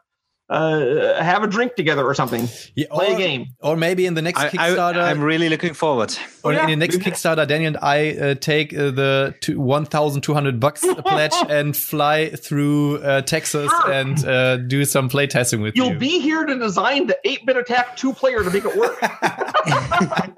uh, 0.50 1.22
have 1.24 1.44
a 1.44 1.48
drink 1.48 1.76
together 1.76 2.06
or 2.06 2.14
something. 2.14 2.48
Yeah, 2.76 2.88
Play 2.92 3.12
or, 3.12 3.16
a 3.16 3.18
game. 3.18 3.48
or 3.62 3.76
maybe 3.76 4.06
in 4.06 4.14
the 4.14 4.22
next 4.22 4.40
I, 4.40 4.50
Kickstarter. 4.50 4.98
I, 5.02 5.10
I'm 5.12 5.22
really 5.22 5.50
looking 5.50 5.74
forward. 5.74 6.16
Or 6.44 6.54
yeah. 6.54 6.64
in 6.68 6.80
the 6.80 6.88
next 6.88 6.98
Kickstarter, 6.98 7.48
Daniel 7.48 7.76
and 7.76 7.78
I 7.82 8.12
uh, 8.12 8.36
take 8.36 8.74
uh, 8.74 8.92
the 8.92 9.34
two, 9.42 9.60
1,200 9.60 10.60
bucks 10.60 10.86
pledge 11.06 11.34
and 11.50 11.76
fly 11.76 12.30
through 12.30 12.98
uh, 13.00 13.22
Texas 13.22 13.72
Sure. 13.72 13.92
and 13.92 14.24
uh, 14.26 14.58
do 14.58 14.86
some 14.86 15.10
play 15.10 15.28
testing 15.28 15.62
with 15.62 15.76
You'll 15.76 15.94
you. 15.94 16.00
be 16.00 16.20
here 16.20 16.46
to 16.46 16.58
design 16.60 17.08
the 17.08 17.18
8-bit 17.26 17.58
attack 17.58 17.98
two-player 17.98 18.44
to 18.44 18.52
make 18.52 18.66
it 18.66 18.76
work. 18.76 18.98
I- 19.02 20.32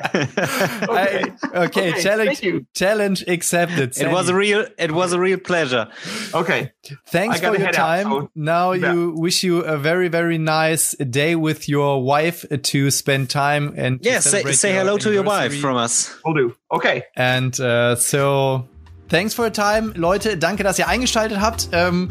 okay, 1.53 1.67
Okay, 1.67 2.01
challenge 2.01 2.39
thank 2.39 2.43
you. 2.43 2.65
challenge 2.73 3.23
accepted. 3.27 3.97
It 3.97 4.11
was 4.11 4.29
a 4.29 4.35
real, 4.35 4.65
it 4.77 4.91
was 4.91 5.13
a 5.13 5.19
real 5.19 5.39
pleasure. 5.39 5.87
okay. 6.33 6.71
thanks 7.07 7.39
for 7.39 7.47
your 7.47 7.59
head 7.59 7.75
out, 7.75 8.03
time. 8.03 8.29
now 8.35 8.71
Yeah. 8.73 8.93
you 8.93 9.13
wish 9.17 9.43
you 9.43 9.59
a 9.61 9.77
very 9.77 9.96
very 10.07 10.37
nice 10.37 10.95
day 10.99 11.35
with 11.35 11.67
your 11.67 12.03
wife 12.03 12.45
to 12.61 12.91
spend 12.91 13.29
time 13.29 13.73
and 13.75 14.01
to 14.03 14.09
Yeah, 14.09 14.21
say, 14.21 14.43
say 14.53 14.73
hello 14.73 14.97
to 14.97 15.11
your 15.11 15.23
wife 15.23 15.59
from 15.59 15.77
us. 15.77 16.15
We'll 16.23 16.35
do. 16.35 16.55
Okay. 16.71 17.03
And 17.15 17.59
uh, 17.59 17.95
so, 17.95 18.69
thanks 19.09 19.33
for 19.33 19.45
your 19.45 19.53
time, 19.53 19.93
Leute. 19.95 20.37
Danke, 20.37 20.63
dass 20.63 20.79
ihr 20.79 20.87
eingeschaltet 20.87 21.41
habt. 21.41 21.69
Ähm, 21.71 22.09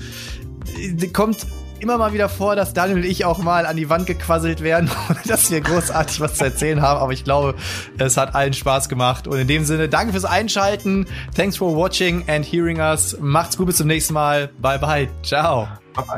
kommt 1.12 1.46
immer 1.80 1.98
mal 1.98 2.12
wieder 2.12 2.28
vor, 2.28 2.56
dass 2.56 2.72
Daniel 2.74 2.98
und 2.98 3.04
ich 3.04 3.24
auch 3.24 3.38
mal 3.38 3.66
an 3.66 3.76
die 3.76 3.88
Wand 3.88 4.06
gequasselt 4.06 4.62
werden, 4.62 4.90
ohne 5.10 5.18
dass 5.26 5.50
wir 5.50 5.60
großartig 5.60 6.20
was 6.20 6.34
zu 6.36 6.44
erzählen 6.44 6.82
haben. 6.82 7.00
Aber 7.00 7.12
ich 7.12 7.24
glaube, 7.24 7.54
es 7.98 8.16
hat 8.16 8.34
allen 8.34 8.52
Spaß 8.52 8.88
gemacht. 8.88 9.26
Und 9.28 9.38
in 9.38 9.48
dem 9.48 9.64
Sinne, 9.64 9.88
danke 9.88 10.12
fürs 10.12 10.24
Einschalten. 10.24 11.06
Thanks 11.34 11.56
for 11.56 11.76
watching 11.76 12.24
and 12.28 12.44
hearing 12.44 12.80
us. 12.80 13.16
Macht's 13.20 13.56
gut, 13.56 13.66
bis 13.66 13.76
zum 13.76 13.86
nächsten 13.86 14.14
Mal. 14.14 14.48
Bye 14.60 14.78
bye. 14.78 15.08
Ciao. 15.22 15.68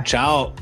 Ciao. 0.05 0.53